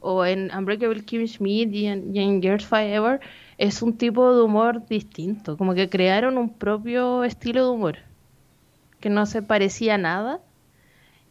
o 0.00 0.24
en 0.24 0.50
Unbreakable 0.54 1.04
Kim 1.04 1.26
Schmidt 1.26 1.72
y 1.72 1.86
en, 1.86 2.14
y 2.14 2.40
Girls 2.40 2.66
Fight 2.66 2.92
Ever 2.92 3.20
es 3.58 3.82
un 3.82 3.96
tipo 3.96 4.34
de 4.34 4.42
humor 4.42 4.86
distinto. 4.86 5.56
Como 5.56 5.74
que 5.74 5.88
crearon 5.88 6.38
un 6.38 6.52
propio 6.52 7.24
estilo 7.24 7.64
de 7.64 7.70
humor 7.70 7.98
que 9.00 9.10
no 9.10 9.26
se 9.26 9.42
parecía 9.42 9.94
a 9.94 9.98
nada 9.98 10.40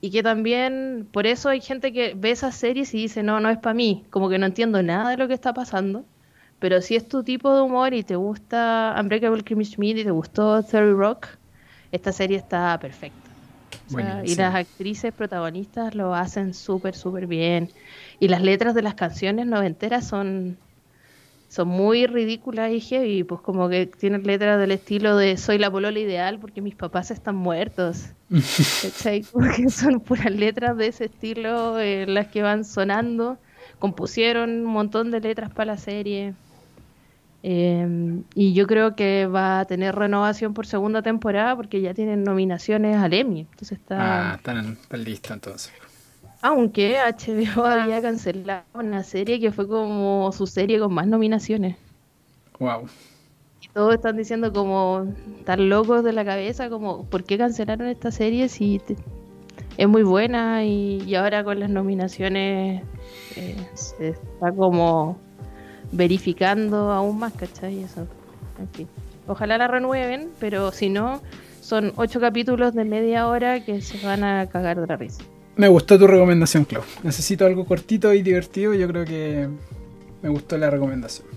y 0.02 0.12
que 0.12 0.24
también 0.24 1.08
por 1.12 1.28
eso 1.28 1.50
hay 1.50 1.62
gente 1.62 1.94
que 1.94 2.14
ve 2.16 2.32
esas 2.32 2.56
series 2.56 2.94
y 2.94 3.00
dice 3.00 3.22
no, 3.24 3.40
no 3.40 3.50
es 3.50 3.58
para 3.58 3.74
mí, 3.74 4.06
como 4.10 4.30
que 4.30 4.40
no 4.40 4.46
entiendo 4.46 4.82
nada 4.82 5.12
de 5.12 5.18
lo 5.18 5.28
que 5.28 5.34
está 5.34 5.54
pasando 5.54 6.06
pero 6.60 6.82
si 6.82 6.96
es 6.96 7.08
tu 7.08 7.24
tipo 7.24 7.54
de 7.56 7.62
humor 7.62 7.94
y 7.94 8.04
te 8.04 8.16
gusta 8.16 8.96
Unbreakable 9.00 9.44
Kimmy 9.44 9.66
Schmidt 9.66 9.98
y 9.98 10.04
te 10.04 10.12
gustó 10.12 10.62
Theory 10.62 10.94
Rock, 10.94 11.28
esta 11.92 12.12
serie 12.12 12.38
está 12.38 12.78
perfecta. 12.80 13.19
Y 14.24 14.36
las 14.36 14.56
actrices 14.56 15.14
protagonistas 15.14 15.96
lo 15.96 16.14
hacen 16.14 16.54
súper, 16.54 16.96
súper 16.96 17.28
bien. 17.28 17.70
Y 18.20 18.28
las 18.28 18.42
letras 18.42 18.76
de 18.76 18.82
las 18.82 18.96
canciones 18.96 19.46
noventeras 19.48 20.08
son 20.08 20.58
son 21.50 21.68
muy 21.68 22.06
ridículas 22.06 22.72
y 22.72 22.80
heavy, 22.80 23.24
pues 23.24 23.42
como 23.42 23.70
que 23.70 23.88
tienen 23.88 24.24
letras 24.24 24.60
del 24.60 24.72
estilo 24.72 25.18
de 25.18 25.36
soy 25.36 25.58
la 25.58 25.72
polola 25.72 25.98
ideal 25.98 26.38
porque 26.40 26.62
mis 26.62 26.76
papás 26.76 27.10
están 27.10 27.36
muertos. 27.36 28.12
Porque 29.34 29.70
son 29.72 30.02
puras 30.02 30.32
letras 30.32 30.78
de 30.78 30.88
ese 30.88 31.06
estilo 31.06 31.80
eh, 31.80 32.06
las 32.08 32.28
que 32.28 32.44
van 32.44 32.64
sonando. 32.64 33.40
Compusieron 33.80 34.52
un 34.52 34.66
montón 34.66 35.10
de 35.10 35.20
letras 35.20 35.50
para 35.50 35.74
la 35.74 35.78
serie. 35.78 36.36
Eh, 37.42 38.22
y 38.36 38.54
yo 38.54 38.68
creo 38.68 38.96
que 38.96 39.26
va 39.28 39.62
a 39.62 39.66
tener 39.66 39.96
renovación 39.96 40.54
por 40.54 40.68
segunda 40.68 41.02
temporada 41.02 41.56
porque 41.56 41.80
ya 41.82 41.94
tienen 41.94 42.24
nominaciones 42.24 42.98
al 42.98 43.14
Emmy. 43.14 43.42
Entonces 43.42 43.78
está. 43.80 44.32
Ah, 44.32 44.36
están, 44.36 44.74
están 44.82 45.04
listos 45.04 45.32
entonces. 45.32 45.74
Aunque 46.42 46.98
HBO 47.00 47.66
había 47.66 48.02
cancelado 48.02 48.64
una 48.74 49.04
serie 49.04 49.40
que 49.40 49.52
fue 49.52 49.68
como 49.68 50.32
su 50.34 50.48
serie 50.48 50.80
con 50.80 50.94
más 50.94 51.08
nominaciones. 51.08 51.76
Wow. 52.60 52.88
Y 53.62 53.68
todos 53.70 53.94
están 53.96 54.18
diciendo 54.18 54.52
como 54.54 55.06
están 55.40 55.70
locos 55.70 56.04
de 56.04 56.14
la 56.14 56.26
cabeza, 56.26 56.70
como 56.70 57.06
¿por 57.06 57.24
qué 57.24 57.38
cancelaron 57.38 57.88
esta 57.88 58.12
serie 58.12 58.50
si 58.50 58.80
te- 58.80 58.96
es 59.78 59.88
muy 59.88 60.04
buena 60.04 60.66
y, 60.66 61.02
y 61.06 61.16
ahora 61.16 61.44
con 61.44 61.60
las 61.60 61.70
nominaciones 61.70 62.84
eh, 63.36 63.56
se 63.74 64.10
está 64.10 64.52
como 64.54 65.18
verificando 65.92 66.92
aún 66.92 67.20
más, 67.20 67.34
¿cachai? 67.34 67.84
Eso. 67.84 68.08
En 68.60 68.70
fin. 68.70 68.88
Ojalá 69.28 69.58
la 69.58 69.68
renueven, 69.68 70.30
pero 70.40 70.72
si 70.72 70.90
no, 70.90 71.22
son 71.62 71.94
ocho 71.98 72.20
capítulos 72.20 72.74
de 72.74 72.84
media 72.84 73.28
hora 73.28 73.64
que 73.64 73.82
se 73.82 74.04
van 74.06 74.24
a 74.24 74.48
cagar 74.48 74.80
de 74.82 74.88
la 74.88 74.98
risa. 74.98 75.24
Me 75.56 75.68
gustó 75.68 76.00
tu 76.00 76.08
recomendación, 76.08 76.66
Clau. 76.66 76.84
Necesito 77.04 77.46
algo 77.46 77.66
cortito 77.66 78.14
y 78.14 78.22
divertido. 78.22 78.74
Yo 78.74 78.88
creo 78.88 79.06
que 79.06 79.50
me 80.22 80.30
gustó 80.30 80.58
la 80.58 80.70
recomendación. 80.70 81.28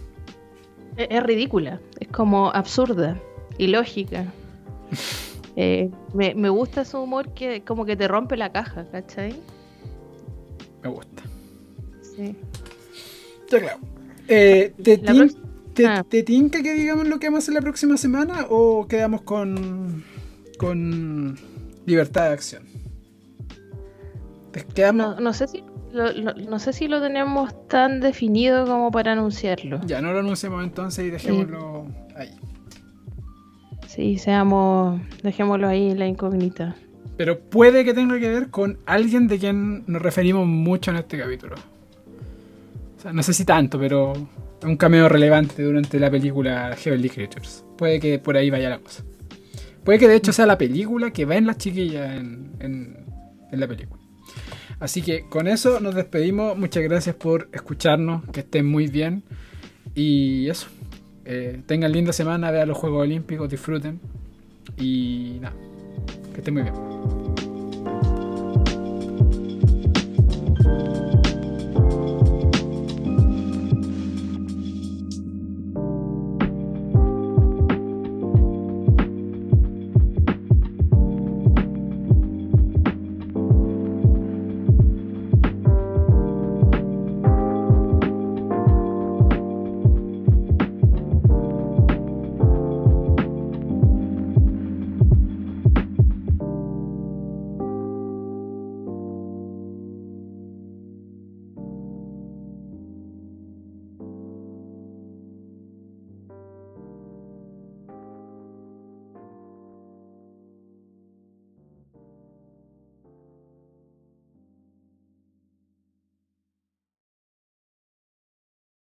Es, 0.97 1.09
es 1.11 1.23
ridícula, 1.23 1.81
es 1.99 2.09
como 2.09 2.51
absurda, 2.51 3.17
ilógica. 3.59 4.27
Eh, 5.55 5.91
me, 6.15 6.35
me 6.35 6.49
gusta 6.49 6.83
su 6.87 6.99
humor 6.99 7.35
que 7.35 7.63
como 7.63 7.85
que 7.85 7.95
te 7.95 8.09
rompe 8.09 8.39
la 8.39 8.53
caja, 8.53 8.87
¿cachai? 8.91 9.39
Me 10.83 10.89
gusta. 10.89 11.23
Sí. 12.01 12.35
Ya, 13.51 13.59
Clau. 13.59 13.79
Eh, 14.29 14.73
¿te, 14.83 14.99
tin- 14.99 15.35
te- 15.75 15.87
ah. 15.87 16.05
te 16.09 16.23
tinca 16.23 16.63
que 16.63 16.75
digamos 16.75 17.09
lo 17.09 17.19
que 17.19 17.27
vamos 17.27 17.39
a 17.39 17.43
hacer 17.45 17.55
la 17.55 17.61
próxima 17.61 17.97
semana 17.97 18.47
o 18.49 18.87
quedamos 18.87 19.23
con, 19.23 20.05
con 20.59 21.37
libertad 21.87 22.29
de 22.29 22.33
acción? 22.35 22.63
Te 24.53 24.65
quedamos... 24.65 25.17
No, 25.17 25.21
no 25.21 25.33
sé 25.33 25.49
si 25.49 25.65
lo, 25.93 26.13
lo- 26.13 26.35
no 26.35 26.59
sé 26.59 26.73
si 26.73 26.89
lo 26.89 27.01
tenemos 27.01 27.67
tan 27.69 28.01
definido 28.01 28.67
como 28.67 28.91
para 28.91 29.13
anunciarlo. 29.13 29.81
Ya, 29.87 30.01
no 30.01 30.13
lo 30.13 30.21
anunciamos 30.21 30.63
entonces 30.65 31.07
y 31.07 31.11
dejémoslo 31.11 31.87
ahí. 32.17 32.31
Sí, 33.89 34.17
seamos, 34.19 35.01
dejémoslo 35.23 35.69
ahí 35.69 35.91
en 35.91 35.99
la 35.99 36.07
incógnita. 36.07 36.77
Pero 37.19 37.41
puede 37.41 37.85
que 37.85 37.93
tenga 37.93 38.19
que 38.19 38.29
ver 38.29 38.49
con 38.49 38.79
alguien 38.87 39.29
de 39.29 39.39
quien 39.39 39.85
nos 39.87 40.01
referimos 40.01 40.47
mucho 40.47 40.91
en 40.91 40.97
este 40.99 41.19
capítulo. 41.19 41.57
No 43.11 43.23
sé 43.23 43.33
si 43.33 43.45
tanto, 43.45 43.79
pero 43.79 44.13
un 44.63 44.77
cameo 44.77 45.09
relevante 45.09 45.63
durante 45.63 45.99
la 45.99 46.11
película 46.11 46.77
Heavenly 46.77 47.09
Creatures. 47.09 47.65
Puede 47.77 47.99
que 47.99 48.19
por 48.19 48.37
ahí 48.37 48.51
vaya 48.51 48.69
la 48.69 48.79
cosa. 48.79 49.03
Puede 49.85 49.99
que 49.99 50.09
de 50.09 50.17
hecho 50.17 50.33
sea 50.33 50.47
la 50.47 50.59
película 50.59 51.11
que 51.11 51.25
va 51.25 51.37
en 51.37 51.47
las 51.47 51.59
chiquillas 51.59 52.15
en 52.15 53.07
la 53.51 53.67
película. 53.67 54.03
Así 54.83 55.01
que 55.01 55.29
con 55.29 55.47
eso 55.47 55.79
nos 55.79 55.95
despedimos. 55.95 56.59
Muchas 56.59 56.83
gracias 56.83 57.15
por 57.15 57.49
escucharnos. 57.53 58.29
Que 58.33 58.41
estén 58.41 58.67
muy 58.67 58.89
bien. 58.89 59.23
Y 59.95 60.49
eso. 60.49 60.67
Eh, 61.25 61.63
tengan 61.67 61.93
linda 61.93 62.13
semana. 62.13 62.51
Vean 62.51 62.67
los 62.67 62.79
Juegos 62.79 63.03
Olímpicos. 63.03 63.49
Disfruten. 63.49 64.01
Y 64.77 65.39
nada. 65.41 65.55
Que 66.33 66.39
estén 66.39 66.55
muy 66.55 66.65
bien. 66.65 67.22